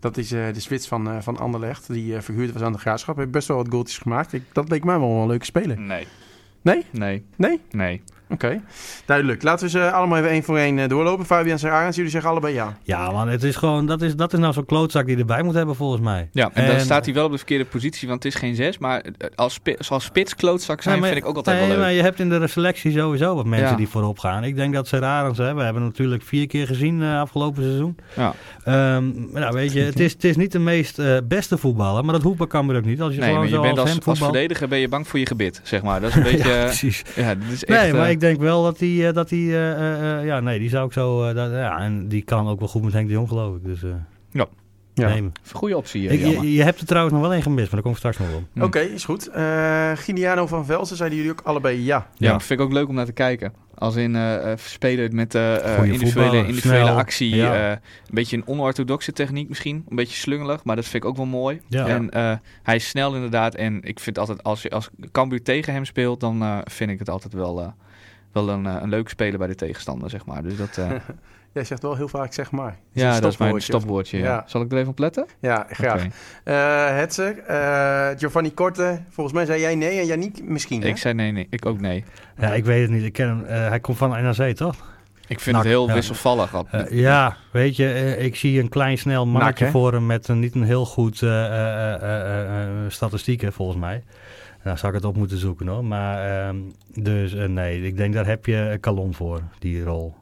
Dat 0.00 0.16
is 0.16 0.32
eh, 0.32 0.52
de 0.52 0.60
spits 0.60 0.88
van, 0.88 1.10
eh, 1.10 1.16
van 1.20 1.38
Anderlecht, 1.38 1.92
die 1.92 2.16
eh, 2.16 2.22
verhuurd 2.22 2.52
was 2.52 2.62
aan 2.62 2.72
de 2.72 2.78
Graafschap. 2.78 3.16
Heeft 3.16 3.30
best 3.30 3.48
wel 3.48 3.56
wat 3.56 3.68
goaltjes 3.68 3.98
gemaakt. 3.98 4.32
Ik, 4.32 4.42
dat 4.52 4.68
leek 4.68 4.84
mij 4.84 4.98
wel 4.98 5.08
een 5.08 5.26
leuke 5.26 5.44
speler. 5.44 5.80
Nee. 5.80 6.06
Nee? 6.62 6.84
Nee. 6.90 7.24
Nee? 7.36 7.60
Nee. 7.70 8.02
Oké, 8.30 8.60
duidelijk. 9.04 9.42
Laten 9.42 9.64
we 9.64 9.70
ze 9.70 9.90
allemaal 9.90 10.18
even 10.18 10.30
één 10.30 10.42
voor 10.42 10.58
één 10.58 10.78
eh, 10.78 10.88
doorlopen. 10.88 11.26
Fabian 11.26 11.58
en 11.58 11.70
Arends, 11.70 11.96
jullie 11.96 12.10
zeggen 12.10 12.30
allebei 12.30 12.54
ja. 12.54 12.76
Ja, 12.82 13.10
man, 13.10 13.28
het 13.28 13.42
is 13.42 13.56
gewoon, 13.56 13.86
dat 13.86 14.02
is, 14.02 14.16
dat 14.16 14.32
is 14.32 14.38
nou 14.38 14.52
zo'n 14.52 14.64
klootzak 14.64 15.06
die 15.06 15.16
erbij 15.16 15.42
moet 15.42 15.54
hebben 15.54 15.74
volgens 15.76 16.00
mij. 16.02 16.28
Ja, 16.32 16.50
en, 16.54 16.66
dan 16.66 16.80
staat 16.80 17.04
hij 17.04 17.14
wel 17.14 17.24
op 17.24 17.30
de 17.30 17.36
verkeerde 17.36 17.64
positie, 17.64 18.08
want 18.08 18.22
het 18.22 18.32
is 18.34 18.40
geen 18.40 18.54
zes. 18.54 18.78
Maar 18.78 19.00
eh, 19.00 19.28
als, 19.34 19.52
spi 19.54 19.74
als 19.88 20.04
spits 20.04 20.34
klootzak 20.34 20.82
zijn, 20.82 20.94
Nee, 20.94 21.02
maar- 21.04 21.12
vind 21.12 21.22
ik 21.22 21.30
ook 21.30 21.36
altijd 21.36 21.56
nee, 21.58 21.66
wel 21.66 21.76
leuk. 21.76 21.84
maar 21.84 21.94
je 21.94 22.02
hebt 22.02 22.20
in 22.20 22.28
de 22.28 22.46
selectie 22.46 22.92
sowieso 22.92 23.34
wat 23.34 23.46
mensen 23.46 23.68
Ja. 23.70 23.76
die 23.76 23.88
voorop 23.88 24.18
gaan. 24.18 24.44
Ik 24.44 24.56
denk 24.56 24.74
dat 24.74 24.86
Serarens, 24.88 25.38
hè, 25.38 25.54
we 25.54 25.62
hebben 25.62 25.82
hem 25.82 25.90
natuurlijk 25.90 26.22
vier 26.22 26.46
keer 26.46 26.66
gezien 26.66 27.02
eh, 27.02 27.20
afgelopen 27.20 27.62
seizoen. 27.62 27.96
Ja. 28.16 28.34
Ehm, 28.64 29.30
maar 29.32 29.40
nou, 29.40 29.54
weet 29.54 29.72
je, 29.72 29.80
het 29.80 30.00
is, 30.00 30.12
het 30.12 30.24
is 30.24 30.36
niet 30.36 30.52
de 30.52 30.58
meest 30.58 30.98
eh, 30.98 31.16
beste 31.24 31.58
voetballer, 31.58 32.04
maar 32.04 32.14
dat 32.14 32.22
hoeft 32.22 32.38
bij 32.38 32.46
Cambuur 32.46 32.76
ook 32.76 32.84
niet. 32.84 33.00
Als 33.00 33.14
je 33.14 33.20
Nee, 33.20 33.28
gewoon 33.28 33.42
maar 33.42 33.48
je 33.50 33.56
zo 33.56 33.62
bent 33.62 33.78
als, 33.78 34.06
als, 34.06 34.18
verdediger 34.18 34.68
ben 34.68 34.78
je 34.78 34.88
bang 34.88 35.08
voor 35.08 35.18
je 35.18 35.26
gebit, 35.26 35.60
zeg 35.64 35.82
maar. 35.82 36.00
Dat 36.00 36.10
is 36.10 36.16
een 36.16 36.22
beetje... 36.32 36.48
ja, 36.48 36.64
precies. 36.64 37.02
ja, 37.14 37.34
dit 37.34 37.52
is 37.52 37.64
echt... 37.64 37.82
Nee, 37.82 37.92
maar 37.92 38.10
ik 38.10 38.17
denk 38.20 38.40
wel 38.40 38.62
dat 38.62 38.78
hij, 38.78 39.08
eh, 39.08 39.14
dat 39.14 39.30
hij 39.30 39.38
eh, 39.38 40.18
eh, 40.18 40.26
ja, 40.26 40.40
nee, 40.40 40.58
die 40.58 40.68
zou 40.68 40.86
ik 40.86 40.92
zo, 40.92 41.24
eh, 41.28 41.34
dat- 41.34 41.50
ja, 41.50 41.78
en 41.78 42.08
die 42.08 42.22
kan 42.22 42.48
ook 42.48 42.58
wel 42.58 42.68
goed 42.68 42.82
met 42.82 42.92
Henk 42.92 43.06
de 43.06 43.12
Jong, 43.12 43.28
geloof 43.28 43.56
ik. 43.56 43.64
Dus, 43.64 43.82
eh 43.82 43.90
Ja. 44.32 44.46
neem 44.94 45.08
hem. 45.08 45.32
Goede 45.52 45.76
optie, 45.76 46.08
Ik, 46.08 46.20
je, 46.20 46.52
je 46.54 46.62
hebt 46.62 46.80
er 46.80 46.86
trouwens 46.86 47.14
nog 47.14 47.22
wel 47.24 47.32
één 47.32 47.42
gemist, 47.42 47.64
maar 47.64 47.74
daar 47.74 47.82
kom 47.82 47.90
ik 47.90 47.96
straks 47.98 48.18
nog 48.18 48.28
op. 48.34 48.42
Hm. 48.52 48.62
Oké, 48.62 48.78
is 48.80 49.04
goed. 49.04 49.28
Eh 49.28 49.90
Giniano 49.94 50.46
van 50.46 50.64
Velsen, 50.66 50.96
zeiden 50.96 51.18
jullie 51.18 51.32
ook 51.32 51.40
allebei 51.44 51.76
ja. 51.84 51.96
Ja, 51.96 52.06
Ja. 52.26 52.32
dat 52.32 52.42
vind 52.42 52.60
ik 52.60 52.66
ook 52.66 52.72
leuk 52.72 52.88
om 52.88 52.94
naar 52.94 53.04
te 53.04 53.12
kijken. 53.12 53.52
Als 53.74 53.96
in 53.96 54.16
eh 54.16 54.52
eh, 54.52 54.58
spelen 54.58 55.14
met 55.14 55.38
Goeie 55.76 55.92
individuele, 55.92 56.46
individuele 56.46 56.90
actie. 56.90 57.36
Ja. 57.36 57.54
eh, 57.54 57.70
een 57.70 57.78
beetje 58.14 58.36
een 58.36 58.46
onorthodoxe 58.46 59.12
techniek 59.12 59.48
misschien. 59.48 59.84
Een 59.88 59.96
beetje 59.96 60.16
slungelig, 60.16 60.64
maar 60.64 60.76
dat 60.76 60.84
vind 60.84 61.02
ik 61.02 61.08
ook 61.08 61.16
wel 61.16 61.26
mooi. 61.26 61.60
Ja. 61.68 61.86
En 61.86 62.10
eh, 62.10 62.32
hij 62.62 62.74
is 62.76 62.88
snel 62.88 63.14
inderdaad. 63.14 63.54
En 63.54 63.80
ik 63.82 64.00
vind 64.00 64.18
altijd, 64.18 64.42
als, 64.42 64.62
je, 64.62 64.70
als 64.70 64.88
Cambuur 65.12 65.42
tegen 65.42 65.72
hem 65.72 65.84
speelt, 65.84 66.20
dan 66.20 66.42
eh, 66.42 66.58
vind 66.64 66.90
ik 66.90 66.98
het 66.98 67.10
altijd 67.10 67.32
wel, 67.32 67.60
eh, 67.60 67.66
wel 68.44 68.54
een, 68.54 68.66
eh, 68.66 68.76
een 68.80 68.88
leuke 68.88 69.10
speler 69.10 69.38
bij 69.38 69.48
de 69.48 69.54
tegenstander, 69.54 70.10
zeg 70.10 70.26
maar. 70.26 70.42
Dus 70.42 70.56
dat, 70.56 70.76
eh, 70.78 70.90
Jij 71.52 71.64
zegt 71.64 71.82
wel 71.82 71.96
heel 71.96 72.08
vaak 72.08 72.32
zeg 72.32 72.50
maar. 72.50 72.76
ja, 72.92 73.20
dat 73.20 73.32
is 73.32 73.36
mijn 73.38 73.60
stopwoordje. 73.60 73.72
stopwoordje. 73.72 74.18
Ja. 74.18 74.24
Ja. 74.24 74.44
Zal 74.46 74.60
ik 74.60 74.72
er 74.72 74.78
even 74.78 74.90
op 74.90 74.98
letten? 74.98 75.26
Ja, 75.40 75.66
graag. 75.70 76.06
Eh 76.44 76.86
Hetze, 76.96 77.24
eh, 77.24 78.08
Giovanni 78.18 78.54
Korte, 78.54 79.00
volgens 79.10 79.36
mij 79.36 79.46
zei 79.46 79.60
jij 79.60 79.74
nee 79.74 79.98
en 80.00 80.06
Yannick 80.06 80.42
misschien. 80.44 80.82
hè? 80.82 80.88
Ik 80.88 80.96
zei 80.96 81.14
nee, 81.14 81.32
nee. 81.32 81.46
Ik 81.50 81.66
ook 81.66 81.80
nee. 81.80 82.04
Ja, 82.38 82.52
ik 82.54 82.64
weet 82.64 82.82
het 82.82 82.90
niet. 82.90 83.04
Ik 83.04 83.12
ken 83.12 83.28
hem. 83.28 83.44
eh, 83.44 83.68
hij 83.68 83.80
komt 83.80 83.96
van 83.98 84.10
NAC, 84.22 84.54
toch? 84.56 84.96
Ik 85.26 85.40
vind 85.40 85.56
Nak, 85.56 85.64
het 85.64 85.72
heel 85.72 85.88
ja. 85.88 85.94
wisselvallig. 85.94 86.54
Al- 86.54 86.66
ja, 86.90 87.36
weet 87.52 87.76
je, 87.76 88.16
ik 88.18 88.36
zie 88.36 88.60
een 88.60 88.68
klein 88.68 88.98
snel 88.98 89.26
mannetje 89.26 89.64
hè? 89.64 89.70
voor 89.70 89.92
hem 89.92 90.06
met 90.06 90.28
een, 90.28 90.38
niet 90.38 90.54
een 90.54 90.62
heel 90.62 90.84
goed 90.86 91.22
eh, 91.22 91.28
eh, 91.46 91.94
eh, 91.94 92.02
eh, 92.02 92.62
eh, 92.62 92.90
statistieken, 92.90 93.52
volgens 93.52 93.78
mij. 93.78 94.02
Nou, 94.68 94.80
zou 94.80 94.92
ik 94.94 94.98
het 94.98 95.08
op 95.08 95.16
moeten 95.16 95.38
zoeken 95.38 95.66
hoor. 95.66 95.84
Maar 95.84 96.46
ehm, 96.46 96.56
dus 96.94 97.34
eh, 97.34 97.48
nee, 97.48 97.82
ik 97.82 97.96
denk 97.96 98.14
daar 98.14 98.26
heb 98.26 98.46
je 98.46 98.56
een 98.56 98.80
kalon 98.80 99.14
voor, 99.14 99.40
die 99.58 99.84
rol. 99.84 100.14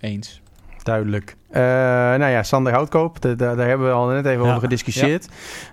Eens. 0.00 0.40
Duidelijk. 0.82 1.36
Eh, 1.50 1.62
nou 1.62 2.26
ja, 2.26 2.42
Sander 2.42 2.72
Houtkoop, 2.72 3.20
de- 3.20 3.28
de- 3.36 3.54
daar 3.56 3.68
hebben 3.68 3.86
we 3.86 3.92
al 3.92 4.06
net 4.06 4.26
even 4.26 4.42
Ja. 4.42 4.48
over 4.48 4.60
gediscussieerd. 4.60 5.28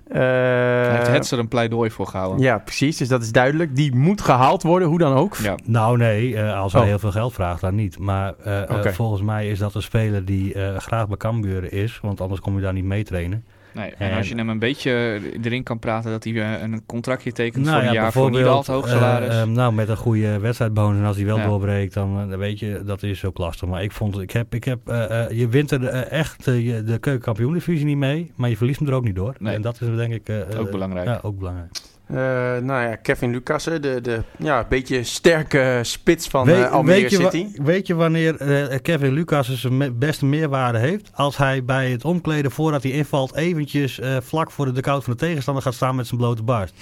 Eh, 0.07 0.19
Hij 0.19 0.95
heeft 0.95 1.07
Hetzer 1.07 1.37
er 1.37 1.43
een 1.43 1.49
pleidooi 1.49 1.89
voor 1.91 2.07
gehouden. 2.07 2.41
Ja, 2.41 2.57
precies. 2.57 2.97
Dus 2.97 3.07
dat 3.07 3.21
is 3.21 3.31
duidelijk. 3.31 3.75
Die 3.75 3.95
moet 3.95 4.21
gehaald 4.21 4.63
worden, 4.63 4.87
hoe 4.87 4.97
dan 4.97 5.13
ook. 5.13 5.35
Ja. 5.35 5.55
Nou 5.63 5.97
nee, 5.97 6.35
eh, 6.37 6.59
als 6.59 6.73
hij 6.73 6.81
Oh. 6.81 6.87
heel 6.87 6.99
veel 6.99 7.11
geld 7.11 7.33
vraagt, 7.33 7.61
dan 7.61 7.75
niet. 7.75 7.99
Maar 7.99 8.33
volgens 8.81 9.21
mij 9.21 9.47
is 9.49 9.59
dat 9.59 9.75
een 9.75 9.81
speler 9.81 10.25
die 10.25 10.53
eh, 10.53 10.77
graag 10.77 11.07
bij 11.07 11.17
Cambuur 11.17 11.73
is. 11.73 11.99
Want 12.01 12.21
anders 12.21 12.41
kom 12.41 12.55
je 12.55 12.61
daar 12.61 12.73
niet 12.73 12.83
mee 12.85 13.03
trainen. 13.03 13.45
Nee, 13.75 13.93
en 13.97 14.09
En- 14.11 14.17
als 14.17 14.29
je 14.29 14.35
hem 14.35 14.49
een 14.49 14.59
beetje 14.59 15.19
erin 15.43 15.63
kan 15.63 15.79
praten 15.79 16.11
dat 16.11 16.23
hij 16.23 16.33
eh, 16.33 16.61
een 16.61 16.85
contractje 16.85 17.31
tekent 17.31 17.63
Nou 17.65 17.75
voor 17.77 17.87
een 17.87 17.93
ja, 17.93 18.01
jaar 18.01 18.11
voor 18.11 18.29
niet 18.31 18.43
al 18.45 18.63
te 18.63 18.71
hoog 18.71 18.85
eh, 18.85 18.91
salaris. 18.91 19.29
eh, 19.35 19.43
nou, 19.43 19.73
met 19.73 19.89
een 19.89 19.97
goede 19.97 20.39
wedstrijdbonus. 20.39 20.99
En 20.99 21.05
als 21.05 21.15
hij 21.15 21.25
wel 21.25 21.37
Ja. 21.37 21.45
doorbreekt, 21.45 21.93
dan, 21.93 22.31
eh, 22.31 22.37
weet 22.37 22.59
je, 22.59 22.81
dat 22.85 23.03
is 23.03 23.25
ook 23.25 23.37
lastig. 23.37 23.67
Maar 23.69 23.83
ik 23.83 23.91
vond, 23.91 24.19
ik 24.19 24.31
heb, 24.31 24.53
ik 24.53 24.63
heb, 24.63 24.79
eh, 24.89 25.23
eh, 25.23 25.31
je 25.31 25.47
wint 25.47 25.71
er 25.71 25.85
eh, 25.87 26.11
echt 26.19 26.47
eh, 26.47 26.65
je- 26.65 26.83
de 26.83 26.97
keukenkampioen-divisie 26.97 27.85
niet 27.85 27.97
mee. 27.97 28.31
Maar 28.35 28.49
je 28.49 28.57
verliest 28.57 28.79
hem 28.79 28.87
er 28.87 28.93
ook 28.93 29.03
niet 29.03 29.15
door. 29.15 29.35
Nee. 29.39 29.55
En 29.55 29.61
dat 29.61 29.81
is 29.81 29.95
denk 29.95 30.13
ik... 30.13 30.29
eh, 30.29 30.59
Ook 30.59 30.65
eh, 30.65 30.71
belangrijk. 30.71 31.07
Ja, 31.07 31.19
ook 31.21 31.37
belangrijk. 31.37 31.69
Eh, 32.07 32.15
nou 32.61 32.81
ja, 32.87 32.95
Kevin 32.95 33.31
Lucassen, 33.31 33.81
de, 33.81 34.01
de 34.01 34.23
ja, 34.37 34.65
beetje 34.69 35.03
sterke 35.03 35.79
spits 35.81 36.27
van 36.27 36.45
Weet- 36.45 36.55
eh, 36.63 36.71
Almere 36.71 37.01
weet, 37.01 37.11
je 37.11 37.21
wa- 37.21 37.29
City. 37.29 37.61
weet 37.61 37.87
je 37.87 37.95
wanneer 37.95 38.35
eh, 38.35 38.79
Kevin 38.81 39.13
Lucas 39.13 39.53
zijn 39.59 39.77
me- 39.77 39.91
beste 39.91 40.25
meerwaarde 40.25 40.77
heeft? 40.77 41.09
Als 41.13 41.37
hij 41.37 41.63
bij 41.63 41.91
het 41.91 42.05
omkleden 42.05 42.51
voordat 42.51 42.83
hij 42.83 42.91
invalt 42.91 43.35
eventjes 43.35 43.99
eh, 43.99 44.17
vlak 44.21 44.51
voor 44.51 44.65
de 44.65 44.71
dugout 44.71 45.03
van 45.03 45.13
de 45.13 45.19
tegenstander 45.19 45.63
gaat 45.63 45.73
staan 45.73 45.95
met 45.95 46.07
zijn 46.07 46.19
blote 46.19 46.43
barst. 46.43 46.73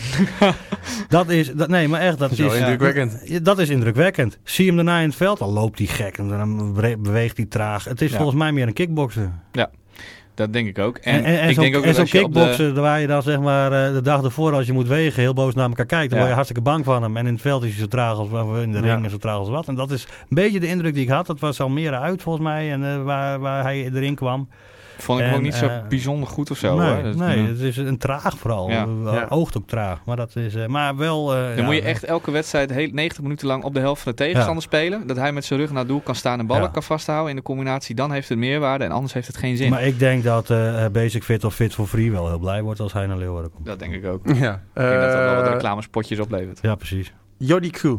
dat 1.09 1.29
is, 1.29 1.51
dat, 1.51 1.67
nee 1.67 1.87
maar 1.87 2.01
echt, 2.01 2.17
dat 2.19 2.35
Zo 2.35 2.45
is... 2.47 2.55
indrukwekkend. 2.57 3.21
Ja, 3.25 3.39
Dat 3.39 3.59
is 3.59 3.69
indrukwekkend. 3.69 4.37
Zie 4.43 4.67
hem 4.67 4.75
daarna 4.75 4.99
in 4.99 5.07
het 5.07 5.15
veld, 5.17 5.39
dan 5.39 5.49
loopt 5.49 5.77
hij 5.77 5.87
gek 5.87 6.17
en 6.17 6.27
dan 6.27 6.73
bewe- 6.73 6.97
beweegt 6.97 7.37
hij 7.37 7.45
traag. 7.45 7.83
Het 7.83 8.01
is 8.01 8.11
Ja. 8.11 8.15
volgens 8.17 8.37
mij 8.37 8.51
meer 8.51 8.67
een 8.67 8.73
kickbokser. 8.73 9.31
Dat 10.35 10.53
denk 10.53 10.67
ik 10.67 10.79
ook. 10.79 10.97
En, 10.97 11.23
En, 11.23 11.49
ik 11.49 11.55
zo'n 11.55 11.63
denk 11.63 11.75
ook 11.75 11.83
en 11.83 11.93
zo'n 11.93 12.23
op 12.23 12.33
de... 12.33 12.73
waar 12.73 12.99
je 13.01 13.07
dan 13.07 13.21
zeg 13.21 13.39
maar 13.39 13.71
eh, 13.87 13.93
de 13.93 14.01
dag 14.01 14.23
ervoor 14.23 14.53
als 14.53 14.65
je 14.65 14.73
moet 14.73 14.87
wegen 14.87 15.21
heel 15.21 15.33
boos 15.33 15.53
naar 15.53 15.67
elkaar 15.67 15.85
kijkt, 15.85 16.09
dan 16.09 16.19
Ja. 16.19 16.25
word 16.25 16.27
je 16.27 16.33
hartstikke 16.33 16.61
bang 16.69 16.85
van 16.85 17.03
hem. 17.03 17.17
En 17.17 17.25
in 17.27 17.33
het 17.33 17.41
veld 17.41 17.63
is 17.63 17.69
hij 17.69 17.79
zo 17.79 17.87
traag 17.87 18.17
als 18.17 18.29
in 18.63 18.71
de 18.71 18.79
ring 18.79 19.09
zo 19.09 19.17
traag 19.17 19.35
als 19.37 19.49
wat. 19.49 19.67
En 19.67 19.75
dat 19.75 19.91
is 19.91 20.03
een 20.03 20.35
beetje 20.35 20.59
de 20.59 20.67
indruk 20.67 20.93
die 20.93 21.03
ik 21.03 21.09
had. 21.09 21.25
Dat 21.25 21.39
was 21.39 21.61
Almere 21.61 21.97
uit 21.99 22.21
volgens 22.21 22.43
mij 22.43 22.71
en 22.71 22.83
eh, 22.83 23.03
waar, 23.03 23.39
waar 23.39 23.63
hij 23.63 23.91
erin 23.93 24.15
kwam. 24.15 24.47
Vond 24.97 25.19
ik 25.19 25.25
hem 25.25 25.33
En, 25.33 25.39
ook 25.39 25.45
niet 25.45 25.53
zo 25.55 25.65
eh, 25.67 25.87
bijzonder 25.89 26.27
goed 26.29 26.51
of 26.51 26.57
zo. 26.57 26.77
nee, 26.77 26.93
hoor. 26.93 27.03
Dat- 27.03 27.15
nee 27.15 27.41
ja. 27.41 27.47
het 27.47 27.59
is 27.59 27.77
een 27.77 27.97
traag 27.97 28.37
vooral. 28.37 28.69
Ja. 28.69 28.87
Eh. 29.05 29.25
Oogt 29.29 29.57
ook 29.57 29.67
traag. 29.67 29.99
Maar 30.05 30.15
dat 30.15 30.35
is, 30.35 30.55
eh, 30.55 30.65
maar 30.67 30.95
wel. 30.95 31.33
eh, 31.35 31.41
Dan 31.47 31.55
ja, 31.57 31.63
moet 31.63 31.75
je 31.75 31.81
echt 31.81 32.03
elke 32.03 32.31
wedstrijd 32.31 32.69
heel, 32.69 32.89
90 32.91 33.21
minuten 33.23 33.47
lang 33.47 33.63
op 33.63 33.73
de 33.73 33.79
helft 33.79 34.01
van 34.01 34.11
de 34.11 34.17
tegenstander 34.17 34.63
spelen. 34.63 35.07
Dat 35.07 35.17
hij 35.17 35.31
met 35.31 35.45
zijn 35.45 35.59
rug 35.59 35.69
naar 35.69 35.79
het 35.79 35.87
doel 35.87 35.99
kan 36.01 36.15
staan 36.15 36.39
en 36.39 36.45
ballen 36.47 36.63
Ja. 36.63 36.69
kan 36.69 36.83
vasthouden 36.83 37.29
in 37.29 37.35
de 37.35 37.41
combinatie. 37.41 37.95
Dan 37.95 38.11
heeft 38.11 38.29
het 38.29 38.37
meerwaarde 38.37 38.83
en 38.83 38.91
anders 38.91 39.13
heeft 39.13 39.27
het 39.27 39.37
geen 39.37 39.57
zin. 39.57 39.69
Maar 39.69 39.83
ik 39.83 39.99
denk 39.99 40.23
dat 40.23 40.49
eh, 40.49 40.85
Basic 40.91 41.23
Fit 41.23 41.43
of 41.43 41.55
Fit 41.55 41.73
for 41.73 41.87
Free 41.87 42.11
wel 42.11 42.27
heel 42.27 42.39
blij 42.39 42.61
wordt 42.61 42.79
als 42.79 42.93
hij 42.93 43.05
naar 43.05 43.17
Leeuwarden 43.17 43.51
komt. 43.51 43.65
Dat 43.65 43.79
denk 43.79 43.93
ik 43.93 44.05
ook. 44.05 44.27
Ja. 44.27 44.33
Ik 44.33 44.39
denk 44.73 44.99
dat 45.01 45.11
dat 45.11 45.19
wel 45.19 45.35
wat 45.35 45.47
reclamespotjes 45.47 46.19
oplevert. 46.19 46.59
Ja, 46.61 46.75
precies. 46.75 47.13
Jordi 47.37 47.69
Crew. 47.69 47.97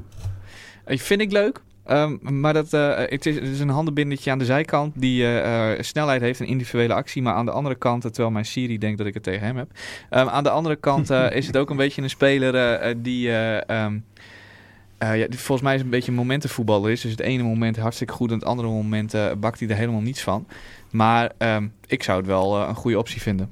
Ik 0.87 1.01
vind 1.01 1.21
ik 1.21 1.33
leuk. 1.33 1.61
Ehm, 1.85 2.41
maar 2.41 2.53
dat, 2.53 2.73
eh, 2.73 2.97
het, 2.97 3.27
is, 3.27 3.35
het 3.35 3.49
is 3.49 3.61
een 3.61 3.69
handenbindetje 3.69 4.31
aan 4.31 4.39
de 4.39 4.45
zijkant 4.45 4.93
die 5.01 5.23
eh, 5.23 5.73
eh, 5.73 5.81
snelheid 5.81 6.21
heeft 6.21 6.41
en 6.41 6.47
individuele 6.47 6.95
actie. 6.95 7.23
Maar 7.23 7.35
aan 7.35 7.45
de 7.45 7.51
andere 7.51 7.75
kant, 7.75 8.05
eh, 8.05 8.11
terwijl 8.11 8.33
mijn 8.33 8.45
Siri 8.45 8.79
denkt 8.79 8.99
dat 8.99 9.07
ik 9.07 9.15
het 9.15 9.23
tegen 9.23 9.47
hem 9.47 9.57
heb. 9.57 9.71
Ehm, 10.11 10.29
aan 10.29 10.43
de 10.45 10.51
andere 10.51 10.77
kant 10.77 11.11
eh, 11.11 11.31
is 11.37 11.47
het 11.47 11.57
ook 11.57 11.71
een 11.71 11.77
beetje 11.77 12.03
een 12.03 12.11
speler 12.11 12.55
eh, 12.55 12.91
eh, 12.91 12.97
die, 13.03 13.29
eh, 13.31 13.69
ehm, 13.85 13.99
eh, 14.99 15.19
ja, 15.19 15.27
volgens 15.31 15.61
mij 15.63 15.75
is 15.75 15.81
een 15.81 15.91
beetje 15.91 16.11
een 16.11 16.17
momentenvoetballer 16.17 16.91
is. 16.91 17.01
Dus 17.01 17.11
het 17.11 17.21
ene 17.21 17.43
moment 17.43 17.77
hartstikke 17.77 18.13
goed 18.13 18.29
en 18.31 18.35
het 18.39 18.45
andere 18.45 18.69
moment 18.69 19.15
eh, 19.15 19.33
bakt 19.39 19.61
hij 19.61 19.69
er 19.69 19.77
helemaal 19.77 20.01
niets 20.01 20.23
van. 20.23 20.47
Maar 20.91 21.33
ik 21.87 22.03
zou 22.03 22.19
het 22.19 22.27
wel 22.27 22.61
eh, 22.63 22.69
een 22.69 22.75
goede 22.75 22.99
optie 22.99 23.21
vinden. 23.21 23.51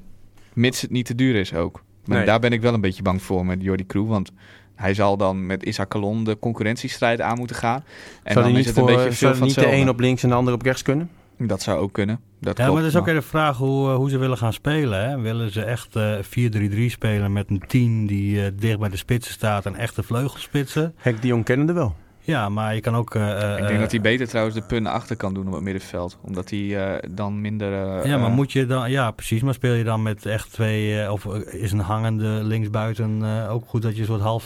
Mits 0.53 0.81
het 0.81 0.91
niet 0.91 1.05
te 1.05 1.15
duur 1.15 1.35
is 1.35 1.53
ook. 1.53 1.83
Maar 2.05 2.17
Nee. 2.17 2.25
daar 2.25 2.39
ben 2.39 2.51
ik 2.51 2.61
wel 2.61 2.73
een 2.73 2.81
beetje 2.81 3.01
bang 3.03 3.21
voor 3.21 3.45
met 3.45 3.61
Jordi 3.61 3.85
Crew. 3.85 4.07
Want 4.07 4.31
hij 4.75 4.93
zal 4.93 5.17
dan 5.17 5.45
met 5.45 5.63
Issa 5.63 5.83
Kalon 5.83 6.23
de 6.23 6.39
concurrentiestrijd 6.39 7.21
aan 7.21 7.37
moeten 7.37 7.55
gaan. 7.55 7.83
En 8.23 8.33
zou 8.33 8.45
dan 8.45 8.53
die 8.53 8.61
is 8.61 8.65
niet, 8.65 8.75
het 8.75 8.77
een 8.77 8.83
voor, 8.89 9.03
beetje 9.03 9.17
veel 9.17 9.27
zou 9.27 9.35
van 9.35 9.47
niet 9.47 9.55
de 9.55 9.71
een 9.71 9.89
op 9.89 9.99
links 9.99 10.23
en 10.23 10.29
de 10.29 10.35
ander 10.35 10.53
op 10.53 10.61
rechts 10.61 10.81
kunnen? 10.81 11.09
Dat 11.37 11.61
zou 11.61 11.79
ook 11.79 11.93
kunnen. 11.93 12.19
Dat 12.39 12.57
Ja, 12.57 12.63
klopt, 12.63 12.73
maar 12.73 12.81
dat 12.81 12.91
is 12.91 12.97
ook 12.97 13.07
even 13.07 13.21
de 13.21 13.27
vraag 13.27 13.57
hoe, 13.57 13.89
eh, 13.89 13.95
hoe 13.95 14.09
ze 14.09 14.17
willen 14.17 14.37
gaan 14.37 14.53
spelen. 14.53 15.09
Hè? 15.09 15.19
Willen 15.19 15.51
ze 15.51 15.63
echt 15.63 15.95
eh 15.95 16.15
4-3-3 16.21 16.91
spelen 16.91 17.33
met 17.33 17.49
een 17.49 17.63
10 17.67 18.05
die 18.05 18.45
eh, 18.45 18.51
dicht 18.55 18.79
bij 18.79 18.89
de 18.89 18.97
spitsen 18.97 19.33
staat 19.33 19.65
en 19.65 19.75
echte 19.75 20.03
vleugelspitsen? 20.03 20.93
Henk 20.97 21.21
de 21.21 21.27
Jong 21.27 21.45
kende 21.45 21.73
wel. 21.73 21.95
Ja, 22.25 22.49
maar 22.49 22.75
je 22.75 22.81
kan 22.81 22.95
ook... 22.95 23.15
eh, 23.15 23.51
Ik 23.51 23.57
denk 23.57 23.69
eh, 23.69 23.79
dat 23.79 23.91
hij 23.91 24.01
beter 24.01 24.27
trouwens 24.27 24.55
de 24.55 24.61
punten 24.61 24.91
achter 24.91 25.15
kan 25.15 25.33
doen 25.33 25.47
op 25.47 25.53
het 25.53 25.61
middenveld. 25.63 26.17
Omdat 26.21 26.49
hij 26.49 26.85
eh, 26.99 27.09
dan 27.11 27.41
minder... 27.41 27.73
eh, 27.73 28.05
Ja, 28.05 28.17
maar 28.17 28.29
eh, 28.29 28.35
moet 28.35 28.51
je 28.51 28.65
dan, 28.65 28.91
ja, 28.91 29.11
precies. 29.11 29.41
Maar 29.41 29.53
speel 29.53 29.73
je 29.73 29.83
dan 29.83 30.01
met 30.03 30.25
echt 30.25 30.51
twee, 30.53 31.01
eh, 31.01 31.11
of 31.11 31.25
eh, 31.25 31.61
is 31.61 31.71
een 31.71 31.79
hangende 31.79 32.25
linksbuiten 32.27 33.19
eh, 33.23 33.51
ook 33.53 33.63
goed 33.67 33.81
dat 33.81 33.93
je 33.95 33.99
een 34.01 34.07
soort 34.07 34.21
half 34.21 34.43
4-4-2 34.43 34.45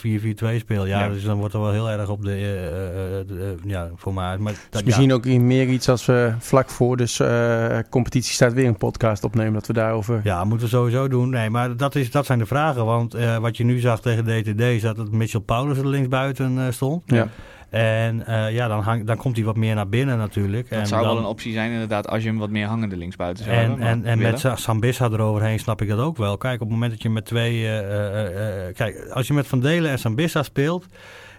speelt? 0.56 0.86
Ja, 0.86 1.00
Ja. 1.04 1.08
dus 1.08 1.24
dan 1.24 1.38
wordt 1.38 1.54
er 1.54 1.60
wel 1.60 1.72
heel 1.72 1.90
erg 1.90 2.08
op 2.08 2.22
de, 2.24 2.30
eh, 2.30 2.66
eh, 2.66 3.20
eh, 3.20 3.26
de, 3.28 3.56
eh, 3.64 3.70
ja, 3.70 3.88
voor 3.96 4.14
mij. 4.14 4.38
Maar 4.38 4.52
Dat 4.52 4.62
dat, 4.70 4.80
is 4.80 4.86
misschien 4.86 5.08
ja. 5.08 5.14
ook 5.14 5.24
meer 5.24 5.68
iets 5.68 5.88
als 5.88 6.06
we 6.06 6.32
vlak 6.38 6.68
voor 6.70 6.96
dus 6.96 7.20
eh 7.20 7.78
competitie 7.90 8.32
staat 8.34 8.52
weer 8.52 8.66
een 8.66 8.76
podcast 8.76 9.24
opnemen. 9.24 9.52
Dat 9.52 9.66
we 9.66 9.72
daarover... 9.72 10.20
Ja, 10.24 10.44
moeten 10.44 10.66
we 10.68 10.72
sowieso 10.74 11.08
doen. 11.08 11.30
Nee, 11.30 11.50
maar 11.50 11.76
dat, 11.76 11.94
is, 11.94 12.10
dat 12.10 12.26
zijn 12.26 12.38
de 12.38 12.46
vragen. 12.46 12.84
Want 12.84 13.14
eh, 13.14 13.36
wat 13.38 13.56
je 13.56 13.64
nu 13.64 13.78
zag 13.78 14.00
tegen 14.00 14.24
DTD 14.24 14.60
is 14.60 14.82
dat 14.82 14.96
het 14.96 15.12
Mitchell 15.12 15.40
Paulus 15.40 15.78
er 15.78 15.86
linksbuiten 15.88 16.58
eh, 16.58 16.64
stond. 16.72 17.02
Ja. 17.06 17.28
En 17.70 18.26
eh, 18.26 18.52
ja, 18.52 18.68
dan, 18.68 18.80
hang, 18.80 19.04
dan 19.04 19.16
komt 19.16 19.36
hij 19.36 19.44
wat 19.44 19.56
meer 19.56 19.74
naar 19.74 19.88
binnen 19.88 20.18
natuurlijk. 20.18 20.70
Dat 20.70 20.78
en 20.78 20.86
zou 20.86 21.02
dan, 21.04 21.14
wel 21.14 21.22
een 21.22 21.28
optie 21.28 21.52
zijn 21.52 21.72
inderdaad 21.72 22.08
als 22.08 22.22
je 22.22 22.28
hem 22.28 22.38
wat 22.38 22.50
meer 22.50 22.66
hangende 22.66 22.96
linksbuiten 22.96 23.44
zou 23.44 23.56
En, 23.56 23.62
hebben. 23.68 23.86
en, 23.86 24.04
en 24.04 24.18
willen. 24.18 24.30
met 24.32 24.40
Sa- 24.40 24.56
Sambissa 24.56 25.04
eroverheen 25.04 25.58
snap 25.58 25.82
ik 25.82 25.88
dat 25.88 25.98
ook 25.98 26.16
wel. 26.16 26.36
Kijk, 26.36 26.54
op 26.54 26.60
het 26.60 26.70
moment 26.70 26.90
dat 26.90 27.02
je 27.02 27.10
met 27.10 27.24
twee... 27.24 27.64
eh, 27.64 28.66
eh, 28.66 28.74
kijk, 28.74 29.08
als 29.12 29.26
je 29.26 29.34
met 29.34 29.46
Van 29.46 29.60
Delen 29.60 29.90
en 29.90 29.98
Sambissa 29.98 30.42
speelt... 30.42 30.86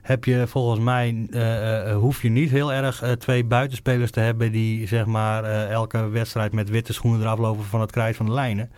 heb 0.02 0.24
je 0.26 0.48
volgens 0.48 0.80
mij... 0.80 1.28
hoef 1.94 2.22
je 2.22 2.30
niet 2.30 2.50
heel 2.50 2.74
erg 2.74 3.04
twee 3.20 3.44
buitenspelers 3.44 4.12
te 4.12 4.20
hebben... 4.20 4.52
die 4.52 4.88
zeg 4.88 5.06
maar 5.06 5.44
elke 5.70 6.10
wedstrijd 6.10 6.54
met 6.54 6.70
witte 6.70 6.94
schoenen 6.94 7.22
eraf 7.22 7.40
lopen... 7.40 7.66
van 7.66 7.82
het 7.82 7.92
krijt 7.92 8.16
van 8.16 8.26
de 8.26 8.32
lijnen. 8.32 8.72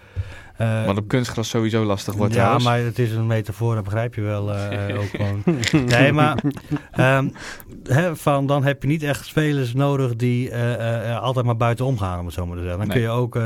Eh, 0.58 0.86
Wat 0.86 0.98
op 0.98 1.08
kunstgras 1.08 1.50
sowieso 1.50 1.84
lastig 1.86 2.14
wordt 2.14 2.34
ja, 2.34 2.40
trouwens. 2.40 2.66
maar 2.66 2.80
het 2.80 3.00
is 3.00 3.12
een 3.12 3.28
metafoor, 3.28 3.76
dat 3.76 3.84
begrijp 3.84 4.16
je 4.16 4.22
wel 4.22 4.54
eh, 4.56 4.98
ook 5.02 5.10
gewoon. 5.10 5.44
Nee, 5.86 6.12
maar 6.12 6.44
ehm, 6.92 7.30
van, 8.14 8.48
dan 8.48 8.64
heb 8.64 8.82
je 8.82 8.88
niet 8.88 9.04
echt 9.04 9.26
spelers 9.26 9.74
nodig 9.74 10.16
die 10.16 10.50
eh, 10.50 11.20
altijd 11.22 11.46
maar 11.46 11.58
buiten 11.58 11.98
gaan, 11.98 12.20
om 12.20 12.26
het 12.26 12.34
zo 12.34 12.46
maar 12.46 12.58
te 12.58 12.62
zeggen. 12.64 12.80
Dan 12.80 12.88
Nee. 12.88 12.98
kun 12.98 13.06
je 13.08 13.14
ook 13.18 13.40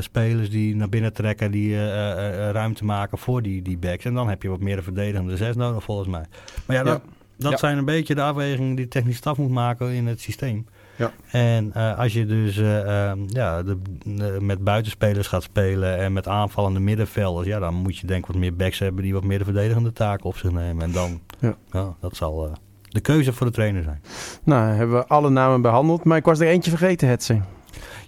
spelers 0.00 0.50
die 0.50 0.76
naar 0.76 0.88
binnen 0.88 1.12
trekken, 1.12 1.50
die 1.50 1.86
ruimte 2.50 2.84
maken 2.84 3.18
voor 3.18 3.42
die, 3.42 3.62
die 3.62 3.78
backs. 3.78 4.04
En 4.04 4.14
dan 4.14 4.28
heb 4.28 4.42
je 4.42 4.48
wat 4.48 4.60
meer 4.60 4.76
een 4.76 4.82
verdedigende 4.82 5.36
zes 5.36 5.56
nodig, 5.56 5.82
volgens 5.82 6.08
mij. 6.08 6.24
Maar 6.66 6.76
ja, 6.76 6.82
dat, 6.82 7.00
dat 7.38 7.50
Ja. 7.50 7.56
zijn 7.56 7.78
een 7.78 7.84
beetje 7.84 8.14
de 8.14 8.22
afwegingen 8.22 8.74
die 8.74 8.84
de 8.84 8.90
technische 8.90 9.18
staf 9.18 9.36
moet 9.38 9.50
maken 9.50 9.90
in 9.92 10.06
het 10.06 10.20
systeem. 10.20 10.66
Ja. 11.02 11.12
En 11.30 11.70
eh, 11.74 11.98
als 11.98 12.12
je 12.12 12.26
dus 12.26 12.56
eh, 12.56 13.08
ehm, 13.10 13.18
ja, 13.28 13.62
de, 13.62 13.78
de- 14.04 14.36
met 14.40 14.64
buitenspelers 14.64 15.26
gaat 15.26 15.42
spelen 15.42 15.98
en 15.98 16.12
met 16.12 16.28
aanvallende 16.28 16.80
middenvelders, 16.80 17.46
ja, 17.46 17.58
dan 17.58 17.74
moet 17.74 17.98
je 17.98 18.06
denk 18.06 18.20
ik 18.20 18.26
wat 18.26 18.36
meer 18.36 18.56
backs 18.56 18.78
hebben 18.78 19.02
die 19.02 19.12
wat 19.12 19.24
meer 19.24 19.38
de 19.38 19.44
verdedigende 19.44 19.92
taken 19.92 20.24
op 20.24 20.36
zich 20.36 20.50
nemen. 20.52 20.82
En 20.84 20.92
dan, 20.92 21.20
Ja. 21.70 21.94
dat 22.00 22.16
zal 22.16 22.46
eh, 22.46 22.52
de 22.88 23.00
keuze 23.00 23.32
voor 23.32 23.46
de 23.46 23.52
trainer 23.52 23.82
zijn. 23.82 24.02
Nou, 24.44 24.74
hebben 24.74 24.96
we 24.96 25.06
alle 25.06 25.30
namen 25.30 25.62
behandeld. 25.62 26.04
Maar 26.04 26.16
ik 26.16 26.24
was 26.24 26.40
er 26.40 26.46
eentje 26.48 26.70
vergeten, 26.70 27.08
Hetze. 27.08 27.40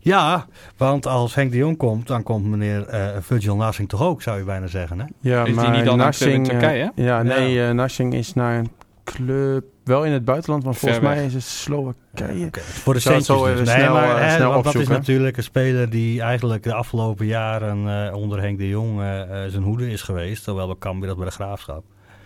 Ja, 0.01 0.47
want 0.77 1.07
als 1.07 1.35
Henk 1.35 1.51
de 1.51 1.57
Jong 1.57 1.77
komt, 1.77 2.07
dan 2.07 2.23
komt 2.23 2.47
meneer 2.47 2.87
eh 2.87 3.09
Virgil 3.21 3.57
Nassing 3.57 3.89
toch 3.89 4.03
ook, 4.03 4.23
zou 4.23 4.39
je 4.39 4.45
bijna 4.45 4.67
zeggen. 4.67 4.99
Hè? 5.01 5.05
Ja, 5.21 5.45
Is 5.45 5.57
die 5.57 5.69
niet 5.69 5.87
in 5.87 6.01
eh, 6.01 6.09
Turkije, 6.11 6.93
Ja, 6.95 7.23
nee, 7.23 7.65
eh, 7.67 7.71
Narsing 7.71 8.15
is 8.15 8.35
naar 8.35 8.59
een 8.59 8.71
club... 9.05 9.65
Wel 9.85 10.05
in 10.05 10.13
het 10.13 10.25
buitenland, 10.25 10.65
want 10.65 10.79
volgens 10.79 11.01
mij 11.01 11.25
is 11.25 11.35
het 11.35 11.43
Slowakije. 11.43 12.47
Oké, 12.47 12.61
Voor 12.61 12.95
de 12.95 13.01
centjes 13.01 13.27
zo 13.27 13.55
dus. 13.55 13.69
Nee, 13.69 13.77
snel, 13.77 13.93
maar 13.93 14.23
hè, 14.23 14.35
snel 14.35 14.51
want 14.51 14.65
dat 14.65 14.75
is 14.75 14.89
natuurlijk 14.89 15.37
een 15.37 15.43
speler 15.43 15.91
die 15.91 16.21
eigenlijk 16.21 16.63
de 16.63 16.75
afgelopen 16.75 17.27
jaren 17.27 18.07
eh, 18.07 18.15
onder 18.15 18.41
Henk 18.41 18.59
de 18.59 18.69
Jong 18.69 19.01
zijn 19.49 19.63
hoede 19.63 19.89
is 19.91 20.03
geweest. 20.03 20.45
Terwijl 20.45 20.69
we 20.69 20.79
Cambuur 20.79 21.09
dat 21.09 21.17
bij 21.17 21.27
de 21.27 21.33
Graafschap. 21.33 21.85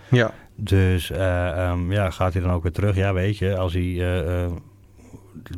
Ja. 0.09 0.33
Dus 0.57 1.11
eh, 1.11 1.69
ehm, 1.69 1.93
ja, 1.93 2.11
gaat 2.11 2.33
hij 2.33 2.43
dan 2.43 2.51
ook 2.51 2.63
weer 2.63 2.73
terug? 2.73 2.97
Ja, 2.97 3.13
weet 3.13 3.39
je, 3.39 3.57
als 3.57 3.73
hij... 3.73 4.03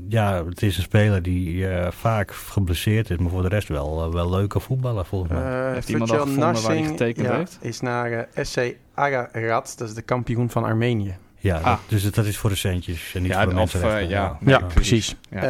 ja, 0.09 0.45
het 0.47 0.63
is 0.63 0.77
een 0.77 0.83
speler 0.83 1.23
die 1.23 1.69
eh, 1.69 1.91
vaak 1.91 2.33
geblesseerd 2.33 3.11
is, 3.11 3.17
maar 3.17 3.31
voor 3.31 3.43
de 3.43 3.49
rest 3.49 3.69
wel, 3.69 4.05
eh, 4.05 4.13
wel 4.13 4.31
leuke 4.31 4.61
voetballer 4.61 5.05
volgens 5.05 5.33
mij. 5.33 5.67
Eh, 5.67 5.73
Heeft 5.73 5.89
iemand 5.89 6.11
al 6.11 6.19
gevonden 6.19 6.41
waar 6.41 6.53
hij 6.55 6.63
Narsing, 6.63 6.87
getekend 6.87 7.27
ja, 7.27 7.37
heeft? 7.37 7.59
is 7.61 7.81
naar 7.81 8.29
SC 8.35 8.75
Ararat. 8.95 9.75
Dat 9.79 9.89
is 9.89 9.95
de 9.95 10.03
kampioen 10.03 10.51
van 10.51 10.65
Armenië. 10.65 11.17
Ja, 11.43 11.57
ah. 11.57 11.65
dat, 11.65 11.79
dus 11.87 12.11
dat 12.11 12.25
is 12.27 12.37
voor 12.37 12.51
de 12.51 12.57
centjes 12.57 13.13
en 13.15 13.23
niet 13.23 13.31
Ja, 13.31 13.37
voor 13.43 13.53
de 13.55 13.61
of, 13.61 13.73
mensenrechten. 13.73 14.03
eh, 14.03 14.11
ja. 14.11 14.39
Ja, 14.45 14.59
Nee, 14.61 14.69
precies. 14.75 15.17
Ja. 15.31 15.43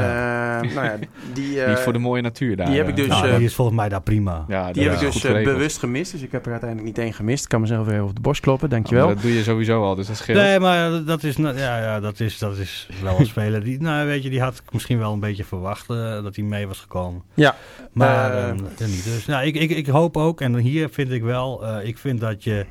Eh, 0.63 0.75
nou 0.75 0.87
ja, 0.87 0.97
die, 1.35 1.61
eh, 1.63 1.69
Niet 1.69 1.79
voor 1.79 1.93
de 1.93 1.99
mooie 1.99 2.23
natuur 2.23 2.57
daar. 2.57 2.67
die 2.67 2.77
heb 2.77 2.89
ik 2.89 2.97
dus, 2.97 3.07
Nou, 3.07 3.29
eh, 3.29 3.37
die 3.37 3.45
is 3.45 3.55
volgens 3.55 3.77
mij 3.77 3.89
daar 3.89 4.03
prima. 4.03 4.45
ja, 4.49 4.73
die 4.73 4.83
heb 4.89 4.93
ik 4.93 5.13
dus 5.13 5.21
bewust 5.23 5.79
gemist. 5.79 6.13
Dus 6.13 6.21
ik 6.23 6.33
heb 6.33 6.45
er 6.45 6.51
uiteindelijk 6.51 6.89
niet 6.97 6.99
één 7.05 7.13
gemist. 7.15 7.43
Ik 7.45 7.49
kan 7.49 7.61
mezelf 7.61 7.87
weer 7.87 8.03
op 8.03 8.15
de 8.15 8.21
borst 8.21 8.41
kloppen, 8.41 8.71
dankjewel. 8.71 9.09
Dat 9.09 9.23
doe 9.23 9.35
je 9.35 9.43
sowieso 9.43 9.83
al, 9.85 9.95
dus 9.95 10.07
dat 10.07 10.17
scheelt. 10.17 10.39
Nee, 10.39 10.59
maar 10.61 11.05
dat 11.05 11.23
is, 11.23 11.37
nou- 11.37 11.57
ja, 11.59 11.79
ja, 11.79 12.01
dat 12.01 12.21
is, 12.21 12.39
dat 12.39 12.57
is 12.57 12.89
wel 13.03 13.19
een 13.19 13.27
speler 13.27 13.65
die, 13.65 13.81
nou 13.81 14.07
weet 14.07 14.23
je, 14.23 14.31
die 14.31 14.41
had 14.41 14.55
ik 14.67 14.73
misschien 14.73 14.99
wel 14.99 15.13
een 15.13 15.21
beetje 15.21 15.45
verwacht 15.45 15.91
eh, 15.91 16.23
dat 16.23 16.37
hij 16.37 16.45
mee 16.45 16.67
was 16.67 16.79
gekomen. 16.79 17.23
Ja. 17.35 17.57
Maar 17.93 18.55
niet. 18.55 19.05
Dus 19.05 19.27
nou, 19.27 19.45
ik, 19.47 19.55
ik, 19.57 19.71
ik 19.71 19.87
hoop 19.87 20.17
ook, 20.17 20.41
en 20.41 20.57
hier 20.57 20.89
vind 20.89 21.11
ik 21.11 21.23
wel, 21.23 21.67
eh, 21.67 21.87
ik 21.89 21.99
vind 21.99 22.21
dat 22.21 22.45
je 22.45 22.67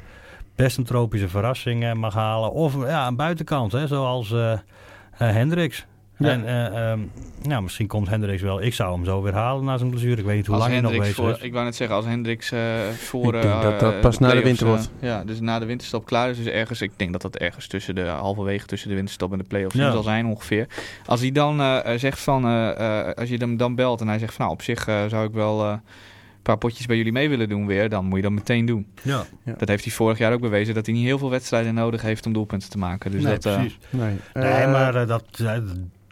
best 0.63 0.77
een 0.77 0.83
tropische 0.83 1.29
verrassing 1.29 1.83
eh, 1.83 1.93
mag 1.93 2.13
halen. 2.13 2.51
Of 2.51 2.85
ja, 2.85 3.07
een 3.07 3.15
buitenkant, 3.15 3.71
hè, 3.71 3.87
zoals 3.87 4.31
eh 4.31 4.51
eh, 4.51 4.59
Hendricks. 5.17 5.85
Ja. 6.17 6.29
En 6.29 6.45
eh, 6.45 6.91
ehm, 6.91 6.99
nou, 7.41 7.61
misschien 7.63 7.87
komt 7.87 8.09
Hendricks 8.09 8.41
wel. 8.41 8.61
Ik 8.61 8.73
zou 8.73 8.93
hem 8.93 9.05
zo 9.05 9.21
weer 9.21 9.33
halen 9.33 9.65
na 9.65 9.77
zijn 9.77 9.89
blessure. 9.89 10.17
Ik 10.19 10.25
weet 10.25 10.35
niet 10.35 10.45
hoe 10.45 10.55
Als 10.55 10.63
lang 10.63 10.73
hij 10.73 10.83
nog 10.83 10.97
bezig 10.97 11.15
voor, 11.15 11.29
is. 11.29 11.37
ik 11.37 11.53
wou 11.53 11.65
net 11.65 11.75
zeggen, 11.75 11.95
als 11.95 12.05
Hendricks 12.05 12.51
eh, 12.51 12.59
voor... 12.97 13.35
Ik 13.35 13.41
denk 13.41 13.53
eh, 13.53 13.61
dat 13.61 13.79
dat 13.79 14.01
pas 14.01 14.17
na 14.19 14.31
de 14.31 14.41
winter 14.41 14.67
wordt. 14.67 14.91
ja, 14.99 15.23
dus 15.23 15.39
na 15.39 15.59
de 15.59 15.65
winterstop 15.65 16.05
klaar 16.05 16.29
is. 16.29 16.37
Dus 16.37 16.45
ergens, 16.45 16.81
ik 16.81 16.91
denk 16.95 17.11
dat 17.11 17.21
dat 17.21 17.35
ergens 17.35 17.67
tussen 17.67 17.95
de 17.95 18.05
halverwege 18.05 18.65
tussen 18.65 18.89
de 18.89 18.95
winterstop 18.95 19.31
en 19.31 19.37
de 19.37 19.43
play-offs 19.43 19.75
Ja. 19.75 19.91
zal 19.91 20.03
zijn 20.03 20.25
ongeveer. 20.25 20.67
Als 21.05 21.19
hij 21.19 21.31
dan 21.31 21.81
zegt 21.99 22.19
van, 22.19 22.45
eh, 22.45 23.07
eh, 23.07 23.13
als 23.15 23.29
je 23.29 23.37
hem 23.37 23.57
dan 23.57 23.75
belt 23.75 24.01
en 24.01 24.07
hij 24.07 24.19
zegt 24.19 24.33
van, 24.33 24.45
nou 24.45 24.57
op 24.57 24.63
zich 24.63 24.87
eh, 24.87 25.05
zou 25.07 25.27
ik 25.27 25.33
wel 25.33 25.63
eh, 25.63 25.73
paar 26.49 26.57
potjes 26.57 26.85
bij 26.85 26.97
jullie 26.97 27.11
mee 27.11 27.29
willen 27.29 27.49
doen 27.49 27.65
weer, 27.67 27.89
dan 27.89 28.05
moet 28.05 28.15
je 28.15 28.23
dat 28.23 28.31
meteen 28.31 28.65
doen. 28.65 28.87
Ja, 29.01 29.25
Dat 29.57 29.67
heeft 29.67 29.83
hij 29.83 29.93
vorig 29.93 30.17
jaar 30.17 30.33
ook 30.33 30.41
bewezen, 30.41 30.73
dat 30.73 30.85
hij 30.85 30.95
niet 30.95 31.05
heel 31.05 31.17
veel 31.17 31.29
wedstrijden 31.29 31.73
nodig 31.73 32.01
heeft 32.01 32.25
om 32.25 32.33
doelpunten 32.33 32.69
te 32.69 32.77
maken. 32.77 33.11
Dus 33.11 33.23
nee, 33.23 33.33
dat, 33.33 33.45
eh, 33.45 33.53
precies. 33.53 33.77
Nee, 33.89 34.15
Nee, 34.33 34.43
Eh, 34.45 34.71
maar 34.71 34.95
eh, 34.95 35.07
dat, 35.07 35.25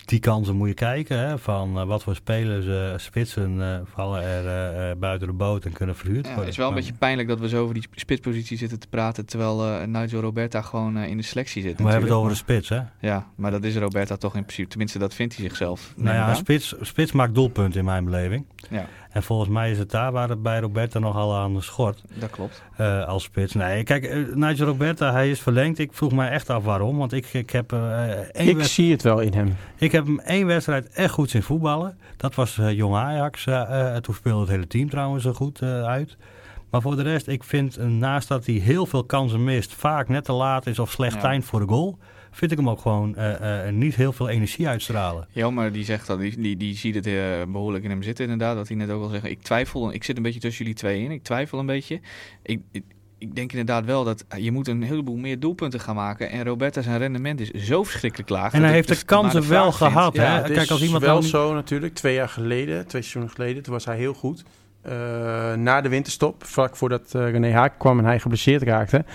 die 0.08 0.20
kansen 0.20 0.56
moet 0.56 0.68
je 0.68 0.74
kijken. 0.74 1.18
Hè, 1.20 1.38
van 1.38 1.86
wat 1.88 2.04
voor 2.04 2.16
spelers, 2.16 2.66
eh, 2.68 2.98
spitsen 2.98 3.62
eh, 3.62 3.80
vallen 3.94 4.24
er 4.24 4.98
buiten 4.98 5.28
de 5.28 5.34
boot 5.34 5.66
en 5.66 5.72
kunnen 5.72 5.96
verhuurd 5.96 6.28
Ja, 6.28 6.40
het 6.40 6.48
is 6.48 6.58
wel 6.58 6.68
een 6.70 6.74
beetje 6.76 6.94
pijnlijk 6.94 7.28
dat 7.28 7.40
we 7.40 7.50
zo 7.50 7.62
over 7.62 7.74
die 7.74 7.88
spitspositie 7.96 8.58
zitten 8.58 8.80
te 8.80 8.88
praten, 8.88 9.26
terwijl 9.26 9.66
eh 9.66 9.88
Nigel 9.88 10.22
Roberta 10.22 10.62
gewoon 10.62 10.98
eh, 10.98 11.10
in 11.10 11.18
de 11.18 11.24
selectie 11.24 11.62
zit. 11.62 11.74
Maar 11.78 11.86
we 11.86 11.92
hebben 11.92 12.10
het 12.10 12.18
over 12.20 12.32
de 12.32 12.38
spits, 12.38 12.70
hè? 12.70 12.82
Ja, 13.00 13.28
maar 13.36 13.52
dat 13.52 13.64
is 13.64 13.76
Roberta 13.78 14.16
toch 14.18 14.36
in 14.36 14.42
principe. 14.42 14.68
Tenminste, 14.70 15.00
dat 15.00 15.14
vindt 15.14 15.36
hij 15.36 15.44
zichzelf. 15.46 15.94
Nou 15.96 16.16
ja, 16.16 16.34
spits, 16.34 16.76
spits 16.82 17.12
maakt 17.12 17.36
doelpunten 17.36 17.80
in 17.80 17.86
mijn 17.86 18.06
beleving. 18.06 18.46
Ja. 18.70 18.88
En 19.18 19.24
volgens 19.24 19.50
mij 19.50 19.72
is 19.72 19.78
het 19.78 19.92
daar 19.92 20.12
waar 20.12 20.30
het 20.30 20.42
bij 20.42 20.60
Roberta 20.60 21.00
nogal 21.00 21.36
aan 21.36 21.62
schort 21.62 22.02
dat 22.20 22.30
klopt. 22.30 22.64
eh, 22.76 23.06
als 23.08 23.24
spits. 23.24 23.54
Nee, 23.54 23.84
kijk, 23.84 24.04
eh, 24.04 24.18
Nigel 24.34 24.66
Roberta, 24.66 25.12
hij 25.12 25.30
is 25.30 25.40
verlengd. 25.40 25.80
Ik 25.80 25.94
vroeg 25.94 26.12
mij 26.12 26.30
echt 26.30 26.50
af 26.50 26.64
waarom. 26.64 26.98
Want 26.98 27.14
ik, 27.14 27.34
ik, 27.34 27.50
heb, 27.50 27.72
eh, 27.74 28.10
één 28.12 28.48
ik 28.60 28.64
zie 28.64 28.92
het 28.92 29.02
wel 29.02 29.20
in 29.20 29.34
hem. 29.34 29.56
ik 29.78 29.92
heb 29.92 30.06
hem 30.06 30.20
één 30.20 30.48
wedstrijd 30.48 30.90
echt 30.90 31.14
goed 31.14 31.30
zien 31.30 31.44
voetballen. 31.44 31.98
Dat 32.18 32.36
was 32.36 32.58
eh, 32.58 32.72
Jong 32.72 32.96
Ajax. 32.96 33.44
toen 34.02 34.16
speelde 34.16 34.42
het 34.42 34.50
hele 34.50 34.68
team 34.68 34.90
trouwens 34.90 35.26
er 35.26 35.36
goed 35.36 35.62
eh, 35.62 35.84
uit. 35.84 36.18
Maar 36.70 36.82
voor 36.82 36.96
de 36.96 37.02
rest, 37.04 37.28
ik 37.28 37.44
vind 37.44 37.78
naast 37.78 38.28
dat 38.28 38.46
hij 38.46 38.56
heel 38.56 38.86
veel 38.86 39.04
kansen 39.04 39.44
mist, 39.44 39.74
vaak 39.74 40.08
net 40.10 40.24
te 40.26 40.34
laat 40.34 40.68
is 40.68 40.80
of 40.80 40.92
slecht 40.92 41.22
Ja. 41.22 41.30
eind 41.30 41.46
voor 41.46 41.60
de 41.60 41.68
goal, 41.68 41.98
vind 42.38 42.52
ik 42.52 42.58
hem 42.58 42.70
ook 42.70 42.80
gewoon 42.80 43.16
eh, 43.16 43.68
eh, 43.68 43.74
niet 43.74 43.96
heel 43.96 44.14
veel 44.14 44.30
energie 44.30 44.68
uitstralen. 44.68 45.28
Jelmer 45.32 45.72
die 45.72 45.84
zegt 45.84 46.08
dat, 46.08 46.20
die, 46.20 46.40
die, 46.40 46.58
die 46.58 46.76
ziet 46.76 46.96
het 46.96 47.08
eh, 47.08 47.14
behoorlijk 47.48 47.84
in 47.84 47.90
hem 47.90 48.04
zitten 48.04 48.24
inderdaad. 48.24 48.56
Dat 48.56 48.68
hij 48.68 48.78
net 48.78 48.90
ook 48.90 49.04
al 49.04 49.10
zegt, 49.10 49.26
ik 49.26 49.42
twijfel, 49.42 49.94
ik 49.94 50.04
zit 50.04 50.18
een 50.18 50.24
beetje 50.24 50.40
tussen 50.40 50.64
jullie 50.64 50.80
twee 50.80 51.04
in. 51.04 51.12
Ik 51.12 51.24
twijfel 51.24 51.60
een 51.60 51.66
beetje. 51.66 52.00
Ik, 52.44 52.60
ik, 52.72 52.84
ik 53.18 53.36
denk 53.36 53.52
inderdaad 53.52 53.86
wel 53.86 54.04
dat 54.04 54.26
je 54.38 54.52
moet 54.52 54.68
een 54.68 54.84
heleboel 54.84 55.16
meer 55.16 55.40
doelpunten 55.40 55.80
gaan 55.80 55.96
maken. 55.96 56.30
En 56.30 56.44
Roberta 56.44 56.82
zijn 56.82 56.98
rendement 56.98 57.40
is 57.40 57.52
zo 57.52 57.84
verschrikkelijk 57.84 58.30
laag. 58.30 58.54
En 58.54 58.64
hij 58.64 58.72
heeft 58.72 58.88
de 58.88 59.06
kansen 59.06 59.40
maar 59.40 59.50
wel 59.50 59.72
gehad, 59.72 60.18
hè? 60.18 60.24
Ja, 60.24 60.36
het 60.36 60.46
Kijk, 60.46 60.58
is 60.58 60.72
als 60.72 60.84
iemand 60.84 61.04
wel 61.04 61.22
zo 61.22 61.54
natuurlijk. 61.54 61.94
Twee 61.94 62.14
jaar 62.14 62.30
geleden, 62.30 62.88
twee 62.88 63.02
seizoenen 63.02 63.32
geleden, 63.32 63.64
toen 63.64 63.74
was 63.74 63.86
hij 63.86 63.98
heel 63.98 64.14
goed. 64.14 64.44
Eh, 64.88 65.54
na 65.54 65.82
de 65.82 65.90
winterstop, 65.90 66.44
vlak 66.46 66.76
voordat 66.76 67.16
eh, 67.16 67.32
René 67.32 67.52
Haak 67.52 67.80
kwam 67.80 68.00
en 68.00 68.06
hij 68.06 68.20
geblesseerd 68.20 68.62
raakte. 68.62 69.06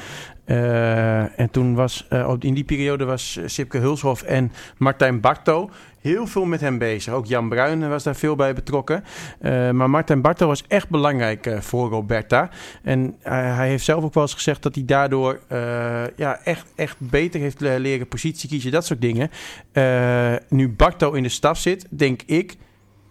Eh, 0.53 1.39
en 1.41 1.51
toen 1.51 1.75
was, 1.75 2.09
op- 2.27 2.45
in 2.45 2.55
die 2.55 2.65
periode 2.65 3.05
was 3.05 3.37
eh, 3.37 3.45
Sipke 3.47 3.79
Hulshoff 3.79 4.23
en 4.23 4.53
Martijn 4.77 5.21
Barto 5.21 5.71
heel 6.01 6.27
veel 6.27 6.45
met 6.45 6.61
hem 6.61 6.79
bezig. 6.79 7.13
Ook 7.13 7.27
Jan 7.27 7.49
Bruin 7.49 7.89
was 7.89 8.03
daar 8.03 8.15
veel 8.15 8.37
bij 8.37 8.55
betrokken. 8.55 9.05
Maar 9.73 9.91
Martijn 9.91 10.21
Barto 10.21 10.47
was 10.47 10.65
echt 10.69 10.89
belangrijk 10.89 11.57
voor 11.61 11.89
Roberta. 11.91 12.51
En 12.83 13.17
hij 13.23 13.69
heeft 13.69 13.85
zelf 13.85 14.05
ook 14.05 14.15
wel 14.15 14.23
eens 14.23 14.35
gezegd 14.35 14.63
dat 14.63 14.75
hij 14.75 14.85
daardoor 14.85 15.41
ja, 16.17 16.41
echt, 16.45 16.73
echt 16.77 16.97
beter 16.99 17.41
heeft 17.41 17.61
le- 17.61 17.77
leren 17.79 18.09
positie 18.09 18.49
kiezen, 18.49 18.71
dat 18.71 18.87
soort 18.87 19.01
dingen. 19.01 19.31
Nu 20.49 20.69
Barto 20.69 21.13
in 21.13 21.23
de 21.23 21.29
staf 21.29 21.59
zit, 21.59 21.87
denk 21.91 22.23
ik 22.27 22.57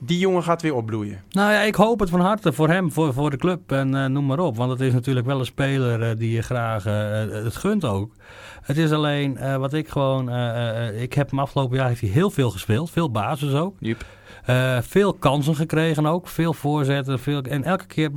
die 0.03 0.19
jongen 0.19 0.43
gaat 0.43 0.61
weer 0.61 0.73
opbloeien. 0.75 1.21
Nou 1.29 1.51
ja, 1.51 1.59
ik 1.61 1.75
hoop 1.75 1.99
het 1.99 2.09
van 2.09 2.19
harte 2.19 2.53
voor 2.53 2.69
hem, 2.69 2.91
voor, 2.91 3.13
voor 3.13 3.29
de 3.29 3.37
club 3.37 3.71
en 3.71 3.95
eh, 3.95 4.05
noem 4.05 4.25
maar 4.25 4.39
op. 4.39 4.57
Want 4.57 4.71
het 4.71 4.81
is 4.81 4.93
natuurlijk 4.93 5.25
wel 5.25 5.39
een 5.39 5.45
speler 5.45 6.01
eh, 6.09 6.17
die 6.17 6.31
je 6.31 6.41
graag 6.41 6.85
eh, 6.85 6.93
het 7.43 7.55
gunt 7.55 7.85
ook. 7.85 8.13
Het 8.61 8.77
is 8.77 8.91
alleen 8.91 9.37
eh, 9.37 9.55
wat 9.57 9.73
ik 9.73 9.89
gewoon... 9.89 10.29
eh, 10.29 10.87
eh, 10.87 11.01
ik 11.01 11.13
heb 11.13 11.29
hem 11.29 11.39
afgelopen 11.39 11.77
jaar 11.77 11.87
heeft 11.87 12.01
hij 12.01 12.09
heel 12.09 12.29
veel 12.29 12.49
gespeeld. 12.49 12.91
Veel 12.91 13.11
basis 13.11 13.53
ook. 13.53 13.75
Jep. 13.79 14.05
Eh, 14.45 14.77
veel 14.81 15.13
kansen 15.13 15.55
gekregen 15.55 16.05
ook. 16.05 16.27
Veel 16.27 16.53
voorzetten. 16.53 17.19
Veel, 17.19 17.41
en 17.41 17.63
elke 17.63 17.85
keer... 17.85 18.09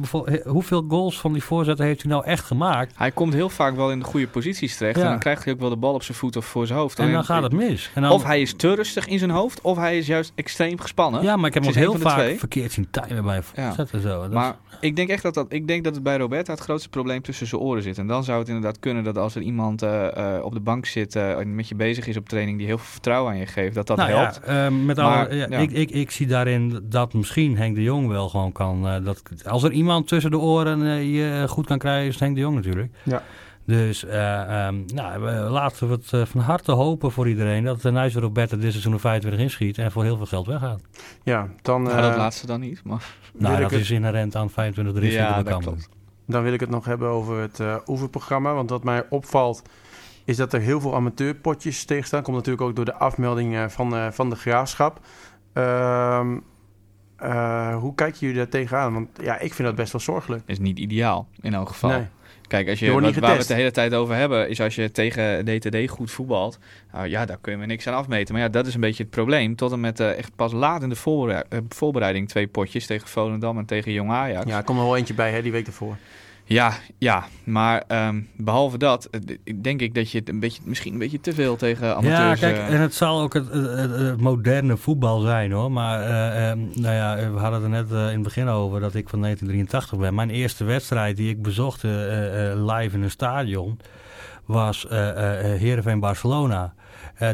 Hoeveel 0.44 0.84
goals 0.88 1.20
van 1.20 1.32
die 1.32 1.42
voorzetten 1.44 1.84
heeft 1.86 2.02
hij 2.02 2.10
nou 2.10 2.24
echt 2.24 2.44
gemaakt? 2.44 2.92
Hij 2.96 3.10
komt 3.10 3.32
heel 3.32 3.48
vaak 3.48 3.76
wel 3.76 3.90
in 3.90 3.98
de 3.98 4.04
goede 4.04 4.28
posities 4.28 4.76
terecht. 4.76 4.96
Ja. 4.96 5.02
En 5.04 5.10
dan 5.10 5.18
krijgt 5.18 5.44
hij 5.44 5.52
ook 5.52 5.60
wel 5.60 5.68
de 5.68 5.76
bal 5.76 5.94
op 5.94 6.02
zijn 6.02 6.16
voet 6.16 6.36
of 6.36 6.44
voor 6.44 6.66
zijn 6.66 6.78
hoofd. 6.78 6.98
En 6.98 7.04
dan 7.04 7.14
Alleen- 7.14 7.26
gaat 7.26 7.42
het 7.42 7.52
mis. 7.52 7.90
En 7.94 8.02
dan, 8.02 8.10
Of 8.10 8.24
hij 8.24 8.40
is 8.40 8.54
te 8.54 8.74
rustig 8.74 9.06
in 9.06 9.18
zijn 9.18 9.30
hoofd, 9.30 9.60
of 9.60 9.76
hij 9.76 9.98
is 9.98 10.06
juist 10.06 10.32
extreem 10.34 10.80
gespannen. 10.80 11.22
Ja, 11.22 11.36
maar 11.36 11.48
ik 11.48 11.54
heb 11.54 11.62
hem 11.62 11.72
ook 11.72 11.78
heel 11.78 11.98
vaak 11.98 12.18
twee. 12.18 12.38
verkeerd 12.38 12.72
zien 12.72 12.88
timen 12.90 13.24
bij 13.24 13.42
voorzetten. 13.42 14.00
Zo. 14.00 14.20
Dat 14.20 14.30
Maar 14.30 14.56
ik 14.80 14.96
denk 14.96 15.08
echt 15.08 15.22
dat, 15.22 15.34
dat, 15.34 15.46
ik 15.48 15.66
denk 15.68 15.84
dat 15.84 15.94
het 15.94 16.02
bij 16.02 16.16
Roberta 16.16 16.52
het 16.52 16.60
grootste 16.60 16.88
probleem 16.88 17.22
tussen 17.22 17.46
zijn 17.46 17.60
oren 17.60 17.82
zit. 17.82 17.98
En 17.98 18.06
dan 18.06 18.24
zou 18.24 18.38
het 18.38 18.48
inderdaad 18.48 18.78
kunnen 18.78 19.04
dat 19.04 19.18
als 19.18 19.34
er 19.34 19.42
iemand 19.42 19.82
eh, 19.82 20.36
eh, 20.36 20.44
op 20.44 20.52
de 20.52 20.60
bank 20.60 20.86
zit 20.86 21.16
eh, 21.16 21.38
en 21.38 21.54
met 21.54 21.68
je 21.68 21.74
bezig 21.74 22.06
is 22.06 22.16
op 22.16 22.28
training 22.28 22.58
die 22.58 22.66
heel 22.66 22.78
veel 22.78 22.86
vertrouwen 22.90 23.32
aan 23.32 23.38
je 23.38 23.46
geeft, 23.46 23.74
dat 23.74 23.86
dat 23.86 23.96
nou 23.96 24.10
helpt. 24.10 24.40
Ja, 24.46 24.66
eh, 24.66 24.72
met 24.84 24.96
Maar, 24.96 25.26
alle, 25.26 25.36
ja, 25.36 25.46
ja. 25.50 25.58
Ik, 25.58 25.70
ik, 25.72 25.90
ik 25.90 26.03
zie 26.10 26.26
daarin 26.26 26.80
dat 26.82 27.12
misschien 27.14 27.56
Henk 27.56 27.74
de 27.74 27.82
Jong 27.82 28.08
wel 28.08 28.28
gewoon 28.28 28.52
kan. 28.52 28.88
eh, 28.88 29.04
dat, 29.04 29.22
als 29.46 29.62
er 29.62 29.72
iemand 29.72 30.08
tussen 30.08 30.30
de 30.30 30.38
oren 30.38 30.82
eh, 30.86 31.14
je 31.14 31.48
goed 31.48 31.66
kan 31.66 31.78
krijgen, 31.78 32.06
is 32.06 32.12
het 32.14 32.20
Henk 32.22 32.34
de 32.34 32.40
Jong 32.40 32.54
natuurlijk. 32.54 32.92
Ja. 33.02 33.22
Dus 33.66 34.04
eh, 34.04 34.66
ehm, 34.66 34.74
nou, 34.94 35.20
we- 35.22 35.30
laten 35.50 35.88
we 35.88 35.94
het 35.94 36.12
eh, 36.12 36.22
van 36.24 36.40
harte 36.40 36.72
hopen 36.72 37.10
voor 37.12 37.28
iedereen 37.28 37.64
dat 37.64 37.82
de 37.82 37.90
Nijs 37.90 38.14
Roberta 38.14 38.56
dit 38.56 38.70
seizoen 38.70 38.92
er 38.92 39.00
25 39.00 39.40
inschiet 39.42 39.78
en 39.78 39.92
voor 39.92 40.02
heel 40.04 40.16
veel 40.16 40.26
geld 40.26 40.46
weggaat. 40.46 40.80
Ja, 41.22 41.48
dan, 41.62 41.82
Nou, 41.82 42.00
dat 42.00 42.10
eh, 42.12 42.16
laatste 42.16 42.46
dan 42.46 42.60
niet, 42.60 42.80
maar... 42.84 43.04
Nou, 43.38 43.54
ik 43.54 43.60
dat 43.60 43.70
het- 43.70 43.80
is 43.80 43.90
inherent 43.90 44.36
aan 44.36 44.50
25 44.50 44.96
er 44.96 45.02
is 45.08 45.14
Ja, 45.14 45.42
dat 45.42 45.58
klopt. 45.58 45.88
dan 46.26 46.42
wil 46.42 46.52
ik 46.52 46.60
het 46.60 46.70
nog 46.70 46.84
hebben 46.84 47.08
over 47.08 47.40
het 47.40 47.60
eh 47.60 47.76
oefenprogramma. 47.86 48.54
Want 48.54 48.70
wat 48.70 48.84
mij 48.84 49.04
opvalt 49.10 49.62
is 50.24 50.36
dat 50.36 50.52
er 50.52 50.60
heel 50.60 50.80
veel 50.80 50.94
amateurpotjes 50.94 51.84
tegen 51.84 52.06
staan. 52.06 52.22
Komt 52.22 52.36
natuurlijk 52.36 52.64
ook 52.64 52.76
door 52.76 52.84
de 52.84 52.94
afmelding 52.94 53.54
eh, 53.54 53.64
van, 53.68 53.94
eh, 53.96 54.06
van 54.10 54.30
de 54.30 54.36
graafschap. 54.36 55.00
Eh, 55.54 56.26
hoe 57.76 57.94
kijken 57.94 58.18
jullie 58.20 58.36
daar 58.36 58.48
tegenaan? 58.48 58.92
Want 58.92 59.08
ja, 59.22 59.38
ik 59.38 59.54
vind 59.54 59.68
dat 59.68 59.76
best 59.76 59.92
wel 59.92 60.00
zorgelijk. 60.00 60.42
Is 60.46 60.58
niet 60.58 60.78
ideaal, 60.78 61.28
in 61.40 61.54
elk 61.54 61.68
geval. 61.68 61.90
Nee. 61.90 62.06
Kijk, 62.48 62.68
als 62.68 62.78
Je 62.78 62.92
wat, 62.92 63.14
waar 63.14 63.32
we 63.32 63.38
het 63.38 63.46
de 63.46 63.54
hele 63.54 63.70
tijd 63.70 63.94
over 63.94 64.14
hebben, 64.14 64.48
is 64.48 64.60
als 64.60 64.74
je 64.74 64.90
tegen 64.90 65.44
DTD 65.44 65.90
goed 65.90 66.10
voetbalt, 66.10 66.58
nou 66.92 67.08
ja, 67.08 67.24
daar 67.24 67.38
kun 67.40 67.52
je 67.52 67.58
me 67.58 67.66
niks 67.66 67.86
aan 67.86 67.94
afmeten. 67.94 68.34
Maar 68.34 68.42
ja, 68.42 68.48
dat 68.48 68.66
is 68.66 68.74
een 68.74 68.80
beetje 68.80 69.02
het 69.02 69.12
probleem. 69.12 69.56
Tot 69.56 69.72
en 69.72 69.80
met 69.80 70.00
eh, 70.00 70.18
echt 70.18 70.36
pas 70.36 70.52
laat 70.52 70.82
in 70.82 70.88
de 70.88 71.44
eh, 71.48 71.58
voorbereiding 71.68 72.28
twee 72.28 72.46
potjes 72.46 72.86
tegen 72.86 73.08
Volendam 73.08 73.58
en 73.58 73.64
tegen 73.64 73.92
Jong 73.92 74.10
Ajax. 74.10 74.50
Ja, 74.50 74.56
er 74.56 74.64
komt 74.64 74.78
er 74.78 74.84
wel 74.84 74.96
eentje 74.96 75.14
bij 75.14 75.30
hè, 75.30 75.42
die 75.42 75.52
week 75.52 75.66
ervoor. 75.66 75.96
Ja, 76.46 76.72
ja, 76.98 77.24
maar 77.44 77.82
ehm, 77.86 78.20
behalve 78.36 78.78
dat, 78.78 79.04
eh, 79.04 79.20
denk 79.62 79.80
ik 79.80 79.94
dat 79.94 80.10
je 80.10 80.18
het 80.18 80.28
een 80.28 80.40
beetje, 80.40 80.62
misschien 80.64 80.92
een 80.92 80.98
beetje 80.98 81.20
te 81.20 81.32
veel 81.32 81.56
tegen 81.56 81.86
Ja, 81.86 81.94
amateurs... 81.94 82.40
kijk, 82.40 82.56
eh, 82.56 82.74
en 82.74 82.80
het 82.80 82.94
zal 82.94 83.20
ook 83.20 83.34
het, 83.34 83.48
het, 83.52 83.70
het- 83.78 83.96
het 83.98 84.20
moderne 84.20 84.76
voetbal 84.76 85.20
zijn 85.20 85.52
hoor. 85.52 85.72
Maar 85.72 86.00
eh, 86.02 86.50
ehm, 86.50 86.58
nou 86.74 86.94
ja, 86.94 87.30
we 87.32 87.38
hadden 87.38 87.72
het 87.72 87.90
er 87.90 87.96
net 87.96 88.08
in 88.08 88.14
het 88.14 88.22
begin 88.22 88.48
over 88.48 88.80
dat 88.80 88.94
ik 88.94 89.08
van 89.08 89.20
1983 89.20 89.98
ben. 89.98 90.14
Mijn 90.14 90.30
eerste 90.30 90.64
wedstrijd 90.64 91.16
die 91.16 91.28
ik 91.30 91.42
bezocht 91.42 91.82
live 91.82 92.90
in 92.96 93.02
een 93.02 93.10
stadion 93.10 93.78
was 94.44 94.86
Heerenveen 94.88 96.00
Barcelona. 96.00 96.74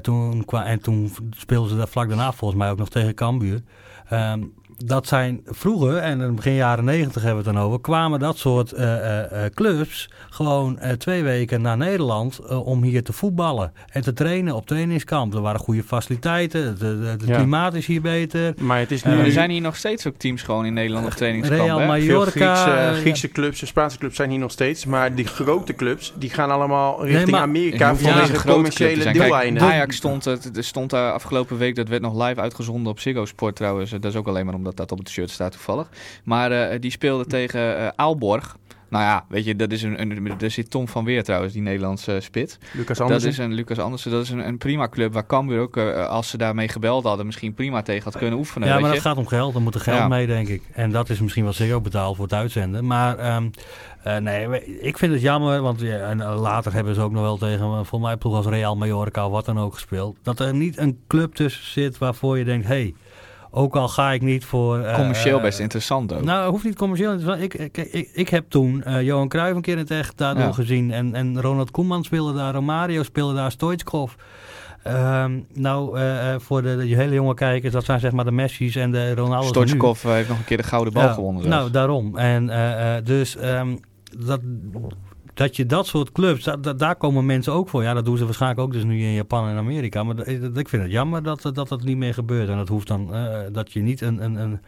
Toen 0.02 0.44
en 0.46 0.80
toen 0.80 1.10
speelden 1.30 1.70
ze 1.70 1.76
daar 1.76 1.88
vlak 1.88 2.08
daarna 2.08 2.32
volgens 2.32 2.60
mij 2.60 2.70
ook 2.70 2.78
nog 2.78 2.88
tegen 2.88 3.14
Cambuur. 3.14 3.60
Ehm, 4.08 4.42
dat 4.84 5.06
zijn 5.06 5.40
vroeger, 5.44 5.96
en 5.96 6.20
in 6.20 6.34
begin 6.34 6.54
jaren 6.54 6.84
negentig 6.84 7.22
hebben 7.22 7.42
we 7.42 7.48
het 7.48 7.56
dan 7.58 7.66
over, 7.66 7.80
kwamen 7.80 8.18
dat 8.18 8.38
soort 8.38 8.72
eh, 8.72 8.94
eh, 8.96 9.44
eh, 9.44 9.52
clubs 9.54 10.10
gewoon 10.30 10.78
eh, 10.78 10.92
twee 10.92 11.22
weken 11.22 11.60
naar 11.62 11.76
Nederland 11.76 12.40
om 12.48 12.82
hier 12.82 13.02
te 13.04 13.12
voetballen 13.12 13.72
en 13.92 14.02
te 14.02 14.12
trainen 14.12 14.54
op 14.54 14.66
trainingskamp. 14.66 15.34
Er 15.34 15.40
waren 15.40 15.60
goede 15.60 15.82
faciliteiten, 15.82 16.66
het 17.06 17.22
Ja. 17.26 17.36
klimaat 17.36 17.74
is 17.74 17.86
hier 17.86 18.00
beter. 18.00 18.54
Maar 18.60 18.78
het 18.78 18.90
is 18.90 19.02
nu... 19.02 19.18
Er 19.18 19.32
zijn 19.32 19.50
hier 19.50 19.60
nog 19.60 19.76
steeds 19.76 20.06
ook 20.06 20.16
teams 20.16 20.42
gewoon 20.42 20.64
in 20.66 20.72
Nederland 20.72 21.06
op 21.06 21.12
trainingskamp. 21.12 21.60
Real 21.60 21.78
hè? 21.78 21.86
Mallorca. 21.86 22.56
Veel 22.64 22.72
Griekse, 22.72 23.00
Griekse 23.00 23.28
clubs 23.28 23.66
Spaanse 23.66 23.98
clubs 23.98 24.16
zijn 24.16 24.30
hier 24.30 24.38
nog 24.38 24.50
steeds. 24.50 24.84
Maar 24.86 25.14
die 25.14 25.26
grote 25.26 25.74
clubs, 25.74 26.12
die 26.16 26.30
gaan 26.30 26.50
allemaal 26.50 27.04
richting 27.06 27.30
maar- 27.30 27.40
Amerika 27.40 27.96
vanwege 27.96 28.32
de 28.32 28.38
grote 28.38 28.54
commerciële 28.54 29.04
er 29.04 29.12
deeleinden. 29.12 29.62
Ajax 29.62 29.96
stond, 29.96 30.24
het 30.24 30.50
stond 30.60 30.90
daar 30.90 31.12
afgelopen 31.12 31.58
week, 31.58 31.74
dat 31.76 31.88
werd 31.88 32.02
nog 32.02 32.26
live 32.26 32.40
uitgezonden 32.40 32.92
op 32.92 33.00
Ziggo 33.00 33.24
Sport 33.24 33.56
trouwens. 33.56 33.90
Dat 33.90 34.04
is 34.04 34.16
ook 34.16 34.26
alleen 34.28 34.44
maar 34.46 34.54
omdat 34.54 34.69
dat 34.76 34.92
op 34.92 34.98
het 34.98 35.08
shirt 35.08 35.30
staat 35.30 35.52
toevallig. 35.52 35.88
Maar 36.24 36.52
eh, 36.52 36.80
die 36.80 36.90
speelde 36.90 37.26
tegen 37.26 37.78
eh, 37.78 37.88
Aalborg. 37.96 38.56
Nou 38.90 39.04
ja, 39.04 39.24
weet 39.28 39.44
je, 39.44 39.56
dat 39.56 39.72
is 39.72 39.82
een, 39.82 40.00
een, 40.00 40.40
er 40.40 40.50
zit 40.50 40.70
Tom 40.70 40.88
van 40.88 41.04
Weer 41.04 41.24
trouwens, 41.24 41.52
die 41.52 41.62
Nederlandse 41.62 42.18
spits. 42.20 42.58
Lucas 42.72 42.98
Dat 42.98 43.06
Andersen. 43.06 43.30
is 43.30 43.38
een 43.38 43.52
Lucas 43.52 43.78
Andersen, 43.78 44.10
dat 44.10 44.22
is 44.22 44.30
een, 44.30 44.46
een 44.46 44.58
prima 44.58 44.88
club 44.88 45.12
waar 45.12 45.26
Cambuur 45.26 45.60
ook, 45.60 45.76
eh, 45.76 46.08
als 46.08 46.28
ze 46.28 46.36
daarmee 46.36 46.68
gebeld 46.68 47.04
hadden, 47.04 47.26
misschien 47.26 47.54
prima 47.54 47.82
tegen 47.82 48.04
had 48.04 48.16
kunnen 48.16 48.38
oefenen. 48.38 48.68
Ja, 48.68 48.74
weet 48.74 48.82
maar 48.82 48.90
je? 48.94 48.96
dat 48.96 49.06
gaat 49.06 49.16
om 49.16 49.26
geld. 49.26 49.54
Er 49.54 49.60
moet 49.60 49.74
er 49.74 49.80
geld 49.80 49.98
Ja. 49.98 50.08
mee, 50.08 50.26
denk 50.26 50.48
ik. 50.48 50.62
En 50.72 50.90
dat 50.90 51.08
is 51.10 51.20
misschien 51.20 51.44
wel 51.44 51.52
Ziggo 51.52 51.80
betaald 51.80 52.16
voor 52.16 52.24
het 52.24 52.34
uitzenden. 52.34 52.86
Maar 52.86 53.18
ehm, 53.18 53.48
eh, 54.02 54.16
nee, 54.16 54.64
ik 54.80 54.98
vind 54.98 55.12
het 55.12 55.22
jammer. 55.22 55.60
Want 55.60 55.80
ja, 55.80 55.98
en 55.98 56.20
eh, 56.20 56.40
later 56.40 56.72
hebben 56.72 56.94
ze 56.94 57.00
ook 57.00 57.12
nog 57.12 57.22
wel 57.22 57.36
tegen, 57.36 57.64
eh, 57.64 57.72
volgens 57.72 58.02
mij 58.02 58.16
ploeg 58.16 58.34
als 58.34 58.46
Real 58.46 58.76
Mallorca 58.76 59.26
of 59.26 59.32
wat 59.32 59.44
dan 59.44 59.58
ook 59.58 59.74
gespeeld. 59.74 60.16
Dat 60.22 60.40
er 60.40 60.54
niet 60.54 60.78
een 60.78 60.98
club 61.06 61.34
tussen 61.34 61.64
zit 61.64 61.98
waarvoor 61.98 62.38
je 62.38 62.44
denkt, 62.44 62.66
hey, 62.66 62.94
ook 63.50 63.76
al 63.76 63.88
ga 63.88 64.12
ik 64.12 64.22
niet 64.22 64.44
voor... 64.44 64.78
eh, 64.80 64.94
Commercieel 64.94 65.36
eh, 65.36 65.42
best 65.42 65.58
interessant 65.58 66.12
ook. 66.12 66.22
Nou, 66.24 66.50
hoeft 66.50 66.64
niet 66.64 66.76
commercieel. 66.76 67.16
Wel- 67.18 67.38
Ik, 67.38 67.54
ik, 67.54 67.76
ik, 67.76 68.10
ik 68.12 68.28
heb 68.28 68.44
toen 68.48 68.82
eh, 68.82 69.02
Johan 69.02 69.28
Cruijff 69.28 69.56
een 69.56 69.62
keer 69.62 69.72
in 69.72 69.78
het 69.78 69.90
echt 69.90 70.16
daardoor 70.18 70.44
Ja. 70.44 70.52
gezien. 70.52 70.90
En, 70.92 71.14
en 71.14 71.40
Ronald 71.40 71.70
Koeman 71.70 72.04
speelde 72.04 72.34
daar, 72.34 72.54
Romario 72.54 73.02
speelde 73.02 73.34
daar, 73.34 73.50
Stoichkov. 73.50 74.12
Ehm, 74.82 75.40
nou, 75.54 75.98
voor 76.40 76.62
de, 76.62 76.76
de 76.76 76.84
hele 76.94 77.14
jonge 77.14 77.34
kijkers, 77.34 77.72
dat 77.72 77.84
zijn 77.84 78.00
zeg 78.00 78.12
maar 78.12 78.24
de 78.24 78.30
Messi's 78.32 78.76
en 78.76 78.90
de 78.90 79.14
Ronaldo's. 79.14 79.72
eh, 79.72 80.10
heeft 80.12 80.28
nog 80.28 80.38
een 80.38 80.44
keer 80.44 80.56
de 80.56 80.62
gouden 80.62 80.92
bal 80.92 81.02
Ja, 81.02 81.12
gewonnen. 81.12 81.48
Nou, 81.48 81.70
daarom. 81.70 82.16
En 82.18 82.50
dus 83.04 83.36
ehm, 83.36 83.76
dat, 84.18 84.40
dat 85.34 85.56
je 85.56 85.66
dat 85.66 85.86
soort 85.86 86.12
clubs, 86.12 86.44
da- 86.44 86.56
da- 86.56 86.72
daar 86.72 86.96
komen 86.96 87.26
mensen 87.26 87.52
ook 87.52 87.68
voor. 87.68 87.82
Ja, 87.82 87.94
dat 87.94 88.04
doen 88.04 88.16
ze 88.16 88.24
waarschijnlijk 88.24 88.60
ook 88.60 88.72
dus 88.72 88.84
nu 88.84 89.02
in 89.02 89.12
Japan 89.14 89.48
en 89.48 89.56
Amerika. 89.56 90.02
Maar 90.02 90.16
dat- 90.16 90.26
dat- 90.26 90.56
ik 90.56 90.68
vind 90.68 90.82
het 90.82 90.92
jammer 90.92 91.22
dat 91.22 91.42
dat, 91.42 91.68
dat 91.68 91.82
niet 91.82 91.96
meer 91.96 92.14
gebeurt. 92.14 92.48
En 92.48 92.56
dat 92.56 92.68
hoeft 92.68 92.86
dan, 92.86 93.14
eh, 93.14 93.38
dat 93.52 93.72
je 93.72 93.80
niet 93.80 94.00
een... 94.00 94.24
een, 94.24 94.34
een 94.36 94.60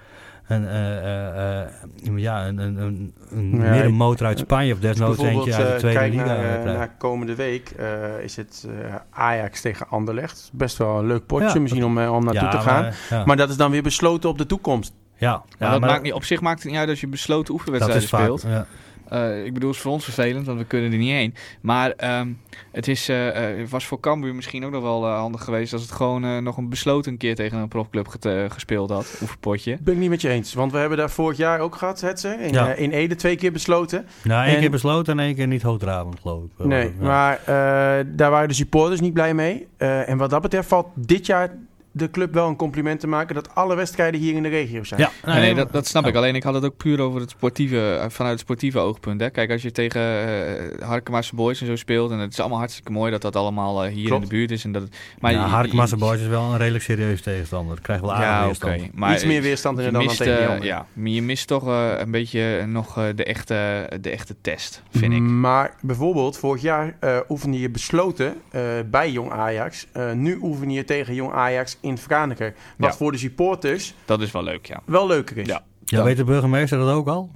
een, 0.46 0.66
eh, 0.68 0.96
eh, 0.98 1.60
eh, 1.62 1.68
ja, 2.16 2.46
een, 2.46 2.58
een, 2.58 2.76
een, 2.76 3.14
een 3.30 3.50
Ja, 3.50 3.70
middenmotor 3.70 4.26
uit 4.26 4.38
Spanje 4.38 4.72
of 4.72 4.78
desnoods 4.80 5.16
Bijvoorbeeld, 5.16 5.46
eentje 5.46 5.62
uit 5.62 5.68
de 5.68 5.72
eh, 5.74 5.78
tweede 5.78 5.98
kijk 5.98 6.12
liga. 6.12 6.24
naar, 6.24 6.44
eh, 6.44 6.54
eh, 6.58 6.64
naar 6.64 6.94
komende 6.98 7.34
week 7.34 7.70
eh, 7.70 7.86
is 8.22 8.36
het 8.36 8.66
eh, 8.80 8.94
Ajax 9.10 9.60
tegen 9.60 9.88
Anderlecht. 9.88 10.50
Best 10.52 10.76
wel 10.76 10.98
een 10.98 11.06
leuk 11.06 11.26
potje 11.26 11.46
Ja, 11.54 11.60
misschien 11.60 11.84
om, 11.84 11.98
eh, 11.98 12.12
om 12.12 12.24
naartoe 12.24 12.42
Ja, 12.42 12.50
te 12.50 12.58
gaan. 12.58 12.82
Maar, 12.82 12.94
ja. 13.10 13.24
Maar 13.24 13.36
dat 13.36 13.48
is 13.50 13.56
dan 13.56 13.70
weer 13.70 13.82
besloten 13.82 14.28
op 14.30 14.38
de 14.38 14.46
toekomst. 14.46 14.92
ja, 15.16 15.30
Maar 15.58 15.70
dat 15.70 15.80
maar 15.80 15.90
maakt 15.90 16.02
niet, 16.02 16.12
op 16.12 16.24
zich 16.24 16.40
maakt 16.40 16.62
het 16.62 16.70
niet 16.70 16.80
uit 16.80 16.88
als 16.88 17.00
je 17.00 17.06
besloten 17.08 17.44
dat 17.44 17.52
oefenwedstrijden 17.54 18.34
is 18.34 18.44
vaak. 18.44 18.66
Eh, 19.12 19.44
ik 19.44 19.52
bedoel, 19.54 19.68
het 19.68 19.76
is 19.78 19.82
voor 19.84 19.92
ons 19.92 20.04
vervelend, 20.04 20.46
want 20.46 20.58
we 20.58 20.64
kunnen 20.64 20.92
er 20.92 20.98
niet 20.98 21.10
heen. 21.10 21.34
Maar 21.60 21.90
ehm, 21.90 22.28
het 22.70 22.88
is, 22.88 23.08
eh, 23.08 23.60
eh, 23.60 23.68
was 23.68 23.86
voor 23.86 24.00
Cambuur 24.00 24.34
misschien 24.34 24.64
ook 24.64 24.70
nog 24.72 24.82
wel 24.82 25.06
handig 25.06 25.44
geweest... 25.44 25.72
als 25.72 25.82
het 25.82 25.92
gewoon 25.92 26.42
nog 26.42 26.56
een 26.56 26.68
besloten 26.68 27.16
keer 27.16 27.34
tegen 27.34 27.58
een 27.58 27.68
profclub 27.68 28.08
get- 28.08 28.52
gespeeld 28.52 28.90
had. 28.90 29.18
Oefenpotje. 29.22 29.78
Ben 29.80 29.94
ik 29.94 30.00
niet 30.00 30.10
met 30.10 30.20
je 30.20 30.28
eens. 30.28 30.54
Want 30.54 30.72
we 30.72 30.78
hebben 30.78 30.98
daar 30.98 31.10
vorig 31.10 31.36
jaar 31.36 31.60
ook 31.60 31.76
gehad, 31.76 32.00
Hetze. 32.00 32.28
In, 32.40 32.52
Ja. 32.52 32.72
in 32.72 32.90
Ede 32.90 33.14
twee 33.14 33.36
keer 33.36 33.52
besloten. 33.52 34.06
Nou, 34.24 34.44
één 34.46 34.54
En- 34.54 34.60
keer 34.60 34.70
besloten 34.70 35.18
en 35.18 35.24
één 35.24 35.34
keer 35.34 35.46
niet 35.46 35.62
hoogdravend, 35.62 36.20
geloof 36.20 36.42
ik. 36.44 36.64
Nee, 36.66 36.84
Ja. 37.00 37.06
maar 37.06 37.38
eh, 37.38 38.04
daar 38.08 38.30
waren 38.30 38.48
de 38.48 38.54
supporters 38.54 39.00
niet 39.00 39.12
blij 39.12 39.34
mee. 39.34 39.66
Eh, 39.76 40.08
en 40.08 40.16
wat 40.18 40.30
dat 40.30 40.42
betreft 40.42 40.68
valt 40.68 40.86
dit 40.94 41.26
jaar 41.26 41.56
de 41.92 42.10
club 42.10 42.34
wel 42.34 42.48
een 42.48 42.56
compliment 42.56 43.00
te 43.00 43.06
maken... 43.06 43.34
dat 43.34 43.54
alle 43.54 43.74
wedstrijden 43.74 44.20
hier 44.20 44.34
in 44.34 44.42
de 44.42 44.48
regio 44.48 44.84
zijn. 44.84 45.00
Ja, 45.00 45.10
Nee, 45.24 45.40
nee, 45.40 45.54
dat, 45.54 45.72
dat 45.72 45.86
snap 45.86 46.06
ik. 46.06 46.14
Alleen 46.14 46.34
ik 46.34 46.42
had 46.42 46.54
het 46.54 46.64
ook 46.64 46.76
puur 46.76 47.00
over 47.00 47.20
het 47.20 47.30
sportieve, 47.30 47.94
eh, 48.02 48.08
vanuit 48.08 48.32
het 48.32 48.40
sportieve 48.40 48.78
oogpunt. 48.78 49.20
Hè. 49.20 49.30
Kijk, 49.30 49.50
als 49.50 49.62
je 49.62 49.70
tegen 49.72 50.00
uh, 50.02 50.86
Harkemaarse 50.88 51.34
Boys 51.34 51.60
en 51.60 51.66
zo 51.66 51.76
speelt... 51.76 52.10
en 52.10 52.18
het 52.18 52.32
is 52.32 52.40
allemaal 52.40 52.58
hartstikke 52.58 52.92
mooi 52.92 53.10
dat 53.10 53.22
dat 53.22 53.36
allemaal 53.36 53.84
eh, 53.84 53.92
hier 53.92 54.06
Klopt. 54.06 54.22
in 54.22 54.28
de 54.28 54.34
buurt 54.34 54.50
is. 54.50 54.64
En 54.64 54.72
dat, 54.72 54.82
maar 55.20 55.34
Harkemasse 55.34 55.94
je- 55.96 56.00
Boys 56.04 56.20
is 56.20 56.26
wel 56.26 56.42
een 56.42 56.56
redelijk 56.58 56.84
serieus 56.84 57.20
tegenstander. 57.22 57.80
Krijgt 57.80 58.02
wel 58.02 58.12
aardig 58.14 58.28
Ja, 58.28 58.36
oké. 58.38 58.46
weerstand. 58.68 58.94
Maar 58.98 59.12
Iets 59.14 59.24
meer 59.24 59.42
weerstand 59.42 59.76
inderdaad 59.78 60.00
dan 60.00 60.08
mist, 60.08 60.18
tegen 60.22 60.36
die 60.36 60.44
eh, 60.46 60.50
anderen. 60.52 60.74
ja, 60.74 60.86
maar 60.92 61.10
je 61.10 61.22
mist 61.22 61.46
toch 61.46 61.66
eh, 61.68 61.90
een 61.98 62.10
beetje 62.10 62.64
nog 62.66 62.98
eh, 62.98 63.04
de, 63.14 63.24
echte, 63.24 63.88
de 64.00 64.10
echte 64.10 64.34
test, 64.40 64.82
vind 64.90 65.12
ik. 65.12 65.20
Maar 65.20 65.74
bijvoorbeeld, 65.80 66.38
vorig 66.38 66.62
jaar 66.62 66.96
eh 67.00 67.16
oefende 67.28 67.60
je 67.60 67.70
besloten 67.70 68.34
eh, 68.50 68.62
bij 68.90 69.10
Jong 69.10 69.30
Ajax. 69.30 69.86
Eh, 69.92 70.12
nu 70.12 70.38
oefen 70.42 70.70
je 70.70 70.84
tegen 70.84 71.14
Jong 71.14 71.32
Ajax 71.32 71.76
in 71.82 71.98
Franeker. 71.98 72.54
Wat 72.76 72.90
Ja. 72.90 72.96
voor 72.96 73.12
de 73.12 73.18
supporters 73.18 73.94
Dat 74.04 74.20
is 74.20 74.30
wel 74.32 74.42
leuk, 74.42 74.66
ja. 74.66 74.80
wel 74.84 75.06
leuker 75.06 75.36
is. 75.38 75.46
Ja. 75.46 75.62
Ja, 75.84 76.02
weet 76.02 76.16
de 76.16 76.24
burgemeester 76.24 76.78
dat 76.78 76.90
ook 76.94 77.08
al? 77.08 77.30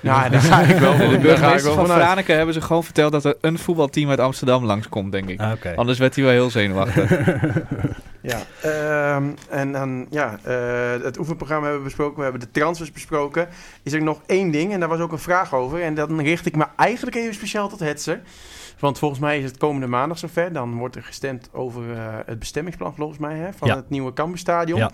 Ja, 0.00 0.28
daar 0.28 0.40
ga 0.40 0.60
ik 0.60 0.76
wel 0.78 0.92
De 0.96 0.98
ga 1.04 1.10
ik 1.10 1.20
burgemeester 1.22 1.72
van. 1.72 1.86
Franeker 1.86 2.36
hebben 2.36 2.54
ze 2.54 2.60
gewoon 2.60 2.84
verteld 2.84 3.12
dat 3.12 3.24
er 3.24 3.36
een 3.40 3.58
voetbalteam 3.58 4.10
uit 4.10 4.18
Amsterdam 4.18 4.64
langskomt, 4.64 5.12
denk 5.12 5.28
ik. 5.28 5.40
Ah. 5.40 5.76
Anders 5.76 5.98
werd 5.98 6.14
hij 6.14 6.24
wel 6.24 6.32
heel 6.32 6.50
zenuwachtig. 6.50 7.10
Ja, 8.26 8.38
ehm, 8.62 9.24
en 9.48 9.72
dan, 9.72 10.06
ja, 10.10 10.38
eh, 10.42 11.02
het 11.04 11.18
oefenprogramma 11.18 11.62
hebben 11.62 11.82
we 11.82 11.88
besproken. 11.88 12.16
We 12.16 12.22
hebben 12.22 12.40
de 12.40 12.50
transfers 12.50 12.92
besproken. 12.92 13.48
Is 13.82 13.92
er 13.92 14.02
nog 14.02 14.20
één 14.26 14.50
ding, 14.50 14.72
en 14.72 14.80
daar 14.80 14.88
was 14.88 15.00
ook 15.00 15.12
een 15.12 15.18
vraag 15.18 15.54
over. 15.54 15.82
En 15.82 15.94
dan 15.94 16.20
richt 16.20 16.46
ik 16.46 16.56
me 16.56 16.64
eigenlijk 16.76 17.16
even 17.16 17.34
speciaal 17.34 17.68
tot 17.68 17.80
Hetzer. 17.80 18.20
Want 18.84 18.98
volgens 18.98 19.20
mij 19.20 19.38
is 19.38 19.44
het 19.44 19.56
komende 19.56 19.86
maandag 19.86 20.18
zover. 20.18 20.52
Dan 20.52 20.74
wordt 20.76 20.96
er 20.96 21.02
gestemd 21.02 21.48
over 21.52 21.82
eh, 21.92 21.98
het 22.26 22.38
bestemmingsplan, 22.38 22.94
volgens 22.94 23.18
mij, 23.18 23.36
hè, 23.36 23.52
van 23.52 23.68
Ja. 23.68 23.76
het 23.76 23.90
nieuwe 23.90 24.12
Campusstadion. 24.12 24.78
Ja. 24.78 24.90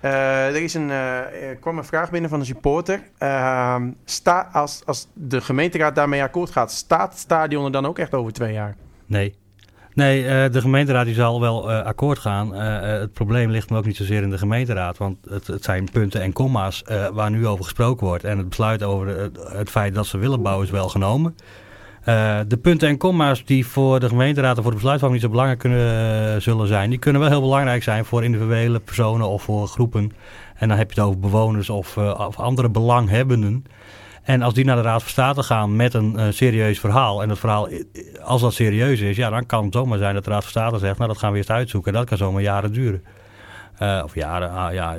Eh, 0.00 0.46
er, 0.46 0.62
is 0.62 0.74
een, 0.74 0.90
eh, 0.90 1.48
er 1.48 1.56
kwam 1.56 1.78
een 1.78 1.84
vraag 1.84 2.10
binnen 2.10 2.30
van 2.30 2.40
een 2.40 2.46
supporter. 2.46 3.02
Ehm, 3.18 3.90
sta, 4.04 4.48
als, 4.52 4.82
als 4.86 5.08
de 5.12 5.40
gemeenteraad 5.40 5.94
daarmee 5.94 6.22
akkoord 6.22 6.50
gaat, 6.50 6.72
staat 6.72 7.10
het 7.10 7.18
stadion 7.18 7.64
er 7.64 7.72
dan 7.72 7.86
ook 7.86 7.98
echt 7.98 8.14
over 8.14 8.32
twee 8.32 8.52
jaar? 8.52 8.76
Nee. 9.06 9.34
Nee, 9.94 10.50
de 10.50 10.60
gemeenteraad 10.60 11.04
die 11.04 11.14
zal 11.14 11.40
wel 11.40 11.70
akkoord 11.72 12.18
gaan. 12.18 12.54
Het 12.54 13.12
probleem 13.12 13.50
ligt 13.50 13.68
hem 13.68 13.78
ook 13.78 13.84
niet 13.86 13.96
zozeer 13.96 14.22
in 14.22 14.30
de 14.30 14.38
gemeenteraad. 14.38 14.98
Want 14.98 15.16
het, 15.28 15.46
het 15.46 15.64
zijn 15.64 15.88
punten 15.92 16.20
en 16.20 16.32
comma's 16.32 16.82
eh, 16.82 17.08
waar 17.08 17.30
nu 17.30 17.46
over 17.46 17.64
gesproken 17.64 18.06
wordt. 18.06 18.24
En 18.24 18.38
het 18.38 18.48
besluit 18.48 18.82
over 18.82 19.06
het, 19.06 19.38
het 19.52 19.70
feit 19.70 19.94
dat 19.94 20.06
ze 20.06 20.18
willen 20.18 20.42
bouwen 20.42 20.64
is 20.66 20.72
wel 20.72 20.88
genomen. 20.88 21.36
Eh, 22.08 22.38
de 22.46 22.56
punten 22.56 22.88
en 22.88 22.96
comma's 22.96 23.44
die 23.44 23.66
voor 23.66 24.00
de 24.00 24.08
gemeenteraad 24.08 24.56
en 24.56 24.62
voor 24.62 24.70
de 24.70 24.76
besluitvorming 24.76 25.22
niet 25.22 25.30
zo 25.30 25.36
belangrijk 25.36 25.60
kunnen, 25.60 26.34
eh, 26.34 26.40
zullen 26.40 26.66
zijn... 26.66 26.90
die 26.90 26.98
kunnen 26.98 27.20
wel 27.20 27.30
heel 27.30 27.40
belangrijk 27.40 27.82
zijn 27.82 28.04
voor 28.04 28.24
individuele 28.24 28.80
personen 28.80 29.28
of 29.28 29.42
voor 29.42 29.66
groepen. 29.66 30.12
En 30.54 30.68
dan 30.68 30.78
heb 30.78 30.92
je 30.92 31.00
het 31.00 31.08
over 31.08 31.20
bewoners 31.20 31.70
of, 31.70 31.96
eh, 31.96 32.26
of 32.26 32.38
andere 32.38 32.68
belanghebbenden... 32.68 33.64
En 34.22 34.42
als 34.42 34.54
die 34.54 34.64
naar 34.64 34.76
de 34.76 34.82
Raad 34.82 35.02
van 35.02 35.10
State 35.10 35.42
gaan 35.42 35.76
met 35.76 35.94
een 35.94 36.32
serieus 36.32 36.80
verhaal. 36.80 37.22
En 37.22 37.28
het 37.28 37.38
verhaal, 37.38 37.68
als 38.22 38.40
dat 38.40 38.52
serieus 38.52 39.00
is, 39.00 39.16
ja, 39.16 39.30
dan 39.30 39.46
kan 39.46 39.64
het 39.64 39.72
zomaar 39.72 39.98
zijn 39.98 40.14
dat 40.14 40.24
de 40.24 40.30
Raad 40.30 40.42
van 40.42 40.50
State 40.50 40.78
zegt: 40.78 40.98
Nou, 40.98 41.10
dat 41.10 41.18
gaan 41.18 41.30
we 41.30 41.36
eerst 41.36 41.50
uitzoeken. 41.50 41.92
En 41.92 41.98
dat 41.98 42.08
kan 42.08 42.18
zomaar 42.18 42.42
jaren 42.42 42.72
duren. 42.72 43.04
Eh, 43.78 44.00
of 44.04 44.14
jaren, 44.14 44.50
ah, 44.50 44.72
ja, 44.72 44.96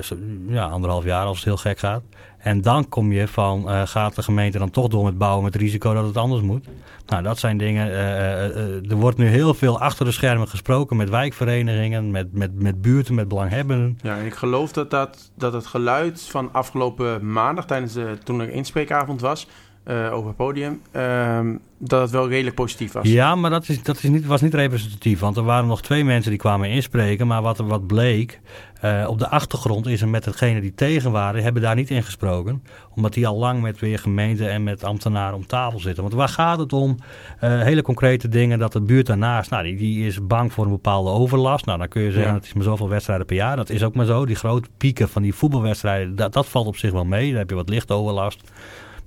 ja, 0.48 0.66
anderhalf 0.66 1.04
jaar 1.04 1.24
als 1.24 1.36
het 1.36 1.44
heel 1.44 1.56
gek 1.56 1.78
gaat. 1.78 2.02
En 2.38 2.60
dan 2.60 2.88
kom 2.88 3.12
je 3.12 3.28
van: 3.28 3.70
eh, 3.70 3.82
gaat 3.86 4.14
de 4.14 4.22
gemeente 4.22 4.58
dan 4.58 4.70
toch 4.70 4.88
door 4.88 5.04
met 5.04 5.18
bouwen 5.18 5.44
met 5.44 5.52
het 5.52 5.62
risico 5.62 5.94
dat 5.94 6.06
het 6.06 6.16
anders 6.16 6.42
moet? 6.42 6.66
Nou, 7.06 7.22
dat 7.22 7.38
zijn 7.38 7.58
dingen. 7.58 7.90
eh, 7.90 8.90
er 8.90 8.96
wordt 8.96 9.18
nu 9.18 9.26
heel 9.26 9.54
veel 9.54 9.80
achter 9.80 10.04
de 10.04 10.12
schermen 10.12 10.48
gesproken 10.48 10.96
met 10.96 11.10
wijkverenigingen, 11.10 12.10
met, 12.10 12.32
met, 12.32 12.62
met 12.62 12.82
buurten, 12.82 13.14
met 13.14 13.28
belanghebbenden. 13.28 13.98
Ja, 14.02 14.16
en 14.18 14.26
ik 14.26 14.34
geloof 14.34 14.72
dat, 14.72 14.90
dat, 14.90 15.30
dat 15.34 15.52
het 15.52 15.66
geluid 15.66 16.22
van 16.22 16.48
afgelopen 16.52 17.32
maandag, 17.32 17.66
tijdens 17.66 17.92
de, 17.92 18.18
toen 18.24 18.40
er 18.40 18.50
inspreekavond 18.50 19.20
was, 19.20 19.46
eh, 19.82 20.12
over 20.12 20.26
het 20.28 20.36
podium, 20.36 20.80
ehm, 20.90 21.56
dat 21.78 22.00
het 22.00 22.10
wel 22.10 22.28
redelijk 22.28 22.56
positief 22.56 22.92
was. 22.92 23.08
Ja, 23.08 23.34
maar 23.34 23.50
dat, 23.50 23.68
is, 23.68 23.82
dat 23.82 23.96
is 23.96 24.02
niet, 24.02 24.26
was 24.26 24.40
niet 24.40 24.54
representatief. 24.54 25.20
Want 25.20 25.36
er 25.36 25.42
waren 25.42 25.68
nog 25.68 25.82
twee 25.82 26.04
mensen 26.04 26.30
die 26.30 26.40
kwamen 26.40 26.68
inspreken. 26.70 27.26
Maar 27.26 27.42
wat, 27.42 27.58
wat 27.58 27.86
bleek, 27.86 28.40
eh, 28.80 29.06
op 29.08 29.18
de 29.18 29.28
achtergrond 29.28 29.86
is 29.86 30.00
er 30.00 30.08
met 30.08 30.24
degene 30.24 30.60
die 30.60 30.74
tegen 30.74 31.10
waren, 31.10 31.42
hebben 31.42 31.62
daar 31.62 31.74
niet 31.74 31.90
in 31.90 32.02
gesproken. 32.02 32.62
Omdat 32.94 33.12
die 33.12 33.26
al 33.26 33.36
lang 33.36 33.62
met 33.62 33.78
weer 33.80 33.98
gemeente 33.98 34.48
en 34.48 34.62
met 34.62 34.84
ambtenaren 34.84 35.36
om 35.36 35.46
tafel 35.46 35.80
zitten. 35.80 36.02
Want 36.02 36.14
waar 36.14 36.28
gaat 36.28 36.58
het 36.58 36.72
om? 36.72 36.96
Eh, 37.38 37.60
hele 37.60 37.82
concrete 37.82 38.28
dingen 38.28 38.58
dat 38.58 38.72
de 38.72 38.80
buurt 38.80 39.06
daarnaast, 39.06 39.50
nou, 39.50 39.62
die, 39.62 39.76
die 39.76 40.06
is 40.06 40.26
bang 40.26 40.52
voor 40.52 40.64
een 40.64 40.70
bepaalde 40.70 41.10
overlast. 41.10 41.66
Nou, 41.66 41.78
dan 41.78 41.88
kun 41.88 42.02
je 42.02 42.12
zeggen, 42.12 42.30
Ja. 42.30 42.36
het 42.38 42.46
is 42.46 42.52
maar 42.52 42.64
zoveel 42.64 42.88
wedstrijden 42.88 43.26
per 43.26 43.36
jaar. 43.36 43.56
Dat 43.56 43.70
is 43.70 43.82
ook 43.82 43.94
maar 43.94 44.06
zo. 44.06 44.26
Die 44.26 44.36
grote 44.36 44.68
pieken 44.76 45.08
van 45.08 45.22
die 45.22 45.34
voetbalwedstrijden, 45.34 46.16
dat, 46.16 46.32
dat 46.32 46.46
valt 46.46 46.66
op 46.66 46.76
zich 46.76 46.92
wel 46.92 47.04
mee. 47.04 47.28
Dan 47.28 47.38
heb 47.38 47.50
je 47.50 47.56
wat 47.56 47.68
lichtoverlast. 47.68 48.50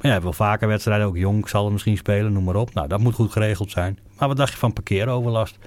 Maar 0.03 0.11
ja, 0.11 0.21
wel 0.21 0.33
vaker 0.33 0.67
wedstrijden, 0.67 1.07
ook 1.07 1.17
jong 1.17 1.49
zal 1.49 1.65
er 1.65 1.71
misschien 1.71 1.97
spelen, 1.97 2.33
noem 2.33 2.43
maar 2.43 2.55
op. 2.55 2.73
Nou, 2.73 2.87
dat 2.87 2.99
moet 2.99 3.13
goed 3.13 3.31
geregeld 3.31 3.71
zijn. 3.71 3.99
Maar 4.17 4.27
wat 4.27 4.37
dacht 4.37 4.51
je 4.51 4.57
van 4.57 4.73
parkeeroverlast? 4.73 5.57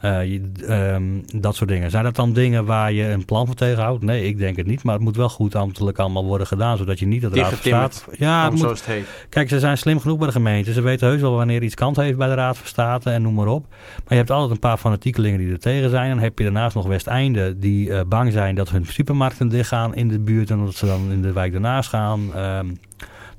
Eh, 0.00 0.24
je, 0.24 0.42
ehm, 0.66 1.40
dat 1.40 1.56
soort 1.56 1.70
dingen. 1.70 1.90
Zijn 1.90 2.04
dat 2.04 2.16
dan 2.16 2.32
dingen 2.32 2.64
waar 2.64 2.92
je 2.92 3.04
een 3.04 3.24
plan 3.24 3.46
voor 3.46 3.54
tegenhoudt? 3.54 4.02
Nee, 4.02 4.24
ik 4.26 4.38
denk 4.38 4.56
het 4.56 4.66
niet. 4.66 4.82
Maar 4.82 4.94
het 4.94 5.02
moet 5.02 5.16
wel 5.16 5.28
goed 5.28 5.54
ambtelijk 5.54 5.98
allemaal 5.98 6.24
worden 6.24 6.46
gedaan, 6.46 6.76
zodat 6.76 6.98
je 6.98 7.06
niet 7.06 7.22
het 7.22 7.34
raad 7.34 7.54
State... 7.54 8.00
Ja, 8.18 8.44
het 8.44 8.52
moet, 8.52 8.68
het 8.68 8.84
heet. 8.84 9.26
Kijk, 9.28 9.48
ze 9.48 9.58
zijn 9.58 9.78
slim 9.78 10.00
genoeg 10.00 10.18
bij 10.18 10.26
de 10.26 10.32
gemeente. 10.32 10.72
Ze 10.72 10.80
weten 10.80 11.08
heus 11.08 11.20
wel 11.20 11.34
wanneer 11.34 11.62
iets 11.62 11.74
kant 11.74 11.96
heeft 11.96 12.18
bij 12.18 12.28
de 12.28 12.34
Raad 12.34 12.58
van 12.58 12.66
State 12.66 13.10
en 13.10 13.22
noem 13.22 13.34
maar 13.34 13.46
op. 13.46 13.66
Maar 13.68 14.02
je 14.08 14.14
hebt 14.14 14.30
altijd 14.30 14.50
een 14.50 14.58
paar 14.58 14.76
fanatiekelingen 14.76 15.38
die 15.38 15.52
er 15.52 15.58
tegen 15.58 15.90
zijn. 15.90 16.10
Dan 16.10 16.18
heb 16.18 16.38
je 16.38 16.44
daarnaast 16.44 16.74
nog 16.74 16.86
Westeinde 16.86 17.58
die 17.58 17.92
eh, 17.92 18.00
bang 18.06 18.32
zijn 18.32 18.54
dat 18.54 18.70
hun 18.70 18.86
supermarkten 18.86 19.48
dichtgaan 19.48 19.94
in 19.94 20.08
de 20.08 20.18
buurt 20.18 20.50
en 20.50 20.64
dat 20.64 20.74
ze 20.74 20.86
dan 20.86 21.12
in 21.12 21.22
de 21.22 21.32
wijk 21.32 21.52
daarnaast 21.52 21.88
gaan. 21.88 22.34
Ehm, 22.34 22.66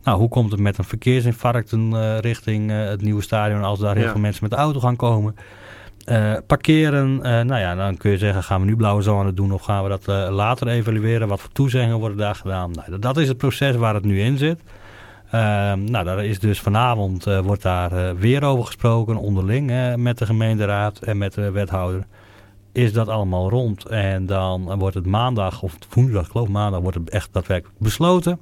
nou, 0.03 0.17
hoe 0.19 0.29
komt 0.29 0.51
het 0.51 0.59
met 0.59 0.77
een 0.77 0.83
verkeersinfarcten 0.83 1.93
eh, 1.93 2.17
richting 2.19 2.71
eh, 2.71 2.77
het 2.83 3.01
nieuwe 3.01 3.21
stadion 3.21 3.63
als 3.63 3.79
daar 3.79 3.95
heel 3.95 4.03
Ja. 4.05 4.11
veel 4.11 4.19
mensen 4.19 4.43
met 4.43 4.51
de 4.51 4.57
auto 4.57 4.79
gaan 4.79 4.95
komen? 4.95 5.35
Eh, 6.05 6.33
parkeren, 6.47 7.17
nou 7.17 7.55
ja, 7.59 7.75
dan 7.75 7.97
kun 7.97 8.11
je 8.11 8.17
zeggen, 8.17 8.43
gaan 8.43 8.59
we 8.59 8.65
nu 8.65 8.75
blauwe 8.75 9.01
zone 9.01 9.33
doen 9.33 9.51
of 9.51 9.61
gaan 9.61 9.83
we 9.83 9.89
dat 9.89 10.31
later 10.31 10.67
evalueren? 10.67 11.27
Wat 11.27 11.39
voor 11.39 11.51
toezeggingen 11.51 11.99
worden 11.99 12.17
daar 12.17 12.35
gedaan? 12.35 12.71
Nou, 12.71 12.99
dat- 12.99 13.17
is 13.17 13.27
het 13.27 13.37
proces 13.37 13.75
waar 13.75 13.93
het 13.93 14.05
nu 14.05 14.19
in 14.21 14.37
zit. 14.37 14.59
Ehm, 15.31 15.83
nou, 15.83 16.05
daar 16.05 16.25
is 16.25 16.39
dus 16.39 16.59
vanavond 16.59 17.23
wordt 17.43 17.61
daar 17.61 18.15
weer 18.17 18.43
over 18.43 18.65
gesproken, 18.65 19.15
onderling 19.17 19.95
met 19.97 20.17
de 20.17 20.25
gemeenteraad 20.25 20.99
en 20.99 21.17
met 21.17 21.33
de 21.33 21.51
wethouder. 21.51 22.05
Is 22.71 22.93
dat 22.93 23.07
allemaal 23.07 23.49
rond? 23.49 23.85
En 23.85 24.25
dan 24.25 24.79
wordt 24.79 24.95
het 24.95 25.05
maandag, 25.05 25.61
of 25.61 25.75
woensdag, 25.93 26.25
ik 26.25 26.31
geloof 26.31 26.47
maandag, 26.47 26.81
wordt 26.81 26.97
het 26.97 27.09
echt 27.09 27.29
daadwerkelijk 27.31 27.79
besloten. 27.79 28.39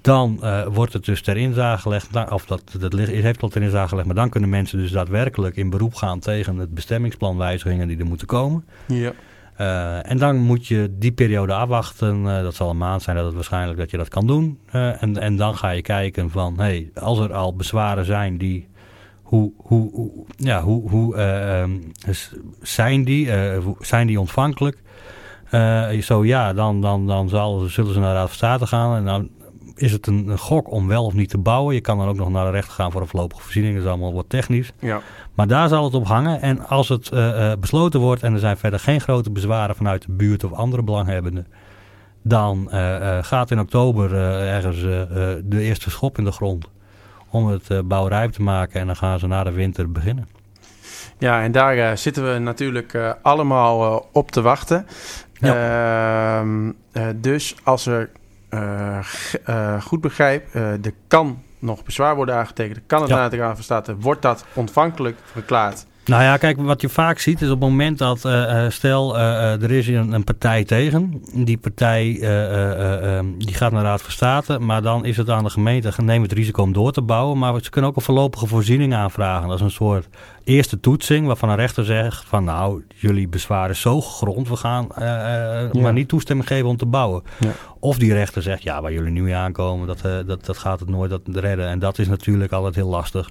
Dan 0.00 0.38
eh, 0.42 0.66
wordt 0.66 0.92
het 0.92 1.04
dus 1.04 1.22
ter 1.22 1.36
inzage 1.36 1.82
gelegd, 1.82 2.30
of 2.30 2.46
dat, 2.46 2.62
dat 2.78 2.92
heeft 2.92 3.42
al 3.42 3.48
ter 3.48 3.62
inzage 3.62 3.88
gelegd, 3.88 4.06
maar 4.06 4.16
dan 4.16 4.28
kunnen 4.28 4.50
mensen 4.50 4.78
dus 4.78 4.90
daadwerkelijk 4.90 5.56
in 5.56 5.70
beroep 5.70 5.94
gaan 5.94 6.18
tegen 6.18 6.56
het 6.56 6.74
bestemmingsplanwijzigingen 6.74 7.88
die 7.88 7.98
er 7.98 8.06
moeten 8.06 8.26
komen. 8.26 8.64
Ja. 8.86 9.12
Eh, 9.60 10.10
en 10.10 10.18
dan 10.18 10.36
moet 10.36 10.66
je 10.66 10.94
die 10.98 11.12
periode 11.12 11.52
afwachten. 11.52 12.28
Eh, 12.28 12.42
dat 12.42 12.54
zal 12.54 12.70
een 12.70 12.78
maand 12.78 13.02
zijn 13.02 13.16
dat 13.16 13.24
het 13.24 13.34
waarschijnlijk 13.34 13.78
dat 13.78 13.90
je 13.90 13.96
dat 13.96 14.08
kan 14.08 14.26
doen. 14.26 14.58
En, 14.70 15.18
en 15.18 15.36
dan 15.36 15.56
ga 15.56 15.70
je 15.70 15.82
kijken 15.82 16.30
van, 16.30 16.58
hey, 16.58 16.90
als 16.94 17.18
er 17.18 17.32
al 17.32 17.56
bezwaren 17.56 18.04
zijn 18.04 18.38
die, 18.38 18.68
hoe, 19.22 19.52
hoe, 19.56 19.90
hoe, 19.92 20.10
ja, 20.36 20.62
hoe, 20.62 20.90
hoe 20.90 21.16
eh, 21.16 21.60
ehm, 21.60 21.70
zijn, 22.60 23.04
die, 23.04 23.30
zijn 23.80 24.06
die 24.06 24.20
ontvankelijk? 24.20 24.78
Zo 26.00 26.24
ja, 26.24 26.52
dan, 26.52 26.80
dan, 26.80 27.06
dan 27.06 27.28
zal, 27.28 27.58
zullen 27.58 27.92
ze 27.92 27.98
naar 28.00 28.12
de 28.12 28.18
Raad 28.18 28.28
van 28.28 28.36
State 28.36 28.66
gaan. 28.66 28.96
En 28.96 29.04
dan 29.04 29.28
is 29.80 29.92
het 29.92 30.06
een, 30.06 30.28
een 30.28 30.38
gok 30.38 30.70
om 30.70 30.88
wel 30.88 31.04
of 31.04 31.14
niet 31.14 31.28
te 31.28 31.38
bouwen. 31.38 31.74
Je 31.74 31.80
kan 31.80 31.98
dan 31.98 32.08
ook 32.08 32.16
nog 32.16 32.30
naar 32.30 32.44
de 32.44 32.50
rechter 32.50 32.72
gaan 32.72 32.92
voor 32.92 33.00
een 33.00 33.06
voorlopige 33.06 33.42
voorziening. 33.42 33.74
Dat 33.74 33.82
is 33.84 33.88
allemaal 33.88 34.12
wat 34.12 34.28
technisch. 34.28 34.72
Ja. 34.78 35.00
Maar 35.34 35.46
daar 35.46 35.68
zal 35.68 35.84
het 35.84 35.94
op 35.94 36.06
hangen. 36.06 36.40
En 36.40 36.66
als 36.66 36.88
het 36.88 37.08
eh, 37.08 37.52
eh, 37.52 37.58
besloten 37.58 38.00
wordt 38.00 38.22
en 38.22 38.32
er 38.32 38.38
zijn 38.38 38.56
verder 38.56 38.80
geen 38.80 39.00
grote 39.00 39.30
bezwaren 39.30 39.76
vanuit 39.76 40.02
de 40.02 40.12
buurt 40.12 40.44
of 40.44 40.52
andere 40.52 40.82
belanghebbenden, 40.82 41.46
dan 42.22 42.70
eh, 42.70 43.18
gaat 43.20 43.50
in 43.50 43.60
oktober 43.60 44.14
ergens 44.46 44.80
de 45.44 45.60
eerste 45.60 45.90
schop 45.90 46.18
in 46.18 46.24
de 46.24 46.32
grond 46.32 46.68
om 47.30 47.46
het 47.46 47.88
bouwrijp 47.88 48.32
te 48.32 48.42
maken. 48.42 48.80
En 48.80 48.86
dan 48.86 48.96
gaan 48.96 49.18
ze 49.18 49.26
na 49.26 49.44
de 49.44 49.52
winter 49.52 49.92
beginnen. 49.92 50.28
Ja, 51.18 51.42
en 51.42 51.52
daar 51.52 51.98
zitten 51.98 52.32
we 52.32 52.38
natuurlijk 52.38 53.16
allemaal 53.22 54.08
op 54.12 54.30
te 54.30 54.40
wachten. 54.40 54.86
Ehm, 55.40 56.72
eh, 56.92 57.06
dus 57.16 57.56
als 57.62 57.86
er 57.86 58.10
goed 59.80 60.00
begrijp, 60.00 60.54
eh 60.54 60.72
er 60.72 60.92
kan 61.08 61.42
nog 61.58 61.84
bezwaar 61.84 62.16
worden 62.16 62.34
aangetekend. 62.34 62.76
Er 62.76 62.82
kan 62.86 63.00
het 63.00 63.10
Ja. 63.10 63.16
naar 63.16 63.30
de 63.30 63.62
State. 63.62 63.96
Wordt 63.96 64.22
dat 64.22 64.44
ontvankelijk 64.54 65.18
verklaard? 65.24 65.86
Nou 66.04 66.22
ja, 66.22 66.36
kijk, 66.36 66.60
wat 66.60 66.80
je 66.80 66.88
vaak 66.88 67.18
ziet 67.18 67.40
is 67.40 67.50
op 67.50 67.60
het 67.60 67.68
moment 67.68 67.98
dat, 67.98 68.24
eh, 68.24 68.64
eh, 68.64 68.70
stel, 68.70 69.18
eh, 69.18 69.62
er 69.62 69.70
is 69.70 69.86
hier 69.86 69.98
een, 69.98 70.12
een 70.12 70.24
partij 70.24 70.64
tegen. 70.64 71.22
Die 71.34 71.58
partij 71.58 72.18
eh, 72.20 72.44
eh, 72.44 72.72
eh, 72.72 73.16
ehm, 73.16 73.26
die 73.38 73.54
gaat 73.54 73.72
naar 73.72 73.82
de 73.82 73.88
Raad 73.88 74.02
van 74.02 74.12
State, 74.12 74.58
maar 74.58 74.82
dan 74.82 75.04
is 75.04 75.16
het 75.16 75.30
aan 75.30 75.44
de 75.44 75.50
gemeente, 75.50 75.92
neem 76.02 76.22
het 76.22 76.32
risico 76.32 76.62
om 76.62 76.72
door 76.72 76.92
te 76.92 77.02
bouwen. 77.02 77.38
Maar 77.38 77.60
ze 77.62 77.70
kunnen 77.70 77.90
ook 77.90 77.96
een 77.96 78.02
voorlopige 78.02 78.46
voorziening 78.46 78.94
aanvragen. 78.94 79.48
Dat 79.48 79.56
is 79.56 79.64
een 79.64 79.70
soort 79.70 80.08
eerste 80.44 80.80
toetsing 80.80 81.26
waarvan 81.26 81.48
een 81.48 81.56
rechter 81.56 81.84
zegt 81.84 82.24
van 82.24 82.44
nou, 82.44 82.84
jullie 82.94 83.28
bezwaar 83.28 83.70
is 83.70 83.80
zo 83.80 84.00
gegrond, 84.00 84.48
we 84.48 84.56
gaan 84.56 84.86
Ja. 84.98 85.68
maar 85.72 85.92
niet 85.92 86.08
toestemming 86.08 86.48
geven 86.48 86.68
om 86.68 86.76
te 86.76 86.86
bouwen. 86.86 87.22
Ja. 87.38 87.50
Of 87.78 87.98
die 87.98 88.12
rechter 88.12 88.42
zegt, 88.42 88.62
ja, 88.62 88.82
waar 88.82 88.92
jullie 88.92 89.10
nu 89.10 89.22
mee 89.22 89.34
aankomen, 89.34 89.86
dat, 89.86 90.26
dat, 90.26 90.44
dat 90.44 90.58
gaat 90.58 90.80
het 90.80 90.88
nooit 90.88 91.10
dat 91.10 91.20
redden. 91.32 91.68
En 91.68 91.78
dat 91.78 91.98
is 91.98 92.08
natuurlijk 92.08 92.52
altijd 92.52 92.74
heel 92.74 92.88
lastig. 92.88 93.30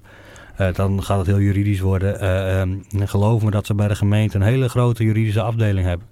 Eh, 0.59 0.73
dan 0.73 1.03
gaat 1.03 1.17
het 1.17 1.27
heel 1.27 1.39
juridisch 1.39 1.79
worden. 1.79 2.19
En 2.19 3.07
geloof 3.07 3.43
me 3.43 3.51
dat 3.51 3.65
ze 3.65 3.73
bij 3.73 3.87
de 3.87 3.95
gemeente 3.95 4.35
een 4.35 4.41
hele 4.41 4.69
grote 4.69 5.03
juridische 5.03 5.41
afdeling 5.41 5.87
hebben. 5.87 6.07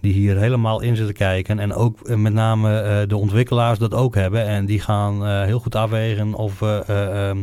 Die 0.00 0.12
hier 0.12 0.36
helemaal 0.36 0.80
in 0.80 0.96
zitten 0.96 1.14
kijken. 1.14 1.58
En 1.58 1.74
ook 1.74 2.00
eh, 2.00 2.16
met 2.16 2.32
name 2.32 3.04
de 3.06 3.16
ontwikkelaars 3.16 3.78
dat 3.78 3.94
ook 3.94 4.14
hebben. 4.14 4.46
En 4.46 4.66
die 4.66 4.80
gaan 4.80 5.44
heel 5.44 5.58
goed 5.58 5.74
afwegen 5.74 6.34
of 6.34 6.62
eh, 6.62 6.88
eh, 6.88 7.28
ehm, 7.28 7.38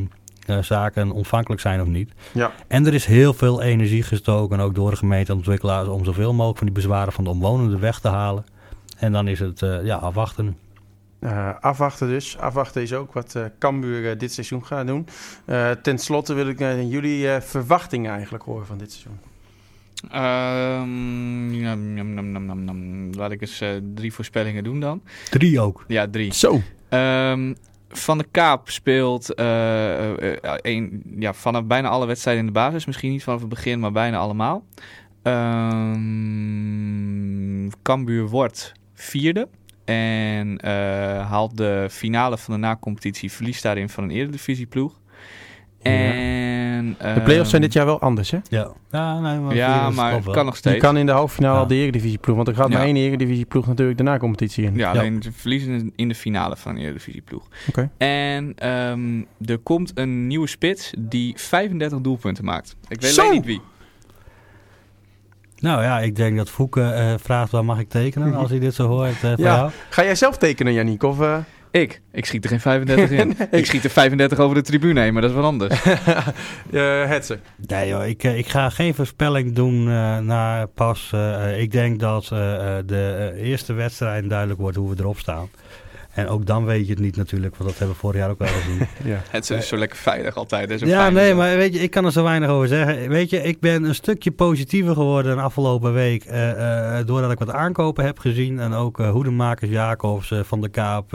eh, 0.46 0.58
zaken 0.62 1.12
ontvankelijk 1.12 1.62
zijn 1.62 1.82
of 1.82 1.88
niet. 1.88 2.12
Ja. 2.34 2.52
En 2.68 2.86
er 2.86 2.94
is 2.94 3.06
heel 3.06 3.34
veel 3.34 3.62
energie 3.62 4.04
gestoken, 4.04 4.60
ook 4.60 4.76
door 4.76 4.90
de 4.90 4.98
gemeente 4.98 5.32
en 5.32 5.38
ontwikkelaars, 5.38 5.88
om 5.88 6.06
zoveel 6.06 6.34
mogelijk 6.34 6.58
van 6.58 6.68
die 6.68 6.76
bezwaren 6.76 7.14
van 7.14 7.24
de 7.24 7.30
omwonenden 7.30 7.80
weg 7.80 8.00
te 8.00 8.08
halen. 8.08 8.46
En 8.98 9.12
dan 9.12 9.28
is 9.28 9.40
het 9.40 9.60
ja, 9.84 9.96
afwachten. 9.96 10.58
Eh, 11.20 11.50
afwachten 11.60 12.08
dus. 12.08 12.38
Afwachten 12.38 12.82
is 12.82 12.94
ook 12.94 13.14
wat 13.14 13.36
eh 13.36 13.44
Cambuur 13.60 14.12
eh, 14.12 14.20
dit 14.20 14.34
seizoen 14.34 14.66
gaat 14.66 14.88
doen. 14.88 15.08
Eh, 15.46 15.72
ten 15.72 15.98
slotte 15.98 16.34
wil 16.34 16.48
ik 16.48 16.60
jullie 16.60 17.30
eh, 17.30 17.42
verwachtingen 17.42 18.12
eigenlijk 18.12 18.44
horen 18.44 18.66
van 18.66 18.78
dit 18.78 18.92
seizoen. 18.92 19.20
Ehm. 20.12 21.56
Laat 23.18 23.32
ik 23.32 23.42
eens 23.42 23.62
eh, 23.62 23.70
drie 23.94 24.14
voorspellingen 24.14 24.64
doen 24.64 24.80
dan. 24.80 25.02
Drie 25.30 25.60
ook. 25.60 25.84
Ja, 25.88 26.08
drie. 26.08 26.34
Zo. 26.34 26.62
Ehm, 26.90 27.54
van 27.90 28.18
de 28.18 28.26
Kaap 28.32 28.70
speelt 28.70 29.40
een, 30.62 31.04
ja, 31.20 31.34
vanaf 31.34 31.64
bijna 31.64 31.90
alle 31.90 32.06
wedstrijden 32.06 32.46
in 32.46 32.50
de 32.54 32.60
basis. 32.60 32.86
Misschien 32.86 33.12
niet 33.12 33.24
vanaf 33.24 33.40
het 33.40 33.50
begin, 33.50 33.80
maar 33.80 33.92
bijna 33.92 34.18
allemaal. 34.18 34.66
Ehm 35.22 35.98
Cambuur 37.82 38.28
wordt 38.28 38.72
vierde. 38.94 39.48
En 39.88 40.58
eh, 40.58 40.72
haalt 41.30 41.58
de 41.58 41.88
finale 41.92 42.38
van 42.38 42.54
de 42.54 42.60
na-competitie. 42.60 43.32
Verliest 43.32 43.64
daarin 43.64 43.90
van 43.90 44.04
een 44.04 44.12
eredivisieploeg. 44.12 45.00
En, 45.82 46.96
De 47.14 47.22
play-offs 47.24 47.50
zijn 47.50 47.62
dit 47.62 47.74
jaar 47.74 47.86
wel 47.86 48.00
anders, 48.02 48.32
hè? 48.32 48.38
Ja, 48.50 48.72
ja, 48.92 49.20
nee, 49.20 49.40
maar 49.40 49.56
Ja, 49.56 49.90
maar 49.90 50.14
het 50.14 50.24
kan 50.32 50.46
nog 50.46 50.54
Je 50.54 50.60
steeds. 50.60 50.80
kan 50.80 50.98
in 50.98 51.06
de 51.06 51.12
halffinale 51.12 51.54
Ja. 51.56 51.60
al 51.62 51.68
de 51.68 51.76
Eredivisieploeg, 51.76 52.36
want 52.36 52.48
er 52.48 52.56
gaat 52.56 52.70
Ja. 52.70 52.78
maar 52.78 52.86
één 52.86 52.96
Eredivisieploeg 52.96 53.68
natuurlijk 53.68 53.98
de 53.98 54.04
na-competitie 54.04 54.66
in. 54.66 54.76
Ja, 54.76 54.92
alleen 54.92 55.22
ze 55.22 55.32
verliezen 55.32 55.92
in- 55.96 56.08
de 56.08 56.16
finale 56.16 56.58
van 56.58 56.76
een 56.76 56.82
Eredivisieploeg. 56.82 57.48
Oké. 57.70 57.90
En 57.98 58.54
ehm, 58.56 59.22
er 59.46 59.58
komt 59.58 59.92
een 59.96 60.28
nieuwe 60.28 60.48
spits 60.48 60.94
die 61.00 61.34
35 61.38 62.00
doelpunten 62.02 62.46
maakt. 62.46 62.76
Ik 62.88 63.02
weet 63.02 63.20
alleen 63.20 63.32
niet 63.32 63.46
wie. 63.46 63.62
Nou 65.60 65.82
ja, 65.84 66.00
ik 66.00 66.16
denk 66.16 66.38
dat 66.38 66.50
Fouke 66.50 66.82
eh, 66.82 67.14
vraagt 67.22 67.52
waar 67.52 67.66
mag 67.66 67.80
ik 67.80 67.90
tekenen 67.90 68.34
als 68.34 68.50
hij 68.50 68.60
dit 68.60 68.74
zo 68.74 68.88
hoort 68.88 69.24
eh, 69.24 69.36
Ja. 69.36 69.72
Ga 69.90 70.04
jij 70.04 70.16
zelf 70.16 70.38
tekenen, 70.38 70.74
Yannick? 70.74 71.04
Of, 71.04 71.22
eh? 71.22 71.38
Ik? 71.72 72.02
Ik 72.12 72.26
schiet 72.26 72.44
er 72.44 72.50
geen 72.50 72.60
35 72.60 73.10
in. 73.10 73.36
Ik 73.60 73.66
schiet 73.66 73.84
er 73.84 73.90
35 73.90 74.40
over 74.40 74.56
de 74.56 74.62
tribune 74.62 75.00
heen, 75.02 75.14
maar 75.14 75.22
dat 75.22 75.32
is 75.32 75.38
wat 75.38 75.46
anders. 75.46 75.82
eh 75.84 77.06
Hetze? 77.06 77.40
Nee 77.68 77.88
joh, 77.88 78.08
ik, 78.08 78.24
eh, 78.24 78.38
ik 78.38 78.48
ga 78.48 78.70
geen 78.70 78.94
voorspelling 78.94 79.56
doen 79.56 79.90
eh 79.90 80.18
naar 80.18 80.68
pas. 80.68 81.14
ik 81.58 81.72
denk 81.72 82.00
dat 82.00 82.30
eh, 82.32 82.78
eh, 82.78 82.84
de 82.86 83.34
eerste 83.38 83.74
wedstrijd 83.74 84.30
duidelijk 84.30 84.60
wordt 84.60 84.78
hoe 84.78 84.90
we 84.90 84.96
erop 85.00 85.20
staan. 85.20 85.50
En 86.18 86.28
ook 86.28 86.46
dan 86.46 86.66
weet 86.66 86.86
je 86.88 86.92
het 86.94 87.02
niet 87.02 87.16
natuurlijk, 87.16 87.56
want 87.56 87.70
dat 87.70 87.80
hebben 87.80 87.96
we 87.96 88.02
vorig 88.02 88.20
jaar 88.22 88.30
ook 88.30 88.40
wel 88.40 88.48
gezien. 88.48 88.88
Ja. 89.12 89.22
Het 89.30 89.50
is 89.50 89.68
zo 89.68 89.78
lekker 89.78 89.98
veilig 89.98 90.36
altijd. 90.36 90.70
hè, 90.70 90.78
zo 90.78 90.86
ja, 90.86 91.10
nee, 91.10 91.34
maar 91.34 91.58
weet 91.58 91.74
je, 91.74 91.80
ik 91.80 91.92
kan 91.92 92.06
er 92.06 92.12
zo 92.12 92.24
weinig 92.24 92.50
over 92.50 92.68
zeggen. 92.68 93.10
Weet 93.10 93.30
je, 93.30 93.42
ik 93.42 93.60
ben 93.60 93.84
een 93.84 93.96
stukje 93.96 94.32
positiever 94.32 94.94
geworden 94.94 95.36
de 95.36 95.42
afgelopen 95.42 95.94
week. 95.94 96.24
eh, 96.26 97.00
eh, 97.00 97.06
doordat 97.08 97.32
ik 97.32 97.40
wat 97.40 97.52
aankopen 97.52 98.06
heb 98.06 98.20
gezien. 98.20 98.60
En 98.60 98.74
ook 98.74 99.00
eh 99.00 99.10
hoedemakers 99.12 99.70
Jacobs, 99.72 100.32
eh, 100.32 100.40
Van 100.44 100.62
der 100.62 100.70
Kaap, 100.70 101.12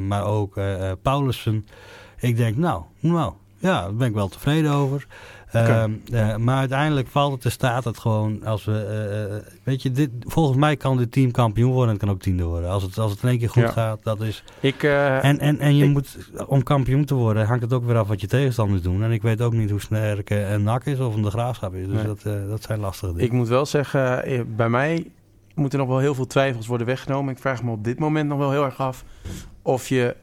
maar 0.00 0.24
ook 0.26 0.56
eh 0.56 0.90
eh, 0.90 0.96
Paulussen. 1.02 1.66
Ik 2.18 2.36
denk, 2.36 2.56
nou, 2.56 2.82
nou, 3.00 3.32
ja, 3.58 3.80
daar 3.80 3.94
ben 3.94 4.08
ik 4.08 4.14
wel 4.14 4.28
tevreden 4.28 4.70
over. 4.72 5.06
Ehm, 5.64 5.92
eh, 6.12 6.36
maar 6.36 6.58
uiteindelijk 6.58 7.08
valt 7.08 7.32
het 7.32 7.40
te 7.40 7.50
staat 7.50 7.84
het 7.84 7.98
gewoon 7.98 8.44
als 8.44 8.64
we, 8.64 8.72
eh, 8.84 9.36
eh, 9.36 9.42
weet 9.62 9.82
je, 9.82 9.90
dit, 9.90 10.10
volgens 10.20 10.56
mij 10.58 10.76
kan 10.76 10.96
dit 10.96 11.12
team 11.12 11.30
kampioen 11.30 11.70
worden 11.72 11.88
en 11.88 11.94
het 11.96 12.04
kan 12.04 12.14
ook 12.14 12.20
tiende 12.20 12.44
worden. 12.44 12.70
Als 12.70 12.82
het, 12.82 12.98
als 12.98 13.10
het 13.12 13.22
in 13.22 13.28
één 13.28 13.38
keer 13.38 13.48
goed 13.50 13.62
Ja. 13.62 13.70
gaat, 13.70 13.98
dat 14.02 14.20
is... 14.20 14.44
Ik, 14.60 14.82
En, 14.82 15.38
en, 15.38 15.58
en 15.58 15.76
je 15.76 15.84
ik- 15.84 15.90
moet, 15.90 16.16
om 16.46 16.62
kampioen 16.62 17.04
te 17.04 17.14
worden, 17.14 17.46
hangt 17.46 17.62
het 17.62 17.72
ook 17.72 17.84
weer 17.84 17.96
af 17.96 18.08
wat 18.08 18.20
je 18.20 18.26
tegenstanders 18.26 18.82
doen. 18.82 19.02
En 19.02 19.10
ik 19.12 19.22
weet 19.22 19.42
ook 19.42 19.52
niet 19.52 19.70
hoe 19.70 19.80
sterk 19.80 20.30
een 20.30 20.62
NAC 20.62 20.84
is 20.84 20.98
of 20.98 21.14
een 21.14 21.22
de 21.22 21.30
graafschap 21.30 21.74
is. 21.74 21.86
Dus 21.86 21.94
Nee. 21.96 22.04
dat, 22.04 22.22
dat 22.48 22.62
zijn 22.62 22.80
lastige 22.80 23.12
dingen. 23.12 23.26
ik 23.26 23.32
moet 23.32 23.48
wel 23.48 23.66
zeggen, 23.66 24.24
bij 24.56 24.68
mij 24.68 25.10
moeten 25.54 25.78
nog 25.78 25.88
wel 25.88 25.98
heel 25.98 26.14
veel 26.14 26.26
twijfels 26.26 26.66
worden 26.66 26.86
weggenomen. 26.86 27.32
Ik 27.32 27.38
vraag 27.40 27.62
me 27.62 27.70
op 27.70 27.84
dit 27.84 27.98
moment 27.98 28.28
nog 28.28 28.38
wel 28.38 28.50
heel 28.50 28.64
erg 28.64 28.78
af 28.80 29.04
of 29.62 29.88
je 29.88 30.16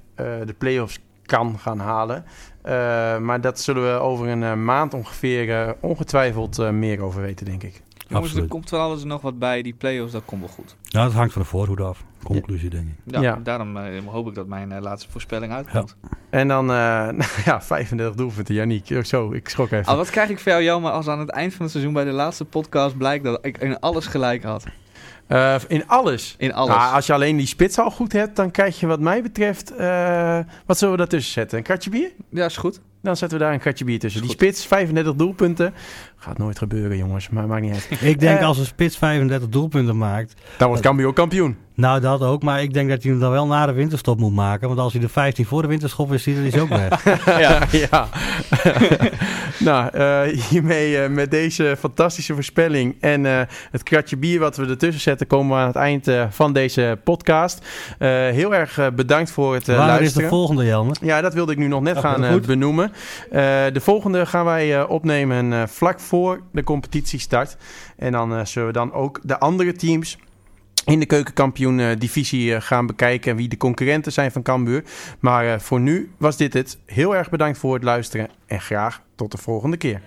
de 0.45 0.55
play-offs 0.57 0.99
kan 1.25 1.59
gaan 1.59 1.79
halen. 1.79 2.25
Eh, 2.61 2.73
maar 3.17 3.41
dat 3.41 3.59
zullen 3.59 3.83
we 3.93 3.99
over 3.99 4.27
een 4.27 4.43
eh, 4.43 4.53
maand 4.53 4.93
ongeveer 4.93 5.61
eh, 5.61 5.71
ongetwijfeld 5.79 6.59
eh, 6.59 6.69
meer 6.69 7.01
over 7.01 7.21
weten, 7.21 7.45
denk 7.45 7.63
ik. 7.63 7.81
Jongens, 8.07 8.27
er 8.29 8.31
Absoluut. 8.31 8.49
komt 8.49 8.69
wel 8.69 8.79
alles 8.81 9.03
nog 9.03 9.21
wat 9.21 9.39
bij. 9.39 9.61
Die 9.61 9.73
play-offs, 9.73 10.11
dat 10.11 10.25
komt 10.25 10.41
wel 10.41 10.49
goed. 10.49 10.75
Nou, 10.89 11.05
dat 11.05 11.15
hangt 11.15 11.33
van 11.33 11.41
de 11.41 11.47
voorhoede 11.47 11.83
af. 11.83 12.03
Conclusie, 12.23 12.69
denk 12.69 12.87
ik. 12.87 13.13
Ja, 13.13 13.21
Ja. 13.21 13.39
Daarom 13.43 13.77
eh, 13.77 14.05
hoop 14.05 14.27
ik 14.27 14.35
dat 14.35 14.47
mijn 14.47 14.81
laatste 14.81 15.11
voorspelling 15.11 15.53
uitkomt. 15.53 15.95
En 16.29 16.47
dan, 16.47 16.69
eh, 16.69 16.75
nou 17.19 17.23
ja, 17.45 17.61
35 17.61 18.15
doelpunten, 18.15 18.55
Yannick. 18.55 19.05
Zo, 19.05 19.31
ik 19.31 19.49
schrok 19.49 19.71
even. 19.71 19.85
Al 19.85 19.97
wat 19.97 20.09
krijg 20.09 20.29
ik 20.29 20.39
voor 20.39 20.51
jou 20.51 20.63
jammer 20.63 20.91
als 20.91 21.07
aan 21.07 21.19
het 21.19 21.29
eind 21.29 21.51
van 21.53 21.61
het 21.61 21.71
seizoen 21.71 21.93
bij 21.93 22.03
de 22.03 22.11
laatste 22.11 22.45
podcast 22.45 22.97
blijkt 22.97 23.23
dat 23.23 23.45
ik 23.45 23.57
in 23.57 23.79
alles 23.79 24.05
gelijk 24.07 24.43
had. 24.43 24.63
Eh, 25.27 25.55
in 25.67 25.87
alles. 25.87 26.35
In 26.37 26.53
alles. 26.53 26.75
Nou, 26.75 26.93
als 26.93 27.05
je 27.05 27.13
alleen 27.13 27.37
die 27.37 27.47
spits 27.47 27.77
al 27.79 27.91
goed 27.91 28.13
hebt, 28.13 28.35
dan 28.35 28.51
krijg 28.51 28.79
je 28.79 28.87
wat 28.87 28.99
mij 28.99 29.21
betreft... 29.21 29.75
eh, 29.75 30.39
wat 30.65 30.77
zullen 30.77 30.93
we 30.93 30.99
daartussen 30.99 31.33
zetten? 31.33 31.57
Een 31.57 31.63
kratje 31.63 31.89
bier? 31.89 32.11
Ja, 32.29 32.45
is 32.45 32.57
goed. 32.57 32.79
Dan 33.01 33.17
zetten 33.17 33.37
we 33.37 33.43
daar 33.43 33.53
een 33.53 33.59
kratje 33.59 33.85
bier 33.85 33.99
tussen. 33.99 34.21
Die 34.21 34.29
spits, 34.29 34.65
35 34.65 35.15
doelpunten. 35.15 35.73
Gaat 36.23 36.37
nooit 36.37 36.57
gebeuren, 36.57 36.97
jongens. 36.97 37.29
Maar 37.29 37.47
maakt 37.47 37.61
niet 37.61 37.73
uit. 37.73 37.87
Ik 38.11 38.19
denk 38.19 38.39
Eh. 38.39 38.45
als 38.47 38.57
een 38.57 38.65
spits 38.65 38.97
35 38.97 39.49
doelpunten 39.49 39.97
maakt, 39.97 40.33
Dan 40.57 40.67
wordt 40.67 40.83
Cambuur 40.83 41.07
ook 41.07 41.15
kampioen. 41.15 41.57
nou 41.75 41.99
dat 41.99 42.21
ook. 42.21 42.43
Maar 42.43 42.61
ik 42.61 42.73
denk 42.73 42.89
dat 42.89 43.01
hij 43.03 43.11
hem 43.11 43.19
dan 43.19 43.31
wel 43.31 43.47
na 43.47 43.65
de 43.65 43.71
winterstop 43.71 44.19
moet 44.19 44.33
maken. 44.33 44.67
Want 44.67 44.79
als 44.79 44.93
hij 44.93 45.01
de 45.01 45.09
15 45.09 45.45
voor 45.45 45.61
de 45.61 45.67
winterstop 45.67 46.13
is, 46.13 46.23
dan 46.23 46.33
is 46.33 46.53
hij 46.53 46.61
ook 46.61 46.69
weg. 46.69 47.03
ja. 47.39 47.59
ja. 47.71 48.07
nou, 49.59 49.89
eh, 49.93 50.21
hiermee 50.49 50.97
eh, 50.97 51.09
met 51.09 51.31
deze 51.31 51.75
fantastische 51.79 52.33
voorspelling 52.33 52.95
en 52.99 53.25
eh, 53.25 53.41
het 53.71 53.83
kratje 53.83 54.17
bier 54.17 54.39
wat 54.39 54.55
we 54.57 54.65
ertussen 54.65 55.01
zetten, 55.01 55.27
komen 55.27 55.55
we 55.55 55.61
aan 55.61 55.67
het 55.67 55.75
eind 55.75 56.07
van 56.29 56.53
deze 56.53 56.97
podcast. 57.03 57.65
Eh, 57.99 58.09
heel 58.09 58.55
erg 58.55 58.79
bedankt 58.95 59.31
voor 59.31 59.53
het 59.53 59.67
eh, 59.69 59.75
Waar 59.77 59.87
is 59.93 59.97
luisteren. 59.99 60.23
de 60.29 60.35
volgende, 60.35 60.65
Jelmer? 60.65 60.97
Ja, 61.01 61.21
dat 61.21 61.33
wilde 61.33 61.51
ik 61.51 61.57
nu 61.57 61.67
nog 61.67 61.81
net 61.81 61.97
gaan 61.97 62.41
benoemen. 62.45 62.91
Eh, 63.31 63.41
de 63.73 63.79
volgende 63.81 64.25
gaan 64.25 64.45
wij 64.45 64.77
eh, 64.79 64.89
opnemen 64.89 65.53
eh, 65.53 65.61
vlak 65.67 65.99
voor 65.99 66.11
de 66.51 66.63
competitiestart. 66.63 67.57
En 67.97 68.11
dan 68.11 68.35
eh, 68.35 68.45
zullen 68.45 68.67
we 68.67 68.73
dan 68.73 68.93
ook 68.93 69.19
de 69.23 69.39
andere 69.39 69.73
teams 69.73 70.17
in 70.85 70.99
de 70.99 71.05
keukenkampioen-divisie 71.05 72.55
eh, 72.55 72.61
gaan 72.61 72.85
bekijken... 72.85 73.31
en 73.31 73.37
wie 73.37 73.47
de 73.47 73.57
concurrenten 73.57 74.11
zijn 74.11 74.31
van 74.31 74.41
Cambuur. 74.41 74.83
Maar 75.19 75.53
eh, 75.53 75.59
voor 75.59 75.79
nu 75.79 76.11
was 76.17 76.37
dit 76.37 76.53
het. 76.53 76.77
Heel 76.85 77.15
erg 77.15 77.29
bedankt 77.29 77.57
voor 77.57 77.73
het 77.73 77.83
luisteren 77.83 78.29
en 78.45 78.61
graag 78.61 79.01
tot 79.15 79.31
de 79.31 79.37
volgende 79.37 79.77
keer. 79.77 80.01